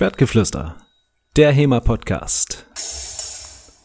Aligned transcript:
Schwertgeflüster, 0.00 0.78
der 1.36 1.52
HEMA-Podcast 1.52 2.64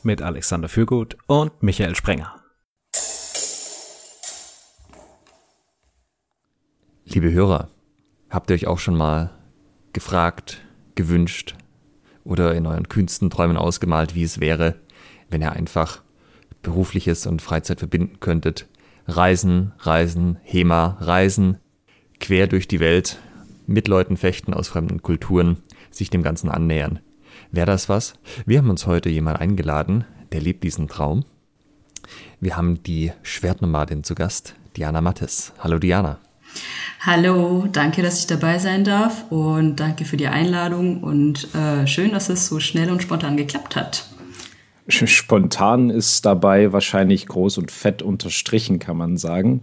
mit 0.03 0.21
Alexander 0.21 0.69
Fürgut 0.69 1.17
und 1.27 1.61
Michael 1.61 1.93
Sprenger. 1.93 2.41
Liebe 7.03 7.33
Hörer, 7.33 7.67
habt 8.29 8.49
ihr 8.49 8.53
euch 8.53 8.65
auch 8.65 8.79
schon 8.79 8.95
mal 8.95 9.31
gefragt, 9.91 10.61
gewünscht 10.95 11.57
oder 12.23 12.55
in 12.55 12.65
euren 12.65 12.87
kühnsten 12.87 13.29
Träumen 13.29 13.57
ausgemalt, 13.57 14.15
wie 14.15 14.23
es 14.23 14.39
wäre, 14.39 14.79
wenn 15.29 15.41
ihr 15.41 15.51
einfach 15.51 16.01
berufliches 16.61 17.27
und 17.27 17.41
Freizeit 17.41 17.79
verbinden 17.79 18.21
könntet? 18.21 18.69
Reisen, 19.05 19.73
Reisen, 19.79 20.37
HEMA, 20.43 20.95
Reisen, 21.01 21.57
quer 22.21 22.47
durch 22.47 22.69
die 22.69 22.79
Welt, 22.79 23.19
mit 23.67 23.89
Leuten 23.89 24.15
fechten 24.15 24.53
aus 24.53 24.69
fremden 24.69 25.01
Kulturen, 25.01 25.57
sich 25.97 26.09
dem 26.09 26.23
Ganzen 26.23 26.49
annähern. 26.49 26.99
Wäre 27.51 27.67
das 27.67 27.89
was? 27.89 28.13
Wir 28.45 28.59
haben 28.59 28.69
uns 28.69 28.87
heute 28.87 29.09
jemand 29.09 29.39
eingeladen, 29.39 30.05
der 30.31 30.41
lebt 30.41 30.63
diesen 30.63 30.87
Traum. 30.87 31.25
Wir 32.39 32.57
haben 32.57 32.83
die 32.83 33.11
Schwertnomadin 33.23 34.03
zu 34.03 34.15
Gast, 34.15 34.55
Diana 34.75 35.01
Mattes. 35.01 35.53
Hallo 35.59 35.79
Diana. 35.79 36.19
Hallo, 37.01 37.67
danke, 37.71 38.01
dass 38.01 38.19
ich 38.19 38.27
dabei 38.27 38.59
sein 38.59 38.83
darf 38.83 39.29
und 39.29 39.77
danke 39.77 40.05
für 40.05 40.17
die 40.17 40.27
Einladung 40.27 41.03
und 41.03 41.53
äh, 41.53 41.85
schön, 41.85 42.11
dass 42.11 42.29
es 42.29 42.47
so 42.47 42.59
schnell 42.59 42.89
und 42.89 43.01
spontan 43.01 43.37
geklappt 43.37 43.75
hat. 43.75 44.09
Spontan 44.87 45.89
ist 45.89 46.25
dabei 46.25 46.71
wahrscheinlich 46.71 47.25
groß 47.25 47.57
und 47.57 47.71
fett 47.71 48.03
unterstrichen, 48.03 48.77
kann 48.77 48.97
man 48.97 49.17
sagen. 49.17 49.61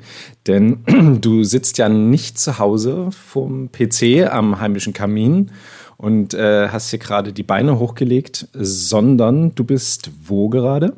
Denn 0.48 0.84
du 1.20 1.44
sitzt 1.44 1.78
ja 1.78 1.88
nicht 1.88 2.38
zu 2.38 2.58
Hause 2.58 3.10
vom 3.12 3.70
PC 3.70 4.28
am 4.28 4.60
heimischen 4.60 4.92
Kamin 4.92 5.52
und 6.02 6.34
äh, 6.34 6.68
hast 6.68 6.90
hier 6.90 6.98
gerade 6.98 7.32
die 7.32 7.44
Beine 7.44 7.78
hochgelegt, 7.78 8.48
sondern 8.52 9.54
du 9.54 9.62
bist 9.62 10.10
wo 10.24 10.48
gerade? 10.48 10.96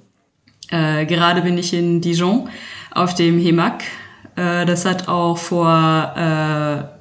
Äh, 0.71 1.05
gerade 1.05 1.43
bin 1.43 1.59
ich 1.59 1.75
in 1.75 2.01
Dijon 2.01 2.49
auf 2.91 3.15
dem 3.15 3.39
Hemac. 3.39 3.83
Äh, 4.35 4.65
das 4.65 4.87
hat 4.87 5.07
auch 5.07 5.37
vor 5.37 6.15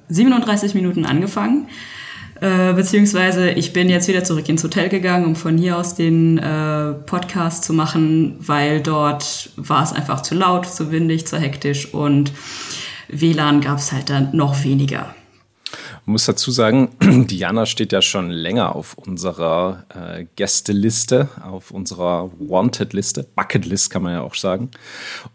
37 0.10 0.76
äh, 0.76 0.78
Minuten 0.78 1.06
angefangen. 1.06 1.68
Äh, 2.42 2.74
beziehungsweise 2.74 3.52
ich 3.52 3.72
bin 3.72 3.88
jetzt 3.88 4.10
wieder 4.10 4.26
zurück 4.26 4.50
ins 4.50 4.66
Hotel 4.66 4.90
gegangen, 4.90 5.26
um 5.26 5.38
von 5.38 5.58
hier 5.58 5.78
aus 5.78 5.96
den 5.96 6.40
äh, 6.40 6.92
Podcast 7.06 7.64
zu 7.64 7.72
machen, 7.72 8.36
weil 8.40 8.82
dort 8.82 9.52
war 9.56 9.82
es 9.82 9.94
einfach 9.94 10.24
zu 10.24 10.36
laut, 10.36 10.66
zu 10.66 10.92
windig, 10.92 11.26
zu 11.26 11.38
hektisch 11.38 11.94
und 11.94 12.34
WLAN 13.08 13.62
gab 13.62 13.78
es 13.78 13.94
halt 13.94 14.10
dann 14.10 14.36
noch 14.36 14.62
weniger. 14.66 15.16
Ich 16.04 16.08
muss 16.08 16.26
dazu 16.26 16.52
sagen, 16.52 16.90
Diana 17.30 17.66
steht 17.66 17.94
ja 17.94 18.02
schon 18.02 18.30
länger 18.30 18.76
auf 18.76 18.98
unserer 18.98 19.86
äh, 19.88 20.26
Gästeliste, 20.36 21.30
auf 21.42 21.72
unserer 21.72 22.30
Wanted-Liste, 22.40 23.26
Bucket-List 23.36 23.90
kann 23.90 24.04
man 24.04 24.12
ja 24.12 24.22
auch 24.22 24.36
sagen. 24.36 24.70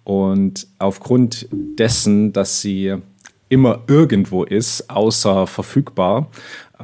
Und 0.04 0.66
aufgrund 0.78 1.48
dessen, 1.50 2.34
dass 2.34 2.60
sie 2.60 2.96
immer 3.48 3.80
irgendwo 3.86 4.44
ist, 4.44 4.90
außer 4.90 5.46
verfügbar, 5.46 6.30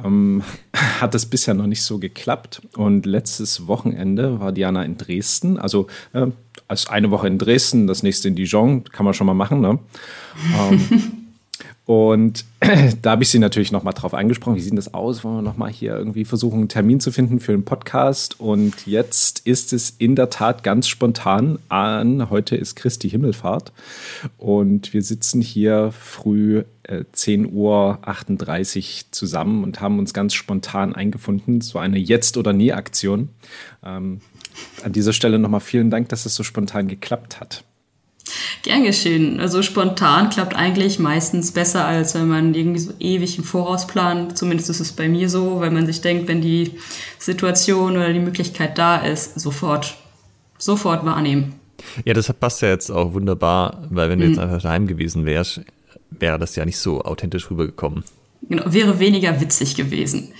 ähm, 0.03 0.41
hat 0.99 1.13
es 1.13 1.27
bisher 1.27 1.53
noch 1.53 1.67
nicht 1.67 1.83
so 1.83 1.99
geklappt. 1.99 2.63
Und 2.75 3.05
letztes 3.05 3.67
Wochenende 3.67 4.39
war 4.39 4.51
Diana 4.51 4.83
in 4.83 4.97
Dresden. 4.97 5.59
Also 5.59 5.85
äh, 6.13 6.25
als 6.67 6.89
eine 6.89 7.11
Woche 7.11 7.27
in 7.27 7.37
Dresden, 7.37 7.85
das 7.85 8.01
nächste 8.01 8.29
in 8.29 8.35
Dijon, 8.35 8.83
kann 8.85 9.05
man 9.05 9.13
schon 9.13 9.27
mal 9.27 9.35
machen. 9.35 9.61
Ne? 9.61 9.77
ähm, 10.57 11.11
und 11.85 12.45
da 13.03 13.11
habe 13.11 13.23
ich 13.23 13.29
sie 13.29 13.37
natürlich 13.37 13.71
nochmal 13.71 13.93
drauf 13.93 14.15
angesprochen, 14.15 14.55
wie 14.55 14.61
sieht 14.61 14.75
das 14.75 14.95
aus? 14.95 15.23
Wollen 15.23 15.37
wir 15.37 15.41
nochmal 15.43 15.71
hier 15.71 15.95
irgendwie 15.95 16.25
versuchen, 16.25 16.59
einen 16.59 16.69
Termin 16.69 16.99
zu 16.99 17.11
finden 17.11 17.39
für 17.39 17.53
einen 17.53 17.63
Podcast? 17.63 18.39
Und 18.39 18.87
jetzt 18.87 19.45
ist 19.45 19.71
es 19.71 19.91
in 19.91 20.15
der 20.15 20.31
Tat 20.31 20.63
ganz 20.63 20.87
spontan 20.87 21.59
an. 21.69 22.31
Heute 22.31 22.55
ist 22.55 22.75
Christi 22.75 23.07
Himmelfahrt. 23.07 23.71
Und 24.37 24.93
wir 24.93 25.03
sitzen 25.03 25.41
hier 25.41 25.91
früh 25.91 26.63
äh, 26.83 27.03
10.38 27.13 27.53
Uhr 27.53 29.05
zusammen 29.11 29.63
und 29.63 29.79
haben 29.79 29.99
uns 29.99 30.11
ganz 30.15 30.33
spontan 30.33 30.95
eingefunden. 30.95 31.61
So 31.61 31.77
eine 31.77 31.99
Jetzt- 31.99 32.37
oder 32.37 32.51
Nie-Aktion. 32.51 33.29
Ähm, 33.83 34.21
an 34.83 34.91
dieser 34.91 35.13
Stelle 35.13 35.37
nochmal 35.37 35.59
vielen 35.59 35.91
Dank, 35.91 36.09
dass 36.09 36.25
es 36.25 36.33
so 36.33 36.41
spontan 36.41 36.87
geklappt 36.87 37.39
hat. 37.39 37.63
Gern 38.63 38.83
geschehen. 38.83 39.39
Also 39.39 39.61
spontan 39.61 40.29
klappt 40.29 40.55
eigentlich 40.55 40.97
meistens 40.97 41.51
besser, 41.51 41.85
als 41.85 42.15
wenn 42.15 42.27
man 42.27 42.53
irgendwie 42.55 42.79
so 42.79 42.91
ewig 42.99 43.37
im 43.37 43.43
Voraus 43.43 43.85
plant. 43.85 44.37
Zumindest 44.37 44.69
ist 44.69 44.79
es 44.79 44.91
bei 44.91 45.07
mir 45.07 45.29
so, 45.29 45.59
weil 45.59 45.71
man 45.71 45.85
sich 45.85 46.01
denkt, 46.01 46.27
wenn 46.27 46.41
die 46.41 46.71
Situation 47.19 47.97
oder 47.97 48.11
die 48.11 48.19
Möglichkeit 48.19 48.77
da 48.77 48.97
ist, 48.97 49.39
sofort, 49.39 49.95
sofort 50.57 51.05
wahrnehmen. 51.05 51.55
Ja, 52.03 52.13
das 52.13 52.31
passt 52.33 52.61
ja 52.61 52.69
jetzt 52.69 52.89
auch 52.89 53.13
wunderbar, 53.13 53.87
weil 53.91 54.09
wenn 54.09 54.19
du 54.19 54.25
mhm. 54.25 54.31
jetzt 54.31 54.39
einfach 54.39 54.61
daheim 54.61 54.87
gewesen 54.87 55.25
wärst, 55.25 55.61
wäre 56.09 56.39
das 56.39 56.55
ja 56.55 56.65
nicht 56.65 56.77
so 56.77 57.01
authentisch 57.03 57.49
rübergekommen. 57.51 58.03
Genau, 58.49 58.63
wäre 58.67 58.99
weniger 58.99 59.39
witzig 59.41 59.75
gewesen. 59.75 60.31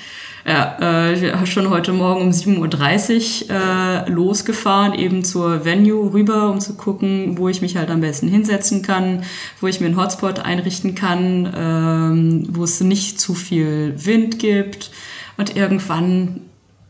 Ja, 0.47 1.09
äh, 1.09 1.47
schon 1.47 1.71
heute 1.71 1.91
Morgen 1.91 2.21
um 2.21 2.29
7.30 2.29 3.49
Uhr 3.49 3.55
äh, 3.55 4.09
losgefahren, 4.11 4.93
eben 4.93 5.23
zur 5.23 5.65
Venue 5.65 6.13
rüber, 6.13 6.51
um 6.51 6.61
zu 6.61 6.75
gucken, 6.75 7.39
wo 7.39 7.49
ich 7.49 7.63
mich 7.63 7.77
halt 7.77 7.89
am 7.89 8.01
besten 8.01 8.27
hinsetzen 8.27 8.83
kann, 8.83 9.23
wo 9.59 9.65
ich 9.65 9.79
mir 9.79 9.87
einen 9.87 9.97
Hotspot 9.97 10.37
einrichten 10.37 10.93
kann, 10.93 11.51
ähm, 11.57 12.47
wo 12.51 12.63
es 12.63 12.79
nicht 12.79 13.19
zu 13.19 13.33
viel 13.33 13.95
Wind 13.97 14.37
gibt. 14.37 14.91
Und 15.35 15.55
irgendwann 15.55 16.41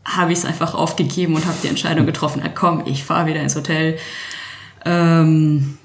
habe 0.04 0.32
ich 0.32 0.40
es 0.40 0.44
einfach 0.44 0.74
aufgegeben 0.74 1.34
und 1.34 1.46
habe 1.46 1.56
die 1.62 1.68
Entscheidung 1.68 2.04
getroffen, 2.04 2.42
na 2.44 2.50
komm, 2.50 2.82
ich 2.84 3.04
fahre 3.04 3.26
wieder 3.26 3.40
ins 3.40 3.56
Hotel. 3.56 3.96
Ähm, 4.84 5.78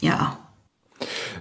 ja, 0.00 0.38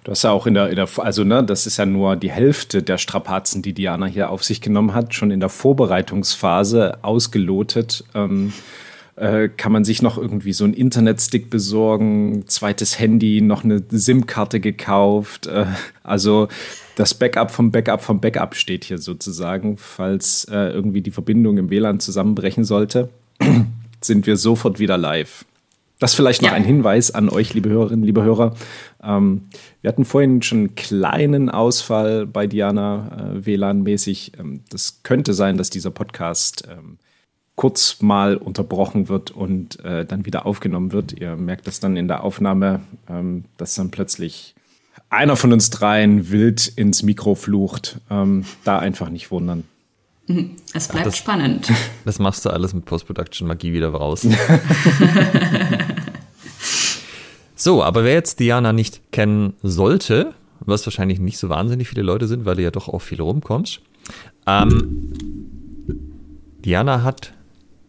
Du 0.09 0.13
hast 0.13 0.23
ja 0.23 0.31
auch 0.31 0.47
in 0.47 0.55
der, 0.55 0.71
in 0.71 0.75
der, 0.75 0.89
also 0.97 1.23
ne, 1.23 1.43
das 1.43 1.67
ist 1.67 1.77
ja 1.77 1.85
nur 1.85 2.15
die 2.15 2.31
Hälfte 2.31 2.81
der 2.81 2.97
Strapazen, 2.97 3.61
die 3.61 3.73
Diana 3.73 4.07
hier 4.07 4.31
auf 4.31 4.43
sich 4.43 4.59
genommen 4.59 4.95
hat, 4.95 5.13
schon 5.13 5.29
in 5.29 5.39
der 5.39 5.49
Vorbereitungsphase 5.49 6.97
ausgelotet. 7.03 8.03
Ähm, 8.15 8.51
äh, 9.17 9.49
kann 9.49 9.71
man 9.71 9.83
sich 9.83 10.01
noch 10.01 10.17
irgendwie 10.17 10.53
so 10.53 10.63
einen 10.63 10.73
Internetstick 10.73 11.51
besorgen, 11.51 12.45
zweites 12.47 12.97
Handy, 12.99 13.41
noch 13.41 13.63
eine 13.63 13.83
SIM-Karte 13.87 14.59
gekauft. 14.59 15.45
Äh, 15.45 15.67
also 16.01 16.47
das 16.95 17.13
Backup 17.13 17.51
vom 17.51 17.69
Backup 17.69 18.01
vom 18.01 18.19
Backup 18.19 18.55
steht 18.55 18.85
hier 18.85 18.97
sozusagen, 18.97 19.77
falls 19.77 20.45
äh, 20.45 20.71
irgendwie 20.71 21.01
die 21.01 21.11
Verbindung 21.11 21.59
im 21.59 21.69
WLAN 21.69 21.99
zusammenbrechen 21.99 22.63
sollte, 22.63 23.09
sind 24.01 24.25
wir 24.25 24.37
sofort 24.37 24.79
wieder 24.79 24.97
live. 24.97 25.45
Das 25.99 26.15
vielleicht 26.15 26.41
noch 26.41 26.49
ja. 26.49 26.55
ein 26.55 26.63
Hinweis 26.63 27.11
an 27.11 27.27
euch, 27.27 27.53
liebe 27.53 27.69
Hörerinnen, 27.69 28.05
liebe 28.05 28.23
Hörer. 28.23 28.55
Ähm, 29.03 29.49
wir 29.81 29.89
hatten 29.89 30.05
vorhin 30.05 30.41
schon 30.41 30.57
einen 30.59 30.75
kleinen 30.75 31.49
Ausfall 31.49 32.25
bei 32.25 32.47
Diana 32.47 33.35
äh, 33.35 33.45
WLAN-mäßig. 33.45 34.39
Ähm, 34.39 34.63
das 34.69 35.03
könnte 35.03 35.33
sein, 35.33 35.57
dass 35.57 35.69
dieser 35.69 35.91
Podcast 35.91 36.67
ähm, 36.71 36.97
kurz 37.55 38.01
mal 38.01 38.37
unterbrochen 38.37 39.09
wird 39.09 39.31
und 39.31 39.83
äh, 39.83 40.05
dann 40.05 40.25
wieder 40.25 40.45
aufgenommen 40.45 40.93
wird. 40.93 41.19
Ihr 41.19 41.35
merkt 41.35 41.67
das 41.67 41.81
dann 41.81 41.97
in 41.97 42.07
der 42.07 42.23
Aufnahme, 42.23 42.79
ähm, 43.09 43.43
dass 43.57 43.75
dann 43.75 43.91
plötzlich 43.91 44.55
einer 45.09 45.35
von 45.35 45.51
uns 45.51 45.69
dreien 45.69 46.31
wild 46.31 46.65
ins 46.77 47.03
Mikro 47.03 47.35
flucht. 47.35 47.99
Ähm, 48.09 48.45
da 48.63 48.79
einfach 48.79 49.09
nicht 49.09 49.31
wundern. 49.31 49.65
Mhm. 50.29 50.51
Es 50.73 50.87
bleibt 50.87 51.07
Ach, 51.07 51.11
das, 51.11 51.17
spannend. 51.17 51.71
Das 52.05 52.19
machst 52.19 52.45
du 52.45 52.51
alles 52.51 52.73
mit 52.73 52.85
Post-Production-Magie 52.85 53.73
wieder 53.73 53.89
raus. 53.89 54.21
so, 57.55 57.83
aber 57.83 58.03
wer 58.03 58.13
jetzt 58.13 58.39
Diana 58.39 58.71
nicht 58.71 59.11
kennen 59.11 59.53
sollte, 59.63 60.35
was 60.59 60.85
wahrscheinlich 60.85 61.19
nicht 61.19 61.39
so 61.39 61.49
wahnsinnig 61.49 61.89
viele 61.89 62.03
Leute 62.03 62.27
sind, 62.27 62.45
weil 62.45 62.57
du 62.57 62.61
ja 62.61 62.69
doch 62.69 62.87
auch 62.89 62.99
viel 62.99 63.19
rumkommst. 63.19 63.81
Ähm, 64.45 65.13
Diana 66.63 67.01
hat 67.01 67.33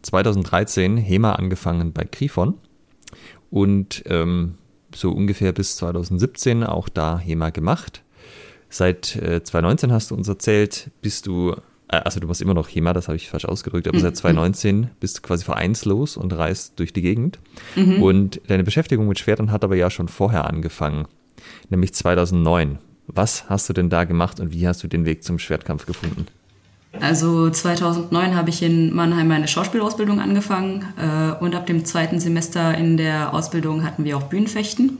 2013 0.02 0.96
HEMA 0.96 1.32
angefangen 1.32 1.92
bei 1.92 2.04
Grifon 2.10 2.54
und 3.50 4.02
ähm, 4.06 4.54
so 4.94 5.10
ungefähr 5.12 5.52
bis 5.52 5.76
2017 5.76 6.64
auch 6.64 6.88
da 6.88 7.18
HEMA 7.18 7.50
gemacht. 7.50 8.02
Seit 8.70 9.16
äh, 9.16 9.42
2019 9.42 9.92
hast 9.92 10.10
du 10.10 10.14
uns 10.14 10.28
erzählt, 10.28 10.90
bist 11.02 11.26
du 11.26 11.54
also 11.98 12.20
du 12.20 12.26
machst 12.26 12.40
immer 12.40 12.54
noch 12.54 12.68
HEMA, 12.68 12.92
das 12.92 13.08
habe 13.08 13.16
ich 13.16 13.28
falsch 13.28 13.44
ausgedrückt, 13.44 13.88
aber 13.88 13.96
mhm. 13.98 14.02
seit 14.02 14.16
2019 14.16 14.90
bist 15.00 15.18
du 15.18 15.22
quasi 15.22 15.44
vereinslos 15.44 16.16
und 16.16 16.32
reist 16.32 16.78
durch 16.78 16.92
die 16.92 17.02
Gegend. 17.02 17.38
Mhm. 17.76 18.02
Und 18.02 18.40
deine 18.46 18.64
Beschäftigung 18.64 19.08
mit 19.08 19.18
Schwertern 19.18 19.50
hat 19.50 19.64
aber 19.64 19.76
ja 19.76 19.90
schon 19.90 20.08
vorher 20.08 20.46
angefangen, 20.46 21.06
nämlich 21.68 21.94
2009. 21.94 22.78
Was 23.06 23.48
hast 23.48 23.68
du 23.68 23.72
denn 23.72 23.90
da 23.90 24.04
gemacht 24.04 24.38
und 24.38 24.52
wie 24.52 24.68
hast 24.68 24.82
du 24.82 24.88
den 24.88 25.04
Weg 25.04 25.24
zum 25.24 25.38
Schwertkampf 25.38 25.84
gefunden? 25.84 26.26
Also 27.00 27.50
2009 27.50 28.34
habe 28.34 28.50
ich 28.50 28.62
in 28.62 28.94
Mannheim 28.94 29.28
meine 29.28 29.46
Schauspielausbildung 29.46 30.20
angefangen 30.20 30.86
äh, 30.96 31.42
und 31.42 31.54
ab 31.54 31.66
dem 31.66 31.84
zweiten 31.84 32.18
Semester 32.18 32.76
in 32.76 32.96
der 32.96 33.32
Ausbildung 33.32 33.84
hatten 33.84 34.04
wir 34.04 34.16
auch 34.16 34.24
Bühnenfechten, 34.24 34.98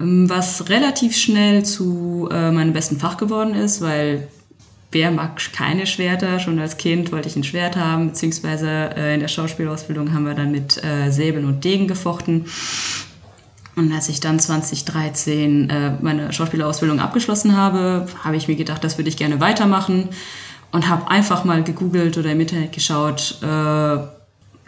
ähm, 0.00 0.30
was 0.30 0.68
relativ 0.68 1.16
schnell 1.16 1.64
zu 1.64 2.28
äh, 2.30 2.52
meinem 2.52 2.72
besten 2.72 2.98
Fach 2.98 3.16
geworden 3.16 3.54
ist, 3.54 3.80
weil 3.80 4.28
wer 4.90 5.10
mag 5.10 5.52
keine 5.52 5.86
Schwerter? 5.86 6.40
Schon 6.40 6.58
als 6.58 6.76
Kind 6.76 7.12
wollte 7.12 7.28
ich 7.28 7.36
ein 7.36 7.44
Schwert 7.44 7.76
haben, 7.76 8.08
beziehungsweise 8.08 8.68
äh, 8.96 9.14
in 9.14 9.20
der 9.20 9.28
Schauspielausbildung 9.28 10.12
haben 10.12 10.24
wir 10.24 10.34
dann 10.34 10.50
mit 10.50 10.82
äh, 10.82 11.10
Säbeln 11.10 11.44
und 11.44 11.64
Degen 11.64 11.88
gefochten. 11.88 12.46
Und 13.76 13.92
als 13.92 14.08
ich 14.08 14.20
dann 14.20 14.40
2013 14.40 15.70
äh, 15.70 15.92
meine 16.00 16.32
Schauspielausbildung 16.32 16.98
abgeschlossen 16.98 17.56
habe, 17.56 18.06
habe 18.24 18.36
ich 18.36 18.48
mir 18.48 18.56
gedacht, 18.56 18.82
das 18.82 18.98
würde 18.98 19.08
ich 19.08 19.16
gerne 19.16 19.40
weitermachen 19.40 20.08
und 20.72 20.88
habe 20.88 21.10
einfach 21.10 21.44
mal 21.44 21.62
gegoogelt 21.62 22.18
oder 22.18 22.32
im 22.32 22.40
Internet 22.40 22.72
geschaut, 22.72 23.38
äh, 23.42 23.98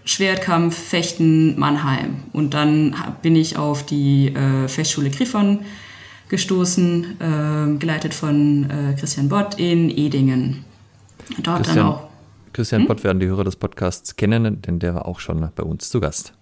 Schwertkampf, 0.05 0.77
Fechten, 0.77 1.59
Mannheim. 1.59 2.23
Und 2.33 2.55
dann 2.55 2.95
bin 3.23 3.37
ich 3.37 3.57
auf 3.57 3.85
die 3.85 4.35
äh, 4.35 4.69
Fechtschule 4.69 5.11
Griffon 5.11 5.61
gestoßen, 6.31 7.17
äh, 7.21 7.79
geleitet 7.79 8.15
von 8.15 8.71
äh, 8.71 8.99
Christian 8.99 9.29
Bott 9.29 9.59
in 9.59 9.91
Edingen. 9.91 10.65
Dort 11.43 11.65
Christian, 11.65 11.77
dann 11.77 11.87
auch. 11.87 12.09
Christian 12.53 12.83
hm? 12.83 12.89
Bott 12.89 13.05
werden 13.05 13.21
die 13.21 13.27
Hörer 13.27 13.45
des 13.45 13.57
Podcasts 13.57 14.17
kennen, 14.17 14.63
denn 14.63 14.79
der 14.79 14.95
war 14.95 15.07
auch 15.07 15.21
schon 15.21 15.47
bei 15.55 15.63
uns 15.63 15.91
zu 15.91 16.01
Gast. 16.01 16.33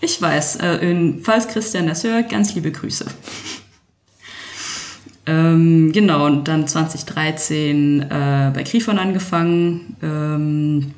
Ich 0.00 0.20
weiß, 0.20 0.56
äh, 0.56 1.14
falls 1.22 1.48
Christian 1.48 1.86
das 1.88 2.04
hört, 2.04 2.30
ganz 2.30 2.54
liebe 2.54 2.70
Grüße. 2.70 3.06
ähm, 5.26 5.92
genau, 5.92 6.26
und 6.26 6.46
dann 6.46 6.66
2013 6.66 8.02
äh, 8.02 8.06
bei 8.54 8.62
Grifon 8.62 8.98
angefangen. 8.98 9.96
Ähm, 10.02 10.94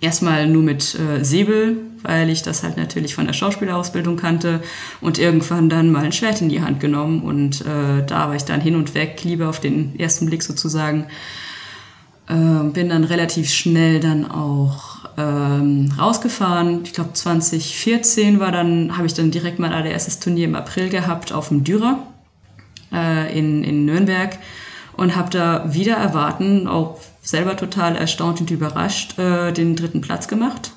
erstmal 0.00 0.46
nur 0.46 0.62
mit 0.62 0.98
äh, 0.98 1.24
Säbel, 1.24 1.76
weil 2.02 2.30
ich 2.30 2.42
das 2.42 2.62
halt 2.62 2.76
natürlich 2.76 3.14
von 3.14 3.26
der 3.26 3.32
Schauspielausbildung 3.32 4.16
kannte 4.16 4.60
und 5.00 5.18
irgendwann 5.18 5.68
dann 5.68 5.90
mal 5.90 6.04
ein 6.04 6.12
Schwert 6.12 6.40
in 6.40 6.48
die 6.48 6.62
Hand 6.62 6.80
genommen 6.80 7.22
und 7.22 7.60
äh, 7.62 8.04
da 8.06 8.28
war 8.28 8.34
ich 8.34 8.44
dann 8.44 8.60
hin 8.60 8.76
und 8.76 8.94
weg, 8.94 9.20
lieber 9.24 9.48
auf 9.48 9.60
den 9.60 9.98
ersten 9.98 10.26
Blick 10.26 10.42
sozusagen. 10.42 11.06
Äh, 12.28 12.64
bin 12.72 12.88
dann 12.88 13.04
relativ 13.04 13.50
schnell 13.50 13.98
dann 13.98 14.30
auch 14.30 15.00
ähm, 15.18 15.92
rausgefahren. 15.98 16.82
Ich 16.84 16.92
glaube 16.92 17.12
2014 17.12 18.38
war 18.38 18.52
dann, 18.52 18.96
habe 18.96 19.06
ich 19.06 19.14
dann 19.14 19.30
direkt 19.30 19.58
mein 19.58 19.72
allererstes 19.72 20.20
Turnier 20.20 20.44
im 20.44 20.54
April 20.54 20.88
gehabt 20.88 21.32
auf 21.32 21.48
dem 21.48 21.64
Dürer 21.64 21.98
äh, 22.92 23.36
in, 23.36 23.64
in 23.64 23.84
Nürnberg 23.84 24.38
und 24.96 25.16
habe 25.16 25.30
da 25.30 25.72
wieder 25.72 25.96
erwarten, 25.96 26.68
auch 26.68 27.00
selber 27.22 27.56
total 27.56 27.96
erstaunt 27.96 28.40
und 28.40 28.50
überrascht, 28.50 29.18
äh, 29.18 29.52
den 29.52 29.76
dritten 29.76 30.00
Platz 30.00 30.28
gemacht. 30.28 30.72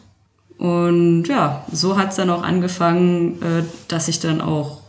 Und 0.63 1.25
ja, 1.25 1.65
so 1.73 1.97
hat 1.97 2.11
es 2.11 2.15
dann 2.15 2.29
auch 2.29 2.41
angefangen, 2.41 3.41
äh, 3.41 3.63
dass 3.89 4.07
ich 4.07 4.21
dann 4.21 4.39
auch 4.39 4.79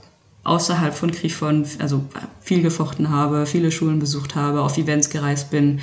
außerhalb 0.45 0.95
von 0.95 1.11
Grifon, 1.11 1.67
also 1.81 2.05
viel 2.41 2.63
gefochten 2.63 3.11
habe, 3.11 3.45
viele 3.45 3.73
Schulen 3.73 3.99
besucht 3.99 4.37
habe, 4.37 4.61
auf 4.61 4.79
Events 4.79 5.11
gereist 5.11 5.51
bin, 5.51 5.81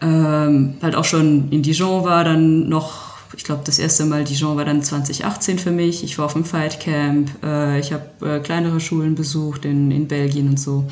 ähm, 0.00 0.78
halt 0.80 0.94
auch 0.96 1.04
schon 1.04 1.50
in 1.50 1.62
Dijon 1.62 2.04
war, 2.04 2.24
dann 2.24 2.70
noch, 2.70 3.18
ich 3.36 3.44
glaube, 3.44 3.60
das 3.66 3.78
erste 3.78 4.06
Mal 4.06 4.24
Dijon 4.24 4.56
war 4.56 4.64
dann 4.64 4.82
2018 4.82 5.58
für 5.58 5.70
mich. 5.70 6.02
Ich 6.02 6.16
war 6.16 6.24
auf 6.24 6.32
dem 6.32 6.46
Fight 6.46 6.80
Camp, 6.80 7.30
äh, 7.44 7.78
ich 7.80 7.92
habe 7.92 8.06
äh, 8.26 8.40
kleinere 8.40 8.80
Schulen 8.80 9.16
besucht 9.16 9.66
in, 9.66 9.90
in 9.90 10.08
Belgien 10.08 10.48
und 10.48 10.58
so. 10.58 10.86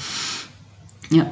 Ja. 1.08 1.30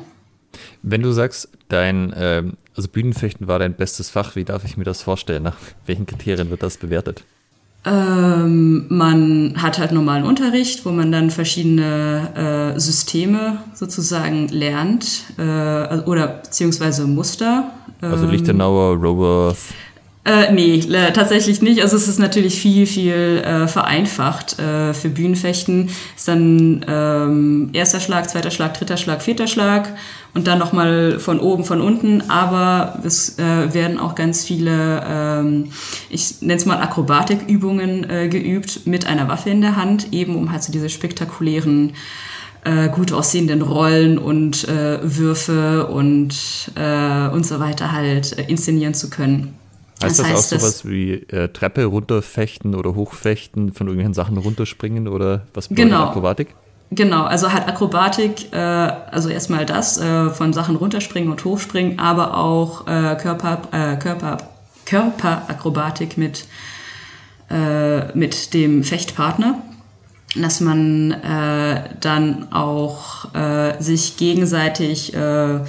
Wenn 0.83 1.03
du 1.03 1.13
sagst, 1.13 1.51
dein, 1.69 2.15
äh, 2.15 2.45
also 2.81 2.89
Bühnenfechten 2.89 3.47
war 3.47 3.59
dein 3.59 3.75
bestes 3.75 4.09
Fach, 4.09 4.37
wie 4.37 4.45
darf 4.45 4.65
ich 4.65 4.79
mir 4.79 4.85
das 4.85 5.03
vorstellen? 5.03 5.43
Nach 5.43 5.57
welchen 5.85 6.07
Kriterien 6.07 6.49
wird 6.49 6.63
das 6.63 6.79
bewertet? 6.79 7.25
Ähm, 7.85 8.87
man 8.89 9.55
hat 9.61 9.79
halt 9.79 9.93
normalen 9.93 10.25
Unterricht, 10.25 10.87
wo 10.87 10.91
man 10.91 11.13
dann 11.13 11.31
verschiedene 11.31 12.73
äh, 12.75 12.81
Systeme 12.81 13.59
sozusagen 13.75 14.49
lernt 14.49 15.25
äh, 15.37 15.99
oder 16.07 16.41
beziehungsweise 16.43 17.07
Muster. 17.07 17.71
Ähm, 18.03 18.13
also 18.13 18.27
Lichtenauer, 18.27 18.97
Roworth. 18.97 19.75
Äh, 20.31 20.53
nee, 20.53 20.81
tatsächlich 21.13 21.61
nicht. 21.61 21.83
Also 21.83 21.97
es 21.97 22.07
ist 22.07 22.21
natürlich 22.21 22.61
viel, 22.61 22.87
viel 22.87 23.43
äh, 23.45 23.67
vereinfacht 23.67 24.61
äh, 24.61 24.95
für 24.95 25.09
Bühnenfechten. 25.09 25.91
Ist 26.17 26.29
dann 26.29 26.87
ähm, 26.87 27.71
erster 27.73 27.99
Schlag, 27.99 28.31
zweiter 28.31 28.53
Schlag, 28.53 28.75
dritter 28.75 28.97
Schlag, 28.97 29.23
vierter 29.23 29.49
Schlag 29.49 29.93
und 30.33 30.47
dann 30.47 30.61
nochmal 30.61 31.19
von 31.19 31.41
oben, 31.41 31.65
von 31.65 31.81
unten. 31.81 32.31
Aber 32.31 33.01
es 33.05 33.41
äh, 33.41 33.75
werden 33.75 33.99
auch 33.99 34.15
ganz 34.15 34.45
viele, 34.45 35.03
ähm, 35.05 35.73
ich 36.11 36.41
nenne 36.43 36.55
es 36.61 36.67
mal 36.67 36.81
Akrobatikübungen 36.81 38.09
äh, 38.09 38.29
geübt 38.29 38.87
mit 38.87 39.07
einer 39.07 39.27
Waffe 39.27 39.51
in 39.51 39.63
der 39.63 39.75
Hand, 39.75 40.13
eben 40.13 40.37
um 40.37 40.53
halt 40.53 40.63
so 40.63 40.71
diese 40.71 40.91
spektakulären 40.91 41.95
äh, 42.63 42.89
gut 42.91 43.13
aussehenden 43.13 43.63
Rollen 43.63 44.17
und 44.17 44.69
äh, 44.69 45.01
Würfe 45.03 45.89
und, 45.89 46.37
und 46.77 47.47
so 47.47 47.59
weiter 47.59 47.91
halt 47.91 48.33
inszenieren 48.33 48.95
zu 48.95 49.11
können. 49.11 49.60
Heißt 50.03 50.19
das, 50.19 50.27
das 50.27 50.37
heißt, 50.37 50.55
auch 50.55 50.61
sowas 50.61 50.89
wie 50.89 51.13
äh, 51.13 51.49
Treppe 51.49 51.85
runterfechten 51.85 52.75
oder 52.75 52.95
hochfechten, 52.95 53.73
von 53.73 53.87
irgendwelchen 53.87 54.15
Sachen 54.15 54.39
runterspringen 54.39 55.09
oder 55.09 55.47
was 55.53 55.69
bedeutet 55.69 55.91
genau. 55.91 56.05
Akrobatik? 56.07 56.55
Genau, 56.93 57.23
also 57.25 57.53
halt 57.53 57.69
Akrobatik, 57.69 58.53
äh, 58.53 58.57
also 58.57 59.29
erstmal 59.29 59.65
das, 59.65 59.99
äh, 59.99 60.31
von 60.31 60.53
Sachen 60.53 60.75
runterspringen 60.75 61.31
und 61.31 61.45
hochspringen, 61.45 62.01
aber 62.01 62.37
auch 62.37 62.87
äh, 62.89 63.17
Körper, 63.17 63.63
äh, 63.71 63.97
Körper, 63.97 64.39
Körperakrobatik 64.87 66.19
mit, 66.19 66.47
äh, 67.49 68.17
mit 68.17 68.55
dem 68.55 68.83
Fechtpartner, 68.83 69.63
dass 70.35 70.61
man 70.61 71.13
äh, 71.13 71.83
dann 72.01 72.53
auch 72.53 73.35
äh, 73.35 73.81
sich 73.81 74.17
gegenseitig 74.17 75.15
äh, 75.15 75.61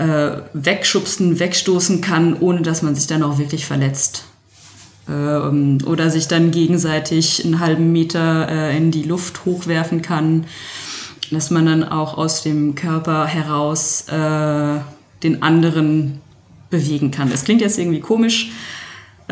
äh, 0.00 0.42
wegschubsen, 0.54 1.38
wegstoßen 1.38 2.00
kann, 2.00 2.36
ohne 2.40 2.62
dass 2.62 2.80
man 2.80 2.94
sich 2.94 3.06
dann 3.06 3.22
auch 3.22 3.38
wirklich 3.38 3.66
verletzt. 3.66 4.24
Ähm, 5.08 5.78
oder 5.86 6.08
sich 6.08 6.26
dann 6.26 6.50
gegenseitig 6.50 7.44
einen 7.44 7.60
halben 7.60 7.92
Meter 7.92 8.48
äh, 8.48 8.76
in 8.76 8.90
die 8.90 9.02
Luft 9.02 9.44
hochwerfen 9.44 10.00
kann, 10.00 10.46
dass 11.30 11.50
man 11.50 11.66
dann 11.66 11.84
auch 11.84 12.16
aus 12.16 12.42
dem 12.42 12.74
Körper 12.74 13.26
heraus 13.26 14.06
äh, 14.08 14.80
den 15.22 15.42
anderen 15.42 16.20
bewegen 16.70 17.10
kann. 17.10 17.30
Das 17.30 17.44
klingt 17.44 17.60
jetzt 17.60 17.78
irgendwie 17.78 18.00
komisch, 18.00 18.52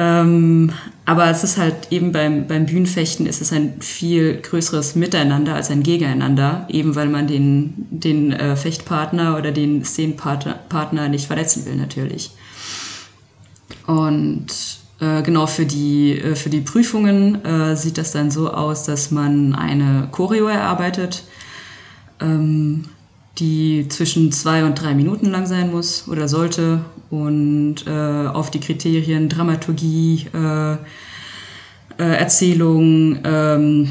ähm, 0.01 0.71
aber 1.07 1.29
es 1.29 1.43
ist 1.43 1.59
halt 1.59 1.91
eben 1.91 2.13
beim, 2.13 2.47
beim 2.47 2.67
Bühnenfechten 2.67 3.27
ist 3.27 3.43
es 3.43 3.53
ein 3.53 3.83
viel 3.83 4.41
größeres 4.41 4.95
Miteinander 4.95 5.57
als 5.57 5.73
ein 5.73 5.83
Gegeneinander, 5.83 6.67
eben 6.69 6.95
weil 6.95 7.09
man 7.09 7.27
den, 7.27 7.75
den 7.91 8.33
äh, 8.33 8.55
Fechtpartner 8.55 9.37
oder 9.37 9.51
den 9.51 9.85
Szenenpartner 9.85 11.09
nicht 11.09 11.27
verletzen 11.27 11.67
will 11.67 11.75
natürlich. 11.75 12.31
Und 13.89 14.47
äh, 15.01 15.23
genau 15.23 15.49
für 15.49 15.67
die, 15.67 16.13
äh, 16.13 16.37
für 16.37 16.51
die 16.51 16.61
Prüfungen 16.61 17.45
äh, 17.45 17.75
sieht 17.75 17.99
das 17.99 18.13
dann 18.13 18.31
so 18.31 18.53
aus, 18.53 18.85
dass 18.85 19.11
man 19.11 19.57
eine 19.57 20.07
Choreo 20.13 20.47
erarbeitet. 20.47 21.25
Ähm, 22.21 22.85
die 23.39 23.87
zwischen 23.89 24.33
zwei 24.33 24.65
und 24.65 24.81
drei 24.81 24.95
Minuten 24.95 25.27
lang 25.27 25.47
sein 25.47 25.71
muss 25.71 26.09
oder 26.09 26.29
sollte 26.29 26.81
und 27.11 27.87
äh, 27.87 28.27
auf 28.27 28.51
die 28.51 28.61
Kriterien 28.61 29.29
Dramaturgie, 29.29 30.27
äh, 30.35 30.73
äh, 30.73 30.77
Erzählung, 31.97 33.19
ähm, 33.25 33.89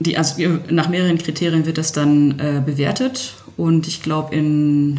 die, 0.00 0.16
also 0.16 0.42
nach 0.70 0.88
mehreren 0.88 1.18
Kriterien 1.18 1.66
wird 1.66 1.78
das 1.78 1.92
dann 1.92 2.38
äh, 2.38 2.62
bewertet 2.64 3.34
und 3.56 3.86
ich 3.86 4.02
glaube 4.02 4.34
in, 4.34 4.98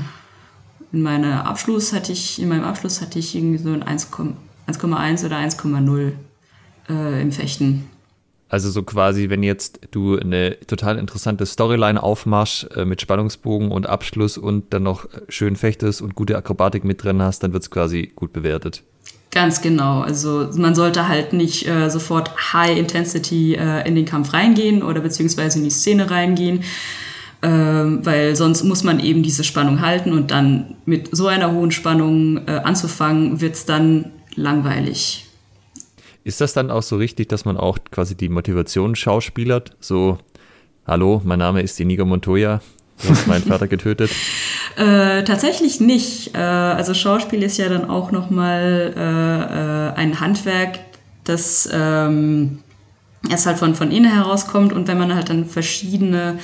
in 0.92 1.02
meiner 1.02 1.46
Abschluss 1.46 1.94
hatte 1.94 2.12
ich, 2.12 2.42
in 2.42 2.50
meinem 2.50 2.64
Abschluss 2.64 3.02
hatte 3.02 3.20
ich 3.20 3.36
irgendwie 3.36 3.58
so 3.58 3.70
ein 3.70 3.84
1,1 3.84 5.26
oder 5.26 5.38
1,0 5.38 6.12
äh, 6.90 7.22
im 7.22 7.32
Fechten. 7.32 7.88
Also 8.48 8.70
so 8.70 8.84
quasi, 8.84 9.30
wenn 9.30 9.42
jetzt 9.42 9.80
du 9.92 10.20
eine 10.20 10.60
total 10.68 11.00
interessante 11.00 11.46
Storyline 11.46 12.02
aufmachst 12.02 12.70
äh, 12.76 12.86
mit 12.86 13.02
Spannungsbogen 13.02 13.72
und 13.72 13.88
Abschluss 13.88 14.38
und 14.38 14.72
dann 14.74 14.84
noch 14.84 15.08
schön 15.30 15.56
fechtest 15.56 16.02
und 16.02 16.16
gute 16.16 16.38
Akrobatik 16.38 16.84
mit 16.84 17.04
drin 17.04 17.22
hast, 17.22 17.42
dann 17.42 17.54
wird 17.54 17.64
es 17.64 17.72
quasi 17.72 18.12
gut 18.16 18.34
bewertet. 18.34 18.84
Ganz 19.32 19.62
genau. 19.62 20.00
Also 20.00 20.48
man 20.56 20.76
sollte 20.76 21.10
halt 21.10 21.34
nicht 21.34 21.68
äh, 21.68 21.90
sofort 21.90 22.54
High 22.54 22.78
Intensity 22.78 23.56
äh, 23.56 23.86
in 23.86 23.96
den 23.96 24.06
Kampf 24.06 24.32
reingehen 24.32 24.82
oder 24.82 25.02
beziehungsweise 25.02 25.58
in 25.58 25.66
die 25.66 25.72
Szene 25.72 26.10
reingehen, 26.10 26.64
ähm, 27.42 28.00
weil 28.06 28.36
sonst 28.38 28.64
muss 28.64 28.84
man 28.84 29.02
eben 29.02 29.24
diese 29.24 29.44
Spannung 29.44 29.82
halten 29.82 30.14
und 30.14 30.32
dann 30.32 30.78
mit 30.86 31.10
so 31.14 31.28
einer 31.28 31.52
hohen 31.52 31.72
Spannung 31.72 32.48
äh, 32.48 32.62
anzufangen, 32.64 33.42
wird 33.42 33.56
es 33.56 33.66
dann 33.66 34.12
langweilig. 34.36 35.25
Ist 36.26 36.42
das 36.42 36.54
dann 36.54 36.72
auch 36.72 36.82
so 36.82 36.98
richtig, 36.98 37.30
dass 37.30 37.46
man 37.46 37.56
auch 37.56 37.78
quasi 37.92 38.16
die 38.16 38.30
Motivation 38.30 38.96
schauspielert? 38.96 39.78
So, 39.80 40.18
hallo, 40.88 41.22
mein 41.24 41.38
Name 41.38 41.62
ist 41.62 41.80
Inigo 41.80 42.04
Montoya, 42.04 42.62
du 43.04 43.10
hast 43.10 43.28
meinen 43.28 43.44
Vater 43.44 43.68
getötet. 43.68 44.12
Äh, 44.78 45.24
tatsächlich 45.24 45.80
nicht. 45.80 46.36
Äh, 46.36 46.40
also 46.40 46.94
Schauspiel 46.94 47.44
ist 47.44 47.56
ja 47.56 47.70
dann 47.70 47.90
auch 47.90 48.12
nochmal 48.12 48.94
äh, 48.94 49.00
äh, 49.00 49.94
ein 49.96 50.20
Handwerk, 50.20 50.80
das 51.24 51.70
ähm, 51.72 52.60
erst 53.30 53.46
halt 53.46 53.58
von, 53.58 53.74
von 53.74 53.90
innen 53.90 54.12
herauskommt 54.12 54.74
und 54.74 54.90
wenn 54.90 54.98
man 54.98 55.16
halt 55.16 55.30
dann 55.30 55.46
verschiedene 55.46 56.40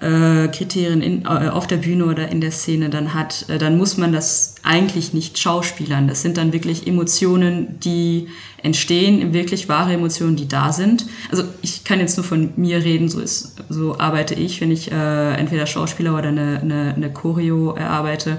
äh, 0.00 0.48
Kriterien 0.48 1.00
in, 1.00 1.24
äh, 1.24 1.48
auf 1.48 1.66
der 1.66 1.78
Bühne 1.78 2.06
oder 2.06 2.28
in 2.28 2.40
der 2.40 2.50
Szene 2.50 2.90
dann 2.90 3.14
hat, 3.14 3.48
äh, 3.48 3.58
dann 3.58 3.78
muss 3.78 3.96
man 3.96 4.12
das 4.12 4.56
eigentlich 4.62 5.12
nicht 5.12 5.38
schauspielern. 5.38 6.08
Das 6.08 6.22
sind 6.22 6.36
dann 6.36 6.52
wirklich 6.52 6.86
Emotionen, 6.86 7.80
die 7.80 8.28
entstehen, 8.62 9.32
wirklich 9.32 9.68
wahre 9.68 9.94
Emotionen, 9.94 10.36
die 10.36 10.48
da 10.48 10.72
sind. 10.72 11.06
Also 11.30 11.44
ich 11.62 11.84
kann 11.84 12.00
jetzt 12.00 12.16
nur 12.16 12.24
von 12.24 12.50
mir 12.56 12.84
reden, 12.84 13.08
so 13.08 13.20
ist, 13.20 13.56
so 13.68 13.98
arbeite 13.98 14.34
ich, 14.34 14.60
wenn 14.60 14.70
ich 14.70 14.90
äh, 14.90 15.34
entweder 15.34 15.66
Schauspieler 15.66 16.16
oder 16.16 16.28
eine, 16.28 16.60
eine, 16.60 16.94
eine 16.94 17.12
Choreo 17.12 17.72
erarbeite. 17.72 18.38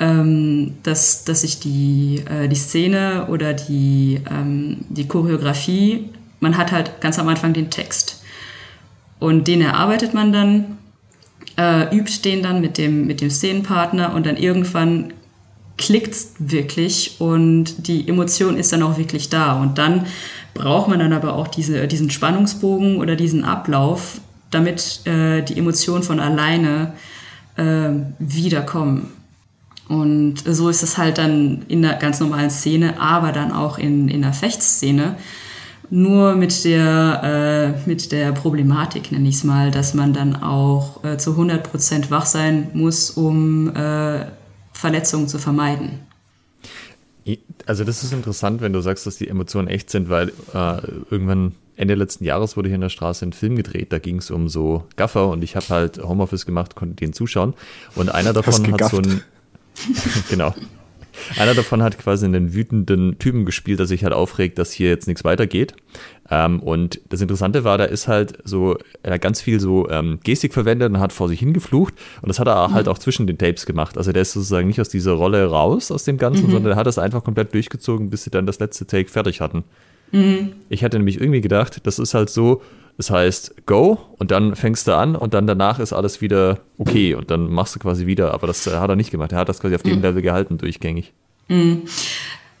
Ähm, 0.00 0.74
dass, 0.84 1.24
dass 1.24 1.42
ich 1.42 1.58
die, 1.58 2.22
äh, 2.30 2.46
die 2.46 2.54
Szene 2.54 3.26
oder 3.30 3.52
die, 3.52 4.20
ähm, 4.30 4.84
die 4.90 5.08
Choreografie, 5.08 6.10
man 6.38 6.56
hat 6.56 6.70
halt 6.70 7.00
ganz 7.00 7.18
am 7.18 7.26
Anfang 7.26 7.52
den 7.52 7.68
Text 7.68 8.17
und 9.20 9.48
den 9.48 9.60
erarbeitet 9.60 10.14
man 10.14 10.32
dann, 10.32 10.78
äh, 11.56 11.94
übt 11.96 12.24
den 12.24 12.42
dann 12.42 12.60
mit 12.60 12.78
dem, 12.78 13.06
mit 13.06 13.20
dem 13.20 13.30
Szenenpartner 13.30 14.14
und 14.14 14.26
dann 14.26 14.36
irgendwann 14.36 15.12
klickt 15.76 16.12
es 16.12 16.34
wirklich 16.38 17.16
und 17.20 17.86
die 17.86 18.08
Emotion 18.08 18.56
ist 18.56 18.72
dann 18.72 18.82
auch 18.82 18.98
wirklich 18.98 19.28
da. 19.28 19.60
Und 19.60 19.78
dann 19.78 20.06
braucht 20.54 20.88
man 20.88 20.98
dann 20.98 21.12
aber 21.12 21.34
auch 21.34 21.48
diese, 21.48 21.86
diesen 21.86 22.10
Spannungsbogen 22.10 22.98
oder 22.98 23.16
diesen 23.16 23.44
Ablauf, 23.44 24.20
damit 24.50 25.06
äh, 25.06 25.42
die 25.42 25.56
Emotionen 25.56 26.02
von 26.02 26.20
alleine 26.20 26.92
äh, 27.56 27.90
wiederkommen. 28.18 29.12
Und 29.88 30.42
so 30.44 30.68
ist 30.68 30.82
es 30.82 30.98
halt 30.98 31.16
dann 31.16 31.62
in 31.68 31.80
der 31.80 31.94
ganz 31.94 32.20
normalen 32.20 32.50
Szene, 32.50 33.00
aber 33.00 33.32
dann 33.32 33.52
auch 33.52 33.78
in, 33.78 34.08
in 34.08 34.22
der 34.22 34.34
Fechtszene. 34.34 35.16
Nur 35.90 36.34
mit 36.34 36.64
der, 36.64 37.74
äh, 37.84 37.88
mit 37.88 38.12
der 38.12 38.32
Problematik, 38.32 39.10
nenne 39.10 39.28
ich 39.28 39.36
es 39.36 39.44
mal, 39.44 39.70
dass 39.70 39.94
man 39.94 40.12
dann 40.12 40.36
auch 40.36 41.02
äh, 41.04 41.16
zu 41.16 41.32
100% 41.32 42.10
wach 42.10 42.26
sein 42.26 42.70
muss, 42.74 43.10
um 43.10 43.74
äh, 43.74 44.26
Verletzungen 44.72 45.28
zu 45.28 45.38
vermeiden. 45.38 46.00
Also 47.66 47.84
das 47.84 48.02
ist 48.02 48.12
interessant, 48.12 48.60
wenn 48.60 48.72
du 48.72 48.80
sagst, 48.80 49.06
dass 49.06 49.16
die 49.16 49.28
Emotionen 49.28 49.68
echt 49.68 49.90
sind, 49.90 50.08
weil 50.08 50.28
äh, 50.54 50.80
irgendwann 51.10 51.54
Ende 51.76 51.94
letzten 51.94 52.24
Jahres 52.24 52.56
wurde 52.56 52.68
hier 52.68 52.76
in 52.76 52.80
der 52.80 52.88
Straße 52.88 53.24
ein 53.24 53.32
Film 53.32 53.56
gedreht, 53.56 53.92
da 53.92 53.98
ging 53.98 54.16
es 54.18 54.30
um 54.30 54.48
so 54.48 54.84
Gaffer 54.96 55.28
und 55.28 55.44
ich 55.44 55.54
habe 55.54 55.68
halt 55.68 56.02
Homeoffice 56.02 56.46
gemacht, 56.46 56.74
konnte 56.74 56.96
den 56.96 57.12
zuschauen 57.12 57.54
und 57.94 58.08
einer 58.08 58.32
davon 58.32 58.72
hat 58.72 58.90
so 58.90 58.98
ein 58.98 59.22
genau. 60.30 60.54
Einer 61.38 61.54
davon 61.54 61.82
hat 61.82 61.98
quasi 61.98 62.26
einen 62.26 62.54
wütenden 62.54 63.18
Typen 63.18 63.44
gespielt, 63.44 63.78
der 63.78 63.86
sich 63.86 64.04
halt 64.04 64.12
aufregt, 64.12 64.58
dass 64.58 64.72
hier 64.72 64.88
jetzt 64.88 65.06
nichts 65.06 65.24
weitergeht. 65.24 65.74
Ähm, 66.30 66.60
und 66.60 67.00
das 67.08 67.20
Interessante 67.20 67.64
war, 67.64 67.78
da 67.78 67.84
ist 67.84 68.08
halt 68.08 68.38
so, 68.44 68.76
er 69.02 69.14
hat 69.14 69.22
ganz 69.22 69.40
viel 69.40 69.60
so 69.60 69.88
ähm, 69.88 70.20
Gestik 70.22 70.52
verwendet 70.52 70.90
und 70.90 71.00
hat 71.00 71.12
vor 71.12 71.28
sich 71.28 71.40
hingeflucht. 71.40 71.94
Und 72.22 72.28
das 72.28 72.38
hat 72.38 72.48
er 72.48 72.68
mhm. 72.68 72.74
halt 72.74 72.88
auch 72.88 72.98
zwischen 72.98 73.26
den 73.26 73.38
Tapes 73.38 73.66
gemacht. 73.66 73.96
Also 73.96 74.12
der 74.12 74.22
ist 74.22 74.32
sozusagen 74.32 74.68
nicht 74.68 74.80
aus 74.80 74.88
dieser 74.88 75.12
Rolle 75.12 75.44
raus, 75.46 75.90
aus 75.90 76.04
dem 76.04 76.18
Ganzen, 76.18 76.46
mhm. 76.48 76.52
sondern 76.52 76.72
er 76.72 76.76
hat 76.76 76.86
das 76.86 76.98
einfach 76.98 77.24
komplett 77.24 77.54
durchgezogen, 77.54 78.10
bis 78.10 78.24
sie 78.24 78.30
dann 78.30 78.46
das 78.46 78.58
letzte 78.58 78.86
Take 78.86 79.08
fertig 79.08 79.40
hatten. 79.40 79.64
Mhm. 80.12 80.52
Ich 80.68 80.84
hatte 80.84 80.98
nämlich 80.98 81.20
irgendwie 81.20 81.40
gedacht, 81.40 81.80
das 81.84 81.98
ist 81.98 82.14
halt 82.14 82.30
so, 82.30 82.62
das 82.98 83.10
heißt, 83.10 83.64
go 83.64 83.96
und 84.18 84.32
dann 84.32 84.56
fängst 84.56 84.88
du 84.88 84.96
an 84.96 85.14
und 85.14 85.32
dann 85.32 85.46
danach 85.46 85.78
ist 85.78 85.92
alles 85.92 86.20
wieder 86.20 86.58
okay 86.78 87.14
und 87.14 87.30
dann 87.30 87.48
machst 87.48 87.76
du 87.76 87.78
quasi 87.78 88.06
wieder. 88.06 88.34
Aber 88.34 88.48
das 88.48 88.66
hat 88.66 88.90
er 88.90 88.96
nicht 88.96 89.12
gemacht. 89.12 89.30
Er 89.30 89.38
hat 89.38 89.48
das 89.48 89.60
quasi 89.60 89.76
auf 89.76 89.84
dem 89.84 89.96
mhm. 89.96 90.02
Level 90.02 90.20
gehalten, 90.20 90.58
durchgängig. 90.58 91.12
Mhm. 91.46 91.82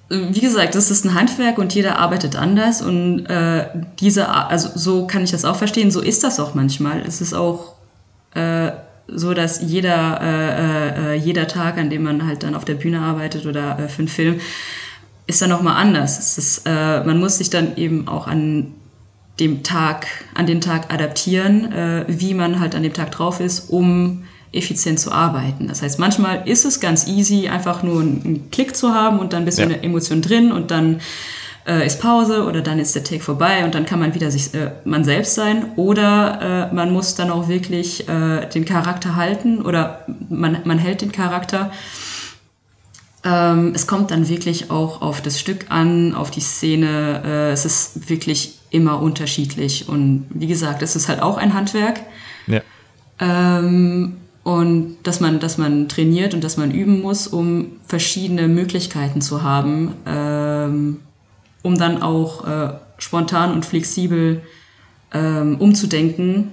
Wie 0.08 0.40
gesagt, 0.40 0.76
das 0.76 0.92
ist 0.92 1.04
ein 1.04 1.14
Handwerk 1.14 1.58
und 1.58 1.74
jeder 1.74 1.98
arbeitet 1.98 2.36
anders 2.36 2.80
und 2.80 3.26
äh, 3.26 3.66
diese, 3.98 4.28
also 4.28 4.70
so 4.76 5.08
kann 5.08 5.24
ich 5.24 5.32
das 5.32 5.44
auch 5.44 5.56
verstehen. 5.56 5.90
So 5.90 6.00
ist 6.00 6.22
das 6.22 6.38
auch 6.38 6.54
manchmal. 6.54 7.02
Es 7.04 7.20
ist 7.20 7.34
auch 7.34 7.74
äh, 8.34 8.70
so, 9.08 9.34
dass 9.34 9.60
jeder, 9.60 10.20
äh, 10.22 11.14
äh 11.14 11.14
jeder 11.16 11.48
Tag, 11.48 11.78
an 11.78 11.90
dem 11.90 12.04
man 12.04 12.24
halt 12.24 12.44
dann 12.44 12.54
auf 12.54 12.64
der 12.64 12.74
Bühne 12.74 13.00
arbeitet 13.00 13.44
oder 13.44 13.76
äh, 13.76 13.88
für 13.88 13.98
einen 13.98 14.08
Film, 14.08 14.40
ist 15.26 15.42
dann 15.42 15.50
nochmal 15.50 15.82
anders. 15.82 16.38
Ist, 16.38 16.62
äh, 16.64 17.02
man 17.02 17.18
muss 17.18 17.38
sich 17.38 17.50
dann 17.50 17.76
eben 17.76 18.06
auch 18.06 18.28
an 18.28 18.74
dem 19.40 19.62
Tag, 19.62 20.06
an 20.34 20.46
den 20.46 20.60
Tag 20.60 20.92
adaptieren, 20.92 21.72
äh, 21.72 22.04
wie 22.08 22.34
man 22.34 22.60
halt 22.60 22.74
an 22.74 22.82
dem 22.82 22.92
Tag 22.92 23.12
drauf 23.12 23.40
ist, 23.40 23.70
um 23.70 24.24
effizient 24.52 24.98
zu 24.98 25.12
arbeiten. 25.12 25.68
Das 25.68 25.82
heißt, 25.82 25.98
manchmal 25.98 26.48
ist 26.48 26.64
es 26.64 26.80
ganz 26.80 27.06
easy, 27.06 27.48
einfach 27.48 27.82
nur 27.82 28.00
einen 28.00 28.50
Klick 28.50 28.74
zu 28.74 28.94
haben 28.94 29.18
und 29.18 29.32
dann 29.32 29.42
ein 29.42 29.44
bisschen 29.44 29.70
ja. 29.70 29.76
eine 29.76 29.84
Emotion 29.84 30.22
drin 30.22 30.52
und 30.52 30.70
dann 30.70 31.00
äh, 31.66 31.86
ist 31.86 32.00
Pause 32.00 32.44
oder 32.44 32.62
dann 32.62 32.78
ist 32.78 32.94
der 32.94 33.04
Take 33.04 33.20
vorbei 33.20 33.64
und 33.64 33.74
dann 33.74 33.84
kann 33.84 34.00
man 34.00 34.14
wieder 34.14 34.30
sich 34.30 34.54
äh, 34.54 34.72
man 34.84 35.04
selbst 35.04 35.34
sein 35.34 35.72
oder 35.76 36.70
äh, 36.70 36.74
man 36.74 36.92
muss 36.92 37.14
dann 37.14 37.30
auch 37.30 37.48
wirklich 37.48 38.08
äh, 38.08 38.46
den 38.46 38.64
Charakter 38.64 39.16
halten 39.16 39.60
oder 39.60 40.06
man, 40.30 40.58
man 40.64 40.78
hält 40.78 41.02
den 41.02 41.12
Charakter. 41.12 41.70
Ähm, 43.22 43.72
es 43.74 43.86
kommt 43.86 44.10
dann 44.10 44.28
wirklich 44.28 44.70
auch 44.70 45.02
auf 45.02 45.20
das 45.20 45.38
Stück 45.38 45.66
an, 45.68 46.14
auf 46.14 46.30
die 46.30 46.40
Szene. 46.40 47.22
Äh, 47.24 47.50
es 47.52 47.66
ist 47.66 48.08
wirklich 48.08 48.57
immer 48.70 49.00
unterschiedlich. 49.00 49.88
Und 49.88 50.26
wie 50.30 50.46
gesagt, 50.46 50.82
es 50.82 50.96
ist 50.96 51.08
halt 51.08 51.22
auch 51.22 51.36
ein 51.36 51.54
Handwerk. 51.54 52.00
Ja. 52.46 52.60
Ähm, 53.20 54.16
und 54.44 54.96
dass 55.02 55.20
man, 55.20 55.40
dass 55.40 55.58
man 55.58 55.88
trainiert 55.88 56.32
und 56.32 56.42
dass 56.42 56.56
man 56.56 56.70
üben 56.70 57.02
muss, 57.02 57.26
um 57.26 57.72
verschiedene 57.86 58.48
Möglichkeiten 58.48 59.20
zu 59.20 59.42
haben, 59.42 59.94
ähm, 60.06 61.00
um 61.62 61.76
dann 61.76 62.02
auch 62.02 62.46
äh, 62.46 62.72
spontan 62.98 63.52
und 63.52 63.66
flexibel 63.66 64.42
ähm, 65.12 65.56
umzudenken, 65.56 66.52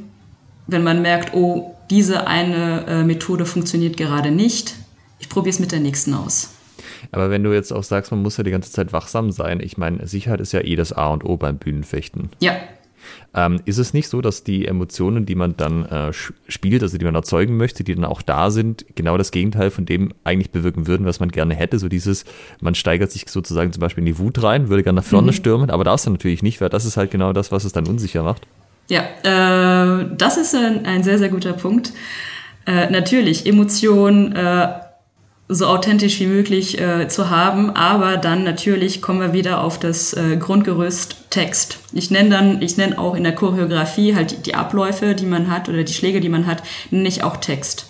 wenn 0.68 0.84
man 0.84 1.02
merkt, 1.02 1.34
oh, 1.36 1.76
diese 1.90 2.28
eine 2.28 2.86
äh, 2.88 3.04
Methode 3.04 3.46
funktioniert 3.46 3.98
gerade 3.98 4.32
nicht, 4.32 4.76
ich 5.20 5.30
probiere 5.30 5.54
es 5.54 5.60
mit 5.60 5.72
der 5.72 5.80
nächsten 5.80 6.14
aus. 6.14 6.55
Aber 7.12 7.30
wenn 7.30 7.44
du 7.44 7.54
jetzt 7.54 7.72
auch 7.72 7.84
sagst, 7.84 8.12
man 8.12 8.22
muss 8.22 8.38
ja 8.38 8.44
die 8.44 8.52
ganze 8.52 8.72
Zeit 8.72 8.94
wachsam 8.94 9.32
sein, 9.32 9.60
ich 9.60 9.78
meine, 9.78 10.06
Sicherheit 10.08 10.42
ist 10.42 10.52
ja 10.52 10.62
eh 10.62 10.76
das 10.76 10.94
A 10.94 11.10
und 11.10 11.24
O 11.24 11.38
beim 11.38 11.58
Bühnenfechten. 11.58 12.30
Ja. 12.40 12.56
Ähm, 13.34 13.60
ist 13.66 13.78
es 13.78 13.94
nicht 13.94 14.08
so, 14.08 14.22
dass 14.22 14.44
die 14.44 14.66
Emotionen, 14.66 15.26
die 15.26 15.36
man 15.36 15.58
dann 15.58 15.86
äh, 15.86 16.14
spielt, 16.48 16.82
also 16.84 16.98
die 16.98 17.06
man 17.06 17.16
erzeugen 17.16 17.58
möchte, 17.58 17.84
die 17.84 17.94
dann 17.94 18.06
auch 18.06 18.22
da 18.22 18.50
sind, 18.50 18.86
genau 18.96 19.18
das 19.18 19.32
Gegenteil 19.32 19.72
von 19.72 19.86
dem 19.86 20.14
eigentlich 20.24 20.52
bewirken 20.52 20.88
würden, 20.88 21.06
was 21.06 21.20
man 21.20 21.30
gerne 21.30 21.54
hätte? 21.54 21.78
So 21.80 21.90
dieses, 21.90 22.26
man 22.62 22.76
steigert 22.76 23.12
sich 23.12 23.26
sozusagen 23.28 23.72
zum 23.74 23.82
Beispiel 23.82 24.02
in 24.02 24.08
die 24.08 24.18
Wut 24.20 24.42
rein, 24.42 24.70
würde 24.70 24.84
gerne 24.84 25.02
nach 25.02 25.08
vorne 25.08 25.28
mhm. 25.28 25.36
stürmen, 25.36 25.70
aber 25.70 25.84
darf 25.84 26.00
es 26.00 26.08
natürlich 26.08 26.44
nicht, 26.44 26.62
weil 26.62 26.70
das 26.70 26.86
ist 26.86 26.98
halt 26.98 27.12
genau 27.12 27.34
das, 27.34 27.52
was 27.52 27.66
es 27.66 27.74
dann 27.74 27.88
unsicher 27.88 28.24
macht. 28.24 28.44
Ja, 28.90 29.02
äh, 29.24 30.06
das 30.18 30.38
ist 30.38 30.56
ein, 30.56 30.86
ein, 30.86 31.04
sehr, 31.04 31.18
sehr 31.18 31.30
guter 31.30 31.54
Punkt. 31.54 31.92
Äh, 32.68 32.90
natürlich, 32.90 33.46
Emotionen 33.46 34.36
äh, 34.36 34.68
so 35.48 35.68
authentisch 35.68 36.20
wie 36.20 36.26
möglich 36.26 36.82
äh, 36.82 37.08
zu 37.08 37.30
haben, 37.30 37.70
aber 37.70 38.18
dann 38.18 38.44
natürlich 38.44 39.02
kommen 39.02 39.20
wir 39.20 39.34
wieder 39.34 39.62
auf 39.62 39.80
das 39.80 40.14
äh, 40.14 40.38
Grundgerüst 40.38 41.30
Text. 41.30 41.80
Ich 41.94 42.10
nenne 42.10 42.30
dann, 42.32 42.62
ich 42.62 42.78
nenne 42.78 42.98
auch 42.98 43.16
in 43.16 43.24
der 43.24 43.36
Choreografie 43.36 44.16
halt 44.16 44.32
die, 44.32 44.38
die, 44.38 44.56
Abläufe, 44.56 45.14
die 45.14 45.28
man 45.28 45.52
hat 45.52 45.70
oder 45.70 45.84
die 45.84 45.94
Schläge, 45.94 46.20
die 46.20 46.30
man 46.30 46.48
hat, 46.48 46.64
nenne 46.90 47.08
ich 47.08 47.24
auch 47.24 47.38
Text. 47.38 47.88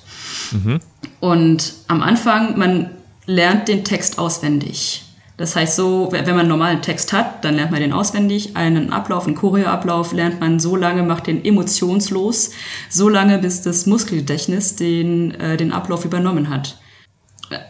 Mhm. 0.52 0.80
Und 1.22 1.74
am 1.88 2.02
Anfang, 2.02 2.58
man 2.58 2.90
lernt 3.26 3.70
den 3.70 3.86
Text 3.86 4.20
auswendig. 4.20 5.04
Das 5.38 5.56
heißt 5.56 5.76
so, 5.76 6.10
wenn 6.12 6.26
man 6.26 6.40
einen 6.40 6.50
normalen 6.50 6.82
Text 6.82 7.12
hat, 7.12 7.44
dann 7.44 7.56
lernt 7.56 7.72
man 7.72 7.82
den 7.82 7.92
auswendig. 7.92 8.56
Einen 8.56 8.92
Ablauf, 8.94 9.28
einen 9.28 9.36
Choreoablauf 9.36 10.14
lernt 10.14 10.40
man 10.40 10.60
so 10.60 10.78
lange, 10.78 11.04
macht 11.04 11.28
den 11.28 11.44
emotionslos, 11.44 12.52
so 12.90 13.10
lange, 13.10 13.40
bis 13.40 13.62
das 13.62 13.86
Muskelgedächtnis 13.86 14.78
den, 14.78 15.32
äh, 15.40 15.58
den 15.58 15.74
Ablauf 15.74 16.06
übernommen 16.06 16.50
hat. 16.50 16.78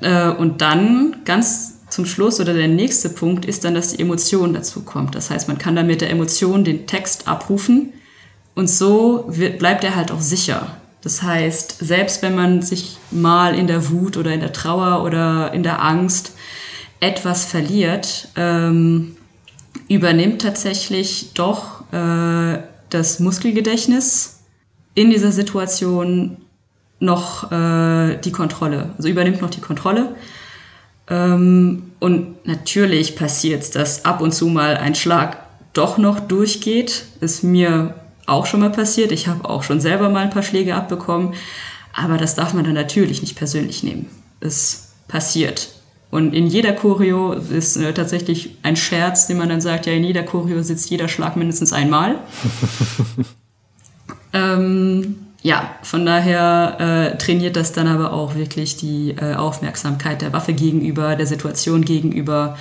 Äh, 0.02 0.30
und 0.30 0.62
dann 0.62 1.18
ganz 1.26 1.76
zum 1.90 2.06
Schluss 2.06 2.40
oder 2.40 2.54
der 2.54 2.68
nächste 2.68 3.10
Punkt 3.10 3.46
ist 3.46 3.64
dann, 3.64 3.76
dass 3.76 3.90
die 3.90 4.02
Emotion 4.02 4.54
dazu 4.54 4.82
kommt. 4.82 5.16
Das 5.16 5.30
heißt, 5.30 5.48
man 5.48 5.58
kann 5.58 5.76
dann 5.76 5.88
mit 5.88 6.02
der 6.02 6.10
Emotion 6.10 6.64
den 6.64 6.88
Text 6.88 7.28
abrufen 7.28 7.94
und 8.56 8.70
so 8.70 9.26
wird, 9.28 9.60
bleibt 9.60 9.84
er 9.84 9.96
halt 9.96 10.12
auch 10.12 10.22
sicher. 10.22 10.78
Das 11.02 11.22
heißt, 11.22 11.78
selbst 11.82 12.24
wenn 12.24 12.36
man 12.36 12.62
sich 12.64 12.98
mal 13.12 13.54
in 13.54 13.68
der 13.68 13.92
Wut 13.92 14.18
oder 14.18 14.34
in 14.34 14.40
der 14.40 14.54
Trauer 14.54 15.04
oder 15.04 15.54
in 15.54 15.62
der 15.62 15.84
Angst 15.84 16.34
etwas 17.00 17.46
verliert, 17.46 18.30
ähm, 18.36 19.16
übernimmt 19.88 20.42
tatsächlich 20.42 21.34
doch 21.34 21.82
äh, 21.94 22.60
das 22.90 23.20
Muskelgedächtnis 23.20 24.40
in 24.96 25.12
dieser 25.12 25.32
Situation 25.32 26.38
noch 27.00 27.52
äh, 27.52 28.18
die 28.18 28.32
Kontrolle, 28.32 28.92
also 28.98 29.10
übernimmt 29.10 29.42
noch 29.42 29.50
die 29.50 29.62
Kontrolle. 29.62 30.16
Ähm, 31.10 31.92
und 32.00 32.46
natürlich 32.46 33.16
passiert 33.16 33.64
es, 33.64 33.72
dass 33.72 34.06
ab 34.06 34.22
und 34.22 34.34
zu 34.34 34.48
mal 34.48 34.78
ein 34.78 34.96
Schlag 34.96 35.38
doch 35.74 35.98
noch 35.98 36.20
durchgeht. 36.20 37.06
Ist 37.20 37.44
mir 37.44 37.96
auch 38.26 38.46
schon 38.46 38.62
mal 38.62 38.72
passiert. 38.72 39.12
Ich 39.12 39.28
habe 39.28 39.48
auch 39.48 39.64
schon 39.64 39.82
selber 39.82 40.10
mal 40.10 40.24
ein 40.24 40.30
paar 40.30 40.44
Schläge 40.44 40.76
abbekommen. 40.76 41.34
Aber 41.94 42.18
das 42.18 42.36
darf 42.36 42.54
man 42.54 42.66
dann 42.66 42.74
natürlich 42.74 43.22
nicht 43.22 43.36
persönlich 43.36 43.84
nehmen. 43.84 44.08
Es 44.40 44.94
passiert. 45.08 45.70
Und 46.12 46.34
in 46.34 46.48
jeder 46.48 46.74
Choreo 46.74 47.34
ist 47.34 47.78
äh, 47.78 47.94
tatsächlich 47.94 48.58
ein 48.64 48.76
Scherz, 48.76 49.28
den 49.28 49.38
man 49.38 49.50
dann 49.50 49.62
sagt, 49.62 49.86
ja, 49.86 49.94
in 49.94 50.04
jeder 50.04 50.24
Choreo 50.24 50.62
sitzt 50.62 50.90
jeder 50.90 51.08
Schlag 51.08 51.36
mindestens 51.36 51.74
einmal. 51.74 52.20
ähm, 54.34 55.25
ja, 55.46 55.76
von 55.84 56.08
daher 56.08 57.12
äh, 57.14 57.18
trainiert 57.20 57.56
das 57.56 57.72
dann 57.72 57.86
aber 57.86 58.14
auch 58.14 58.34
wirklich 58.34 58.78
die 58.78 59.12
äh, 59.12 59.36
Aufmerksamkeit 59.36 60.24
der 60.24 60.34
Waffe 60.34 60.54
gegenüber, 60.54 61.16
der 61.16 61.28
Situation 61.28 61.86
gegenüber 61.86 62.58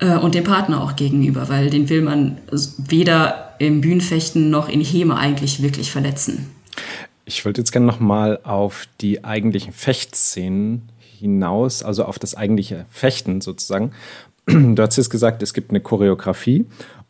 äh, 0.00 0.18
und 0.18 0.34
dem 0.34 0.44
Partner 0.44 0.82
auch 0.82 0.96
gegenüber, 0.96 1.48
weil 1.48 1.70
den 1.70 1.88
will 1.88 2.02
man 2.02 2.36
weder 2.76 3.54
im 3.58 3.80
Bühnenfechten 3.80 4.50
noch 4.50 4.68
in 4.68 4.82
Heme 4.82 5.16
eigentlich 5.16 5.62
wirklich 5.62 5.90
verletzen. 5.90 6.50
Ich 7.24 7.46
wollte 7.46 7.62
jetzt 7.62 7.72
gerne 7.72 7.86
nochmal 7.86 8.40
auf 8.42 8.86
die 9.00 9.24
eigentlichen 9.24 9.72
Fechtszenen 9.72 10.90
hinaus, 10.98 11.82
also 11.82 12.04
auf 12.04 12.18
das 12.18 12.34
eigentliche 12.34 12.84
Fechten 12.90 13.40
sozusagen. 13.40 13.92
Du 14.46 14.82
hast 14.82 14.98
jetzt 14.98 15.08
gesagt, 15.08 15.42
es 15.42 15.54
gibt 15.54 15.70
eine 15.70 15.80
Choreografie 15.80 16.66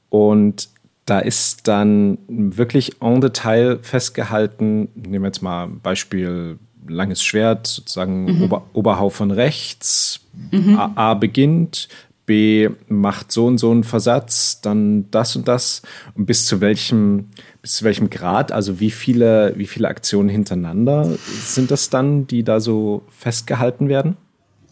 und 0.09 0.69
da 1.09 1.21
ist 1.21 1.67
dann 1.69 2.19
wirklich 2.29 3.01
en 3.01 3.21
Detail 3.21 3.79
festgehalten, 3.81 4.89
nehmen 4.95 5.25
wir 5.25 5.29
jetzt 5.29 5.43
mal 5.43 5.65
ein 5.65 5.81
Beispiel 5.81 6.59
langes 6.87 7.23
Schwert, 7.23 7.67
sozusagen 7.67 8.25
mhm. 8.25 8.43
Ober, 8.43 8.67
Oberhau 8.73 9.11
von 9.11 9.31
rechts, 9.31 10.21
mhm. 10.51 10.79
A, 10.79 10.93
A, 10.95 11.15
beginnt, 11.15 11.89
B 12.27 12.69
macht 12.89 13.33
so 13.33 13.47
und 13.47 13.57
so 13.57 13.71
einen 13.71 13.85
Versatz, 13.85 14.61
dann 14.61 15.11
das 15.11 15.35
und 15.35 15.49
das 15.49 15.81
und 16.15 16.27
bis 16.27 16.45
zu 16.45 16.61
welchem 16.61 17.31
bis 17.63 17.77
zu 17.77 17.85
welchem 17.85 18.11
Grad, 18.11 18.53
also 18.53 18.81
wie 18.81 18.91
viele 18.91 19.55
wie 19.57 19.67
viele 19.67 19.89
Aktionen 19.89 20.29
hintereinander 20.29 21.17
sind 21.43 21.71
das 21.71 21.89
dann, 21.89 22.27
die 22.27 22.43
da 22.43 22.61
so 22.61 23.03
festgehalten 23.09 23.89
werden? 23.89 24.17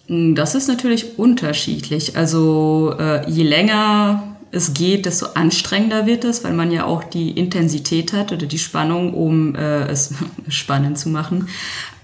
Das 0.09 0.55
ist 0.55 0.69
natürlich 0.69 1.19
unterschiedlich. 1.19 2.17
Also 2.17 2.95
äh, 2.99 3.29
je 3.29 3.43
länger 3.43 4.36
es 4.53 4.75
geht, 4.75 5.07
desto 5.07 5.27
anstrengender 5.35 6.07
wird 6.07 6.25
es, 6.25 6.45
weil 6.45 6.53
man 6.53 6.71
ja 6.71 6.85
auch 6.85 7.05
die 7.05 7.31
Intensität 7.31 8.13
hat 8.13 8.33
oder 8.33 8.47
die 8.47 8.59
Spannung, 8.59 9.15
um 9.15 9.55
äh, 9.55 9.87
es 9.89 10.15
spannend 10.49 10.99
zu 10.99 11.09
machen. 11.09 11.49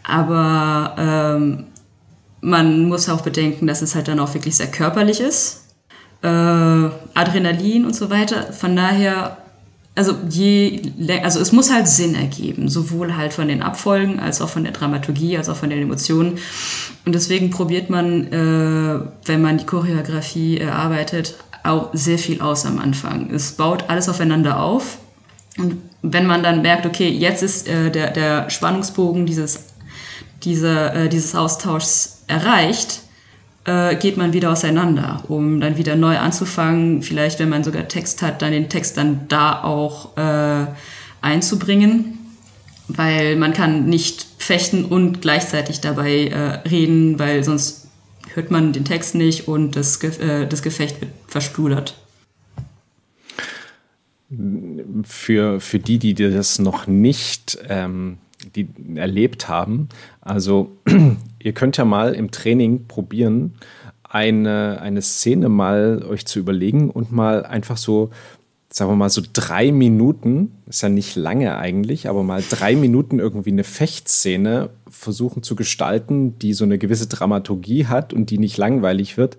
Aber 0.02 0.94
ähm, 0.99 1.64
man 2.40 2.88
muss 2.88 3.08
auch 3.08 3.20
bedenken, 3.20 3.66
dass 3.66 3.82
es 3.82 3.94
halt 3.94 4.08
dann 4.08 4.20
auch 4.20 4.34
wirklich 4.34 4.56
sehr 4.56 4.70
körperlich 4.70 5.20
ist. 5.20 5.64
Äh, 6.22 6.26
Adrenalin 6.26 7.87
und 7.87 7.94
so 7.94 8.11
weiter. 8.11 8.52
Von 8.52 8.75
daher, 8.75 9.38
also 9.94 10.14
je, 10.28 10.82
also 11.22 11.38
es 11.40 11.52
muss 11.52 11.72
halt 11.72 11.87
Sinn 11.87 12.14
ergeben, 12.14 12.68
sowohl 12.68 13.16
halt 13.16 13.32
von 13.32 13.49
den 13.49 13.62
Abfolgen 13.62 14.18
als 14.18 14.40
auch 14.40 14.49
von 14.49 14.64
der 14.64 14.72
Dramaturgie, 14.72 15.38
als 15.38 15.49
auch 15.49 15.56
von 15.56 15.70
den 15.70 15.80
Emotionen. 15.80 16.38
Und 17.06 17.14
deswegen 17.14 17.50
probiert 17.50 17.90
man, 17.90 18.26
äh, 18.32 19.00
wenn 19.25 19.42
man 19.42 19.58
die 19.58 19.66
Choreografie 19.66 20.58
erarbeitet, 20.58 21.37
auch 21.64 21.90
sehr 21.92 22.19
viel 22.19 22.40
aus 22.40 22.66
am 22.66 22.78
Anfang. 22.78 23.31
Es 23.31 23.52
baut 23.52 23.88
alles 23.88 24.09
aufeinander 24.09 24.61
auf. 24.61 24.99
Und 25.59 25.78
wenn 26.02 26.26
man 26.26 26.42
dann 26.42 26.62
merkt, 26.62 26.87
okay, 26.87 27.09
jetzt 27.09 27.42
ist 27.42 27.69
äh, 27.69 27.90
der, 27.90 28.11
der 28.11 28.50
Spannungsbogen 28.50 29.26
dieses, 29.26 29.66
diese, 30.42 30.92
äh, 30.92 31.09
dieses 31.09 31.35
Austauschs 31.35 32.25
erreicht, 32.26 33.00
äh, 33.64 33.95
geht 33.97 34.16
man 34.16 34.33
wieder 34.33 34.50
auseinander, 34.50 35.23
um 35.28 35.61
dann 35.61 35.76
wieder 35.76 35.95
neu 35.95 36.19
anzufangen. 36.19 37.02
Vielleicht, 37.02 37.38
wenn 37.38 37.49
man 37.49 37.62
sogar 37.62 37.87
Text 37.87 38.23
hat, 38.23 38.42
dann 38.42 38.52
den 38.52 38.69
Text 38.69 38.97
dann 38.97 39.28
da 39.28 39.62
auch 39.62 40.16
äh, 40.16 40.66
einzubringen. 41.21 42.19
Weil 42.88 43.37
man 43.37 43.52
kann 43.52 43.87
nicht 43.87 44.26
fechten 44.38 44.85
und 44.85 45.23
gleichzeitig 45.23 45.81
dabei 45.81 46.26
äh, 46.26 46.69
reden, 46.69 47.19
weil 47.19 47.45
sonst 47.45 47.81
hört 48.34 48.50
man 48.50 48.72
den 48.72 48.84
Text 48.84 49.14
nicht 49.14 49.48
und 49.48 49.76
das, 49.76 50.02
äh, 50.02 50.46
das 50.46 50.62
Gefecht 50.62 51.00
wird 51.00 51.12
verspludert. 51.26 51.98
Für, 55.04 55.60
für 55.60 55.78
die, 55.78 55.98
die 55.98 56.14
das 56.14 56.58
noch 56.58 56.86
nicht 56.86 57.58
ähm, 57.68 58.18
die 58.56 58.68
erlebt 58.96 59.48
haben, 59.48 59.88
also 60.20 60.72
ihr 61.38 61.52
könnt 61.52 61.76
ja 61.76 61.84
mal 61.84 62.14
im 62.14 62.30
Training 62.30 62.86
probieren, 62.86 63.54
eine, 64.12 64.80
eine 64.80 65.00
Szene 65.00 65.48
mal 65.48 66.04
euch 66.08 66.26
zu 66.26 66.38
überlegen 66.38 66.90
und 66.90 67.12
mal 67.12 67.47
einfach 67.47 67.76
so 67.76 68.10
sagen 68.73 68.91
wir 68.91 68.97
mal 68.97 69.11
so 69.11 69.23
drei 69.32 69.71
Minuten, 69.71 70.52
ist 70.67 70.82
ja 70.82 70.89
nicht 70.89 71.15
lange 71.15 71.58
eigentlich, 71.58 72.08
aber 72.08 72.23
mal 72.23 72.43
drei 72.49 72.75
Minuten 72.75 73.19
irgendwie 73.19 73.50
eine 73.50 73.65
Fechtszene 73.65 74.71
versuchen 74.89 75.43
zu 75.43 75.56
gestalten, 75.56 76.39
die 76.39 76.54
so 76.54 76.65
eine 76.65 76.78
gewisse 76.78 77.06
Dramaturgie 77.06 77.87
hat 77.87 78.15
und 78.15 78.30
die 78.30 78.39
nicht 78.39 78.56
langweilig 78.56 79.19
wird, 79.19 79.37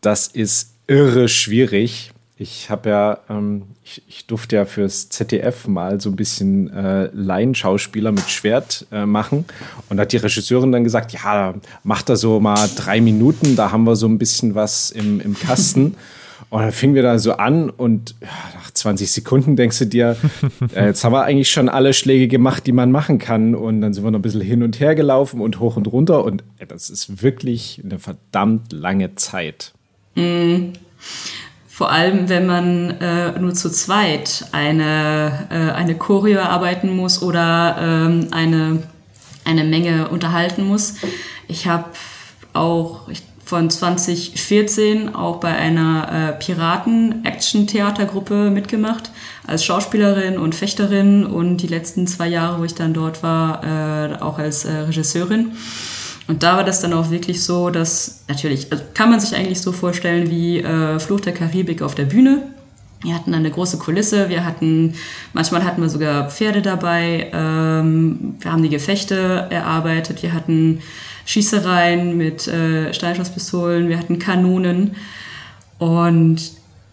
das 0.00 0.28
ist 0.28 0.74
irre 0.86 1.28
schwierig. 1.28 2.12
Ich 2.36 2.70
habe 2.70 2.90
ja, 2.90 3.18
ähm, 3.28 3.64
ich, 3.84 4.02
ich, 4.08 4.26
durfte 4.26 4.56
ja 4.56 4.64
fürs 4.64 5.08
ZDF 5.08 5.68
mal 5.68 6.00
so 6.00 6.10
ein 6.10 6.16
bisschen 6.16 6.70
äh, 6.70 7.08
Laienschauspieler 7.12 8.10
mit 8.10 8.28
Schwert 8.30 8.86
äh, 8.90 9.06
machen. 9.06 9.44
Und 9.88 10.00
hat 10.00 10.12
die 10.12 10.16
Regisseurin 10.16 10.72
dann 10.72 10.82
gesagt, 10.82 11.12
ja, 11.12 11.54
macht 11.84 12.08
da 12.08 12.16
so 12.16 12.40
mal 12.40 12.68
drei 12.74 13.00
Minuten, 13.00 13.54
da 13.54 13.70
haben 13.70 13.84
wir 13.84 13.94
so 13.94 14.08
ein 14.08 14.18
bisschen 14.18 14.54
was 14.54 14.90
im, 14.90 15.20
im 15.20 15.38
Kasten. 15.38 15.96
Und 16.50 16.62
dann 16.62 16.72
fingen 16.72 16.94
wir 16.94 17.02
da 17.02 17.18
so 17.18 17.32
an 17.32 17.70
und 17.70 18.14
nach 18.20 18.70
20 18.70 19.10
Sekunden 19.10 19.56
denkst 19.56 19.78
du 19.78 19.86
dir, 19.86 20.16
äh, 20.74 20.86
jetzt 20.86 21.04
haben 21.04 21.12
wir 21.12 21.24
eigentlich 21.24 21.50
schon 21.50 21.68
alle 21.68 21.92
Schläge 21.94 22.28
gemacht, 22.28 22.66
die 22.66 22.72
man 22.72 22.90
machen 22.90 23.18
kann. 23.18 23.54
Und 23.54 23.80
dann 23.80 23.92
sind 23.92 24.04
wir 24.04 24.10
noch 24.10 24.18
ein 24.18 24.22
bisschen 24.22 24.40
hin 24.40 24.62
und 24.62 24.80
her 24.80 24.94
gelaufen 24.94 25.40
und 25.40 25.60
hoch 25.60 25.76
und 25.76 25.86
runter. 25.86 26.24
Und 26.24 26.44
äh, 26.58 26.66
das 26.66 26.90
ist 26.90 27.22
wirklich 27.22 27.80
eine 27.84 27.98
verdammt 27.98 28.72
lange 28.72 29.14
Zeit. 29.14 29.72
Mhm. 30.14 30.74
Vor 31.68 31.90
allem, 31.90 32.28
wenn 32.28 32.46
man 32.46 32.90
äh, 33.00 33.38
nur 33.38 33.54
zu 33.54 33.70
zweit 33.70 34.44
eine, 34.52 35.48
äh, 35.50 35.72
eine 35.72 35.96
Choreo 35.96 36.40
arbeiten 36.40 36.94
muss 36.94 37.22
oder 37.22 37.76
ähm, 37.80 38.28
eine, 38.30 38.82
eine 39.44 39.64
Menge 39.64 40.08
unterhalten 40.08 40.64
muss. 40.64 40.96
Ich 41.48 41.66
habe 41.66 41.86
auch, 42.52 43.08
ich 43.08 43.22
von 43.52 43.68
2014 43.68 45.14
auch 45.14 45.36
bei 45.36 45.54
einer 45.54 46.30
äh, 46.30 46.32
Piraten-Action-Theatergruppe 46.42 48.48
mitgemacht, 48.48 49.10
als 49.46 49.62
Schauspielerin 49.62 50.38
und 50.38 50.54
Fechterin 50.54 51.26
und 51.26 51.58
die 51.58 51.66
letzten 51.66 52.06
zwei 52.06 52.28
Jahre, 52.28 52.60
wo 52.60 52.64
ich 52.64 52.74
dann 52.74 52.94
dort 52.94 53.22
war, 53.22 53.62
äh, 53.62 54.14
auch 54.22 54.38
als 54.38 54.64
äh, 54.64 54.72
Regisseurin. 54.72 55.52
Und 56.28 56.42
da 56.42 56.56
war 56.56 56.64
das 56.64 56.80
dann 56.80 56.94
auch 56.94 57.10
wirklich 57.10 57.44
so, 57.44 57.68
dass 57.68 58.24
natürlich, 58.26 58.72
also 58.72 58.84
kann 58.94 59.10
man 59.10 59.20
sich 59.20 59.36
eigentlich 59.36 59.60
so 59.60 59.72
vorstellen 59.72 60.30
wie 60.30 60.60
äh, 60.60 60.98
Fluch 60.98 61.20
der 61.20 61.34
Karibik 61.34 61.82
auf 61.82 61.94
der 61.94 62.06
Bühne. 62.06 62.38
Wir 63.02 63.14
hatten 63.14 63.34
eine 63.34 63.50
große 63.50 63.76
Kulisse, 63.76 64.30
wir 64.30 64.46
hatten, 64.46 64.94
manchmal 65.34 65.62
hatten 65.62 65.82
wir 65.82 65.90
sogar 65.90 66.30
Pferde 66.30 66.62
dabei, 66.62 67.30
ähm, 67.34 68.36
wir 68.40 68.50
haben 68.50 68.62
die 68.62 68.70
Gefechte 68.70 69.48
erarbeitet, 69.50 70.22
wir 70.22 70.32
hatten 70.32 70.80
Schießereien 71.24 72.16
mit 72.16 72.46
äh, 72.48 72.92
Steinschusspistolen, 72.92 73.88
wir 73.88 73.98
hatten 73.98 74.18
Kanonen 74.18 74.96
und 75.78 76.40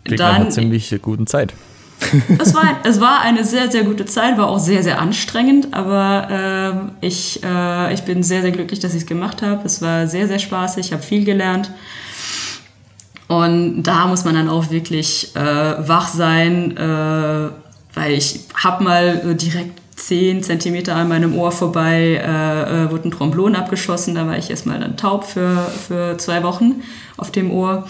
Klingt 0.03 0.19
dann... 0.19 0.35
Eine 0.35 0.49
ziemlich 0.49 0.93
guten 1.01 1.27
Zeit. 1.27 1.53
es, 2.39 2.53
war, 2.53 2.79
es 2.83 3.01
war 3.01 3.21
eine 3.21 3.43
sehr, 3.43 3.69
sehr 3.69 3.83
gute 3.83 4.05
Zeit, 4.05 4.37
war 4.37 4.47
auch 4.47 4.59
sehr, 4.59 4.83
sehr 4.83 4.99
anstrengend, 4.99 5.73
aber 5.73 6.91
äh, 7.01 7.05
ich, 7.05 7.43
äh, 7.43 7.93
ich 7.93 8.03
bin 8.03 8.23
sehr, 8.23 8.41
sehr 8.41 8.51
glücklich, 8.51 8.79
dass 8.79 8.93
ich 8.93 9.01
es 9.01 9.07
gemacht 9.07 9.41
habe. 9.41 9.65
Es 9.65 9.81
war 9.81 10.07
sehr, 10.07 10.27
sehr 10.27 10.39
spaßig, 10.39 10.87
ich 10.87 10.93
habe 10.93 11.03
viel 11.03 11.25
gelernt. 11.25 11.71
Und 13.27 13.83
da 13.83 14.07
muss 14.07 14.25
man 14.25 14.33
dann 14.33 14.49
auch 14.49 14.71
wirklich 14.71 15.35
äh, 15.35 15.39
wach 15.87 16.07
sein, 16.07 16.75
äh, 16.77 17.49
weil 17.93 18.13
ich 18.13 18.39
habe 18.55 18.83
mal 18.83 19.35
direkt 19.35 19.78
10 20.09 20.41
Zentimeter 20.41 20.95
an 20.95 21.07
meinem 21.07 21.37
Ohr 21.37 21.51
vorbei 21.51 22.19
äh, 22.19 22.85
äh, 22.85 22.91
wurde 22.91 23.07
ein 23.07 23.11
Tromblon 23.11 23.55
abgeschossen. 23.55 24.15
Da 24.15 24.25
war 24.25 24.39
ich 24.39 24.49
erstmal 24.49 24.79
dann 24.79 24.97
taub 24.97 25.23
für, 25.23 25.55
für 25.87 26.17
zwei 26.17 26.41
Wochen 26.41 26.81
auf 27.15 27.29
dem 27.29 27.51
Ohr. 27.51 27.87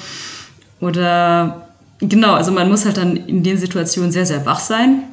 Oder 0.82 1.68
genau, 2.00 2.34
also 2.34 2.52
man 2.52 2.70
muss 2.70 2.84
halt 2.84 2.98
dann 2.98 3.16
in 3.16 3.42
den 3.44 3.58
Situationen 3.58 4.12
sehr, 4.12 4.26
sehr 4.26 4.46
wach 4.46 4.60
sein. 4.60 5.04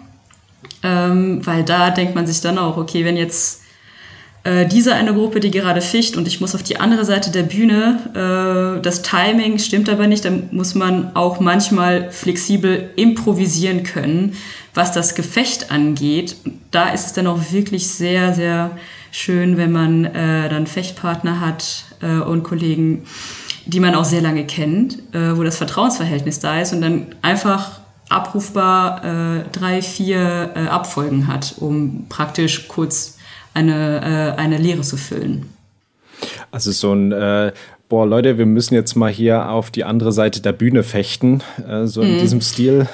Ähm, 0.83 1.47
weil 1.47 1.63
da 1.63 1.91
denkt 1.91 2.17
man 2.17 2.27
sich 2.27 2.41
dann 2.41 2.59
auch, 2.59 2.77
okay, 2.77 3.05
wenn 3.05 3.17
jetzt 3.17 3.63
äh, 4.47 4.65
diese 4.65 4.95
eine 4.95 5.13
Gruppe, 5.13 5.41
die 5.41 5.51
gerade 5.51 5.81
ficht 5.81 6.17
und 6.17 6.29
ich 6.29 6.41
muss 6.41 6.55
auf 6.55 6.63
die 6.63 6.79
andere 6.79 7.05
Seite 7.05 7.33
der 7.33 7.43
Bühne, 7.43 7.99
äh, 8.15 8.81
das 8.81 9.03
Timing 9.03 9.59
stimmt 9.59 9.89
aber 9.89 10.07
nicht, 10.07 10.25
dann 10.25 10.49
muss 10.53 10.77
man 10.77 11.17
auch 11.17 11.41
manchmal 11.41 12.13
flexibel 12.13 12.91
improvisieren 12.95 13.83
können, 13.83 14.37
was 14.73 14.93
das 14.93 15.17
Gefecht 15.17 15.73
angeht, 15.73 16.37
da 16.71 16.91
ist 16.91 17.07
es 17.07 17.13
dann 17.13 17.27
auch 17.27 17.41
wirklich 17.51 17.89
sehr, 17.89 18.35
sehr 18.35 18.71
schön, 19.11 19.57
wenn 19.57 19.73
man 19.73 20.05
äh, 20.05 20.49
dann 20.49 20.69
Fechtpartner 20.69 21.41
hat 21.41 21.85
äh, 22.01 22.21
und 22.21 22.45
Kollegen, 22.45 23.05
die 23.65 23.81
man 23.81 23.97
auch 23.97 24.05
sehr 24.05 24.21
lange 24.21 24.47
kennt, 24.47 24.99
äh, 25.13 25.37
wo 25.37 25.43
das 25.43 25.57
Vertrauensverhältnis 25.57 26.39
da 26.39 26.61
ist 26.61 26.73
und 26.73 26.83
dann 26.83 27.07
einfach 27.21 27.81
abrufbar 28.11 29.05
äh, 29.05 29.45
drei, 29.51 29.83
vier 29.83 30.53
äh, 30.55 30.69
Abfolgen 30.69 31.27
hat, 31.27 31.57
um 31.59 32.07
praktisch 32.09 32.69
kurz 32.69 33.16
eine, 33.57 34.35
äh, 34.37 34.41
eine 34.41 34.59
Lehre 34.59 34.83
zu 34.83 34.97
füllen. 34.97 35.47
Also 36.51 36.71
so 36.71 36.93
ein 36.95 37.53
boah, 37.89 38.07
Leute, 38.07 38.37
wir 38.37 38.47
müssen 38.47 38.75
jetzt 38.75 38.97
mal 38.97 39.11
hier 39.11 39.49
auf 39.51 39.71
die 39.71 39.85
andere 39.85 40.11
Seite 40.11 40.41
der 40.41 40.53
Bühne 40.53 40.83
fechten, 40.83 41.43
so 41.85 42.01
in 42.01 42.17
mm. 42.17 42.19
diesem 42.19 42.41
Stil. 42.41 42.89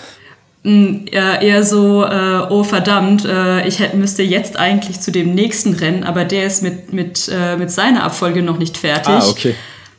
Mm, 0.65 1.07
eher 1.11 1.65
so, 1.65 2.05
äh, 2.05 2.47
oh 2.51 2.63
verdammt, 2.63 3.25
äh, 3.25 3.67
ich 3.67 3.81
hätte, 3.81 3.97
müsste 3.97 4.23
jetzt 4.23 4.57
eigentlich 4.57 5.01
zu 5.01 5.11
dem 5.11 5.35
nächsten 5.35 5.75
Rennen, 5.75 6.05
aber 6.05 6.25
der 6.25 6.47
ist 6.47 6.63
mit, 6.63 6.93
mit, 6.93 7.29
äh, 7.33 7.57
mit 7.57 7.73
seiner 7.73 8.05
Abfolge 8.05 8.43
noch 8.43 8.59
nicht 8.59 8.77
fertig. 8.79 9.09
Ah, 9.09 9.29
okay. 9.29 9.55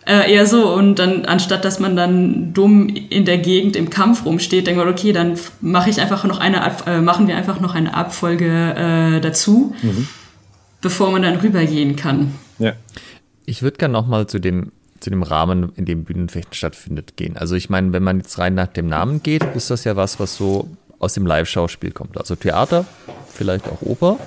Äh, 0.05 0.33
eher 0.33 0.45
so 0.45 0.73
und 0.73 0.99
dann 0.99 1.25
anstatt 1.25 1.63
dass 1.63 1.79
man 1.79 1.95
dann 1.95 2.53
dumm 2.53 2.89
in 2.89 3.23
der 3.23 3.37
Gegend 3.37 3.77
im 3.77 3.89
Kampf 3.89 4.25
rumsteht, 4.25 4.67
denkt 4.67 4.77
man 4.77 4.89
okay, 4.89 5.13
dann 5.13 5.39
mache 5.61 5.89
ich 5.89 6.01
einfach 6.01 6.25
noch 6.25 6.39
eine 6.39 6.61
äh, 6.85 6.99
machen 6.99 7.29
wir 7.29 7.37
einfach 7.37 7.61
noch 7.61 7.73
eine 7.73 7.93
Abfolge 7.93 8.45
äh, 9.15 9.21
dazu, 9.21 9.73
mhm. 9.81 10.09
Bevor 10.83 11.11
man 11.11 11.23
dann 11.23 11.37
rübergehen 11.37 11.95
kann. 11.95 12.35
Ja. 12.59 12.73
Ich 13.45 13.63
würde 13.63 13.77
gerne 13.77 13.93
noch 13.93 14.05
mal 14.05 14.27
zu 14.27 14.39
dem 14.39 14.71
zu 14.99 15.09
dem 15.09 15.23
Rahmen, 15.23 15.73
in 15.75 15.83
dem 15.83 16.05
Bühnenfechten 16.05 16.53
stattfindet, 16.53 17.17
gehen. 17.17 17.35
Also 17.35 17.55
ich 17.55 17.69
meine, 17.69 17.91
wenn 17.91 18.03
man 18.03 18.19
jetzt 18.19 18.39
rein 18.39 18.55
nach 18.55 18.67
dem 18.67 18.87
Namen 18.87 19.21
geht, 19.21 19.43
ist 19.53 19.69
das 19.69 19.83
ja 19.83 19.97
was, 19.97 20.17
was 20.17 20.37
so 20.37 20.69
aus 20.97 21.13
dem 21.13 21.25
Live-Schauspiel 21.25 21.91
kommt. 21.91 22.17
Also 22.17 22.35
Theater, 22.37 22.85
vielleicht 23.27 23.67
auch 23.67 23.81
Oper. 23.81 24.17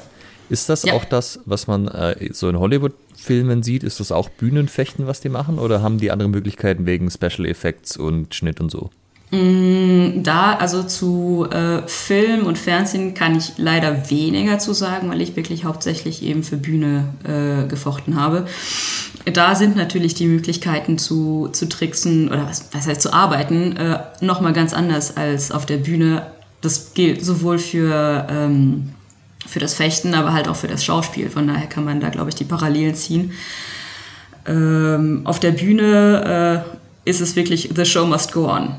Ist 0.50 0.68
das 0.68 0.82
ja. 0.82 0.92
auch 0.92 1.06
das, 1.06 1.40
was 1.46 1.66
man 1.66 1.88
äh, 1.88 2.28
so 2.32 2.50
in 2.50 2.58
Hollywood-Filmen 2.58 3.62
sieht? 3.62 3.84
Ist 3.84 4.00
das 4.00 4.12
auch 4.12 4.28
Bühnenfechten, 4.28 5.06
was 5.06 5.22
die 5.22 5.30
machen? 5.30 5.58
Oder 5.58 5.80
haben 5.80 5.96
die 5.96 6.10
andere 6.10 6.28
Möglichkeiten 6.28 6.84
wegen 6.84 7.10
Special 7.10 7.46
Effects 7.46 7.96
und 7.96 8.34
Schnitt 8.34 8.60
und 8.60 8.70
so? 8.70 8.90
Mm, 9.30 10.22
da, 10.22 10.54
also 10.54 10.84
zu 10.84 11.48
äh, 11.50 11.86
Film 11.88 12.46
und 12.46 12.58
Fernsehen 12.58 13.14
kann 13.14 13.36
ich 13.36 13.54
leider 13.56 14.08
weniger 14.08 14.58
zu 14.60 14.72
sagen, 14.72 15.10
weil 15.10 15.20
ich 15.20 15.34
wirklich 15.34 15.64
hauptsächlich 15.64 16.22
eben 16.22 16.44
für 16.44 16.56
Bühne 16.56 17.08
äh, 17.24 17.66
gefochten 17.66 18.20
habe. 18.20 18.46
Da 19.24 19.56
sind 19.56 19.74
natürlich 19.74 20.14
die 20.14 20.28
Möglichkeiten 20.28 20.96
zu, 20.96 21.48
zu 21.52 21.68
tricksen 21.68 22.28
oder 22.28 22.46
was, 22.46 22.68
was 22.72 22.86
heißt 22.86 23.02
zu 23.02 23.12
arbeiten 23.12 23.76
äh, 23.76 23.98
nochmal 24.20 24.52
ganz 24.52 24.72
anders 24.72 25.16
als 25.16 25.50
auf 25.50 25.66
der 25.66 25.78
Bühne. 25.78 26.26
Das 26.60 26.94
gilt 26.94 27.24
sowohl 27.24 27.58
für 27.58 28.26
ähm, 28.30 28.90
für 29.46 29.58
das 29.60 29.74
Fechten, 29.74 30.14
aber 30.14 30.32
halt 30.32 30.48
auch 30.48 30.56
für 30.56 30.68
das 30.68 30.84
Schauspiel. 30.84 31.30
Von 31.30 31.46
daher 31.46 31.68
kann 31.68 31.84
man 31.84 32.00
da, 32.00 32.08
glaube 32.08 32.30
ich, 32.30 32.34
die 32.34 32.44
Parallelen 32.44 32.94
ziehen. 32.94 33.32
Ähm, 34.46 35.22
auf 35.24 35.40
der 35.40 35.52
Bühne 35.52 36.64
äh, 37.04 37.08
ist 37.08 37.20
es 37.20 37.36
wirklich 37.36 37.70
The 37.74 37.84
Show 37.84 38.06
must 38.06 38.32
go 38.32 38.48
on. 38.50 38.76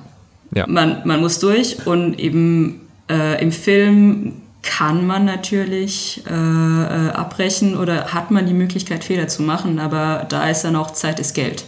Ja. 0.54 0.66
Man, 0.68 1.02
man 1.06 1.20
muss 1.20 1.40
durch 1.40 1.86
und 1.86 2.20
eben 2.20 2.88
äh, 3.10 3.42
im 3.42 3.52
Film 3.52 4.34
kann 4.64 5.06
man 5.06 5.26
natürlich 5.26 6.24
äh, 6.28 6.32
abbrechen 6.32 7.78
oder 7.78 8.14
hat 8.14 8.32
man 8.32 8.46
die 8.46 8.54
Möglichkeit, 8.54 9.04
Fehler 9.04 9.28
zu 9.28 9.44
machen, 9.44 9.80
aber 9.80 10.26
da 10.30 10.50
ist 10.50 10.64
dann 10.64 10.76
auch 10.76 10.92
Zeit 10.92 11.20
ist 11.20 11.34
Geld. 11.34 11.66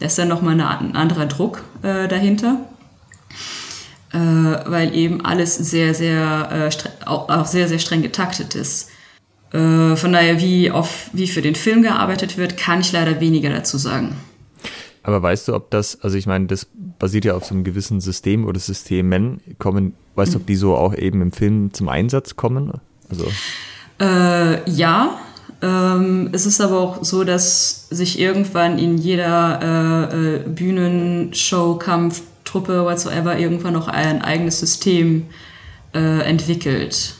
Da 0.00 0.06
ist 0.06 0.18
dann 0.18 0.28
nochmal 0.28 0.60
ein 0.60 0.96
anderer 0.96 1.26
Druck 1.26 1.62
äh, 1.82 2.08
dahinter 2.08 2.58
äh, 4.14 4.18
weil 4.18 4.94
eben 4.94 5.24
alles 5.24 5.56
sehr, 5.56 5.92
sehr, 5.92 6.70
äh, 6.72 7.06
auch, 7.06 7.28
auch, 7.28 7.46
sehr, 7.46 7.68
sehr 7.68 7.80
streng 7.80 8.02
getaktet 8.02 8.54
ist. 8.54 8.90
Äh, 9.52 9.96
von 9.96 10.12
daher, 10.12 10.40
wie, 10.40 10.70
auf, 10.70 11.10
wie 11.12 11.26
für 11.26 11.42
den 11.42 11.56
Film 11.56 11.82
gearbeitet 11.82 12.38
wird, 12.38 12.56
kann 12.56 12.80
ich 12.80 12.92
leider 12.92 13.20
weniger 13.20 13.50
dazu 13.50 13.76
sagen. 13.76 14.16
Aber 15.04 15.22
weißt 15.22 15.48
du, 15.48 15.54
ob 15.54 15.70
das, 15.70 16.00
also 16.00 16.16
ich 16.16 16.26
meine, 16.26 16.46
das 16.46 16.66
basiert 16.98 17.26
ja 17.26 17.34
auf 17.34 17.44
so 17.44 17.54
einem 17.54 17.62
gewissen 17.62 18.00
System 18.00 18.46
oder 18.46 18.58
Systemen, 18.58 19.40
kommen, 19.58 19.94
weißt 20.16 20.34
du, 20.34 20.38
ob 20.38 20.46
die 20.46 20.56
so 20.56 20.74
auch 20.74 20.94
eben 20.94 21.20
im 21.20 21.30
Film 21.30 21.72
zum 21.72 21.88
Einsatz 21.88 22.36
kommen? 22.36 22.72
Also. 23.10 23.26
Äh, 24.00 24.68
ja, 24.70 25.20
ähm, 25.60 26.30
es 26.32 26.46
ist 26.46 26.60
aber 26.62 26.80
auch 26.80 27.04
so, 27.04 27.22
dass 27.22 27.88
sich 27.90 28.18
irgendwann 28.18 28.78
in 28.78 28.96
jeder 28.96 29.60
äh, 29.62 30.36
äh, 30.36 30.38
Bühnenshow, 30.48 31.76
Kampf, 31.76 32.22
Truppe, 32.44 32.84
whatsoever, 32.84 33.38
irgendwann 33.38 33.74
noch 33.74 33.88
ein 33.88 34.22
eigenes 34.22 34.58
System 34.58 35.26
äh, 35.94 36.20
entwickelt. 36.20 37.14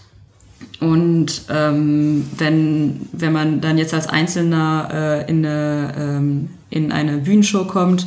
Und 0.81 1.42
ähm, 1.51 2.27
wenn, 2.37 3.09
wenn 3.12 3.33
man 3.33 3.61
dann 3.61 3.79
jetzt 3.79 3.94
als 3.94 4.07
Einzelner 4.07 4.88
äh, 5.27 5.31
in, 5.31 5.44
eine, 5.44 5.94
ähm, 5.97 6.51
in 6.75 6.93
eine 6.93 7.19
Bühnenshow 7.19 7.65
kommt, 7.65 8.07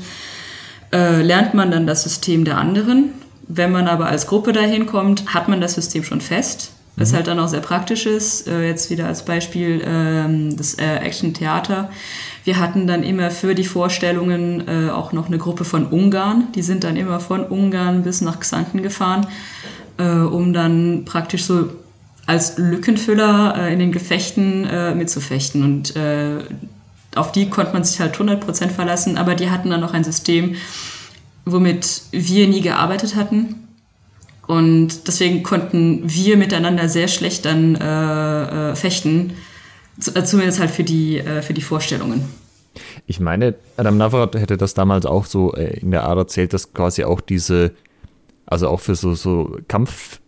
äh, 0.94 1.22
lernt 1.22 1.54
man 1.54 1.72
dann 1.72 1.88
das 1.88 2.04
System 2.04 2.46
der 2.46 2.58
anderen. 2.58 3.14
Wenn 3.48 3.72
man 3.72 3.88
aber 3.88 4.08
als 4.08 4.28
Gruppe 4.28 4.52
dahin 4.54 4.86
kommt, 4.86 5.34
hat 5.34 5.48
man 5.48 5.62
das 5.62 5.76
System 5.76 6.04
schon 6.04 6.22
fest, 6.22 6.72
was 6.96 7.12
mhm. 7.12 7.16
halt 7.16 7.28
dann 7.28 7.40
auch 7.40 7.48
sehr 7.48 7.62
praktisch 7.62 8.06
ist. 8.06 8.48
Äh, 8.48 8.68
jetzt 8.68 8.90
wieder 8.90 9.08
als 9.08 9.24
Beispiel 9.24 9.82
ähm, 9.86 10.56
das 10.58 10.76
äh, 10.76 10.98
Action-Theater. 10.98 11.90
Wir 12.44 12.60
hatten 12.60 12.88
dann 12.88 13.04
immer 13.04 13.32
für 13.32 13.56
die 13.56 13.66
Vorstellungen 13.66 14.68
äh, 14.68 14.90
auch 14.90 15.12
noch 15.14 15.28
eine 15.28 15.38
Gruppe 15.38 15.66
von 15.66 15.86
Ungarn. 15.88 16.48
Die 16.56 16.62
sind 16.62 16.84
dann 16.84 16.96
immer 16.96 17.20
von 17.20 17.44
Ungarn 17.44 18.04
bis 18.04 18.22
nach 18.22 18.40
Xanten 18.40 18.84
gefahren, 18.84 19.28
um 19.98 20.54
dann 20.54 21.06
praktisch 21.06 21.46
so 21.46 21.70
als 22.28 22.58
Lückenfüller 22.58 23.56
äh, 23.58 23.74
in 23.74 23.80
den 23.80 23.92
Gefechten 23.92 24.66
äh, 24.66 24.94
mitzufechten. 24.94 25.64
Und 25.64 25.96
äh, 25.96 26.40
auf 27.18 27.32
die 27.32 27.50
konnte 27.50 27.74
man 27.74 27.84
sich 27.84 28.00
halt 28.00 28.16
100% 28.16 28.70
verlassen, 28.70 29.18
aber 29.18 29.36
die 29.36 29.50
hatten 29.50 29.70
dann 29.70 29.82
noch 29.82 29.94
ein 29.94 30.04
System, 30.04 30.56
womit 31.46 32.04
wir 32.12 32.48
nie 32.48 32.62
gearbeitet 32.62 33.16
hatten. 33.16 33.68
Und 34.48 35.08
deswegen 35.08 35.44
konnten 35.44 36.02
wir 36.06 36.38
miteinander 36.38 36.88
sehr 36.88 37.10
schlecht 37.10 37.46
dann 37.46 37.76
äh, 37.76 38.76
fechten 38.76 39.34
äh, 40.14 40.24
zumindest 40.24 40.60
halt 40.60 40.72
für 40.72 40.84
die, 40.84 41.18
äh, 41.18 41.42
für 41.42 41.54
die 41.54 41.62
Vorstellungen. 41.62 42.24
Ich 43.08 43.20
meine, 43.20 43.56
Adam 43.78 43.98
Navrat 43.98 44.36
hätte 44.36 44.58
das 44.58 44.74
damals 44.74 45.06
auch 45.06 45.26
so 45.26 45.54
äh, 45.54 45.80
in 45.80 45.92
der 45.92 46.04
Art 46.04 46.18
erzählt, 46.18 46.54
dass 46.54 46.74
quasi 46.74 47.04
auch 47.04 47.22
diese, 47.22 47.72
also 48.46 48.70
auch 48.70 48.80
für 48.80 48.96
so, 48.96 49.16
so 49.16 49.58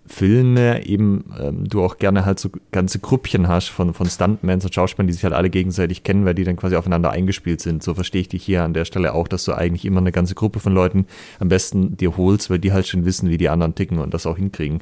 Kampffilme 0.09 0.85
eben 0.85 1.25
ähm, 1.39 1.67
du 1.67 1.83
auch 1.83 1.97
gerne 1.97 2.25
halt 2.25 2.39
so 2.39 2.49
ganze 2.71 2.99
Gruppchen 2.99 3.47
hast 3.47 3.69
von, 3.69 3.93
von 3.93 4.07
Stuntmans 4.07 4.65
und 4.65 4.73
Schauspielern, 4.73 5.07
die 5.07 5.13
sich 5.13 5.23
halt 5.23 5.33
alle 5.33 5.49
gegenseitig 5.49 6.03
kennen, 6.03 6.25
weil 6.25 6.33
die 6.33 6.43
dann 6.43 6.55
quasi 6.55 6.75
aufeinander 6.75 7.11
eingespielt 7.11 7.61
sind. 7.61 7.83
So 7.83 7.93
verstehe 7.93 8.21
ich 8.21 8.29
dich 8.29 8.43
hier 8.43 8.63
an 8.63 8.73
der 8.73 8.85
Stelle 8.85 9.13
auch, 9.13 9.27
dass 9.27 9.43
du 9.43 9.53
eigentlich 9.53 9.85
immer 9.85 9.99
eine 9.99 10.11
ganze 10.11 10.35
Gruppe 10.35 10.59
von 10.59 10.73
Leuten 10.73 11.05
am 11.39 11.49
besten 11.49 11.95
dir 11.95 12.17
holst, 12.17 12.49
weil 12.49 12.59
die 12.59 12.73
halt 12.73 12.87
schon 12.87 13.05
wissen, 13.05 13.29
wie 13.29 13.37
die 13.37 13.49
anderen 13.49 13.75
ticken 13.75 13.99
und 13.99 14.13
das 14.13 14.25
auch 14.25 14.37
hinkriegen. 14.37 14.79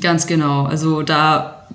Ganz 0.00 0.26
genau. 0.26 0.64
Also 0.64 1.02
da 1.02 1.66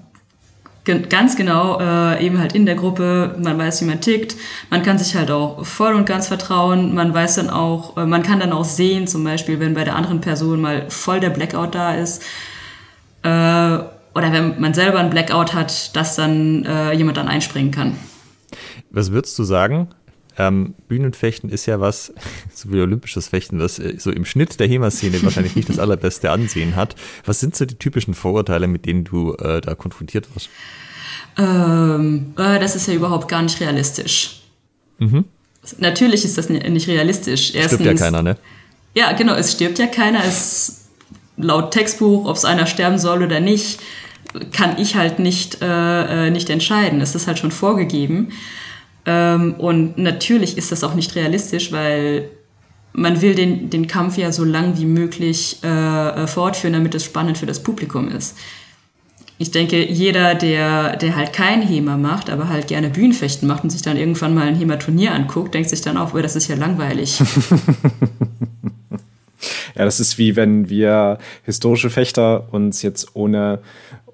ganz 1.09 1.35
genau 1.35 1.81
äh, 1.81 2.25
eben 2.25 2.39
halt 2.39 2.55
in 2.55 2.65
der 2.65 2.75
Gruppe, 2.75 3.35
man 3.37 3.57
weiß, 3.57 3.81
wie 3.81 3.85
man 3.85 3.99
tickt, 3.99 4.37
man 4.69 4.83
kann 4.83 4.97
sich 4.97 5.15
halt 5.15 5.29
auch 5.31 5.65
voll 5.65 5.93
und 5.93 6.05
ganz 6.05 6.27
vertrauen, 6.27 6.95
man 6.95 7.13
weiß 7.13 7.35
dann 7.35 7.49
auch, 7.49 7.97
äh, 7.97 8.05
man 8.05 8.23
kann 8.23 8.39
dann 8.39 8.53
auch 8.53 8.63
sehen, 8.63 9.05
zum 9.05 9.25
Beispiel, 9.25 9.59
wenn 9.59 9.73
bei 9.73 9.83
der 9.83 9.97
anderen 9.97 10.21
Person 10.21 10.61
mal 10.61 10.89
voll 10.89 11.19
der 11.19 11.29
Blackout 11.29 11.75
da 11.75 11.93
ist, 11.93 12.23
äh, 13.23 13.27
oder 13.27 14.31
wenn 14.31 14.59
man 14.59 14.73
selber 14.73 14.99
einen 14.99 15.09
Blackout 15.09 15.53
hat, 15.53 15.95
dass 15.95 16.15
dann 16.15 16.65
äh, 16.65 16.93
jemand 16.93 17.17
dann 17.17 17.27
einspringen 17.27 17.71
kann. 17.71 17.95
Was 18.89 19.11
würdest 19.11 19.37
du 19.37 19.43
sagen? 19.43 19.89
Ähm, 20.39 20.75
Bühnenfechten 20.87 21.49
ist 21.49 21.65
ja 21.65 21.79
was, 21.79 22.13
so 22.53 22.71
wie 22.71 22.79
olympisches 22.81 23.27
Fechten, 23.27 23.59
das 23.59 23.79
äh, 23.79 23.95
so 23.97 24.11
im 24.11 24.25
Schnitt 24.25 24.59
der 24.59 24.67
HEMA-Szene 24.67 25.21
wahrscheinlich 25.23 25.55
nicht 25.55 25.69
das 25.69 25.79
allerbeste 25.79 26.31
Ansehen 26.31 26.75
hat. 26.75 26.95
Was 27.25 27.39
sind 27.39 27.55
so 27.55 27.65
die 27.65 27.75
typischen 27.75 28.13
Vorurteile, 28.13 28.67
mit 28.67 28.85
denen 28.85 29.03
du 29.03 29.33
äh, 29.33 29.61
da 29.61 29.75
konfrontiert 29.75 30.27
wirst? 30.35 30.49
Ähm, 31.37 32.33
äh, 32.37 32.59
das 32.59 32.75
ist 32.75 32.87
ja 32.87 32.93
überhaupt 32.93 33.27
gar 33.27 33.41
nicht 33.41 33.59
realistisch. 33.59 34.41
Mhm. 34.99 35.25
Natürlich 35.79 36.23
ist 36.23 36.37
das 36.37 36.49
nicht 36.49 36.87
realistisch. 36.87 37.53
Erstens, 37.53 37.81
stirbt 37.81 37.99
ja 37.99 38.05
keiner, 38.05 38.23
ne? 38.23 38.37
Ja, 38.93 39.11
genau, 39.11 39.35
es 39.35 39.51
stirbt 39.51 39.79
ja 39.79 39.87
keiner. 39.87 40.23
Es, 40.23 40.86
laut 41.37 41.71
Textbuch, 41.71 42.25
ob 42.25 42.35
es 42.35 42.45
einer 42.45 42.65
sterben 42.65 42.97
soll 42.97 43.23
oder 43.23 43.39
nicht, 43.39 43.79
kann 44.51 44.77
ich 44.77 44.95
halt 44.95 45.19
nicht, 45.19 45.61
äh, 45.61 46.27
äh 46.27 46.29
nicht 46.31 46.49
entscheiden. 46.49 47.01
Es 47.01 47.15
ist 47.15 47.27
halt 47.27 47.39
schon 47.39 47.51
vorgegeben. 47.51 48.29
Ähm, 49.05 49.53
und 49.57 49.97
natürlich 49.97 50.57
ist 50.57 50.71
das 50.71 50.83
auch 50.83 50.93
nicht 50.93 51.15
realistisch, 51.15 51.71
weil 51.71 52.29
man 52.93 53.21
will 53.21 53.35
den, 53.35 53.69
den 53.69 53.87
Kampf 53.87 54.17
ja 54.17 54.31
so 54.31 54.43
lang 54.43 54.77
wie 54.77 54.85
möglich 54.85 55.59
äh, 55.63 56.23
äh, 56.23 56.27
fortführen, 56.27 56.73
damit 56.73 56.95
es 56.95 57.05
spannend 57.05 57.37
für 57.37 57.45
das 57.45 57.61
Publikum 57.63 58.09
ist. 58.09 58.35
Ich 59.39 59.51
denke, 59.51 59.85
jeder, 59.85 60.33
der, 60.33 60.97
der 60.97 61.15
halt 61.15 61.31
kein 61.31 61.61
HEMA 61.61 61.95
macht, 61.95 62.31
aber 62.31 62.49
halt 62.49 62.67
gerne 62.67 62.89
Bühnenfechten 62.89 63.47
macht 63.47 63.63
und 63.63 63.69
sich 63.69 63.83
dann 63.83 63.95
irgendwann 63.95 64.33
mal 64.33 64.47
ein 64.47 64.55
HEMA-Turnier 64.55 65.13
anguckt, 65.13 65.53
denkt 65.53 65.69
sich 65.69 65.81
dann 65.81 65.95
auch, 65.95 66.15
oh, 66.15 66.19
das 66.19 66.35
ist 66.35 66.47
ja 66.47 66.55
langweilig. 66.55 67.21
ja, 69.77 69.85
das 69.85 69.99
ist 69.99 70.17
wie 70.17 70.35
wenn 70.35 70.69
wir 70.69 71.17
historische 71.43 71.89
Fechter 71.89 72.47
uns 72.51 72.81
jetzt 72.81 73.15
ohne 73.15 73.59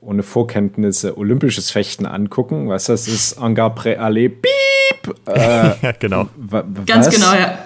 ohne 0.01 0.21
Vorkenntnisse 0.21 1.17
olympisches 1.17 1.71
Fechten 1.71 2.05
angucken. 2.05 2.67
Weißt 2.67 2.89
du, 2.89 2.93
das 2.93 3.07
ist 3.07 3.37
Angard 3.37 3.79
Pré 3.79 3.95
Allez, 3.95 4.33
piep! 4.41 5.15
Äh, 5.27 5.79
ja, 5.81 5.91
genau. 5.97 6.27
Ganz 6.85 7.09
genau, 7.09 7.33
ja. 7.33 7.59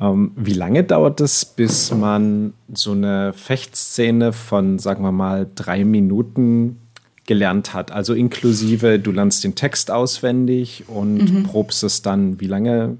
Ähm, 0.00 0.32
wie 0.36 0.54
lange 0.54 0.84
dauert 0.84 1.20
es, 1.20 1.44
bis 1.44 1.92
man 1.92 2.54
so 2.72 2.92
eine 2.92 3.32
Fechtszene 3.32 4.32
von, 4.32 4.78
sagen 4.78 5.02
wir 5.02 5.12
mal, 5.12 5.46
drei 5.54 5.84
Minuten 5.84 6.78
gelernt 7.26 7.74
hat? 7.74 7.90
Also 7.90 8.14
inklusive, 8.14 8.98
du 8.98 9.12
lernst 9.12 9.44
den 9.44 9.54
Text 9.54 9.90
auswendig 9.90 10.84
und 10.88 11.32
mhm. 11.32 11.42
probst 11.44 11.84
es 11.84 12.02
dann, 12.02 12.40
wie 12.40 12.46
lange? 12.46 12.96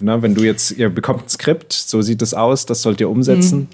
Na, 0.00 0.22
wenn 0.22 0.34
du 0.34 0.42
jetzt, 0.42 0.72
ihr 0.72 0.90
bekommt 0.90 1.24
ein 1.24 1.28
Skript, 1.28 1.72
so 1.72 2.02
sieht 2.02 2.22
es 2.22 2.34
aus, 2.34 2.66
das 2.66 2.82
sollt 2.82 3.00
ihr 3.00 3.08
umsetzen. 3.08 3.68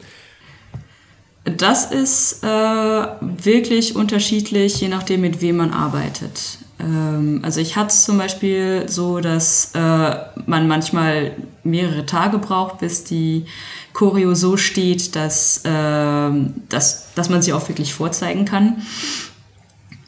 Mhm. 1.45 1.55
Das 1.57 1.93
ist 1.93 2.43
äh, 2.43 2.47
wirklich 2.47 3.95
unterschiedlich, 3.95 4.81
je 4.81 4.89
nachdem, 4.89 5.21
mit 5.21 5.41
wem 5.41 5.59
man 5.59 5.71
arbeitet. 5.71 6.59
Ähm, 6.81 7.41
also 7.43 7.61
ich 7.61 7.77
hatte 7.77 7.89
es 7.89 8.05
zum 8.05 8.19
Beispiel 8.19 8.85
so, 8.89 9.21
dass 9.21 9.71
äh, 9.75 10.17
man 10.47 10.67
manchmal 10.67 11.33
mehrere 11.63 12.05
Tage 12.05 12.39
braucht, 12.39 12.79
bis 12.79 13.05
die 13.05 13.47
Choreo 13.93 14.35
so 14.35 14.57
steht, 14.57 15.15
dass, 15.15 15.65
äh, 15.65 16.31
dass, 16.69 17.15
dass 17.15 17.29
man 17.29 17.43
sie 17.43 17.53
auch 17.53 17.69
wirklich 17.69 17.95
vorzeigen 17.95 18.45
kann. 18.45 18.83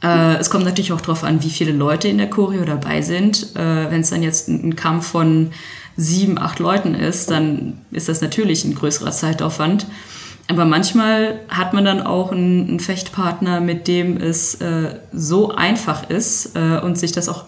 Äh, 0.02 0.36
es 0.36 0.50
kommt 0.50 0.64
natürlich 0.64 0.92
auch 0.92 1.00
darauf 1.00 1.24
an, 1.24 1.42
wie 1.42 1.50
viele 1.50 1.72
Leute 1.72 2.08
in 2.08 2.18
der 2.18 2.30
Choreo 2.30 2.64
dabei 2.64 3.02
sind. 3.02 3.56
Äh, 3.56 3.90
Wenn 3.90 4.00
es 4.00 4.10
dann 4.10 4.22
jetzt 4.22 4.48
ein 4.48 4.76
Kampf 4.76 5.06
von 5.08 5.50
sieben, 5.98 6.38
acht 6.38 6.60
Leuten 6.60 6.94
ist, 6.94 7.30
dann 7.30 7.80
ist 7.90 8.08
das 8.08 8.22
natürlich 8.22 8.64
ein 8.64 8.74
größerer 8.74 9.10
Zeitaufwand. 9.10 9.86
Aber 10.46 10.64
manchmal 10.64 11.40
hat 11.48 11.74
man 11.74 11.84
dann 11.84 12.00
auch 12.00 12.32
einen, 12.32 12.68
einen 12.68 12.80
Fechtpartner, 12.80 13.60
mit 13.60 13.86
dem 13.88 14.16
es 14.16 14.54
äh, 14.62 14.94
so 15.12 15.54
einfach 15.54 16.08
ist 16.08 16.56
äh, 16.56 16.78
und 16.78 16.96
sich 16.96 17.12
das 17.12 17.28
auch 17.28 17.44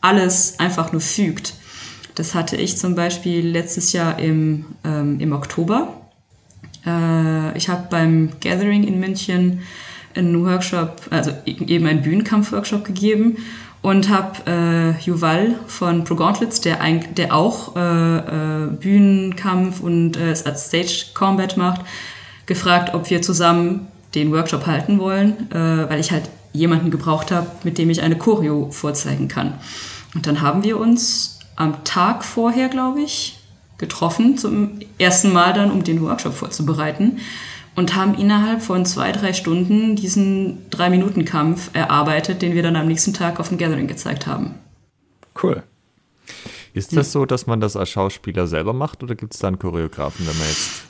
alles 0.00 0.58
einfach 0.58 0.90
nur 0.90 1.02
fügt. 1.02 1.54
Das 2.14 2.34
hatte 2.34 2.56
ich 2.56 2.78
zum 2.78 2.94
Beispiel 2.94 3.46
letztes 3.46 3.92
Jahr 3.92 4.18
im, 4.18 4.64
ähm, 4.84 5.20
im 5.20 5.32
Oktober. 5.32 5.88
Äh, 6.84 7.56
ich 7.56 7.68
habe 7.68 7.86
beim 7.90 8.30
Gathering 8.40 8.84
in 8.84 8.98
München 9.00 9.60
einen 10.14 10.44
Workshop, 10.44 11.02
also 11.10 11.30
eben 11.44 11.86
einen 11.86 12.02
Bühnenkampf-Workshop 12.02 12.84
gegeben 12.84 13.36
und 13.82 14.08
habe 14.08 14.46
äh, 14.46 15.00
Juval 15.00 15.56
von 15.66 16.04
Pro 16.04 16.14
Gauntlets, 16.14 16.60
der, 16.60 16.80
ein, 16.80 17.14
der 17.16 17.34
auch 17.34 17.74
äh, 17.76 18.16
äh, 18.16 18.66
Bühnenkampf 18.68 19.80
und 19.80 20.16
äh, 20.16 20.34
Stage 20.36 21.06
Combat 21.14 21.56
macht, 21.56 21.82
gefragt, 22.46 22.94
ob 22.94 23.10
wir 23.10 23.22
zusammen 23.22 23.88
den 24.14 24.32
Workshop 24.32 24.66
halten 24.66 24.98
wollen, 24.98 25.50
äh, 25.50 25.90
weil 25.90 25.98
ich 25.98 26.12
halt 26.12 26.30
jemanden 26.52 26.90
gebraucht 26.90 27.32
habe, 27.32 27.48
mit 27.64 27.78
dem 27.78 27.90
ich 27.90 28.02
eine 28.02 28.16
Choreo 28.16 28.70
vorzeigen 28.70 29.26
kann. 29.26 29.54
Und 30.14 30.26
dann 30.26 30.42
haben 30.42 30.62
wir 30.62 30.78
uns 30.78 31.40
am 31.56 31.82
Tag 31.84 32.24
vorher, 32.24 32.68
glaube 32.68 33.00
ich, 33.00 33.38
getroffen, 33.78 34.38
zum 34.38 34.80
ersten 34.98 35.32
Mal 35.32 35.54
dann, 35.54 35.72
um 35.72 35.82
den 35.82 36.02
Workshop 36.02 36.34
vorzubereiten 36.34 37.18
und 37.74 37.94
haben 37.94 38.14
innerhalb 38.14 38.62
von 38.62 38.84
zwei, 38.84 39.12
drei 39.12 39.32
Stunden 39.32 39.96
diesen 39.96 40.68
Drei-Minuten-Kampf 40.70 41.70
erarbeitet, 41.72 42.42
den 42.42 42.54
wir 42.54 42.62
dann 42.62 42.76
am 42.76 42.86
nächsten 42.86 43.14
Tag 43.14 43.40
auf 43.40 43.48
dem 43.48 43.58
Gathering 43.58 43.86
gezeigt 43.86 44.26
haben. 44.26 44.54
Cool. 45.42 45.62
Ist 46.74 46.96
das 46.96 47.12
so, 47.12 47.26
dass 47.26 47.46
man 47.46 47.60
das 47.60 47.76
als 47.76 47.90
Schauspieler 47.90 48.46
selber 48.46 48.72
macht 48.72 49.02
oder 49.02 49.14
gibt 49.14 49.34
es 49.34 49.40
da 49.40 49.48
einen 49.48 49.58
Choreografen, 49.58 50.26
wenn 50.26 50.38
man 50.38 50.46
jetzt 50.48 50.84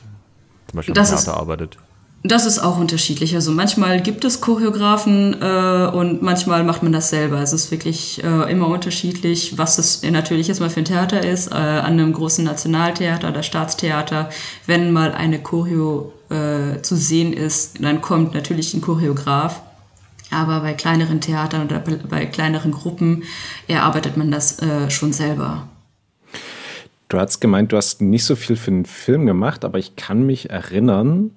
zum 0.68 0.76
Beispiel 0.76 0.94
Das 0.94 1.10
Theater 1.10 1.38
arbeitet? 1.38 1.78
Das 2.24 2.46
ist 2.46 2.60
auch 2.60 2.78
unterschiedlich. 2.78 3.34
Also 3.34 3.50
manchmal 3.50 4.00
gibt 4.00 4.24
es 4.24 4.40
Choreografen 4.40 5.42
äh, 5.42 5.90
und 5.92 6.22
manchmal 6.22 6.62
macht 6.62 6.84
man 6.84 6.92
das 6.92 7.10
selber. 7.10 7.40
Es 7.40 7.52
ist 7.52 7.72
wirklich 7.72 8.22
äh, 8.22 8.50
immer 8.50 8.68
unterschiedlich, 8.68 9.58
was 9.58 9.78
es 9.78 10.02
natürlich 10.08 10.46
jetzt 10.46 10.60
mal 10.60 10.70
für 10.70 10.80
ein 10.80 10.84
Theater 10.84 11.24
ist. 11.24 11.50
Äh, 11.50 11.54
an 11.54 11.94
einem 11.94 12.12
großen 12.12 12.44
Nationaltheater 12.44 13.30
oder 13.30 13.42
Staatstheater, 13.42 14.30
wenn 14.66 14.92
mal 14.92 15.12
eine 15.12 15.40
Choreo 15.40 16.12
äh, 16.30 16.80
zu 16.82 16.94
sehen 16.94 17.32
ist, 17.32 17.82
dann 17.82 18.00
kommt 18.00 18.34
natürlich 18.34 18.72
ein 18.72 18.80
Choreograf. 18.80 19.60
Aber 20.30 20.60
bei 20.60 20.74
kleineren 20.74 21.20
Theatern 21.20 21.66
oder 21.66 21.80
bei, 21.80 22.26
kleineren 22.26 22.70
Gruppen 22.70 23.24
erarbeitet 23.66 24.16
man 24.16 24.30
das 24.30 24.62
äh, 24.62 24.90
schon 24.90 25.12
selber. 25.12 25.68
Du 27.08 27.18
hast 27.18 27.40
gemeint, 27.40 27.72
du 27.72 27.76
hast 27.76 28.00
nicht 28.00 28.24
so 28.24 28.36
viel 28.36 28.56
für 28.56 28.70
den 28.70 28.86
Film 28.86 29.26
gemacht, 29.26 29.64
aber 29.64 29.78
ich 29.78 29.96
kann 29.96 30.24
mich 30.24 30.48
erinnern, 30.48 31.32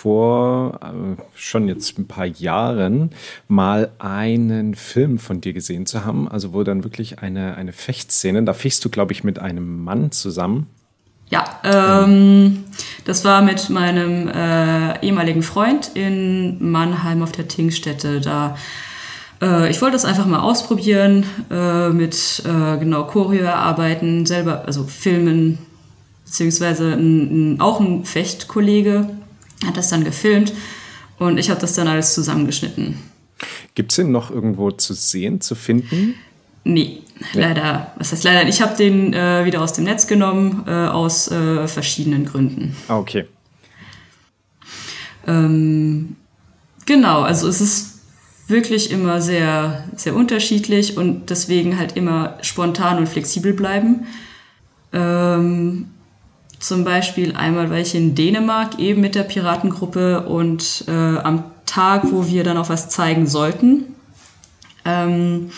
vor 0.00 0.80
äh, 0.82 1.22
schon 1.34 1.68
jetzt 1.68 1.98
ein 1.98 2.06
paar 2.06 2.24
Jahren 2.24 3.10
mal 3.48 3.90
einen 3.98 4.74
Film 4.74 5.18
von 5.18 5.42
dir 5.42 5.52
gesehen 5.52 5.84
zu 5.84 6.06
haben, 6.06 6.26
also 6.26 6.54
wo 6.54 6.62
dann 6.62 6.84
wirklich 6.84 7.18
eine, 7.18 7.56
eine 7.56 7.74
Fechtszene, 7.74 8.42
da 8.44 8.54
fechtst 8.54 8.82
du, 8.82 8.88
glaube 8.88 9.12
ich, 9.12 9.24
mit 9.24 9.38
einem 9.38 9.84
Mann 9.84 10.10
zusammen. 10.10 10.68
Ja, 11.28 11.44
ähm, 11.64 12.64
das 13.04 13.26
war 13.26 13.42
mit 13.42 13.68
meinem 13.68 14.28
äh, 14.28 15.04
ehemaligen 15.04 15.42
Freund 15.42 15.90
in 15.92 16.70
Mannheim 16.70 17.22
auf 17.22 17.32
der 17.32 17.46
Tingstätte. 17.46 18.22
Da 18.22 18.56
äh, 19.42 19.70
ich 19.70 19.82
wollte 19.82 19.96
das 19.96 20.06
einfach 20.06 20.26
mal 20.26 20.40
ausprobieren, 20.40 21.26
äh, 21.50 21.90
mit 21.90 22.42
äh, 22.46 22.78
genau 22.78 23.04
Choreo 23.04 23.44
erarbeiten, 23.44 24.24
selber, 24.24 24.64
also 24.64 24.84
filmen, 24.84 25.58
beziehungsweise 26.24 26.94
ein, 26.94 27.54
ein, 27.54 27.60
auch 27.60 27.80
ein 27.80 28.06
Fechtkollege 28.06 29.19
hat 29.66 29.76
das 29.76 29.88
dann 29.88 30.04
gefilmt 30.04 30.52
und 31.18 31.38
ich 31.38 31.50
habe 31.50 31.60
das 31.60 31.74
dann 31.74 31.88
alles 31.88 32.14
zusammengeschnitten. 32.14 32.98
Gibt 33.74 33.92
es 33.92 33.96
den 33.96 34.10
noch 34.10 34.30
irgendwo 34.30 34.70
zu 34.70 34.94
sehen, 34.94 35.40
zu 35.40 35.54
finden? 35.54 36.14
Nee, 36.64 37.02
leider. 37.32 37.92
Was 37.96 38.12
heißt 38.12 38.24
leider? 38.24 38.48
Ich 38.48 38.60
habe 38.60 38.76
den 38.76 39.14
äh, 39.14 39.44
wieder 39.44 39.62
aus 39.62 39.72
dem 39.72 39.84
Netz 39.84 40.06
genommen, 40.06 40.64
äh, 40.66 40.70
aus 40.70 41.30
äh, 41.30 41.66
verschiedenen 41.66 42.26
Gründen. 42.26 42.76
Ah, 42.88 42.98
okay. 42.98 43.26
Ähm, 45.26 46.16
genau, 46.86 47.22
also 47.22 47.48
es 47.48 47.60
ist 47.60 48.00
wirklich 48.48 48.90
immer 48.90 49.22
sehr, 49.22 49.84
sehr 49.96 50.14
unterschiedlich 50.14 50.96
und 50.96 51.30
deswegen 51.30 51.78
halt 51.78 51.96
immer 51.96 52.38
spontan 52.42 52.98
und 52.98 53.08
flexibel 53.08 53.52
bleiben. 53.52 54.06
Ähm, 54.92 55.86
zum 56.60 56.84
Beispiel 56.84 57.34
einmal 57.34 57.70
war 57.70 57.78
ich 57.78 57.94
in 57.94 58.14
Dänemark 58.14 58.78
eben 58.78 59.00
mit 59.00 59.14
der 59.14 59.24
Piratengruppe 59.24 60.20
und 60.26 60.84
äh, 60.86 60.90
am 60.90 61.44
Tag, 61.66 62.12
wo 62.12 62.26
wir 62.26 62.44
dann 62.44 62.58
auch 62.58 62.68
was 62.68 62.88
zeigen 62.88 63.26
sollten, 63.26 63.94
ähm, 64.84 65.50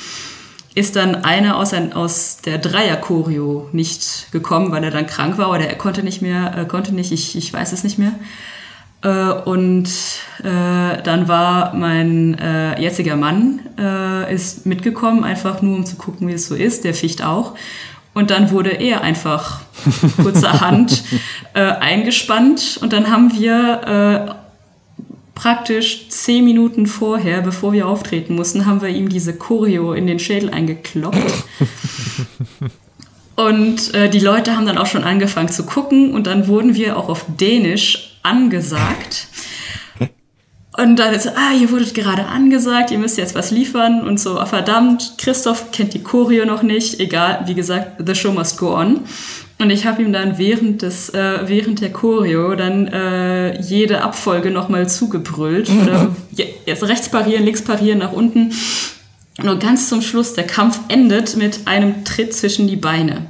ist 0.74 0.96
dann 0.96 1.16
einer 1.16 1.56
aus, 1.56 1.74
ein, 1.74 1.92
aus 1.92 2.38
der 2.38 2.58
Dreier-Choreo 2.58 3.68
nicht 3.72 4.30
gekommen, 4.32 4.70
weil 4.70 4.84
er 4.84 4.90
dann 4.90 5.06
krank 5.06 5.38
war 5.38 5.50
oder 5.50 5.66
er 5.66 5.76
konnte 5.76 6.02
nicht 6.02 6.22
mehr, 6.22 6.56
äh, 6.56 6.64
konnte 6.66 6.94
nicht, 6.94 7.12
ich, 7.12 7.36
ich 7.36 7.52
weiß 7.52 7.72
es 7.72 7.84
nicht 7.84 7.98
mehr. 7.98 8.12
Äh, 9.02 9.32
und 9.32 9.88
äh, 10.42 11.02
dann 11.02 11.28
war 11.28 11.74
mein 11.74 12.38
äh, 12.38 12.80
jetziger 12.80 13.16
Mann 13.16 13.60
äh, 13.76 14.32
ist 14.32 14.66
mitgekommen, 14.66 15.24
einfach 15.24 15.60
nur 15.60 15.76
um 15.76 15.84
zu 15.84 15.96
gucken, 15.96 16.28
wie 16.28 16.32
es 16.32 16.46
so 16.46 16.54
ist. 16.54 16.84
Der 16.84 16.94
ficht 16.94 17.22
auch. 17.22 17.54
Und 18.14 18.30
dann 18.30 18.50
wurde 18.50 18.70
er 18.70 19.00
einfach 19.00 19.60
kurzerhand 20.22 21.02
äh, 21.54 21.60
eingespannt. 21.60 22.78
Und 22.82 22.92
dann 22.92 23.10
haben 23.10 23.32
wir 23.34 24.28
äh, 24.28 24.34
praktisch 25.34 26.08
zehn 26.08 26.44
Minuten 26.44 26.86
vorher, 26.86 27.40
bevor 27.40 27.72
wir 27.72 27.88
auftreten 27.88 28.34
mussten, 28.34 28.66
haben 28.66 28.82
wir 28.82 28.90
ihm 28.90 29.08
diese 29.08 29.34
Choreo 29.34 29.92
in 29.92 30.06
den 30.06 30.18
Schädel 30.18 30.50
eingekloppt. 30.50 31.16
Und 33.34 33.94
äh, 33.94 34.10
die 34.10 34.20
Leute 34.20 34.56
haben 34.56 34.66
dann 34.66 34.78
auch 34.78 34.86
schon 34.86 35.04
angefangen 35.04 35.48
zu 35.48 35.64
gucken 35.64 36.12
und 36.12 36.26
dann 36.26 36.48
wurden 36.48 36.74
wir 36.74 36.98
auch 36.98 37.08
auf 37.08 37.24
Dänisch 37.40 38.18
angesagt. 38.22 39.26
Und 40.76 40.96
dann 40.96 41.12
ist, 41.12 41.28
ah, 41.28 41.52
ihr 41.52 41.70
wurdet 41.70 41.94
gerade 41.94 42.26
angesagt, 42.26 42.90
ihr 42.90 42.98
müsst 42.98 43.18
jetzt 43.18 43.34
was 43.34 43.50
liefern 43.50 44.06
und 44.06 44.18
so, 44.18 44.38
ah, 44.38 44.46
verdammt, 44.46 45.14
Christoph 45.18 45.70
kennt 45.70 45.92
die 45.92 46.02
Choreo 46.02 46.46
noch 46.46 46.62
nicht, 46.62 46.98
egal, 46.98 47.42
wie 47.46 47.54
gesagt, 47.54 48.02
the 48.06 48.14
show 48.14 48.32
must 48.32 48.56
go 48.56 48.74
on. 48.74 49.00
Und 49.58 49.70
ich 49.70 49.86
habe 49.86 50.02
ihm 50.02 50.12
dann 50.12 50.38
während 50.38 50.82
des, 50.82 51.10
äh, 51.10 51.40
während 51.46 51.82
der 51.82 51.92
Choreo 51.92 52.54
dann 52.56 52.88
äh, 52.88 53.60
jede 53.60 54.02
Abfolge 54.02 54.50
nochmal 54.50 54.88
zugebrüllt. 54.88 55.70
Oder 55.82 56.16
jetzt 56.66 56.82
rechts 56.82 57.08
parieren, 57.10 57.44
links 57.44 57.62
parieren, 57.62 57.98
nach 57.98 58.12
unten. 58.12 58.52
Nur 59.42 59.58
ganz 59.58 59.88
zum 59.88 60.02
Schluss, 60.02 60.34
der 60.34 60.46
Kampf 60.46 60.80
endet 60.88 61.36
mit 61.36 61.66
einem 61.66 62.04
Tritt 62.04 62.34
zwischen 62.34 62.66
die 62.66 62.76
Beine. 62.76 63.26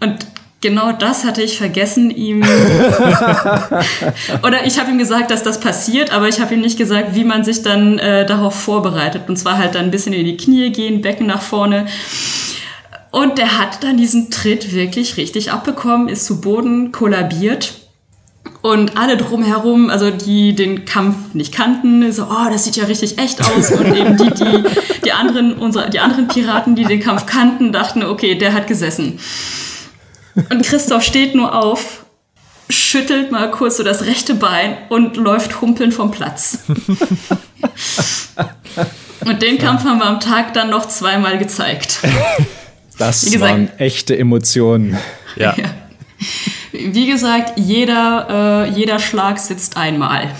Und 0.00 0.26
genau 0.64 0.92
das 0.92 1.24
hatte 1.24 1.42
ich 1.42 1.58
vergessen, 1.58 2.10
ihm. 2.10 2.42
Oder 4.42 4.64
ich 4.64 4.80
habe 4.80 4.90
ihm 4.90 4.96
gesagt, 4.96 5.30
dass 5.30 5.42
das 5.42 5.60
passiert, 5.60 6.10
aber 6.10 6.26
ich 6.26 6.40
habe 6.40 6.54
ihm 6.54 6.62
nicht 6.62 6.78
gesagt, 6.78 7.14
wie 7.14 7.24
man 7.24 7.44
sich 7.44 7.62
dann 7.62 7.98
äh, 7.98 8.24
darauf 8.24 8.54
vorbereitet. 8.54 9.28
Und 9.28 9.36
zwar 9.36 9.58
halt 9.58 9.74
dann 9.74 9.84
ein 9.84 9.90
bisschen 9.90 10.14
in 10.14 10.24
die 10.24 10.38
Knie 10.38 10.72
gehen, 10.72 11.02
Becken 11.02 11.26
nach 11.26 11.42
vorne. 11.42 11.84
Und 13.10 13.36
der 13.36 13.58
hat 13.58 13.84
dann 13.84 13.98
diesen 13.98 14.30
Tritt 14.30 14.72
wirklich 14.72 15.18
richtig 15.18 15.52
abbekommen, 15.52 16.08
ist 16.08 16.24
zu 16.24 16.40
Boden 16.40 16.92
kollabiert. 16.92 17.74
Und 18.62 18.96
alle 18.96 19.18
drumherum, 19.18 19.90
also 19.90 20.10
die 20.10 20.54
den 20.54 20.86
Kampf 20.86 21.34
nicht 21.34 21.52
kannten, 21.52 22.10
so, 22.10 22.24
oh, 22.24 22.50
das 22.50 22.64
sieht 22.64 22.76
ja 22.76 22.84
richtig 22.84 23.18
echt 23.18 23.42
aus. 23.42 23.70
Und 23.70 23.94
eben 23.94 24.16
die, 24.16 24.30
die, 24.30 24.64
die 25.04 25.12
anderen, 25.12 25.58
unsere, 25.58 25.90
die 25.90 26.00
anderen 26.00 26.26
Piraten, 26.26 26.74
die 26.74 26.84
den 26.84 27.00
Kampf 27.00 27.26
kannten, 27.26 27.70
dachten, 27.70 28.02
okay, 28.02 28.34
der 28.34 28.54
hat 28.54 28.66
gesessen. 28.66 29.18
Und 30.34 30.62
Christoph 30.64 31.02
steht 31.02 31.34
nur 31.34 31.54
auf, 31.54 32.04
schüttelt 32.68 33.30
mal 33.30 33.50
kurz 33.50 33.76
so 33.76 33.82
das 33.82 34.04
rechte 34.06 34.34
Bein 34.34 34.76
und 34.88 35.16
läuft 35.16 35.60
humpelnd 35.60 35.94
vom 35.94 36.10
Platz. 36.10 36.58
und 39.24 39.42
den 39.42 39.58
Kampf 39.58 39.84
haben 39.84 39.98
wir 39.98 40.06
am 40.06 40.20
Tag 40.20 40.54
dann 40.54 40.70
noch 40.70 40.86
zweimal 40.88 41.38
gezeigt. 41.38 41.98
Das 42.96 43.26
Wie 43.26 43.30
gesagt- 43.32 43.50
waren 43.50 43.68
echte 43.78 44.16
Emotionen. 44.16 44.96
Ja. 45.34 45.52
Ja. 45.56 45.64
Wie 46.72 47.06
gesagt, 47.08 47.58
jeder, 47.58 48.66
äh, 48.68 48.70
jeder 48.70 49.00
Schlag 49.00 49.40
sitzt 49.40 49.76
einmal. 49.76 50.30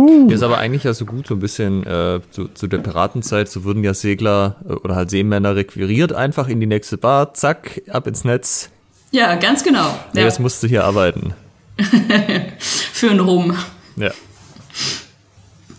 Puh. 0.00 0.30
Ist 0.30 0.42
aber 0.42 0.56
eigentlich 0.56 0.84
ja 0.84 0.94
so 0.94 1.04
gut, 1.04 1.26
so 1.26 1.34
ein 1.34 1.40
bisschen 1.40 1.86
äh, 1.86 2.20
zu, 2.30 2.48
zu, 2.48 2.66
der 2.68 2.78
Piratenzeit, 2.78 3.50
so 3.50 3.64
würden 3.64 3.84
ja 3.84 3.92
Segler 3.92 4.56
äh, 4.66 4.72
oder 4.72 4.94
halt 4.96 5.10
Seemänner 5.10 5.56
requiriert, 5.56 6.14
einfach 6.14 6.48
in 6.48 6.58
die 6.58 6.66
nächste 6.66 6.96
Bar, 6.96 7.34
zack, 7.34 7.82
ab 7.90 8.06
ins 8.06 8.24
Netz. 8.24 8.70
Ja, 9.10 9.34
ganz 9.34 9.62
genau. 9.62 9.90
Nee, 10.14 10.20
ja. 10.20 10.26
jetzt 10.26 10.40
musst 10.40 10.62
du 10.62 10.68
hier 10.68 10.84
arbeiten. 10.84 11.34
Für 12.58 13.10
einen 13.10 13.20
Rum. 13.20 13.54
Ja. 13.96 14.10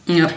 Ja. 0.06 0.30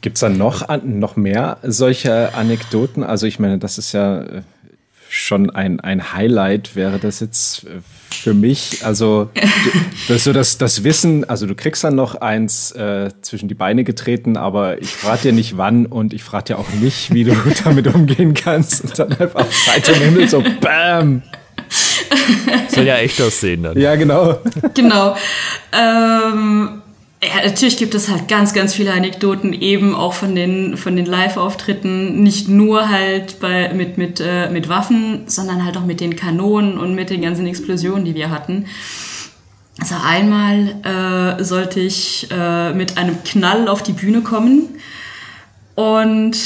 Gibt 0.00 0.16
es 0.16 0.20
da 0.20 0.28
noch, 0.28 0.68
noch 0.84 1.16
mehr 1.16 1.58
solche 1.64 2.34
Anekdoten? 2.34 3.02
Also 3.02 3.26
ich 3.26 3.40
meine, 3.40 3.58
das 3.58 3.78
ist 3.78 3.90
ja 3.90 4.22
äh, 4.22 4.42
schon 5.12 5.50
ein, 5.50 5.78
ein 5.78 6.14
Highlight, 6.14 6.74
wäre 6.74 6.98
das 6.98 7.20
jetzt 7.20 7.64
äh, 7.64 7.80
für 8.10 8.32
mich. 8.32 8.78
Also 8.82 9.30
das, 10.08 10.24
so 10.24 10.32
das, 10.32 10.56
das 10.56 10.84
Wissen, 10.84 11.28
also 11.28 11.46
du 11.46 11.54
kriegst 11.54 11.84
dann 11.84 11.94
noch 11.94 12.14
eins 12.14 12.72
äh, 12.72 13.10
zwischen 13.20 13.46
die 13.46 13.54
Beine 13.54 13.84
getreten, 13.84 14.38
aber 14.38 14.80
ich 14.80 14.88
frage 14.88 15.22
dir 15.24 15.32
nicht 15.34 15.58
wann 15.58 15.84
und 15.84 16.14
ich 16.14 16.24
frage 16.24 16.44
dir 16.44 16.58
auch 16.58 16.70
nicht, 16.80 17.12
wie 17.12 17.24
du 17.24 17.36
damit 17.64 17.88
umgehen 17.88 18.32
kannst. 18.32 18.84
Und 18.84 18.98
dann 18.98 19.12
einfach 19.12 19.46
Zeit 19.50 19.86
im 19.90 19.96
Himmel 19.96 20.28
so 20.30 20.42
BAM! 20.62 21.22
Soll 22.68 22.86
ja 22.86 22.96
echt 22.96 23.20
aussehen 23.20 23.64
dann. 23.64 23.78
Ja, 23.78 23.96
genau. 23.96 24.38
Genau. 24.74 25.16
Ähm, 25.74 26.81
ja, 27.22 27.44
natürlich 27.44 27.76
gibt 27.76 27.94
es 27.94 28.08
halt 28.08 28.26
ganz, 28.26 28.52
ganz 28.52 28.74
viele 28.74 28.92
Anekdoten 28.92 29.52
eben 29.52 29.94
auch 29.94 30.12
von 30.12 30.34
den, 30.34 30.76
von 30.76 30.96
den 30.96 31.06
Live-Auftritten, 31.06 32.22
nicht 32.22 32.48
nur 32.48 32.88
halt 32.88 33.38
bei, 33.38 33.72
mit, 33.72 33.96
mit, 33.96 34.20
äh, 34.20 34.50
mit 34.50 34.68
Waffen, 34.68 35.22
sondern 35.26 35.64
halt 35.64 35.76
auch 35.76 35.84
mit 35.84 36.00
den 36.00 36.16
Kanonen 36.16 36.78
und 36.78 36.94
mit 36.94 37.10
den 37.10 37.22
ganzen 37.22 37.46
Explosionen, 37.46 38.04
die 38.04 38.16
wir 38.16 38.30
hatten. 38.30 38.66
Also 39.80 39.94
einmal 40.04 40.74
äh, 41.38 41.44
sollte 41.44 41.80
ich 41.80 42.28
äh, 42.30 42.72
mit 42.72 42.98
einem 42.98 43.22
Knall 43.22 43.68
auf 43.68 43.82
die 43.82 43.92
Bühne 43.92 44.22
kommen. 44.22 44.68
Und 45.76 46.36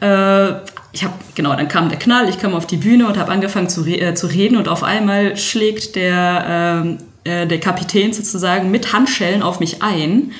äh, 0.00 0.52
ich 0.92 1.04
habe 1.04 1.14
genau, 1.34 1.54
dann 1.54 1.68
kam 1.68 1.88
der 1.88 1.98
Knall, 1.98 2.28
ich 2.28 2.38
kam 2.38 2.54
auf 2.54 2.66
die 2.66 2.76
Bühne 2.76 3.08
und 3.08 3.18
habe 3.18 3.30
angefangen 3.32 3.68
zu, 3.68 3.82
re 3.82 4.00
äh, 4.00 4.14
zu 4.14 4.28
reden. 4.28 4.56
Und 4.56 4.68
auf 4.68 4.84
einmal 4.84 5.36
schlägt 5.36 5.96
der 5.96 6.44
ähm, 6.48 6.98
äh, 7.24 7.46
der 7.46 7.60
Kapitän 7.60 8.12
sozusagen 8.12 8.70
mit 8.70 8.92
Handschellen 8.92 9.42
auf 9.42 9.60
mich 9.60 9.82
ein. 9.82 10.32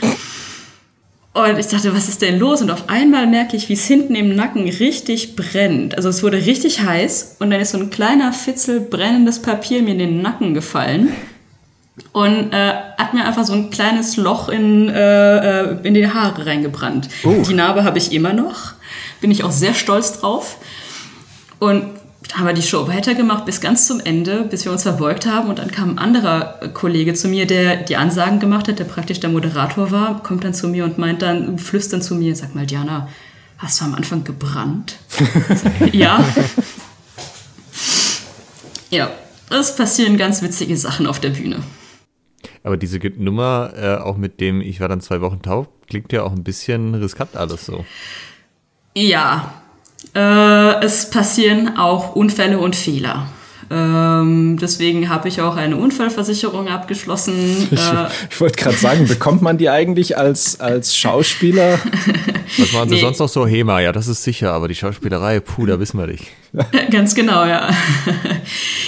Und 1.35 1.59
ich 1.59 1.67
dachte, 1.69 1.95
was 1.95 2.09
ist 2.09 2.21
denn 2.21 2.39
los? 2.39 2.61
Und 2.61 2.71
auf 2.71 2.91
einmal 2.91 3.27
merke 3.27 3.57
ich, 3.57 3.71
wie 3.71 3.73
es 3.73 3.87
hinten 3.87 4.15
im 4.15 4.35
Nacken 4.35 4.69
richtig 4.69 5.35
brennt. 5.35 5.97
Also 5.97 6.11
es 6.11 6.23
wurde 6.23 6.37
richtig 6.37 6.83
heiß 6.83 7.37
und 7.39 7.51
dann 7.51 7.61
ist 7.61 7.71
so 7.73 7.79
ein 7.79 7.89
kleiner 7.89 8.33
Fitzel 8.35 8.81
brennendes 8.81 9.41
Papier 9.41 9.83
mir 9.83 9.93
in 9.93 9.99
den 9.99 10.21
Nacken 10.21 10.53
gefallen 10.53 11.11
und 12.13 12.53
äh, 12.53 12.75
hat 12.99 13.15
mir 13.15 13.25
einfach 13.25 13.45
so 13.45 13.55
ein 13.55 13.71
kleines 13.71 14.17
Loch 14.17 14.51
in, 14.51 14.91
äh, 14.91 15.61
äh 15.63 15.77
in 15.85 15.95
die 15.95 16.07
Haare 16.07 16.45
reingebrannt. 16.47 17.09
Uh. 17.25 17.43
Die 17.43 17.55
Narbe 17.55 17.85
habe 17.85 17.99
ich 17.99 18.13
immer 18.13 18.35
noch, 18.35 18.73
bin 19.21 19.31
ich 19.31 19.45
auch 19.45 19.53
sehr 19.53 19.75
stolz 19.75 20.21
drauf. 20.21 20.59
Und 21.59 21.85
haben 22.35 22.47
wir 22.47 22.53
die 22.53 22.63
Show 22.63 22.89
weitergemacht 22.89 23.45
bis 23.45 23.61
ganz 23.61 23.87
zum 23.87 24.01
Ende, 24.01 24.45
bis 24.45 24.65
wir 24.65 24.73
uns 24.73 24.83
verbeugt 24.83 25.27
haben. 25.27 25.49
Und 25.49 25.59
dann 25.59 25.71
kam 25.71 25.91
ein 25.91 25.99
anderer 25.99 26.61
Kollege 26.73 27.15
zu 27.15 27.29
mir, 27.29 27.47
der 27.47 27.77
die 27.77 27.97
Ansagen 27.97 28.41
gemacht 28.41 28.69
hat, 28.69 28.79
der 28.79 28.85
praktisch 28.85 29.21
der 29.21 29.31
Moderator 29.31 29.91
war, 29.91 30.23
kommt 30.23 30.45
dann 30.45 30.55
zu 30.55 30.69
mir 30.69 30.85
und 30.85 30.99
meint 30.99 31.23
dann, 31.23 31.59
flüstern 31.59 32.03
zu 32.03 32.15
mir, 32.15 32.35
sag 32.37 32.55
mal, 32.55 32.67
Diana, 32.67 33.09
hast 33.59 33.81
du 33.81 33.85
am 33.85 33.95
Anfang 33.95 34.25
gebrannt? 34.25 34.97
ja. 35.93 36.25
ja, 38.91 39.11
es 39.51 39.77
passieren 39.77 40.17
ganz 40.17 40.43
witzige 40.43 40.77
Sachen 40.77 41.07
auf 41.07 41.21
der 41.21 41.31
Bühne. 41.31 41.63
Aber 42.65 42.77
diese 42.77 42.99
Nummer, 43.17 43.73
äh, 43.77 43.97
auch 43.97 44.17
mit 44.17 44.41
dem 44.41 44.61
ich 44.61 44.81
war 44.81 44.89
dann 44.89 45.01
zwei 45.01 45.21
Wochen 45.21 45.43
taub, 45.43 45.69
klingt 45.89 46.13
ja 46.13 46.23
auch 46.23 46.33
ein 46.33 46.45
bisschen 46.45 46.95
riskant 46.95 47.37
alles 47.37 47.67
so. 47.67 47.85
Ja, 48.95 49.62
äh, 50.15 50.85
es 50.85 51.11
passieren 51.11 51.77
auch 51.77 52.15
Unfälle 52.15 52.59
und 52.59 52.77
Fehler. 52.77 53.27
Ähm, 53.73 54.59
deswegen 54.61 55.09
habe 55.09 55.29
ich 55.29 55.41
auch 55.41 55.57
eine 55.57 55.77
Unfallversicherung 55.77 56.69
abgeschlossen. 56.69 57.33
Ich, 57.73 57.81
äh, 57.81 58.09
ich 58.31 58.41
wollte 58.41 58.63
gerade 58.63 58.77
sagen, 58.77 59.07
bekommt 59.07 59.41
man 59.41 59.57
die 59.57 59.71
eigentlich 59.71 60.19
als, 60.19 60.61
als 60.61 60.97
Schauspieler? 60.97 61.79
Was 62.59 62.73
machen 62.73 62.91
sie 62.91 62.97
nee. 62.97 63.01
sonst 63.01 63.19
noch 63.19 63.29
so? 63.29 63.47
HEMA, 63.47 63.81
ja, 63.81 63.93
das 63.93 64.09
ist 64.09 64.25
sicher, 64.25 64.53
aber 64.53 64.69
die 64.69 64.75
Schauspielerei, 64.75 65.41
puh, 65.41 65.65
da 65.65 65.81
wissen 65.81 65.99
wir 65.99 66.07
nicht. 66.07 66.27
Ganz 66.91 67.15
genau, 67.15 67.47
ja. 67.47 67.71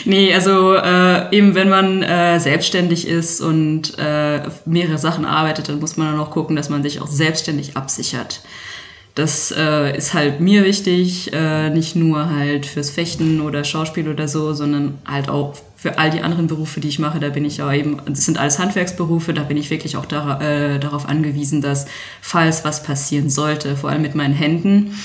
nee, 0.04 0.34
also 0.34 0.74
äh, 0.74 1.34
eben 1.34 1.54
wenn 1.54 1.70
man 1.70 2.02
äh, 2.02 2.38
selbstständig 2.40 3.08
ist 3.08 3.40
und 3.40 3.98
äh, 3.98 4.42
mehrere 4.66 4.98
Sachen 4.98 5.24
arbeitet, 5.24 5.70
dann 5.70 5.80
muss 5.80 5.96
man 5.96 6.12
dann 6.12 6.20
auch 6.20 6.30
gucken, 6.30 6.56
dass 6.56 6.68
man 6.68 6.82
sich 6.82 7.00
auch 7.00 7.06
selbstständig 7.06 7.76
absichert. 7.76 8.42
Das 9.14 9.54
äh, 9.56 9.96
ist 9.96 10.12
halt 10.12 10.40
mir 10.40 10.64
wichtig, 10.64 11.32
äh, 11.32 11.70
nicht 11.70 11.94
nur 11.94 12.30
halt 12.30 12.66
fürs 12.66 12.90
Fechten 12.90 13.40
oder 13.40 13.62
Schauspiel 13.62 14.08
oder 14.08 14.26
so, 14.26 14.54
sondern 14.54 14.98
halt 15.06 15.28
auch 15.28 15.54
für 15.76 15.98
all 15.98 16.10
die 16.10 16.22
anderen 16.22 16.48
Berufe, 16.48 16.80
die 16.80 16.88
ich 16.88 16.98
mache. 16.98 17.20
Da 17.20 17.28
bin 17.28 17.44
ich 17.44 17.58
ja 17.58 17.72
eben, 17.72 17.98
das 18.06 18.24
sind 18.24 18.38
alles 18.38 18.58
Handwerksberufe, 18.58 19.32
da 19.32 19.42
bin 19.44 19.56
ich 19.56 19.70
wirklich 19.70 19.96
auch 19.96 20.06
dar 20.06 20.40
äh, 20.40 20.80
darauf 20.80 21.06
angewiesen, 21.08 21.60
dass 21.60 21.86
falls 22.20 22.64
was 22.64 22.82
passieren 22.82 23.30
sollte, 23.30 23.76
vor 23.76 23.90
allem 23.90 24.02
mit 24.02 24.16
meinen 24.16 24.34
Händen, 24.34 24.98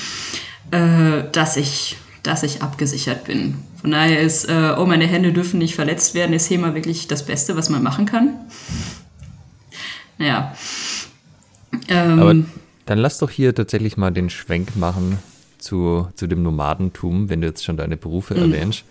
äh, 0.71 1.23
dass 1.31 1.57
ich 1.57 1.97
dass 2.23 2.43
ich 2.43 2.61
abgesichert 2.61 3.25
bin. 3.25 3.55
Von 3.79 3.91
daher 3.91 4.19
ist, 4.19 4.45
äh, 4.49 4.75
oh, 4.77 4.85
meine 4.85 5.07
Hände 5.07 5.31
dürfen 5.31 5.57
nicht 5.57 5.75
verletzt 5.75 6.15
werden, 6.15 6.33
ist 6.33 6.49
HEMA 6.49 6.73
wirklich 6.75 7.07
das 7.07 7.25
Beste, 7.25 7.55
was 7.55 7.69
man 7.69 7.81
machen 7.81 8.05
kann. 8.05 8.35
Naja. 10.17 10.53
Ähm, 11.87 12.19
Aber 12.19 12.35
dann 12.89 12.97
lass 12.97 13.19
doch 13.19 13.29
hier 13.29 13.53
tatsächlich 13.53 13.97
mal 13.97 14.09
den 14.09 14.31
Schwenk 14.31 14.75
machen 14.75 15.19
zu, 15.59 16.07
zu 16.15 16.25
dem 16.25 16.41
Nomadentum, 16.41 17.29
wenn 17.29 17.39
du 17.39 17.47
jetzt 17.47 17.63
schon 17.63 17.77
deine 17.77 17.97
Berufe 17.97 18.33
mhm. 18.33 18.51
erwähnst. 18.51 18.83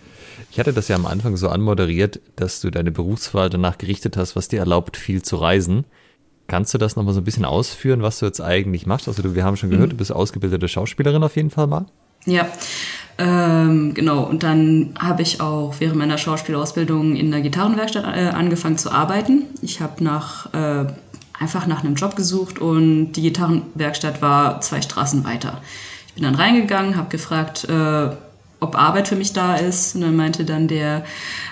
Ich 0.51 0.57
hatte 0.57 0.71
das 0.71 0.87
ja 0.87 0.95
am 0.95 1.05
Anfang 1.05 1.35
so 1.35 1.49
anmoderiert, 1.49 2.21
dass 2.37 2.61
du 2.61 2.69
deine 2.69 2.91
Berufswahl 2.91 3.49
danach 3.49 3.77
gerichtet 3.77 4.15
hast, 4.15 4.37
was 4.37 4.47
dir 4.47 4.59
erlaubt, 4.59 4.95
viel 4.95 5.21
zu 5.21 5.35
reisen. 5.35 5.83
Kannst 6.47 6.73
du 6.73 6.77
das 6.77 6.95
nochmal 6.95 7.13
so 7.13 7.19
ein 7.19 7.25
bisschen 7.25 7.43
ausführen, 7.43 8.01
was 8.01 8.19
du 8.19 8.25
jetzt 8.25 8.39
eigentlich 8.39 8.85
machst? 8.85 9.09
Also 9.09 9.21
du, 9.21 9.35
wir 9.35 9.43
haben 9.43 9.57
schon 9.57 9.69
gehört, 9.69 9.87
mhm. 9.87 9.91
du 9.91 9.97
bist 9.97 10.13
ausgebildete 10.13 10.69
Schauspielerin 10.69 11.21
auf 11.21 11.35
jeden 11.35 11.49
Fall 11.49 11.67
mal. 11.67 11.85
Ja, 12.25 12.47
ähm, 13.17 13.93
genau. 13.93 14.23
Und 14.23 14.43
dann 14.43 14.93
habe 14.97 15.23
ich 15.23 15.41
auch 15.41 15.75
während 15.79 15.97
meiner 15.97 16.17
Schauspielausbildung 16.17 17.17
in 17.17 17.31
der 17.31 17.41
Gitarrenwerkstatt 17.41 18.05
äh, 18.05 18.29
angefangen 18.29 18.77
zu 18.77 18.91
arbeiten. 18.91 19.43
Ich 19.61 19.81
habe 19.81 20.01
nach 20.01 20.53
äh, 20.53 20.85
einfach 21.39 21.67
nach 21.67 21.83
einem 21.83 21.95
Job 21.95 22.15
gesucht 22.15 22.59
und 22.59 23.13
die 23.13 23.21
Gitarrenwerkstatt 23.21 24.21
war 24.21 24.61
zwei 24.61 24.81
Straßen 24.81 25.23
weiter. 25.23 25.61
Ich 26.07 26.13
bin 26.13 26.23
dann 26.23 26.35
reingegangen, 26.35 26.97
habe 26.97 27.09
gefragt, 27.09 27.65
äh, 27.69 28.09
ob 28.59 28.75
Arbeit 28.75 29.07
für 29.07 29.15
mich 29.15 29.33
da 29.33 29.55
ist. 29.55 29.95
Und 29.95 30.01
dann 30.01 30.15
meinte 30.15 30.43
dann 30.45 30.67
der, 30.67 31.05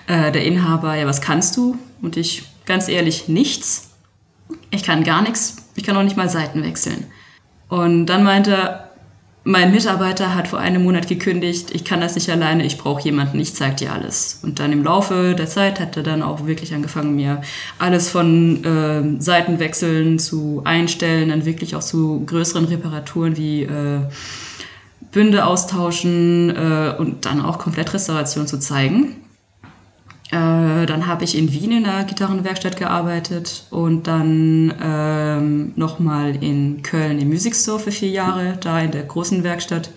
äh, 0.08 0.32
der 0.32 0.44
Inhaber, 0.44 0.96
ja, 0.96 1.06
was 1.06 1.22
kannst 1.22 1.56
du? 1.58 1.78
Und 2.02 2.18
ich, 2.18 2.44
ganz 2.66 2.88
ehrlich, 2.88 3.28
nichts. 3.28 3.92
Ich 4.72 4.84
kann 4.84 5.04
gar 5.04 5.22
nichts. 5.22 5.58
Ich 5.76 5.84
kann 5.84 5.96
auch 5.96 6.04
nicht 6.04 6.18
mal 6.18 6.30
Seiten 6.30 6.64
wechseln. 6.64 7.06
Und 7.70 8.08
dann 8.08 8.24
meinte 8.24 8.52
er, 8.52 8.87
mein 9.48 9.72
Mitarbeiter 9.72 10.36
hat 10.36 10.50
vor 10.50 10.60
einem 10.60 10.84
Monat 10.84 11.08
gekündigt, 11.08 11.72
ich 11.72 11.86
kann 11.86 12.02
das 12.02 12.16
nicht 12.16 12.30
alleine, 12.30 12.66
ich 12.66 12.78
brauche 12.78 13.02
jemanden, 13.04 13.40
ich 13.40 13.56
zeige 13.56 13.78
dir 13.78 13.94
alles. 13.94 14.42
Und 14.44 14.60
dann 14.60 14.74
im 14.74 14.84
Laufe 14.84 15.36
der 15.36 15.48
Zeit 15.48 15.80
hat 15.80 15.96
er 15.96 16.04
dann 16.04 16.22
auch 16.22 16.46
wirklich 16.46 16.74
angefangen, 16.74 17.16
mir 17.16 17.42
alles 17.80 18.10
von 18.10 18.62
äh, 18.66 19.22
Seitenwechseln 19.22 20.20
zu 20.20 20.64
einstellen, 20.66 21.30
dann 21.30 21.46
wirklich 21.46 21.78
auch 21.78 21.82
zu 21.82 22.24
größeren 22.26 22.66
Reparaturen 22.66 23.38
wie 23.38 23.64
äh, 23.64 24.02
Bünde 25.14 25.46
austauschen 25.46 26.50
äh, 26.50 26.96
und 26.98 27.26
dann 27.26 27.40
auch 27.40 27.58
Komplettrestauration 27.58 28.48
zu 28.48 28.60
zeigen. 28.60 29.16
Äh, 30.30 30.86
dann 30.86 31.08
habe 31.08 31.24
ich 31.24 31.38
in 31.38 31.54
Wien 31.54 31.72
in 31.72 31.84
der 31.86 32.04
Gitarrenwerkstatt 32.04 32.76
gearbeitet 32.76 33.64
und 33.70 34.08
dann 34.08 34.74
ähm, 34.82 35.72
nochmal 35.78 36.44
in 36.44 36.82
Köln 36.82 37.20
im 37.20 37.30
Music 37.30 37.56
Store 37.56 37.80
für 37.80 37.92
vier 37.92 38.10
Jahre, 38.10 38.58
da 38.60 38.82
in 38.82 38.92
der 38.92 39.04
großen 39.04 39.44
Werkstatt, 39.44 39.90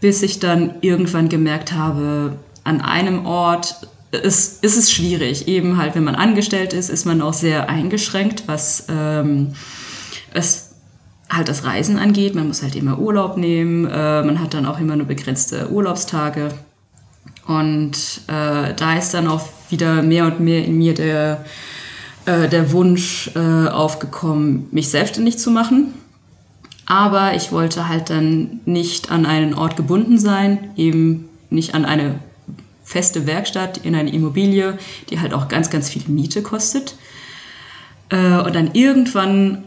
bis 0.00 0.22
ich 0.22 0.38
dann 0.38 0.74
irgendwann 0.82 1.30
gemerkt 1.30 1.72
habe, 1.72 2.36
an 2.64 2.82
einem 2.82 3.24
Ort 3.24 3.88
ist, 4.10 4.62
ist 4.62 4.76
es 4.76 4.92
schwierig. 4.92 5.48
Eben 5.48 5.78
halt, 5.78 5.94
wenn 5.94 6.04
man 6.04 6.14
angestellt 6.14 6.74
ist, 6.74 6.90
ist 6.90 7.06
man 7.06 7.22
auch 7.22 7.32
sehr 7.32 7.70
eingeschränkt, 7.70 8.44
was 8.46 8.86
ähm, 8.90 9.54
es 10.34 10.74
halt 11.30 11.48
das 11.48 11.64
Reisen 11.64 11.98
angeht. 11.98 12.34
Man 12.34 12.48
muss 12.48 12.62
halt 12.62 12.76
immer 12.76 12.98
Urlaub 12.98 13.38
nehmen, 13.38 13.86
äh, 13.86 14.22
man 14.22 14.40
hat 14.40 14.52
dann 14.52 14.66
auch 14.66 14.78
immer 14.78 14.96
nur 14.96 15.06
begrenzte 15.06 15.70
Urlaubstage. 15.70 16.50
Und 17.48 18.20
äh, 18.26 18.74
da 18.74 18.98
ist 18.98 19.14
dann 19.14 19.26
auch 19.26 19.48
wieder 19.70 20.02
mehr 20.02 20.26
und 20.26 20.38
mehr 20.38 20.66
in 20.66 20.76
mir 20.76 20.92
der, 20.92 21.46
äh, 22.26 22.46
der 22.46 22.72
Wunsch 22.72 23.30
äh, 23.34 23.68
aufgekommen, 23.68 24.68
mich 24.70 24.90
selbstständig 24.90 25.38
zu 25.38 25.50
machen. 25.50 25.94
Aber 26.84 27.34
ich 27.34 27.50
wollte 27.50 27.88
halt 27.88 28.10
dann 28.10 28.60
nicht 28.66 29.10
an 29.10 29.24
einen 29.24 29.54
Ort 29.54 29.78
gebunden 29.78 30.18
sein, 30.18 30.72
eben 30.76 31.30
nicht 31.48 31.74
an 31.74 31.86
eine 31.86 32.16
feste 32.84 33.26
Werkstatt 33.26 33.78
in 33.78 33.94
eine 33.94 34.12
Immobilie, 34.12 34.76
die 35.08 35.18
halt 35.18 35.32
auch 35.32 35.48
ganz, 35.48 35.70
ganz 35.70 35.88
viel 35.88 36.02
Miete 36.06 36.42
kostet. 36.42 36.96
Äh, 38.10 38.40
und 38.40 38.54
dann 38.54 38.74
irgendwann 38.74 39.64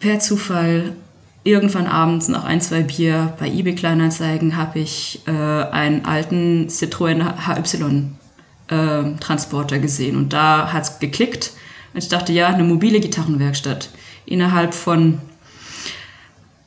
per 0.00 0.18
Zufall, 0.18 0.96
irgendwann 1.44 1.86
abends 1.86 2.28
nach 2.28 2.44
ein, 2.44 2.60
zwei 2.60 2.82
Bier 2.82 3.34
bei 3.38 3.48
eBay 3.48 3.74
Kleinanzeigen 3.74 4.56
habe 4.56 4.80
ich 4.80 5.20
äh, 5.26 5.30
einen 5.30 6.04
alten 6.04 6.68
Citroën 6.68 7.46
HY 7.46 8.04
äh, 8.68 9.16
Transporter 9.20 9.78
gesehen. 9.78 10.16
Und 10.16 10.32
da 10.32 10.72
hat 10.72 10.84
es 10.84 10.98
geklickt. 10.98 11.52
Und 11.92 12.02
ich 12.02 12.08
dachte, 12.08 12.32
ja, 12.32 12.48
eine 12.48 12.64
mobile 12.64 12.98
Gitarrenwerkstatt. 12.98 13.90
Innerhalb 14.26 14.74
von 14.74 15.20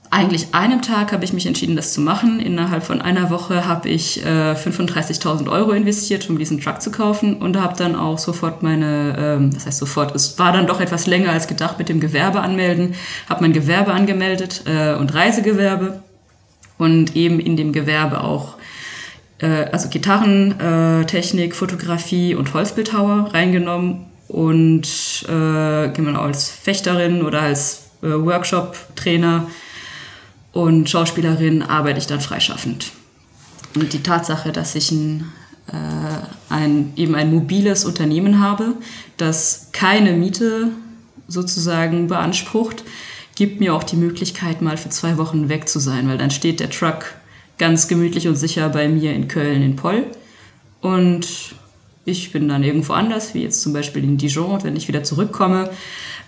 eigentlich 0.10 0.54
einem 0.54 0.82
Tag 0.82 1.12
habe 1.12 1.26
ich 1.26 1.34
mich 1.34 1.46
entschieden, 1.46 1.76
das 1.76 1.94
zu 1.94 2.02
machen. 2.02 2.40
Innerhalb 2.40 2.84
von 2.84 3.02
einer 3.02 3.30
Woche 3.30 3.66
habe 3.66 3.90
ich 3.90 4.26
äh, 4.26 4.54
35.000 4.54 5.50
Euro 5.50 5.72
investiert, 5.72 6.30
um 6.30 6.38
diesen 6.38 6.62
Truck 6.62 6.82
zu 6.82 6.92
kaufen 6.92 7.38
und 7.38 7.58
habe 7.58 7.76
dann 7.78 7.96
auch 7.96 8.18
sofort 8.18 8.64
meine, 8.64 9.16
ähm, 9.18 9.54
das 9.54 9.66
heißt 9.66 9.78
sofort, 9.78 10.16
es 10.16 10.40
war 10.40 10.54
dann 10.54 10.68
doch 10.68 10.80
etwas 10.80 11.08
länger 11.08 11.32
als 11.32 11.48
gedacht 11.48 11.78
mit 11.78 11.90
dem 11.90 12.00
Gewerbe 12.00 12.40
anmelden, 12.40 12.96
habe 13.30 13.42
mein 13.42 13.54
Gewerbe 13.54 13.94
angemeldet 13.94 14.64
äh, 14.66 14.94
und 14.94 15.14
Reisegewerbe 15.14 16.02
und 16.78 17.16
eben 17.16 17.40
in 17.40 17.58
dem 17.58 17.74
Gewerbe 17.74 18.24
auch 18.24 18.56
äh, 19.40 19.66
also 19.72 19.90
Gitarrentechnik, 19.90 21.52
äh, 21.52 21.56
Fotografie 21.56 22.36
und 22.36 22.54
Holzbildhauer 22.54 23.34
reingenommen 23.34 24.06
und 24.28 24.88
äh, 25.28 25.90
genau 25.90 26.22
als 26.22 26.50
Fechterin 26.50 27.24
oder 27.24 27.42
als 27.42 27.90
äh, 28.02 28.08
Workshop-Trainer 28.08 29.48
und 30.58 30.90
Schauspielerin 30.90 31.62
arbeite 31.62 32.00
ich 32.00 32.08
dann 32.08 32.20
freischaffend. 32.20 32.92
Und 33.76 33.94
die 33.94 34.02
Tatsache, 34.02 34.52
dass 34.52 34.74
ich 34.74 34.90
ein, 34.90 35.32
äh, 35.68 36.52
ein, 36.52 36.94
eben 36.96 37.14
ein 37.14 37.32
mobiles 37.32 37.86
Unternehmen 37.86 38.40
habe, 38.40 38.74
das 39.18 39.70
keine 39.72 40.14
Miete 40.14 40.70
sozusagen 41.28 42.08
beansprucht, 42.08 42.84
gibt 43.36 43.60
mir 43.60 43.76
auch 43.76 43.84
die 43.84 43.98
Möglichkeit, 43.98 44.64
mal 44.64 44.78
für 44.78 44.90
zwei 44.90 45.20
Wochen 45.20 45.48
weg 45.48 45.70
zu 45.70 45.78
sein, 45.78 46.10
weil 46.10 46.18
dann 46.18 46.32
steht 46.32 46.60
der 46.60 46.72
Truck 46.72 47.06
ganz 47.60 47.88
gemütlich 47.88 48.28
und 48.28 48.36
sicher 48.36 48.68
bei 48.70 48.88
mir 48.88 49.14
in 49.14 49.28
Köln 49.28 49.62
in 49.62 49.76
Poll. 49.76 50.06
Und 50.82 51.54
ich 52.04 52.32
bin 52.32 52.48
dann 52.48 52.64
irgendwo 52.64 52.94
anders, 52.94 53.36
wie 53.36 53.44
jetzt 53.44 53.62
zum 53.62 53.74
Beispiel 53.74 54.04
in 54.04 54.18
Dijon. 54.18 54.54
Und 54.54 54.64
wenn 54.64 54.76
ich 54.76 54.88
wieder 54.88 55.04
zurückkomme, 55.04 55.70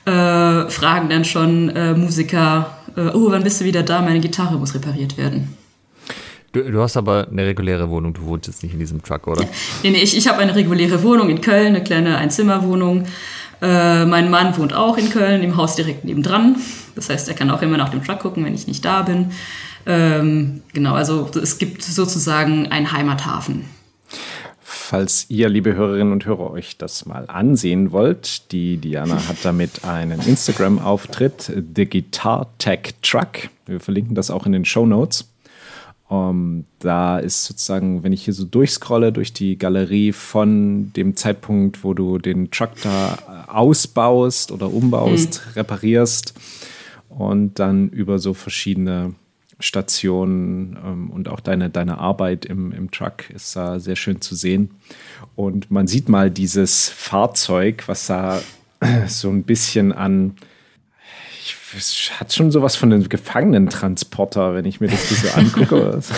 äh, 0.06 0.70
fragen 0.70 1.10
dann 1.10 1.26
schon 1.26 1.70
äh, 1.70 1.96
Musiker, 1.96 2.79
äh, 2.96 3.10
oh, 3.14 3.32
wann 3.32 3.44
bist 3.44 3.62
du 3.62 3.66
wieder 3.66 3.84
da? 3.84 4.02
Meine 4.02 4.20
Gitarre 4.20 4.58
muss 4.58 4.74
repariert 4.74 5.18
werden. 5.18 5.56
Du, 6.52 6.64
du, 6.64 6.82
hast 6.82 6.98
aber 6.98 7.28
eine 7.30 7.46
reguläre 7.46 7.90
Wohnung, 7.90 8.14
du 8.14 8.24
wohnst 8.24 8.48
jetzt 8.48 8.64
nicht 8.64 8.74
in 8.74 8.80
diesem 8.80 9.04
Truck, 9.04 9.28
oder? 9.28 9.44
Ja. 9.44 9.50
Nee, 9.84 9.92
nee, 9.92 10.02
ich, 10.02 10.18
ich 10.18 10.28
habe 10.28 10.40
eine 10.40 10.56
reguläre 10.56 11.04
Wohnung 11.04 11.30
in 11.30 11.42
Köln, 11.42 11.68
eine 11.68 11.84
kleine 11.84 12.18
Einzimmerwohnung. 12.18 13.06
Äh, 13.62 14.06
mein 14.06 14.30
Mann 14.30 14.58
wohnt 14.58 14.74
auch 14.74 14.98
in 14.98 15.10
Köln, 15.10 15.44
im 15.44 15.58
Haus 15.58 15.76
direkt 15.76 16.06
nebendran. 16.06 16.56
Das 16.96 17.10
heißt, 17.10 17.28
er 17.28 17.36
kann 17.36 17.52
auch 17.52 17.62
immer 17.62 17.78
nach 17.78 17.90
dem 17.90 18.04
Truck 18.04 18.20
gucken, 18.20 18.44
wenn 18.46 18.56
ich 18.56 18.68
nicht 18.68 18.84
da 18.84 19.04
bin. 19.04 19.32
Ähm, 19.86 20.62
genau, 20.74 20.96
also 20.96 21.30
es 21.42 21.58
gibt 21.58 21.84
sozusagen 21.84 22.68
einen 22.68 22.92
Heimathafen 22.92 23.66
falls 24.90 25.30
ihr, 25.30 25.50
liebe 25.50 25.76
Hörerinnen 25.76 26.12
und 26.12 26.26
Hörer, 26.26 26.50
euch 26.50 26.76
das 26.76 27.06
mal 27.06 27.26
ansehen 27.28 27.92
wollt. 27.92 28.52
Die 28.52 28.78
Diana 28.78 29.28
hat 29.28 29.38
damit 29.44 29.86
einen 29.86 30.20
Instagram-Auftritt, 30.20 31.52
The 31.76 31.88
Guitar 31.88 32.48
Tech 32.58 32.96
Truck. 33.04 33.50
Wir 33.68 33.80
verlinken 33.80 34.16
das 34.16 34.32
auch 34.32 34.48
in 34.48 34.52
den 34.52 34.66
Show 34.66 34.88
Notes. 34.88 35.32
Um, 36.08 36.66
da 36.80 37.20
ist 37.20 37.46
sozusagen, 37.46 38.02
wenn 38.02 38.14
ich 38.14 38.26
hier 38.26 38.34
so 38.34 38.44
durchscrolle 38.46 39.12
durch 39.12 39.32
die 39.32 39.60
Galerie 39.60 40.12
von 40.12 40.92
dem 40.94 41.16
Zeitpunkt, 41.16 41.84
wo 41.84 41.94
du 41.94 42.18
den 42.18 42.50
Truck 42.50 42.72
da 42.82 43.46
ausbaust 43.46 44.52
oder 44.52 44.74
umbaust, 44.74 45.44
mhm. 45.46 45.52
reparierst 45.54 46.34
und 47.10 47.60
dann 47.60 47.90
über 47.90 48.18
so 48.18 48.34
verschiedene 48.34 49.14
Stationen 49.60 50.78
ähm, 50.84 51.10
und 51.10 51.28
auch 51.28 51.40
deine, 51.40 51.70
deine 51.70 51.98
Arbeit 51.98 52.46
im, 52.46 52.72
im 52.72 52.92
Truck 52.92 53.30
ist 53.30 53.56
da 53.56 53.80
sehr 53.80 53.96
schön 53.96 54.22
zu 54.22 54.36
sehen. 54.36 54.72
Und 55.36 55.70
man 55.70 55.88
sieht 55.88 56.10
mal 56.10 56.32
dieses 56.32 56.90
Fahrzeug, 56.90 57.84
was 57.88 58.08
da 58.08 58.42
so 59.08 59.30
ein 59.30 59.44
bisschen 59.44 59.92
an, 59.92 60.36
ich, 61.44 61.56
es 61.78 62.12
hat 62.20 62.34
schon 62.34 62.52
sowas 62.52 62.76
von 62.76 62.92
einem 62.92 63.08
Gefangenentransporter, 63.10 64.56
wenn 64.56 64.66
ich 64.66 64.80
mir 64.80 64.88
das 64.88 65.10
so 65.10 65.30
angucke. 65.30 66.02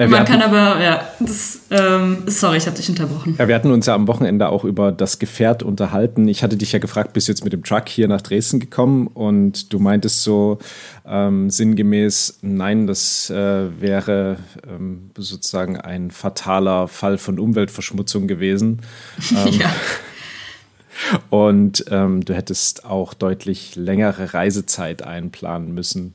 Ja, 0.00 0.08
Man 0.08 0.24
kann 0.24 0.40
aber, 0.40 0.82
ja, 0.82 1.06
das, 1.18 1.60
ähm, 1.70 2.22
sorry, 2.24 2.56
ich 2.56 2.64
habe 2.64 2.74
dich 2.74 2.88
unterbrochen. 2.88 3.34
Ja, 3.38 3.48
wir 3.48 3.54
hatten 3.54 3.70
uns 3.70 3.84
ja 3.84 3.94
am 3.94 4.08
Wochenende 4.08 4.48
auch 4.48 4.64
über 4.64 4.92
das 4.92 5.18
Gefährt 5.18 5.62
unterhalten. 5.62 6.26
Ich 6.26 6.42
hatte 6.42 6.56
dich 6.56 6.72
ja 6.72 6.78
gefragt, 6.78 7.12
bist 7.12 7.28
du 7.28 7.32
jetzt 7.32 7.44
mit 7.44 7.52
dem 7.52 7.62
Truck 7.64 7.86
hier 7.86 8.08
nach 8.08 8.22
Dresden 8.22 8.60
gekommen? 8.60 9.08
Und 9.08 9.74
du 9.74 9.78
meintest 9.78 10.22
so 10.22 10.58
ähm, 11.06 11.50
sinngemäß, 11.50 12.38
nein, 12.40 12.86
das 12.86 13.28
äh, 13.28 13.78
wäre 13.78 14.38
ähm, 14.66 15.10
sozusagen 15.18 15.78
ein 15.78 16.10
fataler 16.10 16.88
Fall 16.88 17.18
von 17.18 17.38
Umweltverschmutzung 17.38 18.26
gewesen. 18.26 18.80
Ähm, 19.30 19.52
ja. 19.60 19.70
Und 21.30 21.84
ähm, 21.90 22.24
du 22.24 22.34
hättest 22.34 22.84
auch 22.84 23.14
deutlich 23.14 23.76
längere 23.76 24.34
Reisezeit 24.34 25.02
einplanen 25.02 25.72
müssen. 25.72 26.14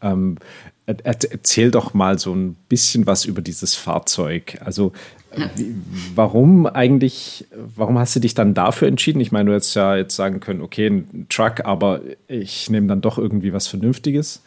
Ähm, 0.00 0.36
Erzähl 0.86 1.70
doch 1.70 1.94
mal 1.94 2.18
so 2.18 2.34
ein 2.34 2.56
bisschen 2.68 3.06
was 3.06 3.24
über 3.24 3.40
dieses 3.40 3.74
Fahrzeug. 3.74 4.58
Also 4.64 4.92
warum 6.14 6.66
eigentlich, 6.66 7.46
warum 7.76 7.98
hast 7.98 8.16
du 8.16 8.20
dich 8.20 8.34
dann 8.34 8.54
dafür 8.54 8.88
entschieden? 8.88 9.20
Ich 9.20 9.32
meine, 9.32 9.50
du 9.50 9.54
hättest 9.54 9.74
ja 9.76 9.96
jetzt 9.96 10.16
sagen 10.16 10.40
können, 10.40 10.60
okay, 10.60 10.88
ein 10.88 11.26
Truck, 11.28 11.64
aber 11.64 12.00
ich 12.28 12.68
nehme 12.70 12.86
dann 12.86 13.00
doch 13.00 13.18
irgendwie 13.18 13.52
was 13.52 13.66
Vernünftiges. 13.66 14.42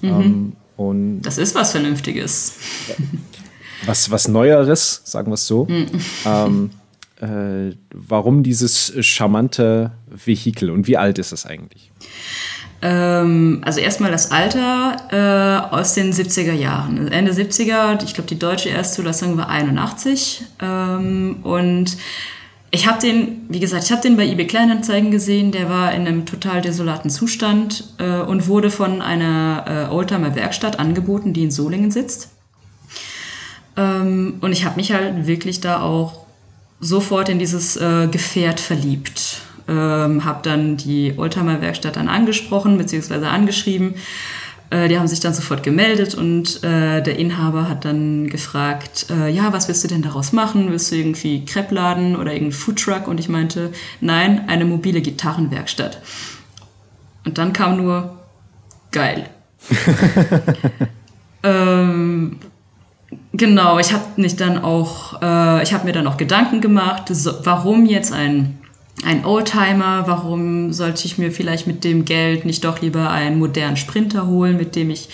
Mhm. 0.00 0.08
Ähm, 0.08 0.52
und 0.76 1.22
das 1.22 1.38
ist 1.38 1.54
was 1.54 1.72
Vernünftiges. 1.72 2.54
Was, 3.86 4.10
was 4.10 4.28
Neueres, 4.28 5.00
sagen 5.04 5.30
wir 5.30 5.36
es 5.36 5.46
so. 5.46 5.64
Mhm. 5.64 5.86
Ähm, 6.26 6.70
äh, 7.16 7.74
warum 7.94 8.42
dieses 8.42 8.92
charmante 9.00 9.92
Vehikel 10.06 10.70
und 10.70 10.86
wie 10.86 10.98
alt 10.98 11.18
ist 11.18 11.32
es 11.32 11.46
eigentlich? 11.46 11.90
Ähm, 12.82 13.60
also 13.64 13.80
erstmal 13.80 14.10
das 14.10 14.30
Alter 14.30 14.96
äh, 15.10 15.74
aus 15.74 15.94
den 15.94 16.12
70er 16.12 16.52
Jahren. 16.52 17.08
Ende 17.08 17.32
70er, 17.32 18.02
ich 18.02 18.14
glaube, 18.14 18.28
die 18.28 18.38
deutsche 18.38 18.70
Erstzulassung 18.70 19.36
war 19.36 19.48
81. 19.48 20.42
Ähm, 20.62 21.36
und 21.42 21.96
ich 22.70 22.86
habe 22.86 23.00
den, 23.00 23.46
wie 23.48 23.60
gesagt, 23.60 23.84
ich 23.84 23.92
habe 23.92 24.00
den 24.00 24.16
bei 24.16 24.26
eBay 24.26 24.46
Kleinanzeigen 24.46 25.10
gesehen. 25.10 25.52
Der 25.52 25.68
war 25.68 25.92
in 25.92 26.06
einem 26.06 26.24
total 26.24 26.62
desolaten 26.62 27.10
Zustand 27.10 27.84
äh, 27.98 28.20
und 28.20 28.46
wurde 28.46 28.70
von 28.70 29.02
einer 29.02 29.88
äh, 29.90 29.92
Oldtimer 29.92 30.34
Werkstatt 30.34 30.78
angeboten, 30.78 31.34
die 31.34 31.42
in 31.42 31.50
Solingen 31.50 31.90
sitzt. 31.90 32.30
Ähm, 33.76 34.38
und 34.40 34.52
ich 34.52 34.64
habe 34.64 34.76
mich 34.76 34.92
halt 34.92 35.26
wirklich 35.26 35.60
da 35.60 35.82
auch 35.82 36.26
sofort 36.80 37.28
in 37.28 37.38
dieses 37.38 37.76
äh, 37.76 38.08
Gefährt 38.10 38.58
verliebt 38.58 39.42
ähm, 39.70 40.24
habe 40.24 40.40
dann 40.42 40.76
die 40.76 41.14
Oldtimer 41.16 41.60
Werkstatt 41.62 41.96
dann 41.96 42.08
angesprochen 42.08 42.76
bzw. 42.76 43.26
angeschrieben. 43.26 43.94
Äh, 44.70 44.88
die 44.88 44.98
haben 44.98 45.08
sich 45.08 45.20
dann 45.20 45.34
sofort 45.34 45.62
gemeldet 45.62 46.14
und 46.14 46.62
äh, 46.62 47.02
der 47.02 47.18
Inhaber 47.18 47.68
hat 47.68 47.84
dann 47.84 48.28
gefragt, 48.28 49.06
äh, 49.10 49.28
ja, 49.28 49.52
was 49.52 49.68
willst 49.68 49.84
du 49.84 49.88
denn 49.88 50.02
daraus 50.02 50.32
machen? 50.32 50.70
Willst 50.70 50.90
du 50.90 50.96
irgendwie 50.96 51.44
Crepe 51.44 51.74
laden 51.74 52.16
oder 52.16 52.32
irgendeinen 52.32 52.52
Foodtruck? 52.52 53.08
Und 53.08 53.20
ich 53.20 53.28
meinte, 53.28 53.72
nein, 54.00 54.48
eine 54.48 54.64
mobile 54.64 55.00
Gitarrenwerkstatt. 55.00 56.00
Und 57.24 57.38
dann 57.38 57.52
kam 57.52 57.76
nur, 57.76 58.18
geil. 58.92 59.28
ähm, 61.42 62.38
genau, 63.32 63.78
ich 63.78 63.92
habe 63.92 64.04
mich 64.16 64.36
dann 64.36 64.58
auch, 64.58 65.20
äh, 65.20 65.62
ich 65.62 65.74
habe 65.74 65.84
mir 65.84 65.92
dann 65.92 66.06
auch 66.06 66.16
Gedanken 66.16 66.60
gemacht, 66.60 67.04
so, 67.10 67.32
warum 67.44 67.86
jetzt 67.86 68.12
ein 68.12 68.59
ein 69.04 69.24
Oldtimer, 69.24 70.06
warum 70.06 70.72
sollte 70.72 71.06
ich 71.06 71.16
mir 71.18 71.32
vielleicht 71.32 71.66
mit 71.66 71.84
dem 71.84 72.04
Geld 72.04 72.44
nicht 72.44 72.64
doch 72.64 72.80
lieber 72.80 73.10
einen 73.10 73.38
modernen 73.38 73.76
Sprinter 73.76 74.26
holen, 74.26 74.56
mit 74.56 74.76
dem 74.76 74.90
ich 74.90 75.08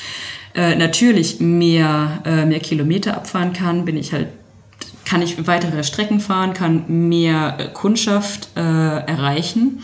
äh, 0.54 0.74
natürlich 0.74 1.38
mehr, 1.40 2.22
äh, 2.24 2.46
mehr 2.46 2.60
Kilometer 2.60 3.16
abfahren 3.16 3.52
kann, 3.52 3.84
bin 3.84 3.96
ich 3.96 4.12
halt, 4.12 4.28
kann 5.04 5.22
ich 5.22 5.46
weitere 5.46 5.84
Strecken 5.84 6.18
fahren, 6.18 6.52
kann 6.52 7.08
mehr 7.08 7.56
äh, 7.58 7.68
Kundschaft 7.68 8.48
äh, 8.56 8.60
erreichen. 8.60 9.82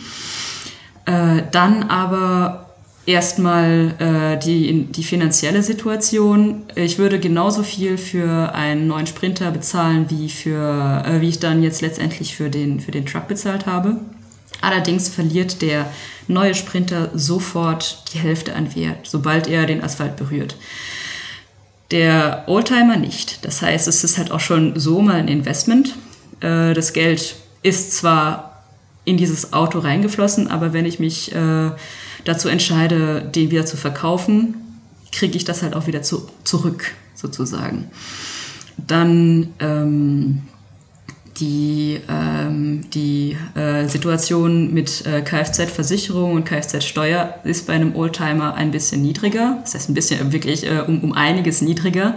Äh, 1.04 1.42
dann 1.50 1.84
aber 1.84 2.61
erstmal 3.06 3.94
äh, 3.98 4.38
die, 4.38 4.84
die 4.84 5.02
finanzielle 5.02 5.62
Situation. 5.62 6.64
Ich 6.74 6.98
würde 6.98 7.18
genauso 7.18 7.62
viel 7.62 7.98
für 7.98 8.54
einen 8.54 8.86
neuen 8.86 9.06
Sprinter 9.06 9.50
bezahlen, 9.50 10.06
wie, 10.08 10.28
für, 10.28 11.04
äh, 11.06 11.20
wie 11.20 11.28
ich 11.28 11.40
dann 11.40 11.62
jetzt 11.62 11.80
letztendlich 11.82 12.36
für 12.36 12.48
den, 12.48 12.80
für 12.80 12.92
den 12.92 13.06
Truck 13.06 13.28
bezahlt 13.28 13.66
habe. 13.66 13.96
Allerdings 14.60 15.08
verliert 15.08 15.60
der 15.62 15.90
neue 16.28 16.54
Sprinter 16.54 17.10
sofort 17.14 18.04
die 18.12 18.18
Hälfte 18.18 18.54
an 18.54 18.74
Wert, 18.76 19.08
sobald 19.08 19.48
er 19.48 19.66
den 19.66 19.82
Asphalt 19.82 20.16
berührt. 20.16 20.56
Der 21.90 22.44
Oldtimer 22.46 22.96
nicht. 22.96 23.44
Das 23.44 23.60
heißt, 23.60 23.88
es 23.88 24.04
ist 24.04 24.16
halt 24.16 24.30
auch 24.30 24.40
schon 24.40 24.78
so 24.78 25.02
mal 25.02 25.16
ein 25.16 25.28
Investment. 25.28 25.96
Äh, 26.40 26.74
das 26.74 26.92
Geld 26.92 27.34
ist 27.62 27.92
zwar 27.92 28.62
in 29.04 29.16
dieses 29.16 29.52
Auto 29.52 29.80
reingeflossen, 29.80 30.48
aber 30.48 30.72
wenn 30.72 30.86
ich 30.86 31.00
mich 31.00 31.34
äh, 31.34 31.70
dazu 32.24 32.48
entscheide, 32.48 33.22
den 33.22 33.50
wieder 33.50 33.66
zu 33.66 33.76
verkaufen, 33.76 34.54
kriege 35.10 35.36
ich 35.36 35.44
das 35.44 35.62
halt 35.62 35.74
auch 35.74 35.86
wieder 35.86 36.02
zu, 36.02 36.28
zurück, 36.44 36.92
sozusagen. 37.14 37.90
Dann 38.78 39.48
ähm, 39.60 40.42
die, 41.38 42.00
ähm, 42.08 42.82
die 42.90 43.36
äh, 43.54 43.86
Situation 43.88 44.72
mit 44.72 45.06
äh, 45.06 45.22
Kfz-Versicherung 45.22 46.32
und 46.34 46.44
Kfz-Steuer 46.44 47.40
ist 47.44 47.66
bei 47.66 47.74
einem 47.74 47.94
Oldtimer 47.96 48.54
ein 48.54 48.70
bisschen 48.70 49.02
niedriger. 49.02 49.58
Das 49.62 49.74
heißt, 49.74 49.88
ein 49.88 49.94
bisschen 49.94 50.32
wirklich 50.32 50.66
äh, 50.66 50.80
um, 50.86 51.00
um 51.00 51.12
einiges 51.12 51.62
niedriger. 51.62 52.16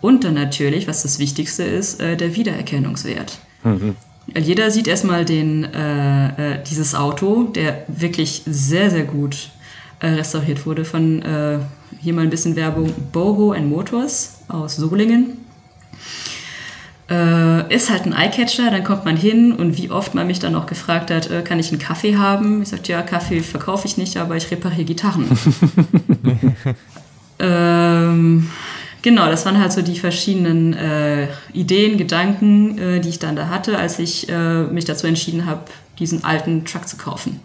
Und 0.00 0.24
dann 0.24 0.34
natürlich, 0.34 0.88
was 0.88 1.02
das 1.02 1.18
Wichtigste 1.18 1.62
ist, 1.62 2.00
äh, 2.00 2.16
der 2.16 2.34
Wiedererkennungswert. 2.36 3.38
Mhm. 3.64 3.96
Jeder 4.38 4.70
sieht 4.70 4.86
erstmal 4.86 5.24
den, 5.24 5.64
äh, 5.64 6.54
äh, 6.54 6.62
dieses 6.68 6.94
Auto, 6.94 7.44
der 7.44 7.84
wirklich 7.88 8.42
sehr, 8.46 8.90
sehr 8.90 9.04
gut 9.04 9.50
restauriert 10.02 10.64
wurde 10.64 10.86
von, 10.86 11.22
hier 12.00 12.14
mal 12.14 12.22
ein 12.22 12.30
bisschen 12.30 12.56
Werbung, 12.56 12.90
Boho 13.12 13.54
Motors 13.68 14.38
aus 14.48 14.76
Solingen 14.76 15.36
äh, 17.10 17.74
ist 17.74 17.90
halt 17.90 18.06
ein 18.06 18.12
Eyecatcher, 18.12 18.70
dann 18.70 18.84
kommt 18.84 19.04
man 19.04 19.16
hin 19.16 19.52
und 19.52 19.76
wie 19.76 19.90
oft 19.90 20.14
man 20.14 20.28
mich 20.28 20.38
dann 20.38 20.54
auch 20.54 20.66
gefragt 20.66 21.10
hat, 21.10 21.28
äh, 21.28 21.42
kann 21.42 21.58
ich 21.58 21.70
einen 21.70 21.80
Kaffee 21.80 22.16
haben? 22.16 22.62
Ich 22.62 22.68
sagte, 22.68 22.92
ja, 22.92 23.02
Kaffee 23.02 23.40
verkaufe 23.40 23.86
ich 23.86 23.96
nicht, 23.96 24.16
aber 24.16 24.36
ich 24.36 24.50
repariere 24.50 24.84
Gitarren. 24.84 25.26
ähm, 27.40 28.48
genau, 29.02 29.26
das 29.26 29.44
waren 29.46 29.58
halt 29.58 29.72
so 29.72 29.82
die 29.82 29.98
verschiedenen 29.98 30.74
äh, 30.74 31.28
Ideen, 31.52 31.98
Gedanken, 31.98 32.78
äh, 32.78 33.00
die 33.00 33.08
ich 33.08 33.18
dann 33.18 33.36
da 33.36 33.48
hatte, 33.48 33.78
als 33.78 33.98
ich 33.98 34.28
äh, 34.28 34.62
mich 34.64 34.84
dazu 34.84 35.06
entschieden 35.06 35.46
habe, 35.46 35.62
diesen 35.98 36.24
alten 36.24 36.64
Truck 36.64 36.88
zu 36.88 36.96
kaufen. 36.96 37.40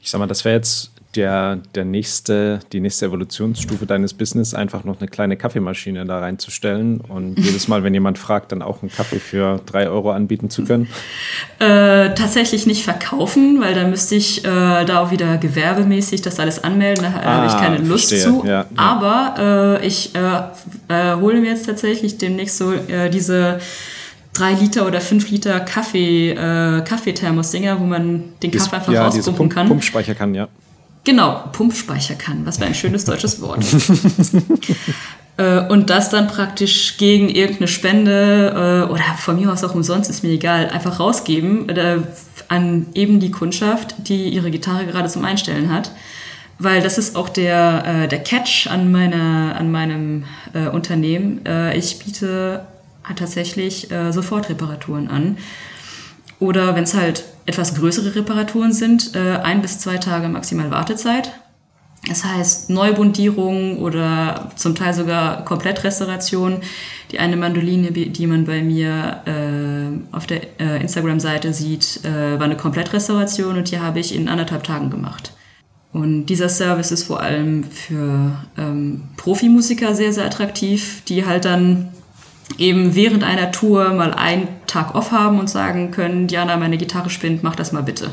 Ich 0.00 0.10
sag 0.10 0.18
mal, 0.18 0.26
das 0.26 0.44
wäre 0.44 0.56
jetzt 0.56 0.90
der, 1.14 1.58
der 1.74 1.84
nächste, 1.84 2.60
die 2.72 2.80
nächste 2.80 3.06
Evolutionsstufe 3.06 3.86
deines 3.86 4.14
Business 4.14 4.54
einfach 4.54 4.84
noch 4.84 5.00
eine 5.00 5.08
kleine 5.08 5.36
Kaffeemaschine 5.36 6.04
da 6.06 6.20
reinzustellen 6.20 7.00
und 7.00 7.38
jedes 7.44 7.68
Mal, 7.68 7.84
wenn 7.84 7.92
jemand 7.92 8.18
fragt, 8.18 8.52
dann 8.52 8.62
auch 8.62 8.82
einen 8.82 8.90
Kaffee 8.90 9.18
für 9.18 9.60
drei 9.66 9.88
Euro 9.88 10.10
anbieten 10.10 10.50
zu 10.50 10.64
können? 10.64 10.88
Äh, 11.58 12.14
tatsächlich 12.14 12.66
nicht 12.66 12.84
verkaufen, 12.84 13.60
weil 13.60 13.74
da 13.74 13.86
müsste 13.86 14.14
ich 14.14 14.44
äh, 14.44 14.84
da 14.84 15.02
auch 15.02 15.10
wieder 15.10 15.36
gewerbemäßig 15.36 16.22
das 16.22 16.40
alles 16.40 16.62
anmelden. 16.62 17.04
Da 17.04 17.20
ah, 17.20 17.34
habe 17.36 17.46
ich 17.46 17.56
keine 17.56 17.78
Lust 17.78 18.08
verstehe. 18.08 18.40
zu. 18.40 18.46
Ja, 18.46 18.52
ja. 18.52 18.66
Aber 18.76 19.80
äh, 19.82 19.86
ich 19.86 20.14
äh, 20.14 20.18
äh, 20.88 21.16
hole 21.16 21.40
mir 21.40 21.50
jetzt 21.50 21.66
tatsächlich 21.66 22.18
demnächst 22.18 22.56
so 22.56 22.72
äh, 22.72 23.10
diese 23.10 23.60
drei 24.32 24.52
Liter 24.54 24.86
oder 24.86 25.00
fünf 25.00 25.30
Liter 25.30 25.60
Kaffee, 25.60 26.30
äh, 26.30 26.82
Kaffeethermos-Dinger, 26.82 27.78
wo 27.80 27.84
man 27.84 28.24
den 28.42 28.50
Kaffee 28.50 28.76
einfach 28.76 28.92
ja, 28.92 29.04
rauspumpen 29.04 29.48
kann. 29.48 29.68
Pumpspeicher 29.68 30.14
kann, 30.14 30.34
ja. 30.34 30.48
Genau, 31.04 31.44
Pumpspeicher 31.52 32.14
kann. 32.14 32.46
Was 32.46 32.58
für 32.58 32.66
ein 32.66 32.74
schönes 32.74 33.04
deutsches 33.04 33.40
Wort. 33.40 33.64
Äh, 35.38 35.66
und 35.68 35.88
das 35.88 36.10
dann 36.10 36.28
praktisch 36.28 36.98
gegen 36.98 37.28
irgendeine 37.30 37.68
Spende 37.68 38.84
äh, 38.86 38.90
oder 38.90 39.02
von 39.18 39.40
mir 39.40 39.50
aus 39.50 39.64
auch 39.64 39.74
umsonst, 39.74 40.10
ist 40.10 40.22
mir 40.22 40.30
egal, 40.30 40.68
einfach 40.68 41.00
rausgeben 41.00 41.68
äh, 41.70 41.98
an 42.48 42.86
eben 42.94 43.18
die 43.18 43.30
Kundschaft, 43.30 43.94
die 44.08 44.28
ihre 44.28 44.50
Gitarre 44.50 44.86
gerade 44.86 45.08
zum 45.08 45.24
Einstellen 45.24 45.72
hat. 45.72 45.92
Weil 46.58 46.82
das 46.82 46.98
ist 46.98 47.16
auch 47.16 47.28
der, 47.30 48.06
der 48.06 48.22
Catch 48.22 48.68
an, 48.68 48.92
meiner, 48.92 49.56
an 49.58 49.72
meinem 49.72 50.26
Unternehmen. 50.72 51.40
ich 51.74 51.98
biete 51.98 52.66
tatsächlich 53.16 53.88
Sofortreparaturen 54.10 55.08
an. 55.08 55.38
Oder 56.42 56.74
wenn 56.74 56.82
es 56.82 56.94
halt 56.94 57.22
etwas 57.46 57.76
größere 57.76 58.16
Reparaturen 58.16 58.72
sind, 58.72 59.14
äh, 59.14 59.36
ein 59.36 59.62
bis 59.62 59.78
zwei 59.78 59.98
Tage 59.98 60.28
maximal 60.28 60.72
Wartezeit. 60.72 61.30
Das 62.08 62.24
heißt 62.24 62.68
Neubundierung 62.68 63.78
oder 63.78 64.50
zum 64.56 64.74
Teil 64.74 64.92
sogar 64.92 65.44
Komplettrestauration. 65.44 66.60
Die 67.12 67.20
eine 67.20 67.36
Mandoline, 67.36 67.92
die 67.92 68.26
man 68.26 68.44
bei 68.44 68.60
mir 68.60 69.22
äh, 69.24 70.16
auf 70.16 70.26
der 70.26 70.58
äh, 70.58 70.82
Instagram-Seite 70.82 71.52
sieht, 71.52 72.00
äh, 72.04 72.40
war 72.40 72.46
eine 72.46 72.56
Komplettrestauration 72.56 73.58
und 73.58 73.70
die 73.70 73.78
habe 73.78 74.00
ich 74.00 74.12
in 74.12 74.28
anderthalb 74.28 74.64
Tagen 74.64 74.90
gemacht. 74.90 75.34
Und 75.92 76.26
dieser 76.26 76.48
Service 76.48 76.90
ist 76.90 77.04
vor 77.04 77.20
allem 77.20 77.62
für 77.62 78.32
ähm, 78.58 79.02
Profimusiker 79.16 79.94
sehr, 79.94 80.12
sehr 80.12 80.24
attraktiv, 80.24 81.04
die 81.06 81.24
halt 81.24 81.44
dann 81.44 81.90
eben 82.58 82.94
während 82.94 83.24
einer 83.24 83.50
Tour 83.50 83.92
mal 83.94 84.12
einen 84.14 84.48
Tag 84.66 84.94
off 84.94 85.10
haben 85.10 85.38
und 85.38 85.48
sagen 85.48 85.90
können, 85.90 86.26
Diana, 86.26 86.56
meine 86.56 86.78
Gitarre 86.78 87.10
spinnt, 87.10 87.42
mach 87.42 87.56
das 87.56 87.72
mal 87.72 87.82
bitte. 87.82 88.10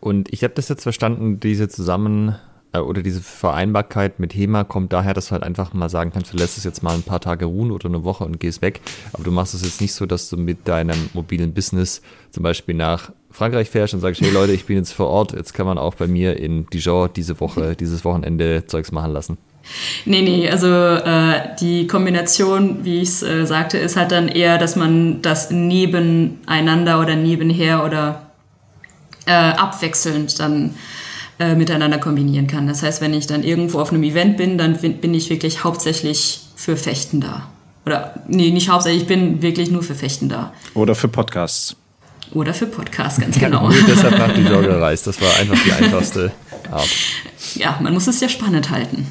Und 0.00 0.32
ich 0.32 0.44
habe 0.44 0.54
das 0.54 0.68
jetzt 0.68 0.82
verstanden, 0.82 1.40
diese 1.40 1.68
zusammen 1.68 2.36
äh, 2.72 2.78
oder 2.78 3.02
diese 3.02 3.20
Vereinbarkeit 3.20 4.20
mit 4.20 4.34
HEMA 4.34 4.64
kommt 4.64 4.92
daher, 4.92 5.14
dass 5.14 5.26
du 5.28 5.32
halt 5.32 5.42
einfach 5.42 5.72
mal 5.72 5.88
sagen 5.88 6.12
kannst, 6.12 6.32
du 6.32 6.36
lässt 6.36 6.58
es 6.58 6.64
jetzt 6.64 6.82
mal 6.82 6.94
ein 6.94 7.02
paar 7.02 7.20
Tage 7.20 7.46
ruhen 7.46 7.70
oder 7.70 7.86
eine 7.86 8.04
Woche 8.04 8.24
und 8.24 8.40
gehst 8.40 8.62
weg. 8.62 8.80
Aber 9.12 9.24
du 9.24 9.30
machst 9.30 9.54
es 9.54 9.62
jetzt 9.62 9.80
nicht 9.80 9.94
so, 9.94 10.06
dass 10.06 10.28
du 10.28 10.36
mit 10.36 10.68
deinem 10.68 11.10
mobilen 11.14 11.52
Business 11.52 12.02
zum 12.30 12.42
Beispiel 12.42 12.74
nach 12.74 13.10
Frankreich 13.30 13.70
fährst 13.70 13.94
und 13.94 14.00
sagst, 14.00 14.20
hey 14.20 14.30
Leute, 14.30 14.52
ich 14.52 14.66
bin 14.66 14.76
jetzt 14.76 14.92
vor 14.92 15.08
Ort, 15.08 15.32
jetzt 15.32 15.52
kann 15.52 15.66
man 15.66 15.78
auch 15.78 15.94
bei 15.94 16.06
mir 16.06 16.36
in 16.36 16.66
Dijon 16.66 17.10
diese 17.14 17.40
Woche, 17.40 17.76
dieses 17.76 18.04
Wochenende 18.04 18.64
Zeugs 18.66 18.92
machen 18.92 19.12
lassen. 19.12 19.38
Nee, 20.04 20.22
nee, 20.22 20.50
also 20.50 20.68
äh, 20.68 21.56
die 21.60 21.86
Kombination, 21.86 22.84
wie 22.84 23.02
ich 23.02 23.08
es 23.08 23.22
äh, 23.22 23.46
sagte, 23.46 23.78
ist 23.78 23.96
halt 23.96 24.12
dann 24.12 24.28
eher, 24.28 24.58
dass 24.58 24.76
man 24.76 25.22
das 25.22 25.50
nebeneinander 25.50 27.00
oder 27.00 27.16
nebenher 27.16 27.84
oder 27.84 28.22
äh, 29.26 29.32
abwechselnd 29.32 30.40
dann 30.40 30.74
äh, 31.38 31.54
miteinander 31.54 31.98
kombinieren 31.98 32.46
kann. 32.46 32.66
Das 32.66 32.82
heißt, 32.82 33.00
wenn 33.00 33.14
ich 33.14 33.26
dann 33.26 33.44
irgendwo 33.44 33.78
auf 33.78 33.92
einem 33.92 34.02
Event 34.02 34.36
bin, 34.36 34.58
dann 34.58 34.76
bin 34.76 35.14
ich 35.14 35.30
wirklich 35.30 35.64
hauptsächlich 35.64 36.40
für 36.56 36.76
Fechten 36.76 37.20
da. 37.20 37.48
Oder, 37.86 38.14
nee, 38.26 38.50
nicht 38.50 38.68
hauptsächlich, 38.68 39.02
ich 39.02 39.08
bin 39.08 39.40
wirklich 39.40 39.70
nur 39.70 39.82
für 39.82 39.94
Fechten 39.94 40.28
da. 40.28 40.52
Oder 40.74 40.94
für 40.94 41.08
Podcasts. 41.08 41.76
Oder 42.32 42.52
für 42.52 42.66
Podcasts, 42.66 43.20
ganz 43.20 43.38
genau. 43.38 43.70
Ja, 43.70 43.76
deshalb 43.86 44.18
nach 44.18 44.32
die 44.34 44.42
Jogger 44.42 44.68
gereist. 44.74 45.06
Das 45.06 45.20
war 45.22 45.34
einfach 45.36 45.56
die 45.64 45.72
einfachste 45.72 46.32
Art. 46.70 46.88
Ja, 47.54 47.78
man 47.80 47.94
muss 47.94 48.06
es 48.06 48.20
ja 48.20 48.28
spannend 48.28 48.70
halten. 48.70 49.06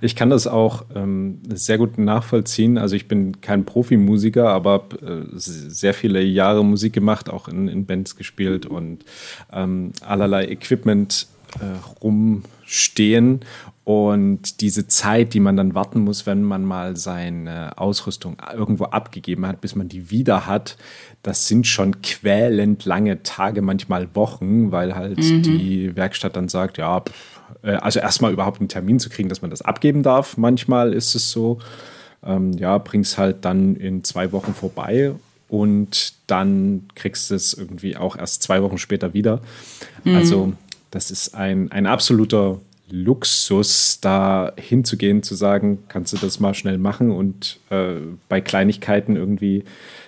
Ich 0.00 0.14
kann 0.14 0.30
das 0.30 0.46
auch 0.46 0.84
ähm, 0.94 1.40
sehr 1.48 1.78
gut 1.78 1.98
nachvollziehen. 1.98 2.78
Also 2.78 2.96
ich 2.96 3.08
bin 3.08 3.40
kein 3.40 3.64
Profimusiker, 3.64 4.48
aber 4.48 4.84
habe 4.84 5.26
äh, 5.32 5.38
sehr 5.38 5.94
viele 5.94 6.22
Jahre 6.22 6.64
Musik 6.64 6.92
gemacht, 6.92 7.30
auch 7.30 7.48
in, 7.48 7.68
in 7.68 7.86
Bands 7.86 8.16
gespielt 8.16 8.66
und 8.66 9.04
ähm, 9.52 9.92
allerlei 10.06 10.46
Equipment 10.46 11.26
äh, 11.60 12.02
rumstehen. 12.02 13.40
Und 13.84 14.62
diese 14.62 14.88
Zeit, 14.88 15.34
die 15.34 15.40
man 15.40 15.58
dann 15.58 15.74
warten 15.74 16.00
muss, 16.00 16.24
wenn 16.24 16.42
man 16.42 16.64
mal 16.64 16.96
seine 16.96 17.76
Ausrüstung 17.76 18.38
irgendwo 18.56 18.84
abgegeben 18.84 19.46
hat, 19.46 19.60
bis 19.60 19.74
man 19.76 19.88
die 19.88 20.10
wieder 20.10 20.46
hat, 20.46 20.78
das 21.22 21.48
sind 21.48 21.66
schon 21.66 22.00
quälend 22.00 22.86
lange 22.86 23.22
Tage, 23.22 23.60
manchmal 23.60 24.14
Wochen, 24.14 24.72
weil 24.72 24.94
halt 24.94 25.18
mhm. 25.18 25.42
die 25.42 25.96
Werkstatt 25.96 26.34
dann 26.36 26.48
sagt, 26.48 26.78
ja, 26.78 27.00
pff, 27.00 27.33
also 27.62 28.00
erstmal 28.00 28.32
überhaupt 28.32 28.60
einen 28.60 28.68
Termin 28.68 28.98
zu 28.98 29.08
kriegen, 29.08 29.28
dass 29.28 29.42
man 29.42 29.50
das 29.50 29.62
abgeben 29.62 30.02
darf. 30.02 30.36
Manchmal 30.36 30.92
ist 30.92 31.14
es 31.14 31.30
so, 31.30 31.58
ähm, 32.24 32.52
ja, 32.52 32.78
bring's 32.78 33.18
halt 33.18 33.44
dann 33.44 33.76
in 33.76 34.04
zwei 34.04 34.32
Wochen 34.32 34.54
vorbei 34.54 35.12
und 35.48 36.14
dann 36.26 36.88
kriegst 36.94 37.30
du 37.30 37.34
es 37.34 37.54
irgendwie 37.54 37.96
auch 37.96 38.16
erst 38.16 38.42
zwei 38.42 38.62
Wochen 38.62 38.78
später 38.78 39.14
wieder. 39.14 39.40
Mhm. 40.04 40.16
Also 40.16 40.52
das 40.90 41.10
ist 41.10 41.34
ein, 41.34 41.70
ein 41.72 41.86
absoluter 41.86 42.60
Luxus, 42.90 43.98
da 44.00 44.52
hinzugehen, 44.56 45.22
zu 45.22 45.34
sagen, 45.34 45.84
kannst 45.88 46.12
du 46.12 46.16
das 46.16 46.38
mal 46.38 46.54
schnell 46.54 46.78
machen 46.78 47.10
und 47.10 47.58
äh, 47.70 47.96
bei 48.28 48.40
Kleinigkeiten 48.40 49.16
irgendwie 49.16 49.64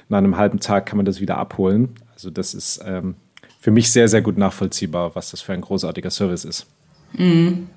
nach 0.08 0.18
einem 0.18 0.36
halben 0.36 0.60
Tag 0.60 0.86
kann 0.86 0.96
man 0.96 1.06
das 1.06 1.20
wieder 1.20 1.38
abholen. 1.38 1.96
Also 2.12 2.30
das 2.30 2.54
ist 2.54 2.80
ähm, 2.84 3.14
für 3.60 3.70
mich 3.70 3.90
sehr, 3.90 4.08
sehr 4.08 4.22
gut 4.22 4.38
nachvollziehbar, 4.38 5.14
was 5.14 5.30
das 5.30 5.40
für 5.40 5.52
ein 5.52 5.60
großartiger 5.60 6.10
Service 6.10 6.44
ist. 6.44 6.66
Mhm. 7.12 7.68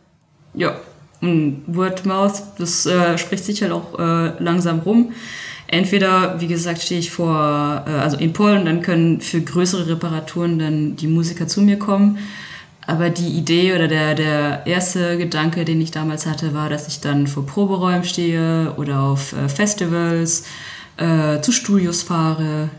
Ja, 0.53 0.75
und 1.21 1.63
Word 1.67 2.05
Mouth, 2.05 2.41
das 2.57 2.85
äh, 2.85 3.17
spricht 3.17 3.45
sich 3.45 3.61
halt 3.61 3.71
auch 3.71 3.99
äh, 3.99 4.41
langsam 4.41 4.79
rum. 4.79 5.11
Entweder, 5.67 6.39
wie 6.41 6.47
gesagt, 6.47 6.81
stehe 6.81 6.99
ich 6.99 7.11
vor, 7.11 7.83
äh, 7.85 7.91
also 7.91 8.17
in 8.17 8.33
Polen, 8.33 8.65
dann 8.65 8.81
können 8.81 9.21
für 9.21 9.41
größere 9.41 9.87
Reparaturen 9.87 10.57
dann 10.57 10.95
die 10.95 11.07
Musiker 11.07 11.47
zu 11.47 11.61
mir 11.61 11.77
kommen. 11.77 12.17
Aber 12.87 13.11
die 13.11 13.27
Idee 13.27 13.75
oder 13.75 13.87
der, 13.87 14.15
der 14.15 14.65
erste 14.65 15.17
Gedanke, 15.19 15.63
den 15.63 15.79
ich 15.79 15.91
damals 15.91 16.25
hatte, 16.25 16.55
war, 16.55 16.69
dass 16.69 16.87
ich 16.87 17.01
dann 17.01 17.27
vor 17.27 17.45
Proberäumen 17.45 18.03
stehe 18.03 18.73
oder 18.77 19.01
auf 19.01 19.33
äh, 19.33 19.47
Festivals, 19.47 20.45
äh, 20.97 21.39
zu 21.41 21.51
Studios 21.51 22.01
fahre, 22.01 22.69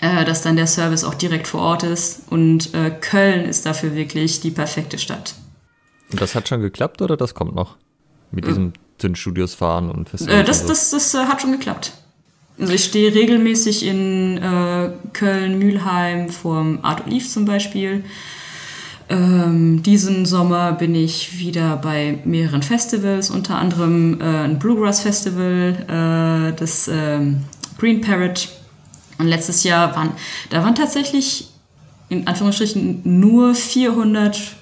äh, 0.00 0.24
dass 0.24 0.42
dann 0.42 0.56
der 0.56 0.66
Service 0.66 1.04
auch 1.04 1.14
direkt 1.14 1.46
vor 1.46 1.60
Ort 1.60 1.84
ist. 1.84 2.22
Und 2.28 2.70
Köln 3.02 3.44
ist 3.44 3.66
dafür 3.66 3.94
wirklich 3.94 4.40
die 4.40 4.50
perfekte 4.50 4.98
Stadt. 4.98 5.34
Und 6.12 6.20
das 6.20 6.34
hat 6.34 6.48
schon 6.48 6.60
geklappt 6.60 7.02
oder 7.02 7.16
das 7.16 7.34
kommt 7.34 7.54
noch? 7.54 7.76
Mit 8.32 8.46
diesem 8.46 8.72
Zündstudios 8.98 9.54
fahren 9.54 9.90
und 9.90 10.08
Festivals? 10.08 10.40
Äh, 10.40 10.44
das, 10.44 10.66
das, 10.66 10.90
das, 10.90 11.12
das 11.12 11.14
äh, 11.14 11.26
hat 11.26 11.42
schon 11.42 11.52
geklappt. 11.52 11.92
Also 12.58 12.74
ich 12.74 12.84
stehe 12.84 13.14
regelmäßig 13.14 13.86
in 13.86 14.38
äh, 14.38 14.90
Köln, 15.12 15.58
Mülheim 15.58 16.28
vorm 16.28 16.80
Art 16.82 17.06
Olive 17.06 17.26
zum 17.26 17.46
Beispiel. 17.46 18.04
Ähm, 19.08 19.82
diesen 19.82 20.26
Sommer 20.26 20.72
bin 20.72 20.94
ich 20.94 21.38
wieder 21.38 21.76
bei 21.76 22.18
mehreren 22.24 22.62
Festivals, 22.62 23.30
unter 23.30 23.56
anderem 23.56 24.20
äh, 24.20 24.24
ein 24.24 24.58
Bluegrass 24.58 25.00
Festival, 25.00 25.74
äh, 25.88 26.56
das 26.56 26.86
ähm, 26.86 27.42
Green 27.78 28.02
Parrot. 28.02 28.48
Und 29.18 29.26
letztes 29.26 29.64
Jahr 29.64 29.96
waren, 29.96 30.12
da 30.50 30.62
waren 30.62 30.74
tatsächlich 30.74 31.48
in 32.08 32.26
Anführungsstrichen 32.26 33.00
nur 33.04 33.54
400 33.54 34.56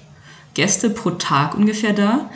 Gäste 0.59 0.89
pro 0.89 1.11
Tag 1.11 1.55
ungefähr 1.55 1.93
da. 1.93 2.29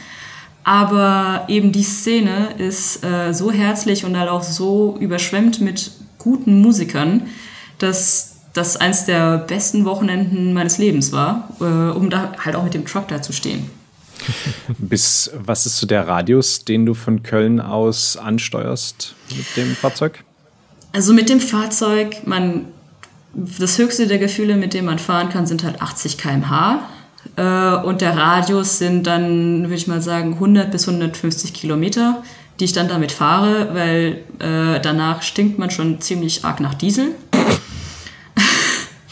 Aber 0.64 1.44
eben 1.50 1.74
die 1.74 1.84
Szene 1.84 2.54
ist 2.58 3.04
äh, 3.04 3.34
so 3.34 3.52
herzlich 3.52 4.06
und 4.06 4.18
halt 4.18 4.30
auch 4.30 4.44
so 4.44 4.96
überschwemmt 4.98 5.60
mit 5.60 5.92
guten 6.20 6.62
Musikern, 6.62 7.24
dass 7.80 8.38
das 8.54 8.78
eins 8.78 9.04
der 9.04 9.40
besten 9.40 9.84
Wochenenden 9.84 10.54
meines 10.54 10.78
Lebens 10.78 11.12
war, 11.12 11.50
äh, 11.60 11.64
um 11.64 12.10
da 12.10 12.32
halt 12.40 12.56
auch 12.56 12.64
mit 12.64 12.74
dem 12.74 12.86
Truck 12.86 13.10
da 13.10 13.22
zu 13.22 13.34
stehen. 13.34 13.70
Bis 14.78 15.30
was 15.38 15.66
ist 15.66 15.80
so 15.80 15.86
der 15.86 16.08
Radius, 16.08 16.64
den 16.64 16.86
du 16.86 16.94
von 16.94 17.24
Köln 17.24 17.60
aus 17.60 18.16
ansteuerst 18.16 19.16
mit 19.36 19.58
dem 19.58 19.76
Fahrzeug? 19.76 20.24
Also 20.94 21.12
mit 21.12 21.28
dem 21.28 21.42
Fahrzeug, 21.42 22.26
man 22.26 22.68
das 23.34 23.78
höchste 23.80 24.08
der 24.08 24.20
Gefühle, 24.20 24.56
mit 24.56 24.74
dem 24.74 24.86
man 24.86 25.00
fahren 25.00 25.28
kann, 25.28 25.46
sind 25.46 25.66
halt 25.66 25.82
80 25.82 26.18
km/h. 26.18 26.88
Äh, 27.36 27.76
und 27.76 28.02
der 28.02 28.16
Radius 28.18 28.78
sind 28.78 29.08
dann, 29.08 29.64
würde 29.64 29.76
ich 29.76 29.88
mal 29.88 30.02
sagen, 30.02 30.34
100 30.34 30.72
bis 30.72 30.88
150 30.88 31.54
Kilometer, 31.54 32.24
die 32.60 32.66
ich 32.66 32.74
dann 32.74 32.88
damit 32.88 33.12
fahre, 33.12 33.74
weil 33.74 34.24
äh, 34.40 34.80
danach 34.82 35.22
stinkt 35.22 35.58
man 35.58 35.72
schon 35.72 36.00
ziemlich 36.02 36.46
arg 36.46 36.60
nach 36.60 36.76
Diesel. 36.76 37.16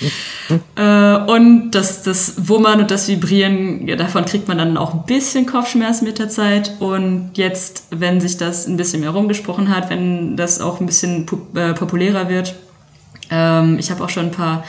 äh, 0.76 1.16
und 1.32 1.72
das, 1.72 2.04
das 2.04 2.48
Wummern 2.48 2.82
und 2.82 2.92
das 2.92 3.08
Vibrieren, 3.08 3.88
ja, 3.88 3.96
davon 3.96 4.26
kriegt 4.26 4.48
man 4.48 4.60
dann 4.60 4.78
auch 4.78 4.94
ein 4.94 5.06
bisschen 5.06 5.48
Kopfschmerzen 5.48 6.06
mit 6.06 6.20
der 6.20 6.30
Zeit. 6.30 6.74
Und 6.80 7.32
jetzt, 7.36 7.86
wenn 7.90 8.22
sich 8.22 8.38
das 8.38 8.68
ein 8.68 8.78
bisschen 8.78 9.02
mehr 9.02 9.10
rumgesprochen 9.12 9.76
hat, 9.76 9.90
wenn 9.90 10.38
das 10.38 10.62
auch 10.62 10.80
ein 10.80 10.86
bisschen 10.86 11.26
äh, 11.56 11.74
populärer 11.74 12.30
wird, 12.30 12.56
ähm, 13.32 13.80
ich 13.80 13.90
habe 13.90 14.04
auch 14.04 14.10
schon 14.10 14.26
ein 14.26 14.32
paar 14.32 14.64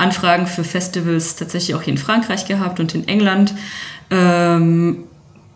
Anfragen 0.00 0.46
für 0.46 0.64
Festivals 0.64 1.36
tatsächlich 1.36 1.76
auch 1.76 1.82
hier 1.82 1.92
in 1.92 1.98
Frankreich 1.98 2.46
gehabt 2.46 2.80
und 2.80 2.94
in 2.94 3.06
England. 3.06 3.54
Ähm, 4.10 5.04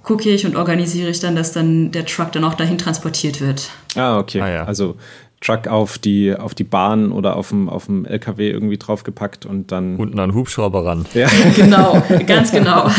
gucke 0.05 0.31
ich 0.31 0.47
und 0.47 0.55
organisiere 0.55 1.11
ich 1.11 1.19
dann, 1.21 1.35
dass 1.35 1.53
dann 1.53 1.91
der 1.91 2.07
Truck 2.07 2.31
dann 2.33 2.45
auch 2.45 2.55
dahin 2.55 2.79
transportiert 2.79 3.41
wird. 3.41 3.71
Ah, 3.97 4.19
okay. 4.19 4.41
Ah, 4.41 4.51
ja. 4.51 4.65
Also 4.65 4.97
Truck 5.41 5.67
auf 5.67 5.99
die, 5.99 6.35
auf 6.35 6.55
die 6.55 6.65
Bahn 6.65 7.11
oder 7.11 7.37
auf 7.37 7.49
dem, 7.49 7.69
auf 7.69 7.87
dem 7.87 8.05
LKW 8.05 8.51
irgendwie 8.51 8.79
draufgepackt 8.79 9.45
und 9.47 9.73
dann. 9.73 9.97
Unten 9.97 10.19
an 10.19 10.35
Hubschrauber 10.35 10.85
ran. 10.85 11.07
Ja. 11.15 11.29
genau, 11.57 12.03
ganz 12.27 12.53
genau. 12.53 12.91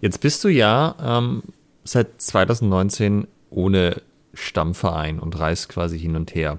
Jetzt 0.00 0.20
bist 0.20 0.44
du 0.44 0.48
ja 0.48 0.94
ähm, 1.02 1.42
seit 1.84 2.20
2019 2.20 3.26
ohne 3.50 4.02
Stammverein 4.34 5.18
und 5.18 5.38
reist 5.38 5.68
quasi 5.70 5.98
hin 5.98 6.16
und 6.16 6.34
her. 6.34 6.58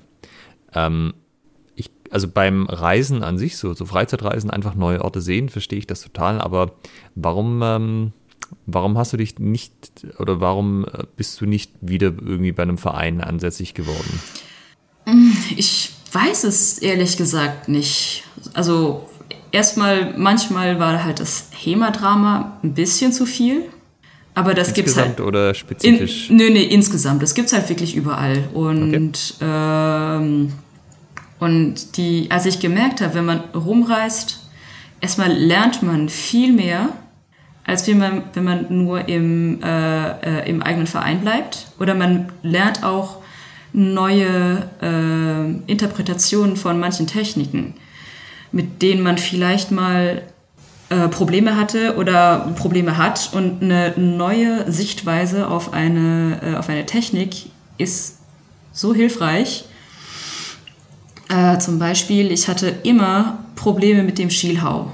Ähm, 0.73 1.13
also 2.11 2.27
beim 2.27 2.67
Reisen 2.67 3.23
an 3.23 3.37
sich, 3.37 3.57
so, 3.57 3.73
so 3.73 3.85
Freizeitreisen, 3.85 4.49
einfach 4.49 4.75
neue 4.75 5.03
Orte 5.03 5.21
sehen, 5.21 5.49
verstehe 5.49 5.79
ich 5.79 5.87
das 5.87 6.01
total. 6.01 6.41
Aber 6.41 6.73
warum, 7.15 7.61
ähm, 7.63 8.11
warum 8.65 8.97
hast 8.97 9.13
du 9.13 9.17
dich 9.17 9.39
nicht 9.39 9.73
oder 10.19 10.39
warum 10.39 10.85
äh, 10.85 11.03
bist 11.15 11.39
du 11.41 11.45
nicht 11.45 11.71
wieder 11.81 12.07
irgendwie 12.07 12.51
bei 12.51 12.63
einem 12.63 12.77
Verein 12.77 13.21
ansässig 13.21 13.73
geworden? 13.73 14.19
Ich 15.55 15.91
weiß 16.11 16.43
es 16.43 16.79
ehrlich 16.79 17.17
gesagt 17.17 17.69
nicht. 17.69 18.23
Also 18.53 19.07
erstmal, 19.51 20.17
manchmal 20.17 20.79
war 20.79 21.03
halt 21.03 21.19
das 21.19 21.49
HEMA-Drama 21.51 22.59
ein 22.63 22.73
bisschen 22.73 23.13
zu 23.13 23.25
viel. 23.25 23.63
Aber 24.33 24.53
das 24.53 24.73
gibt 24.73 24.87
es 24.87 24.97
halt. 24.97 25.19
oder 25.19 25.55
spezifisch? 25.55 26.29
In, 26.29 26.37
nö, 26.37 26.49
nee, 26.51 26.63
insgesamt. 26.63 27.23
Das 27.23 27.33
gibt 27.33 27.47
es 27.47 27.53
halt 27.53 27.67
wirklich 27.69 27.95
überall. 27.95 28.47
Und, 28.53 28.93
okay. 28.93 29.11
ähm, 29.41 30.53
und 31.39 31.97
die, 31.97 32.27
als 32.31 32.45
ich 32.45 32.59
gemerkt 32.59 33.01
habe, 33.01 33.13
wenn 33.15 33.25
man 33.25 33.39
rumreist, 33.53 34.39
erstmal 35.01 35.31
lernt 35.31 35.83
man 35.83 36.09
viel 36.09 36.51
mehr, 36.51 36.89
als 37.65 37.85
wenn 37.87 37.99
man, 37.99 38.23
wenn 38.33 38.43
man 38.43 38.65
nur 38.69 39.07
im, 39.07 39.61
äh, 39.61 40.09
äh, 40.41 40.49
im 40.49 40.63
eigenen 40.63 40.87
Verein 40.87 41.21
bleibt. 41.21 41.67
Oder 41.79 41.95
man 41.95 42.31
lernt 42.41 42.83
auch 42.83 43.17
neue 43.73 44.69
äh, 44.81 45.71
Interpretationen 45.71 46.55
von 46.55 46.79
manchen 46.79 47.07
Techniken, 47.07 47.75
mit 48.51 48.81
denen 48.81 49.03
man 49.03 49.17
vielleicht 49.17 49.71
mal 49.71 50.23
äh, 50.89 51.09
Probleme 51.09 51.57
hatte 51.57 51.97
oder 51.97 52.53
Probleme 52.57 52.97
hat 52.97 53.31
und 53.33 53.61
eine 53.61 53.93
neue 53.97 54.71
Sichtweise 54.71 55.49
auf 55.49 55.73
eine, 55.73 56.39
äh, 56.41 56.55
auf 56.55 56.69
eine 56.69 56.85
Technik 56.85 57.47
ist 57.77 58.19
so 58.71 58.95
hilfreich. 58.95 59.65
Äh, 61.29 61.57
zum 61.59 61.79
Beispiel, 61.79 62.31
ich 62.31 62.47
hatte 62.47 62.67
immer 62.83 63.39
Probleme 63.55 64.03
mit 64.03 64.17
dem 64.17 64.29
Schielhau. 64.29 64.91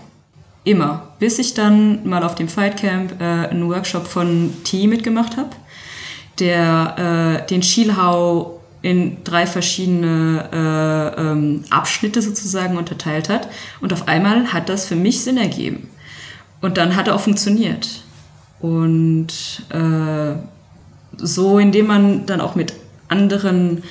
Immer. 0.63 1.09
Bis 1.19 1.39
ich 1.39 1.53
dann 1.53 2.07
mal 2.07 2.23
auf 2.23 2.35
dem 2.35 2.47
Fightcamp 2.47 3.21
äh, 3.21 3.23
einen 3.23 3.69
Workshop 3.69 4.07
von 4.07 4.53
T 4.63 4.87
mitgemacht 4.87 5.37
habe, 5.37 5.49
der 6.39 7.43
äh, 7.43 7.47
den 7.47 7.61
Schielhau 7.61 8.61
in 8.81 9.23
drei 9.23 9.45
verschiedene 9.45 10.49
äh, 10.51 11.21
ähm, 11.21 11.63
Abschnitte 11.69 12.21
sozusagen 12.21 12.77
unterteilt 12.77 13.29
hat. 13.29 13.47
Und 13.79 13.93
auf 13.93 14.07
einmal 14.07 14.51
hat 14.51 14.69
das 14.69 14.85
für 14.85 14.95
mich 14.95 15.23
Sinn 15.23 15.37
ergeben. 15.37 15.89
Und 16.61 16.77
dann 16.77 16.95
hat 16.95 17.07
er 17.07 17.15
auch 17.15 17.21
funktioniert. 17.21 18.03
Und 18.59 19.27
äh, 19.69 20.35
so, 21.17 21.59
indem 21.59 21.87
man 21.87 22.25
dann 22.25 22.41
auch 22.41 22.55
mit 22.55 22.73
anderen 23.07 23.83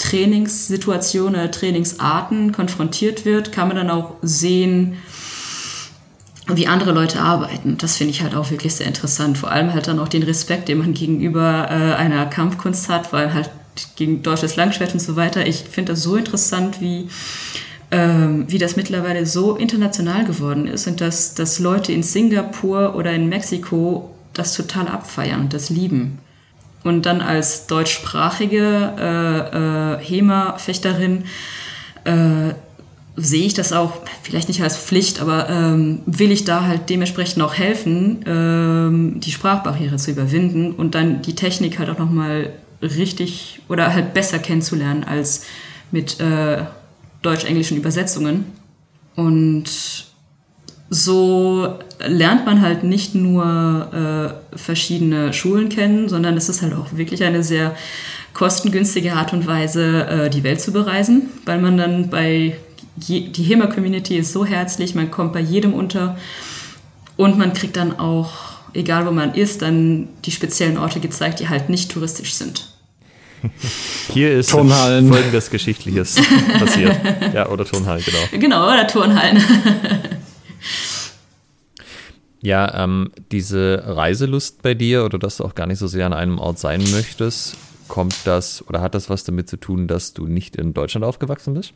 Trainingssituationen 0.00 1.34
oder 1.34 1.50
Trainingsarten 1.50 2.52
konfrontiert 2.52 3.24
wird, 3.24 3.52
kann 3.52 3.68
man 3.68 3.76
dann 3.76 3.90
auch 3.90 4.14
sehen, 4.22 4.96
wie 6.48 6.66
andere 6.66 6.92
Leute 6.92 7.20
arbeiten. 7.20 7.76
Das 7.78 7.96
finde 7.96 8.12
ich 8.12 8.22
halt 8.22 8.34
auch 8.34 8.50
wirklich 8.50 8.74
sehr 8.74 8.86
interessant. 8.86 9.38
Vor 9.38 9.52
allem 9.52 9.72
halt 9.72 9.86
dann 9.86 10.00
auch 10.00 10.08
den 10.08 10.22
Respekt, 10.22 10.68
den 10.68 10.78
man 10.78 10.94
gegenüber 10.94 11.68
äh, 11.70 11.94
einer 11.94 12.26
Kampfkunst 12.26 12.88
hat, 12.88 13.12
weil 13.12 13.32
halt 13.34 13.50
gegen 13.96 14.22
deutsches 14.22 14.56
Langschwert 14.56 14.94
und 14.94 15.00
so 15.00 15.16
weiter. 15.16 15.46
Ich 15.46 15.64
finde 15.70 15.92
das 15.92 16.02
so 16.02 16.16
interessant, 16.16 16.80
wie, 16.80 17.08
ähm, 17.90 18.46
wie 18.48 18.58
das 18.58 18.76
mittlerweile 18.76 19.26
so 19.26 19.54
international 19.54 20.24
geworden 20.24 20.66
ist 20.66 20.86
und 20.86 21.00
dass, 21.00 21.34
dass 21.34 21.58
Leute 21.58 21.92
in 21.92 22.02
Singapur 22.02 22.94
oder 22.96 23.12
in 23.12 23.28
Mexiko 23.28 24.10
das 24.32 24.54
total 24.54 24.88
abfeiern 24.88 25.42
und 25.42 25.52
das 25.52 25.68
lieben. 25.68 26.18
Und 26.82 27.06
dann 27.06 27.20
als 27.20 27.66
deutschsprachige 27.66 28.94
äh, 28.98 29.96
äh, 29.96 30.04
HEMA-Fechterin 30.04 31.24
äh, 32.04 32.54
sehe 33.16 33.44
ich 33.44 33.54
das 33.54 33.72
auch, 33.72 33.92
vielleicht 34.22 34.48
nicht 34.48 34.62
als 34.62 34.78
Pflicht, 34.78 35.20
aber 35.20 35.48
ähm, 35.50 36.00
will 36.06 36.30
ich 36.30 36.44
da 36.44 36.64
halt 36.64 36.88
dementsprechend 36.88 37.42
auch 37.42 37.54
helfen, 37.54 38.24
ähm, 38.26 39.20
die 39.20 39.30
Sprachbarriere 39.30 39.96
zu 39.96 40.10
überwinden 40.10 40.72
und 40.72 40.94
dann 40.94 41.20
die 41.22 41.34
Technik 41.34 41.78
halt 41.78 41.90
auch 41.90 41.98
nochmal 41.98 42.50
richtig 42.80 43.60
oder 43.68 43.92
halt 43.92 44.14
besser 44.14 44.38
kennenzulernen 44.38 45.04
als 45.04 45.44
mit 45.90 46.18
äh, 46.20 46.64
deutsch-englischen 47.22 47.76
Übersetzungen. 47.76 48.46
Und 49.16 49.64
so 50.90 51.78
lernt 52.00 52.44
man 52.44 52.60
halt 52.60 52.82
nicht 52.82 53.14
nur 53.14 54.34
äh, 54.52 54.58
verschiedene 54.58 55.32
Schulen 55.32 55.68
kennen, 55.68 56.08
sondern 56.08 56.36
es 56.36 56.48
ist 56.48 56.62
halt 56.62 56.74
auch 56.74 56.86
wirklich 56.92 57.22
eine 57.22 57.44
sehr 57.44 57.76
kostengünstige 58.34 59.14
Art 59.14 59.32
und 59.32 59.46
Weise, 59.46 60.06
äh, 60.06 60.30
die 60.30 60.42
Welt 60.42 60.60
zu 60.60 60.72
bereisen, 60.72 61.30
weil 61.46 61.60
man 61.60 61.76
dann 61.76 62.10
bei 62.10 62.56
je, 62.96 63.28
die 63.28 63.42
HEMA-Community 63.44 64.16
ist 64.18 64.32
so 64.32 64.44
herzlich, 64.44 64.96
man 64.96 65.12
kommt 65.12 65.32
bei 65.32 65.40
jedem 65.40 65.74
unter 65.74 66.16
und 67.16 67.38
man 67.38 67.52
kriegt 67.52 67.76
dann 67.76 67.98
auch, 67.98 68.32
egal 68.74 69.06
wo 69.06 69.12
man 69.12 69.34
ist, 69.34 69.62
dann 69.62 70.08
die 70.24 70.32
speziellen 70.32 70.76
Orte 70.76 70.98
gezeigt, 70.98 71.38
die 71.38 71.48
halt 71.48 71.68
nicht 71.68 71.92
touristisch 71.92 72.34
sind. 72.34 72.66
Hier 74.12 74.32
ist 74.32 74.50
Turnhallen. 74.50 75.08
folgendes 75.08 75.50
Geschichtliches 75.50 76.16
passiert. 76.58 76.96
Ja, 77.32 77.48
oder 77.48 77.64
Turnhallen, 77.64 78.02
genau. 78.04 78.40
Genau, 78.40 78.66
oder 78.66 78.86
Turnhallen. 78.88 79.40
ja, 82.42 82.84
ähm, 82.84 83.12
diese 83.32 83.82
Reiselust 83.86 84.62
bei 84.62 84.74
dir 84.74 85.04
oder 85.04 85.18
dass 85.18 85.36
du 85.36 85.44
auch 85.44 85.54
gar 85.54 85.66
nicht 85.66 85.78
so 85.78 85.86
sehr 85.86 86.06
an 86.06 86.12
einem 86.12 86.38
Ort 86.38 86.58
sein 86.58 86.82
möchtest, 86.90 87.56
kommt 87.88 88.16
das 88.24 88.66
oder 88.68 88.80
hat 88.80 88.94
das 88.94 89.10
was 89.10 89.24
damit 89.24 89.48
zu 89.48 89.56
tun, 89.56 89.88
dass 89.88 90.14
du 90.14 90.26
nicht 90.26 90.56
in 90.56 90.72
Deutschland 90.72 91.04
aufgewachsen 91.04 91.54
bist? 91.54 91.72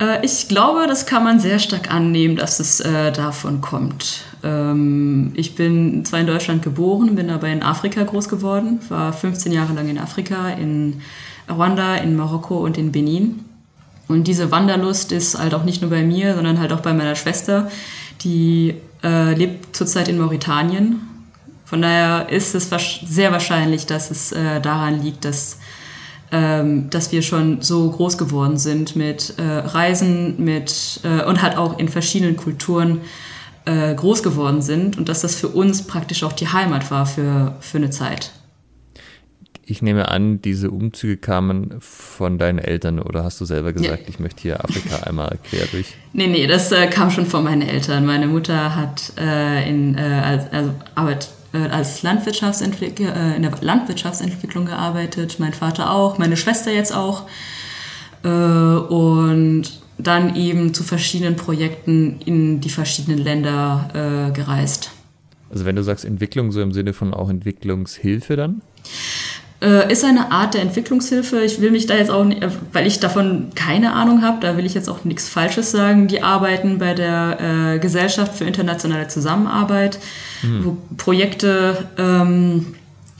Äh, 0.00 0.24
ich 0.24 0.48
glaube, 0.48 0.86
das 0.86 1.06
kann 1.06 1.24
man 1.24 1.40
sehr 1.40 1.58
stark 1.58 1.90
annehmen, 1.92 2.36
dass 2.36 2.60
es 2.60 2.80
äh, 2.80 3.12
davon 3.12 3.60
kommt. 3.60 4.24
Ähm, 4.42 5.32
ich 5.34 5.54
bin 5.54 6.04
zwar 6.04 6.20
in 6.20 6.26
Deutschland 6.26 6.62
geboren, 6.62 7.14
bin 7.14 7.30
aber 7.30 7.48
in 7.48 7.62
Afrika 7.62 8.02
groß 8.02 8.28
geworden, 8.28 8.80
war 8.88 9.12
15 9.12 9.52
Jahre 9.52 9.72
lang 9.72 9.88
in 9.88 9.98
Afrika, 9.98 10.50
in 10.50 11.00
Rwanda, 11.48 11.96
in 11.96 12.16
Marokko 12.16 12.58
und 12.58 12.76
in 12.76 12.92
Benin. 12.92 13.44
Und 14.08 14.24
diese 14.26 14.50
Wanderlust 14.50 15.12
ist 15.12 15.38
halt 15.38 15.54
auch 15.54 15.64
nicht 15.64 15.82
nur 15.82 15.90
bei 15.90 16.02
mir, 16.02 16.34
sondern 16.34 16.58
halt 16.58 16.72
auch 16.72 16.80
bei 16.80 16.94
meiner 16.94 17.14
Schwester, 17.14 17.70
die 18.22 18.74
äh, 19.04 19.34
lebt 19.34 19.76
zurzeit 19.76 20.08
in 20.08 20.18
Mauretanien. 20.18 21.00
Von 21.64 21.82
daher 21.82 22.30
ist 22.30 22.54
es 22.54 22.70
sehr 23.06 23.30
wahrscheinlich, 23.30 23.84
dass 23.84 24.10
es 24.10 24.32
äh, 24.32 24.60
daran 24.60 25.02
liegt, 25.02 25.26
dass, 25.26 25.58
ähm, 26.32 26.88
dass 26.88 27.12
wir 27.12 27.20
schon 27.20 27.60
so 27.60 27.90
groß 27.90 28.16
geworden 28.16 28.56
sind 28.56 28.96
mit 28.96 29.34
äh, 29.38 29.42
Reisen 29.42 30.42
mit, 30.42 31.00
äh, 31.04 31.24
und 31.24 31.42
halt 31.42 31.58
auch 31.58 31.78
in 31.78 31.88
verschiedenen 31.88 32.36
Kulturen 32.36 33.02
äh, 33.66 33.94
groß 33.94 34.22
geworden 34.22 34.62
sind 34.62 34.96
und 34.96 35.10
dass 35.10 35.20
das 35.20 35.34
für 35.34 35.48
uns 35.48 35.82
praktisch 35.82 36.24
auch 36.24 36.32
die 36.32 36.48
Heimat 36.48 36.90
war 36.90 37.04
für, 37.04 37.54
für 37.60 37.76
eine 37.76 37.90
Zeit. 37.90 38.30
Ich 39.70 39.82
nehme 39.82 40.08
an, 40.08 40.40
diese 40.40 40.70
Umzüge 40.70 41.18
kamen 41.18 41.74
von 41.80 42.38
deinen 42.38 42.58
Eltern 42.58 42.98
oder 42.98 43.22
hast 43.22 43.38
du 43.38 43.44
selber 43.44 43.74
gesagt, 43.74 44.04
ja. 44.04 44.08
ich 44.08 44.18
möchte 44.18 44.40
hier 44.40 44.64
Afrika 44.64 45.02
einmal 45.06 45.38
quer 45.44 45.66
durch? 45.66 45.94
Nee, 46.14 46.26
nee, 46.26 46.46
das 46.46 46.72
äh, 46.72 46.86
kam 46.86 47.10
schon 47.10 47.26
von 47.26 47.44
meinen 47.44 47.60
Eltern. 47.60 48.06
Meine 48.06 48.28
Mutter 48.28 48.74
hat 48.74 49.12
äh, 49.18 49.68
in, 49.68 49.94
äh, 49.94 50.00
als, 50.00 50.50
also 50.50 50.72
Arbeit, 50.94 51.28
äh, 51.52 51.58
als 51.68 52.02
Landwirtschaftsentwickler, 52.02 53.14
äh, 53.14 53.36
in 53.36 53.42
der 53.42 53.52
Landwirtschaftsentwicklung 53.60 54.64
gearbeitet, 54.64 55.36
mein 55.38 55.52
Vater 55.52 55.90
auch, 55.90 56.16
meine 56.16 56.38
Schwester 56.38 56.72
jetzt 56.72 56.94
auch. 56.94 57.26
Äh, 58.24 58.28
und 58.28 59.64
dann 59.98 60.34
eben 60.34 60.72
zu 60.72 60.82
verschiedenen 60.82 61.36
Projekten 61.36 62.22
in 62.24 62.62
die 62.62 62.70
verschiedenen 62.70 63.18
Länder 63.18 64.30
gereist. 64.32 64.92
Also 65.50 65.64
wenn 65.64 65.74
du 65.74 65.82
sagst 65.82 66.04
Entwicklung, 66.04 66.52
so 66.52 66.62
im 66.62 66.72
Sinne 66.72 66.92
von 66.92 67.12
auch 67.12 67.28
Entwicklungshilfe 67.28 68.36
dann? 68.36 68.62
Äh, 69.60 69.92
ist 69.92 70.04
eine 70.04 70.30
Art 70.30 70.54
der 70.54 70.62
Entwicklungshilfe. 70.62 71.40
Ich 71.42 71.60
will 71.60 71.72
mich 71.72 71.86
da 71.86 71.96
jetzt 71.96 72.12
auch, 72.12 72.24
nicht, 72.24 72.42
äh, 72.42 72.50
weil 72.72 72.86
ich 72.86 73.00
davon 73.00 73.50
keine 73.56 73.92
Ahnung 73.92 74.22
habe, 74.22 74.38
da 74.40 74.56
will 74.56 74.64
ich 74.64 74.74
jetzt 74.74 74.88
auch 74.88 75.04
nichts 75.04 75.28
Falsches 75.28 75.72
sagen. 75.72 76.06
Die 76.06 76.22
arbeiten 76.22 76.78
bei 76.78 76.94
der 76.94 77.74
äh, 77.74 77.78
Gesellschaft 77.80 78.36
für 78.36 78.44
internationale 78.44 79.08
Zusammenarbeit, 79.08 79.98
mhm. 80.42 80.64
wo 80.64 80.76
Projekte 80.96 81.88
ähm, 81.98 82.66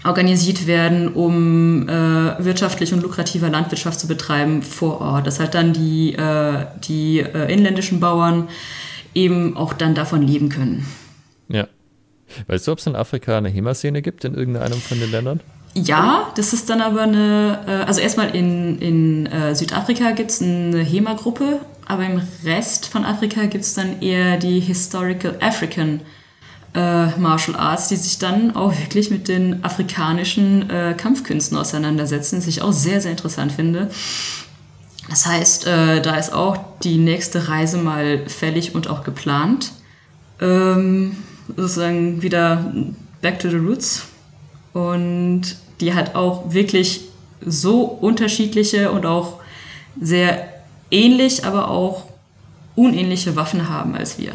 organisiert 0.05 0.69
werden, 0.69 1.09
um 1.09 1.89
äh, 1.89 2.45
wirtschaftlich 2.45 2.93
und 2.93 3.03
lukrativer 3.03 3.51
Landwirtschaft 3.51 3.99
zu 3.99 4.07
betreiben 4.07 4.63
vor 4.63 5.01
Ort. 5.01 5.27
Das 5.27 5.41
halt 5.41 5.55
dann 5.55 5.73
die, 5.73 6.15
äh, 6.15 6.67
die 6.85 7.19
äh, 7.19 7.53
inländischen 7.53 7.99
Bauern 7.99 8.49
eben 9.13 9.57
auch 9.57 9.73
dann 9.73 9.97
davon 9.97 10.23
leben 10.23 10.51
können. 10.51 10.87
Ja. 11.49 11.67
Weißt 12.47 12.69
du, 12.69 12.73
ob 12.73 12.79
es 12.79 12.87
in 12.87 12.95
Afrika 12.95 13.39
eine 13.39 13.49
HEMA-Szene 13.49 14.03
gibt 14.03 14.25
in 14.25 14.35
irgendeinem 14.35 14.79
von 14.79 15.01
den 15.01 15.11
Ländern? 15.11 15.41
Ja, 15.75 16.33
das 16.35 16.53
ist 16.53 16.71
dann 16.71 16.81
aber 16.81 17.03
eine, 17.03 17.61
äh, 17.67 17.71
also 17.87 18.01
erstmal 18.01 18.35
in, 18.35 18.79
in 18.79 19.27
äh, 19.27 19.55
Südafrika 19.55 20.11
gibt 20.13 20.31
es 20.31 20.43
eine 20.43 20.83
HEMA-Gruppe, 20.83 21.61
aber 21.87 22.05
im 22.05 22.21
Rest 22.45 22.87
von 22.89 23.05
Afrika 23.05 23.47
gibt 23.47 23.65
es 23.65 23.75
dann 23.75 24.01
eher 24.03 24.39
die 24.39 24.61
Historical 24.61 25.37
African 25.41 26.01
äh, 26.75 27.19
Martial 27.19 27.57
Arts, 27.57 27.89
die 27.89 27.97
sich 27.97 28.19
dann 28.19 28.55
auch 28.55 28.77
wirklich 28.79 29.11
mit 29.11 29.29
den 29.29 29.65
afrikanischen 29.65 30.69
äh, 30.69 30.95
Kampfkünsten 30.97 31.57
auseinandersetzen, 31.57 32.39
was 32.39 32.47
ich 32.47 32.63
auch 32.63 32.73
sehr, 32.73 33.01
sehr 33.01 33.13
interessant 33.13 33.53
finde. 33.53 33.91
Das 35.09 35.27
heißt, 35.27 35.67
äh, 35.67 36.03
da 36.03 36.17
ist 36.17 36.33
auch 36.33 36.59
die 36.83 36.99
nächste 36.99 37.49
Reise 37.49 37.79
mal 37.79 38.29
fällig 38.29 38.75
und 38.75 38.89
auch 38.89 39.05
geplant. 39.05 39.73
Ähm, 40.41 41.17
sozusagen 41.57 42.23
wieder 42.23 42.73
back 43.23 43.39
to 43.39 43.49
the 43.49 43.57
roots. 43.57 44.07
Und 44.79 45.57
die 45.81 45.95
hat 45.95 46.15
auch 46.15 46.53
wirklich 46.53 47.01
so 47.45 47.83
unterschiedliche 47.83 48.93
und 48.93 49.07
auch 49.07 49.41
sehr 50.01 50.49
ähnlich, 50.91 51.45
aber 51.45 51.69
auch 51.69 52.05
unähnliche 52.77 53.35
Waffen 53.35 53.69
haben 53.69 53.97
als 53.97 54.19
wir. 54.19 54.33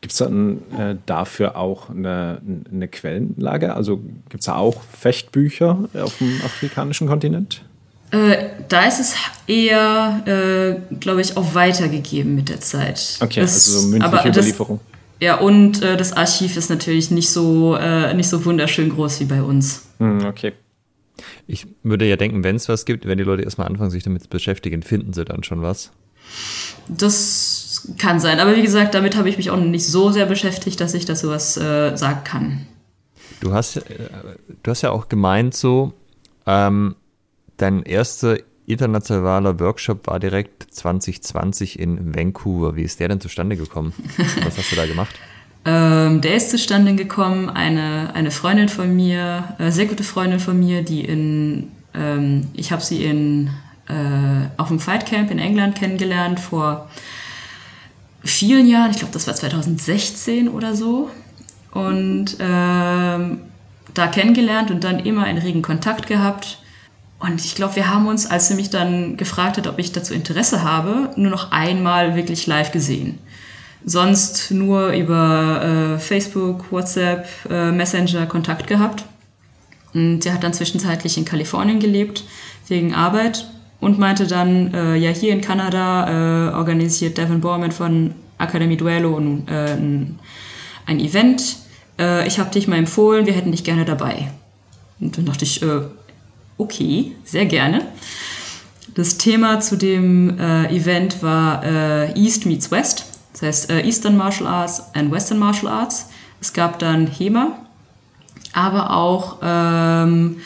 Gibt 0.00 0.12
es 0.12 0.18
dann 0.18 0.62
äh, 0.76 0.96
dafür 1.06 1.56
auch 1.56 1.88
eine, 1.90 2.40
eine 2.72 2.88
Quellenlage? 2.88 3.74
Also 3.74 3.98
gibt 4.28 4.40
es 4.40 4.46
da 4.46 4.56
auch 4.56 4.82
Fechtbücher 4.98 5.88
auf 5.94 6.18
dem 6.18 6.40
afrikanischen 6.44 7.06
Kontinent? 7.06 7.62
Äh, 8.10 8.48
da 8.68 8.84
ist 8.84 8.98
es 8.98 9.14
eher, 9.46 10.22
äh, 10.26 10.96
glaube 10.96 11.20
ich, 11.20 11.36
auch 11.36 11.54
weitergegeben 11.54 12.34
mit 12.34 12.48
der 12.48 12.60
Zeit. 12.60 13.18
Okay, 13.20 13.40
das, 13.40 13.54
also 13.54 13.78
so 13.78 13.86
mündliche 13.86 14.28
Überlieferung. 14.28 14.80
Das, 14.82 15.01
ja, 15.22 15.36
und 15.36 15.82
äh, 15.82 15.96
das 15.96 16.12
Archiv 16.12 16.56
ist 16.56 16.68
natürlich 16.68 17.12
nicht 17.12 17.30
so, 17.30 17.76
äh, 17.76 18.12
nicht 18.12 18.28
so 18.28 18.44
wunderschön 18.44 18.88
groß 18.88 19.20
wie 19.20 19.26
bei 19.26 19.40
uns. 19.40 19.86
Hm, 19.98 20.24
okay. 20.24 20.52
Ich 21.46 21.64
würde 21.84 22.06
ja 22.06 22.16
denken, 22.16 22.42
wenn 22.42 22.56
es 22.56 22.68
was 22.68 22.84
gibt, 22.86 23.06
wenn 23.06 23.18
die 23.18 23.22
Leute 23.22 23.44
erstmal 23.44 23.68
anfangen, 23.68 23.92
sich 23.92 24.02
damit 24.02 24.24
zu 24.24 24.28
beschäftigen, 24.28 24.82
finden 24.82 25.12
sie 25.12 25.24
dann 25.24 25.44
schon 25.44 25.62
was. 25.62 25.92
Das 26.88 27.88
kann 27.98 28.18
sein. 28.18 28.40
Aber 28.40 28.56
wie 28.56 28.62
gesagt, 28.62 28.94
damit 28.94 29.14
habe 29.16 29.28
ich 29.28 29.36
mich 29.36 29.52
auch 29.52 29.60
nicht 29.60 29.86
so 29.86 30.10
sehr 30.10 30.26
beschäftigt, 30.26 30.80
dass 30.80 30.92
ich 30.92 31.04
dazu 31.04 31.28
was 31.28 31.56
äh, 31.56 31.96
sagen 31.96 32.24
kann. 32.24 32.66
Du 33.38 33.52
hast, 33.52 33.76
äh, 33.76 33.82
du 34.60 34.70
hast 34.72 34.82
ja 34.82 34.90
auch 34.90 35.08
gemeint, 35.08 35.54
so, 35.54 35.92
ähm, 36.46 36.96
dein 37.58 37.84
erster 37.84 38.38
internationaler 38.66 39.58
Workshop 39.60 40.06
war 40.06 40.20
direkt 40.20 40.72
2020 40.74 41.78
in 41.78 42.14
Vancouver. 42.14 42.76
Wie 42.76 42.82
ist 42.82 43.00
der 43.00 43.08
denn 43.08 43.20
zustande 43.20 43.56
gekommen? 43.56 43.92
Was 44.44 44.58
hast 44.58 44.72
du 44.72 44.76
da 44.76 44.86
gemacht? 44.86 45.14
Ähm, 45.64 46.20
der 46.20 46.34
ist 46.34 46.50
zustande 46.50 46.96
gekommen, 46.96 47.48
eine, 47.48 48.12
eine 48.14 48.32
Freundin 48.32 48.68
von 48.68 48.96
mir, 48.96 49.54
äh, 49.58 49.70
sehr 49.70 49.86
gute 49.86 50.02
Freundin 50.02 50.40
von 50.40 50.58
mir, 50.58 50.82
die 50.82 51.02
in, 51.04 51.70
ähm, 51.94 52.48
ich 52.52 52.72
habe 52.72 52.82
sie 52.82 53.04
in, 53.04 53.46
äh, 53.88 54.48
auf 54.56 54.68
dem 54.68 54.80
Fight 54.80 55.06
Camp 55.06 55.30
in 55.30 55.38
England 55.38 55.76
kennengelernt 55.76 56.40
vor 56.40 56.90
vielen 58.24 58.66
Jahren, 58.66 58.90
ich 58.90 58.98
glaube 58.98 59.12
das 59.12 59.28
war 59.28 59.34
2016 59.34 60.48
oder 60.48 60.74
so. 60.74 61.10
Und 61.72 62.36
ähm, 62.40 63.40
da 63.94 64.06
kennengelernt 64.08 64.70
und 64.70 64.84
dann 64.84 65.00
immer 65.00 65.24
einen 65.24 65.38
regen 65.38 65.62
Kontakt 65.62 66.06
gehabt. 66.06 66.58
Und 67.22 67.44
ich 67.44 67.54
glaube, 67.54 67.76
wir 67.76 67.88
haben 67.88 68.08
uns, 68.08 68.26
als 68.26 68.48
sie 68.48 68.54
mich 68.54 68.70
dann 68.70 69.16
gefragt 69.16 69.56
hat, 69.56 69.68
ob 69.68 69.78
ich 69.78 69.92
dazu 69.92 70.12
Interesse 70.12 70.64
habe, 70.64 71.10
nur 71.14 71.30
noch 71.30 71.52
einmal 71.52 72.16
wirklich 72.16 72.48
live 72.48 72.72
gesehen. 72.72 73.20
Sonst 73.84 74.50
nur 74.50 74.88
über 74.88 75.94
äh, 75.94 75.98
Facebook, 76.00 76.72
WhatsApp, 76.72 77.28
äh, 77.48 77.70
Messenger 77.70 78.26
Kontakt 78.26 78.66
gehabt. 78.66 79.04
Und 79.94 80.22
sie 80.24 80.32
hat 80.32 80.42
dann 80.42 80.52
zwischenzeitlich 80.52 81.16
in 81.16 81.24
Kalifornien 81.24 81.78
gelebt, 81.78 82.24
wegen 82.66 82.92
Arbeit. 82.92 83.46
Und 83.78 84.00
meinte 84.00 84.26
dann, 84.26 84.74
äh, 84.74 84.96
ja, 84.96 85.10
hier 85.10 85.32
in 85.32 85.40
Kanada 85.40 86.50
äh, 86.50 86.54
organisiert 86.54 87.18
Devin 87.18 87.40
Borman 87.40 87.70
von 87.70 88.14
Academy 88.38 88.76
Duello 88.76 89.16
ein, 89.16 89.46
äh, 89.46 89.76
ein, 90.86 90.98
Event. 90.98 91.56
Äh, 92.00 92.26
ich 92.26 92.40
habe 92.40 92.50
dich 92.50 92.66
mal 92.66 92.78
empfohlen, 92.78 93.26
wir 93.26 93.32
hätten 93.32 93.52
dich 93.52 93.62
gerne 93.62 93.84
dabei. 93.84 94.32
Und 95.00 95.18
dann 95.18 95.26
dachte 95.26 95.44
ich, 95.44 95.62
Okay, 96.58 97.12
sehr 97.24 97.46
gerne. 97.46 97.82
Das 98.94 99.16
Thema 99.16 99.60
zu 99.60 99.76
dem 99.76 100.38
äh, 100.38 100.66
Event 100.74 101.22
war 101.22 101.64
äh, 101.64 102.12
East 102.12 102.44
meets 102.44 102.70
West, 102.70 103.06
das 103.32 103.42
heißt 103.42 103.70
äh, 103.70 103.80
Eastern 103.82 104.16
Martial 104.16 104.46
Arts 104.46 104.82
and 104.94 105.10
Western 105.10 105.38
Martial 105.38 105.72
Arts. 105.72 106.10
Es 106.40 106.52
gab 106.52 106.78
dann 106.78 107.06
HEMA, 107.06 107.58
aber 108.52 108.90
auch 108.90 109.38
ähm, 109.42 110.38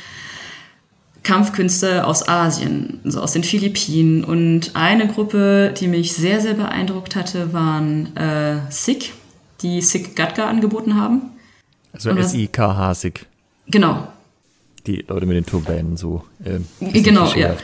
Kampfkünste 1.26 2.06
aus 2.06 2.28
Asien, 2.28 3.00
also 3.04 3.20
aus 3.20 3.32
den 3.32 3.42
Philippinen. 3.42 4.22
Und 4.22 4.76
eine 4.76 5.08
Gruppe, 5.08 5.74
die 5.76 5.88
mich 5.88 6.12
sehr, 6.12 6.40
sehr 6.40 6.54
beeindruckt 6.54 7.16
hatte, 7.16 7.52
waren 7.52 8.14
äh, 8.16 8.58
Sikh, 8.70 9.12
die 9.60 9.80
Sikh 9.82 10.14
Gatka 10.14 10.48
angeboten 10.48 10.94
haben. 10.94 11.22
Also 11.92 12.10
S-I-K-H 12.10 12.94
Sikh. 12.94 13.26
Genau, 13.66 14.06
die 14.86 15.04
Leute 15.08 15.26
mit 15.26 15.36
den 15.36 15.46
Turbanen 15.46 15.96
so. 15.96 16.24
Äh, 16.44 17.00
genau, 17.00 17.32
ja. 17.34 17.54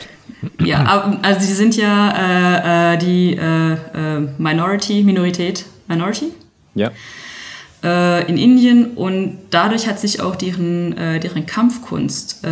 ja, 0.63 1.19
also 1.21 1.39
die 1.39 1.53
sind 1.53 1.75
ja 1.75 2.91
äh, 2.91 2.93
äh, 2.93 2.97
die 2.97 3.35
äh, 3.35 3.73
äh, 3.73 4.27
Minority, 4.37 5.03
Minorität, 5.03 5.65
Minority. 5.87 6.31
Ja. 6.75 6.91
Äh, 7.83 8.29
in 8.29 8.37
Indien 8.37 8.93
und 8.95 9.39
dadurch 9.49 9.87
hat 9.87 9.99
sich 9.99 10.21
auch 10.21 10.35
deren, 10.35 10.95
deren 10.95 11.45
Kampfkunst 11.45 12.45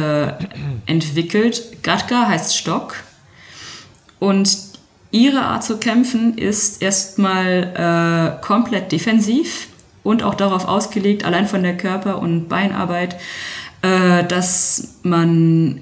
entwickelt. 0.86 1.84
Gatka 1.84 2.28
heißt 2.28 2.56
Stock 2.56 2.96
und 4.20 4.58
ihre 5.12 5.42
Art 5.42 5.64
zu 5.64 5.78
kämpfen 5.78 6.38
ist 6.38 6.82
erstmal 6.82 8.40
komplett 8.42 8.92
defensiv 8.92 9.68
und 10.04 10.24
auch 10.24 10.36
darauf 10.36 10.68
ausgelegt, 10.68 11.26
allein 11.26 11.48
von 11.48 11.64
der 11.64 11.78
Körper- 11.78 12.20
und 12.20 12.48
Beinarbeit 12.48 13.16
äh, 13.82 14.24
dass 14.26 15.00
man 15.04 15.82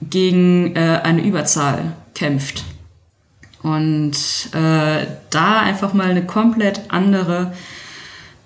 gegen 0.00 0.74
äh, 0.76 1.00
eine 1.02 1.22
Überzahl 1.22 1.92
kämpft. 2.14 2.64
Und 3.62 4.16
äh, 4.52 5.06
da 5.30 5.60
einfach 5.60 5.92
mal 5.92 6.10
eine 6.10 6.26
komplett 6.26 6.80
andere 6.88 7.52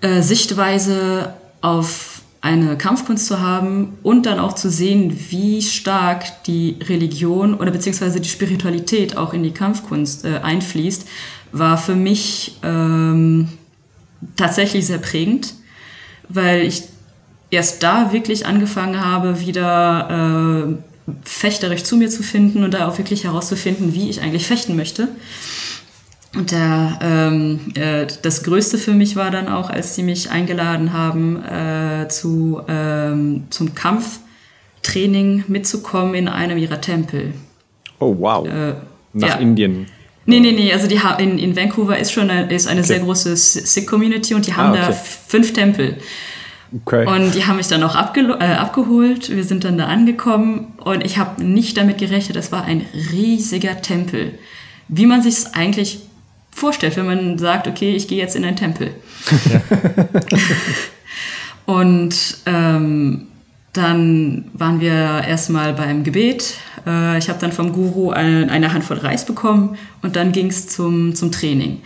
äh, 0.01 0.21
Sichtweise 0.21 1.33
auf 1.61 2.21
eine 2.41 2.77
Kampfkunst 2.77 3.25
zu 3.25 3.41
haben 3.41 3.97
und 4.03 4.27
dann 4.27 4.39
auch 4.39 4.53
zu 4.53 4.69
sehen, 4.69 5.17
wie 5.29 5.61
stark 5.61 6.43
die 6.43 6.77
Religion 6.83 7.55
oder 7.55 7.71
beziehungsweise 7.71 8.21
die 8.21 8.29
Spiritualität 8.29 9.17
auch 9.17 9.33
in 9.33 9.41
die 9.41 9.51
Kampfkunst 9.51 10.23
äh, 10.23 10.37
einfließt, 10.37 11.07
war 11.51 11.77
für 11.77 11.95
mich 11.95 12.57
ähm, 12.63 13.49
tatsächlich 14.35 14.85
sehr 14.85 14.99
prägend, 14.99 15.55
weil 16.29 16.61
ich 16.61 16.83
erst 17.49 17.83
da 17.83 18.11
wirklich 18.11 18.45
angefangen 18.45 19.03
habe, 19.03 19.39
wieder 19.39 20.75
äh, 21.07 21.11
fechterisch 21.23 21.83
zu 21.83 21.95
mir 21.97 22.09
zu 22.09 22.23
finden 22.23 22.63
und 22.63 22.73
da 22.73 22.87
auch 22.87 22.97
wirklich 22.97 23.23
herauszufinden, 23.23 23.93
wie 23.93 24.09
ich 24.09 24.21
eigentlich 24.21 24.45
fechten 24.45 24.75
möchte. 24.75 25.07
Und 26.35 26.51
der, 26.51 26.99
ähm, 27.01 27.59
äh, 27.75 28.05
das 28.21 28.43
Größte 28.43 28.77
für 28.77 28.91
mich 28.91 29.15
war 29.15 29.31
dann 29.31 29.47
auch, 29.47 29.69
als 29.69 29.95
sie 29.95 30.03
mich 30.03 30.29
eingeladen 30.29 30.91
haben, 30.93 31.43
äh, 31.43 32.07
zu, 32.09 32.61
ähm, 32.67 33.45
zum 33.49 33.73
Kampftraining 33.73 35.45
mitzukommen 35.47 36.13
in 36.15 36.27
einem 36.27 36.57
ihrer 36.57 36.81
Tempel. 36.81 37.33
Oh, 37.99 38.15
wow. 38.19 38.45
Äh, 38.45 38.73
Nach 39.13 39.29
ja. 39.29 39.35
Indien. 39.35 39.87
Nee, 40.25 40.41
nee, 40.41 40.51
nee. 40.51 40.73
Also 40.73 40.87
die 40.87 40.99
in, 41.19 41.39
in 41.39 41.55
Vancouver 41.55 41.97
ist 41.97 42.11
schon 42.11 42.29
eine, 42.29 42.53
ist 42.53 42.67
eine 42.67 42.81
okay. 42.81 42.87
sehr 42.87 42.99
große 42.99 43.35
Sikh-Community 43.35 44.35
und 44.35 44.45
die 44.45 44.53
haben 44.53 44.77
ah, 44.77 44.83
okay. 44.83 44.87
da 44.89 44.91
fünf 44.91 45.53
Tempel. 45.53 45.97
Okay. 46.75 47.07
Und 47.07 47.33
die 47.33 47.45
haben 47.45 47.57
mich 47.57 47.67
dann 47.67 47.83
auch 47.83 47.95
äh, 47.95 48.43
abgeholt. 48.43 49.29
Wir 49.29 49.43
sind 49.43 49.63
dann 49.63 49.77
da 49.77 49.87
angekommen 49.87 50.73
und 50.83 51.05
ich 51.05 51.17
habe 51.17 51.43
nicht 51.43 51.77
damit 51.77 51.97
gerechnet, 51.97 52.35
das 52.35 52.51
war 52.51 52.65
ein 52.65 52.85
riesiger 53.11 53.81
Tempel. 53.81 54.37
Wie 54.89 55.05
man 55.05 55.21
sich 55.21 55.35
es 55.35 55.53
eigentlich 55.53 55.99
vorstellt, 56.51 56.97
wenn 56.97 57.05
man 57.05 57.37
sagt, 57.37 57.67
okay, 57.67 57.95
ich 57.95 58.07
gehe 58.07 58.17
jetzt 58.17 58.35
in 58.35 58.43
einen 58.43 58.57
Tempel. 58.57 58.91
Ja. 59.49 59.61
und 61.73 62.15
ähm, 62.45 63.27
dann 63.73 64.45
waren 64.53 64.81
wir 64.81 64.91
erstmal 64.91 65.73
beim 65.73 66.03
Gebet. 66.03 66.55
Äh, 66.85 67.19
ich 67.19 67.29
habe 67.29 67.39
dann 67.39 67.51
vom 67.51 67.71
Guru 67.71 68.09
eine, 68.09 68.49
eine, 68.51 68.73
Handvoll 68.73 68.97
Reis 68.97 69.25
bekommen 69.25 69.77
und 70.01 70.15
dann 70.15 70.31
ging 70.31 70.47
es 70.47 70.67
zum, 70.67 71.15
zum 71.15 71.31
Training. 71.31 71.81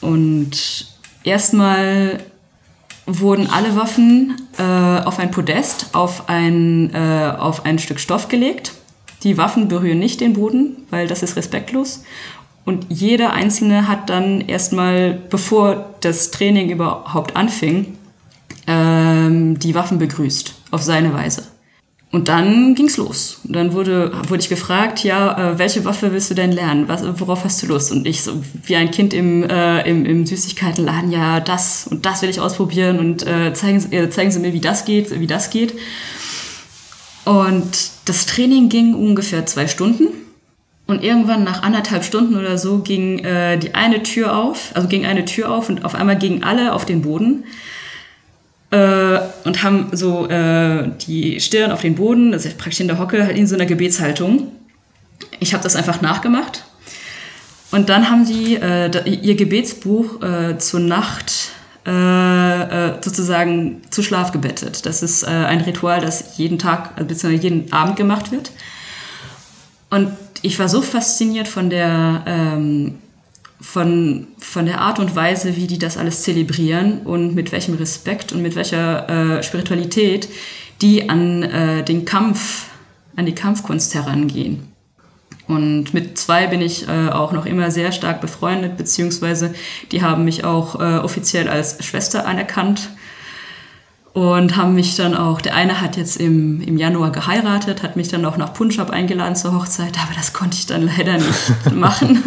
Und 0.00 0.86
erstmal 1.22 2.20
wurden 3.06 3.48
alle 3.48 3.76
Waffen 3.76 4.36
äh, 4.58 4.62
auf 4.62 5.18
ein 5.18 5.30
Podest, 5.30 5.94
auf 5.94 6.28
ein, 6.28 6.92
äh, 6.92 7.32
auf 7.38 7.64
ein 7.64 7.78
Stück 7.78 8.00
Stoff 8.00 8.28
gelegt. 8.28 8.72
Die 9.22 9.38
Waffen 9.38 9.68
berühren 9.68 9.98
nicht 9.98 10.20
den 10.20 10.34
Boden, 10.34 10.76
weil 10.90 11.06
das 11.06 11.22
ist 11.22 11.36
respektlos. 11.36 12.04
Und 12.64 12.86
jeder 12.88 13.32
Einzelne 13.32 13.86
hat 13.86 14.10
dann 14.10 14.40
erstmal, 14.40 15.12
bevor 15.30 15.94
das 16.00 16.32
Training 16.32 16.68
überhaupt 16.70 17.36
anfing, 17.36 17.96
ähm, 18.66 19.58
die 19.58 19.74
Waffen 19.76 19.98
begrüßt, 19.98 20.54
auf 20.72 20.82
seine 20.82 21.14
Weise. 21.14 21.44
Und 22.12 22.28
dann 22.28 22.74
ging's 22.76 22.96
los. 22.96 23.40
Und 23.44 23.54
dann 23.56 23.72
wurde, 23.72 24.12
wurde 24.28 24.40
ich 24.40 24.48
gefragt, 24.48 25.02
ja, 25.02 25.52
äh, 25.52 25.58
welche 25.58 25.84
Waffe 25.84 26.12
willst 26.12 26.30
du 26.30 26.34
denn 26.34 26.52
lernen? 26.52 26.88
Was, 26.88 27.02
worauf 27.20 27.44
hast 27.44 27.62
du 27.62 27.66
Lust? 27.66 27.90
Und 27.90 28.06
ich 28.06 28.22
so 28.22 28.42
wie 28.64 28.76
ein 28.76 28.90
Kind 28.90 29.12
im, 29.12 29.42
äh, 29.42 29.82
im, 29.88 30.06
im 30.06 30.24
Süßigkeitenladen, 30.24 31.10
ja, 31.10 31.40
das 31.40 31.88
und 31.88 32.06
das 32.06 32.22
will 32.22 32.30
ich 32.30 32.40
ausprobieren 32.40 33.00
und 33.00 33.26
äh, 33.26 33.52
zeigen, 33.54 33.92
äh, 33.92 34.08
zeigen 34.08 34.30
Sie 34.30 34.38
mir, 34.38 34.52
wie 34.52 34.60
das 34.60 34.84
geht, 34.84 35.18
wie 35.18 35.26
das 35.26 35.50
geht. 35.50 35.74
Und 37.24 37.90
das 38.04 38.26
Training 38.26 38.68
ging 38.68 38.94
ungefähr 38.94 39.44
zwei 39.46 39.66
Stunden. 39.66 40.06
Und 40.86 41.02
irgendwann 41.02 41.42
nach 41.42 41.64
anderthalb 41.64 42.04
Stunden 42.04 42.36
oder 42.36 42.56
so 42.56 42.78
ging 42.78 43.18
äh, 43.18 43.58
die 43.58 43.74
eine 43.74 44.04
Tür 44.04 44.36
auf, 44.36 44.70
also 44.74 44.86
ging 44.86 45.04
eine 45.04 45.24
Tür 45.24 45.50
auf 45.50 45.68
und 45.68 45.84
auf 45.84 45.96
einmal 45.96 46.16
gingen 46.16 46.44
alle 46.44 46.72
auf 46.72 46.84
den 46.84 47.02
Boden 47.02 47.42
äh, 48.70 49.18
und 49.44 49.62
haben 49.62 49.88
so 49.92 50.28
äh, 50.28 50.90
die 51.06 51.40
Stirn 51.40 51.70
auf 51.70 51.82
den 51.82 51.94
Boden, 51.94 52.32
also 52.32 52.48
praktisch 52.56 52.80
in 52.80 52.88
der 52.88 52.98
Hocke, 52.98 53.24
halt 53.24 53.36
in 53.36 53.46
so 53.46 53.54
einer 53.54 53.66
Gebetshaltung. 53.66 54.52
Ich 55.38 55.54
habe 55.54 55.62
das 55.62 55.76
einfach 55.76 56.00
nachgemacht. 56.00 56.64
Und 57.70 57.88
dann 57.88 58.10
haben 58.10 58.24
sie 58.24 58.56
äh, 58.56 58.90
ihr 59.08 59.34
Gebetsbuch 59.34 60.22
äh, 60.22 60.58
zur 60.58 60.80
Nacht 60.80 61.50
äh, 61.84 61.90
äh, 61.90 62.94
sozusagen 63.02 63.82
zu 63.90 64.02
Schlaf 64.02 64.32
gebettet. 64.32 64.86
Das 64.86 65.02
ist 65.02 65.24
ein 65.24 65.60
Ritual, 65.60 66.00
das 66.00 66.36
jeden 66.36 66.58
Tag 66.58 66.96
bzw. 66.96 67.34
jeden 67.34 67.72
Abend 67.72 67.96
gemacht 67.96 68.32
wird. 68.32 68.50
Und 69.90 70.12
ich 70.42 70.58
war 70.58 70.68
so 70.68 70.82
fasziniert 70.82 71.48
von 71.48 71.70
der, 71.70 72.22
ähm, 72.26 72.98
von, 73.60 74.26
von 74.38 74.66
der 74.66 74.80
Art 74.80 74.98
und 74.98 75.16
Weise, 75.16 75.56
wie 75.56 75.66
die 75.66 75.78
das 75.78 75.96
alles 75.96 76.22
zelebrieren 76.22 77.00
und 77.02 77.34
mit 77.34 77.52
welchem 77.52 77.74
Respekt 77.74 78.32
und 78.32 78.42
mit 78.42 78.54
welcher 78.54 79.38
äh, 79.38 79.42
Spiritualität 79.42 80.28
die 80.82 81.08
an 81.08 81.42
äh, 81.42 81.82
den 81.82 82.04
Kampf, 82.04 82.66
an 83.16 83.26
die 83.26 83.34
Kampfkunst 83.34 83.94
herangehen. 83.94 84.68
Und 85.48 85.94
mit 85.94 86.18
zwei 86.18 86.48
bin 86.48 86.60
ich 86.60 86.88
äh, 86.88 87.08
auch 87.08 87.32
noch 87.32 87.46
immer 87.46 87.70
sehr 87.70 87.92
stark 87.92 88.20
befreundet, 88.20 88.76
beziehungsweise 88.76 89.54
die 89.92 90.02
haben 90.02 90.24
mich 90.24 90.44
auch 90.44 90.80
äh, 90.80 90.98
offiziell 90.98 91.48
als 91.48 91.84
Schwester 91.84 92.26
anerkannt 92.26 92.90
und 94.12 94.56
haben 94.56 94.74
mich 94.74 94.96
dann 94.96 95.14
auch, 95.14 95.40
der 95.40 95.54
eine 95.54 95.80
hat 95.80 95.96
jetzt 95.96 96.16
im, 96.16 96.60
im 96.62 96.76
Januar 96.76 97.12
geheiratet, 97.12 97.82
hat 97.82 97.96
mich 97.96 98.08
dann 98.08 98.24
auch 98.24 98.36
nach 98.36 98.54
Punjab 98.54 98.90
eingeladen 98.90 99.36
zur 99.36 99.54
Hochzeit, 99.54 99.98
aber 100.02 100.14
das 100.16 100.32
konnte 100.32 100.56
ich 100.56 100.66
dann 100.66 100.82
leider 100.82 101.14
nicht 101.14 101.72
machen. 101.74 102.24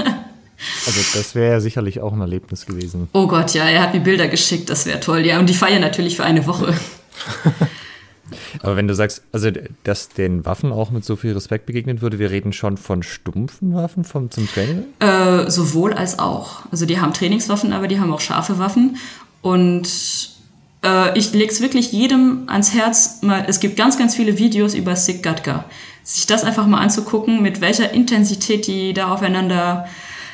Also 0.86 1.02
das 1.14 1.36
wäre 1.36 1.54
ja 1.54 1.60
sicherlich 1.60 2.02
auch 2.02 2.14
ein 2.14 2.22
Erlebnis 2.22 2.66
gewesen. 2.66 3.10
Oh 3.14 3.28
Gott, 3.28 3.54
ja, 3.54 3.66
er 3.66 3.82
hat 3.82 3.94
mir 3.94 4.02
Bilder 4.02 4.28
geschickt, 4.28 4.70
das 4.70 4.86
wäre 4.86 5.00
toll. 5.00 5.26
Ja, 5.26 5.40
und 5.40 5.48
die 5.50 5.54
feiern 5.54 5.82
natürlich 5.82 6.16
für 6.16 6.24
eine 6.24 6.46
Woche. 6.46 6.74
Aber 8.62 8.76
wenn 8.76 8.88
du 8.88 8.96
sagst, 8.96 9.24
also 9.32 9.50
dass 9.84 10.10
den 10.10 10.46
Waffen 10.46 10.72
auch 10.72 10.92
mit 10.92 11.06
so 11.06 11.16
viel 11.16 11.34
Respekt 11.34 11.66
begegnet 11.66 12.02
würde, 12.02 12.20
wir 12.20 12.32
reden 12.32 12.54
schon 12.54 12.78
von 12.78 13.04
stumpfen 13.04 13.74
Waffen 13.74 14.04
vom, 14.04 14.30
zum 14.30 14.48
Training? 14.48 14.86
Äh, 15.00 15.50
sowohl 15.50 15.94
als 15.94 16.20
auch. 16.20 16.62
Also 16.72 16.86
die 16.86 17.00
haben 17.00 17.14
Trainingswaffen, 17.14 17.74
aber 17.74 17.88
die 17.88 18.00
haben 18.00 18.14
auch 18.14 18.22
scharfe 18.22 18.60
Waffen. 18.60 18.98
Und 19.42 19.90
äh, 20.84 21.18
ich 21.18 21.34
lege 21.34 21.52
es 21.52 21.62
wirklich 21.62 21.92
jedem 21.92 22.44
ans 22.48 22.74
Herz. 22.74 23.22
Mal, 23.22 23.46
es 23.48 23.60
gibt 23.60 23.78
ganz, 23.78 23.98
ganz 23.98 24.16
viele 24.16 24.38
Videos 24.38 24.74
über 24.74 24.96
Sikh 24.96 25.22
Gatka. 25.22 25.66
Sich 26.04 26.26
das 26.28 26.44
einfach 26.44 26.66
mal 26.68 26.80
anzugucken, 26.80 27.42
mit 27.42 27.62
welcher 27.62 27.92
Intensität 27.92 28.68
die 28.68 28.94
da 28.94 29.12
aufeinander 29.14 29.88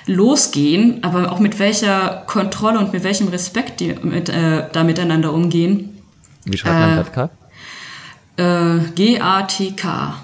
losgehen, 0.08 1.03
aber 1.03 1.32
auch 1.32 1.39
mit 1.39 1.60
welcher 1.60 2.24
Kontrolle 2.28 2.80
und 2.80 2.93
mit 2.93 3.03
welchem 3.03 3.28
Respekt 3.28 3.80
die 3.80 3.95
mit, 4.01 4.30
äh, 4.30 4.68
da 4.72 4.84
miteinander 4.84 5.34
umgehen. 5.34 5.97
Wie 6.45 6.58
schreibt 6.58 6.80
man 6.80 6.91
äh, 6.91 6.95
Gatka? 6.95 7.30
Äh, 8.38 8.91
G-A-T-K. 8.95 10.16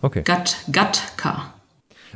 Okay. 0.00 0.22
Gat, 0.22 0.56
Gatka. 0.70 1.52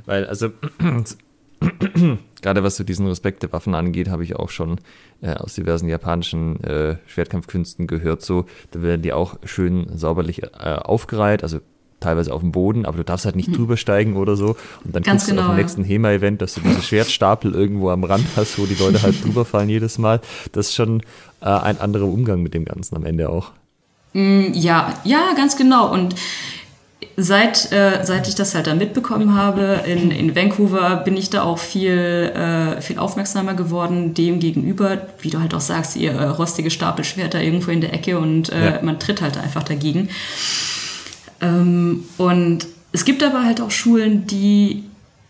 Weil, 0.07 0.27
also, 0.27 0.51
gerade 2.43 2.63
was 2.63 2.77
so 2.77 2.85
diesen 2.85 3.07
Respekt 3.07 3.43
der 3.43 3.53
Waffen 3.53 3.75
angeht, 3.75 4.09
habe 4.09 4.25
ich 4.25 4.37
auch 4.37 4.51
schon 4.51 4.81
äh, 5.21 5.35
aus 5.35 5.55
diversen 5.55 5.89
japanischen 5.89 6.63
äh, 6.65 6.97
Schwertkampfkünsten 7.07 7.87
gehört. 7.87 8.23
So, 8.23 8.47
da 8.71 8.83
werden 8.83 9.03
die 9.03 9.13
auch 9.13 9.37
schön 9.45 9.87
sauberlich 9.97 10.43
äh, 10.43 10.47
aufgereiht, 10.49 11.43
also 11.43 11.61
teilweise 12.03 12.33
auf 12.33 12.41
dem 12.41 12.53
Boden, 12.53 12.85
aber 12.85 12.99
du 12.99 13.05
darfst 13.05 13.25
halt 13.25 13.37
nicht 13.37 13.49
hm. 13.49 13.55
drüber 13.55 13.77
steigen 13.77 14.17
oder 14.17 14.37
so. 14.37 14.57
Und 14.85 14.95
dann 14.95 15.03
Ganz 15.03 15.23
guckst 15.23 15.29
genau, 15.29 15.43
du 15.43 15.49
auf 15.49 15.53
dem 15.53 15.57
genau, 15.57 15.63
nächsten 15.63 15.85
HEMA-Event, 15.85 16.43
dass 16.43 16.55
du 16.55 16.61
diese 16.61 16.83
Schwertstapel 16.83 17.55
irgendwo 17.55 17.91
am 17.91 18.05
Rand 18.05 18.27
hast, 18.37 18.59
wo 18.59 18.67
die 18.67 18.75
Leute 18.75 19.03
halt 19.03 19.25
drüber 19.25 19.45
fallen 19.45 19.69
jedes 19.69 19.99
Mal. 19.99 20.21
Das 20.53 20.69
ist 20.69 20.75
schon 20.75 21.01
äh, 21.41 21.47
ein 21.47 21.81
anderer 21.81 22.07
Umgang 22.07 22.43
mit 22.43 22.55
dem 22.55 22.65
Ganzen 22.65 22.97
am 22.97 23.07
Ende 23.07 23.29
auch. 23.29 23.51
Mm, 24.13 24.53
ja, 24.53 24.95
ja, 25.05 25.33
ganz 25.37 25.57
genau. 25.57 25.93
Und 25.93 26.15
seit, 27.17 27.73
äh, 27.73 28.05
seit 28.05 28.29
ich 28.29 28.35
das 28.35 28.55
halt 28.55 28.67
dann 28.67 28.79
mitbekommen 28.79 29.35
habe 29.35 29.81
in, 29.87 30.11
in 30.11 30.35
Vancouver, 30.35 30.97
bin 30.97 31.17
ich 31.17 31.31
da 31.31 31.43
auch 31.43 31.59
viel, 31.59 32.33
äh, 32.35 32.81
viel 32.81 32.99
aufmerksamer 32.99 33.55
geworden 33.55 34.15
dem 34.15 34.41
gegenüber, 34.41 34.99
wie 35.21 35.31
du 35.31 35.41
halt 35.41 35.55
auch 35.55 35.61
sagst, 35.61 35.97
ihr 35.97 36.13
äh, 36.13 36.25
rostige 36.25 36.71
Stapelschwerter 36.71 37.43
irgendwo 37.43 37.71
in 37.71 37.81
der 37.81 37.93
Ecke 37.93 38.19
und 38.19 38.51
äh, 38.51 38.77
ja. 38.77 38.83
man 38.83 38.99
tritt 38.99 39.21
halt 39.21 39.37
einfach 39.37 39.63
dagegen. 39.63 40.09
Ähm, 41.43 42.05
und 42.17 42.67
es 42.93 43.05
gibt 43.05 43.23
aber 43.23 43.45
halt 43.45 43.61
auch 43.61 43.71
Schulen, 43.71 44.27
die 44.27 44.85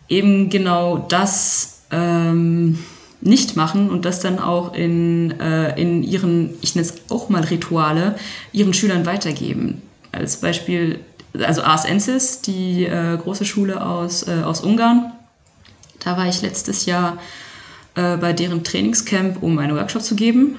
eben 0.07 0.49
genau 0.49 1.05
das 1.09 1.81
ähm, 1.91 2.79
nicht 3.21 3.55
machen 3.55 3.89
und 3.89 4.05
das 4.05 4.19
dann 4.19 4.39
auch 4.39 4.73
in, 4.73 5.39
äh, 5.39 5.79
in 5.81 6.03
ihren, 6.03 6.51
ich 6.61 6.75
nenne 6.75 6.87
es 6.87 7.09
auch 7.09 7.29
mal 7.29 7.43
Rituale, 7.43 8.15
ihren 8.51 8.73
Schülern 8.73 9.05
weitergeben. 9.05 9.81
Als 10.11 10.37
Beispiel 10.37 10.99
also 11.39 11.63
Ars 11.63 11.85
Ensis, 11.85 12.41
die 12.41 12.85
äh, 12.85 13.17
große 13.17 13.45
Schule 13.45 13.83
aus, 13.83 14.27
äh, 14.27 14.41
aus 14.43 14.61
Ungarn. 14.61 15.13
Da 15.99 16.17
war 16.17 16.27
ich 16.27 16.41
letztes 16.41 16.85
Jahr 16.85 17.17
äh, 17.95 18.17
bei 18.17 18.33
deren 18.33 18.63
Trainingscamp, 18.63 19.41
um 19.41 19.57
einen 19.57 19.75
Workshop 19.75 20.03
zu 20.03 20.15
geben. 20.15 20.57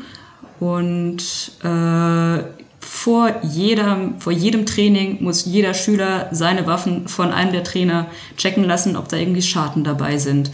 Und 0.59 1.23
äh, 1.63 2.64
vor, 2.95 3.35
jeder, 3.43 4.13
vor 4.21 4.33
jedem 4.33 4.67
Training 4.67 5.19
muss 5.21 5.45
jeder 5.47 5.75
Schüler 5.75 6.29
seine 6.31 6.67
Waffen 6.69 7.09
von 7.09 7.33
einem 7.33 7.53
der 7.53 7.65
Trainer 7.65 8.07
checken 8.37 8.63
lassen, 8.63 8.97
ob 8.97 9.09
da 9.09 9.17
irgendwie 9.17 9.43
Scharten 9.43 9.83
dabei 9.83 10.17
sind, 10.17 10.53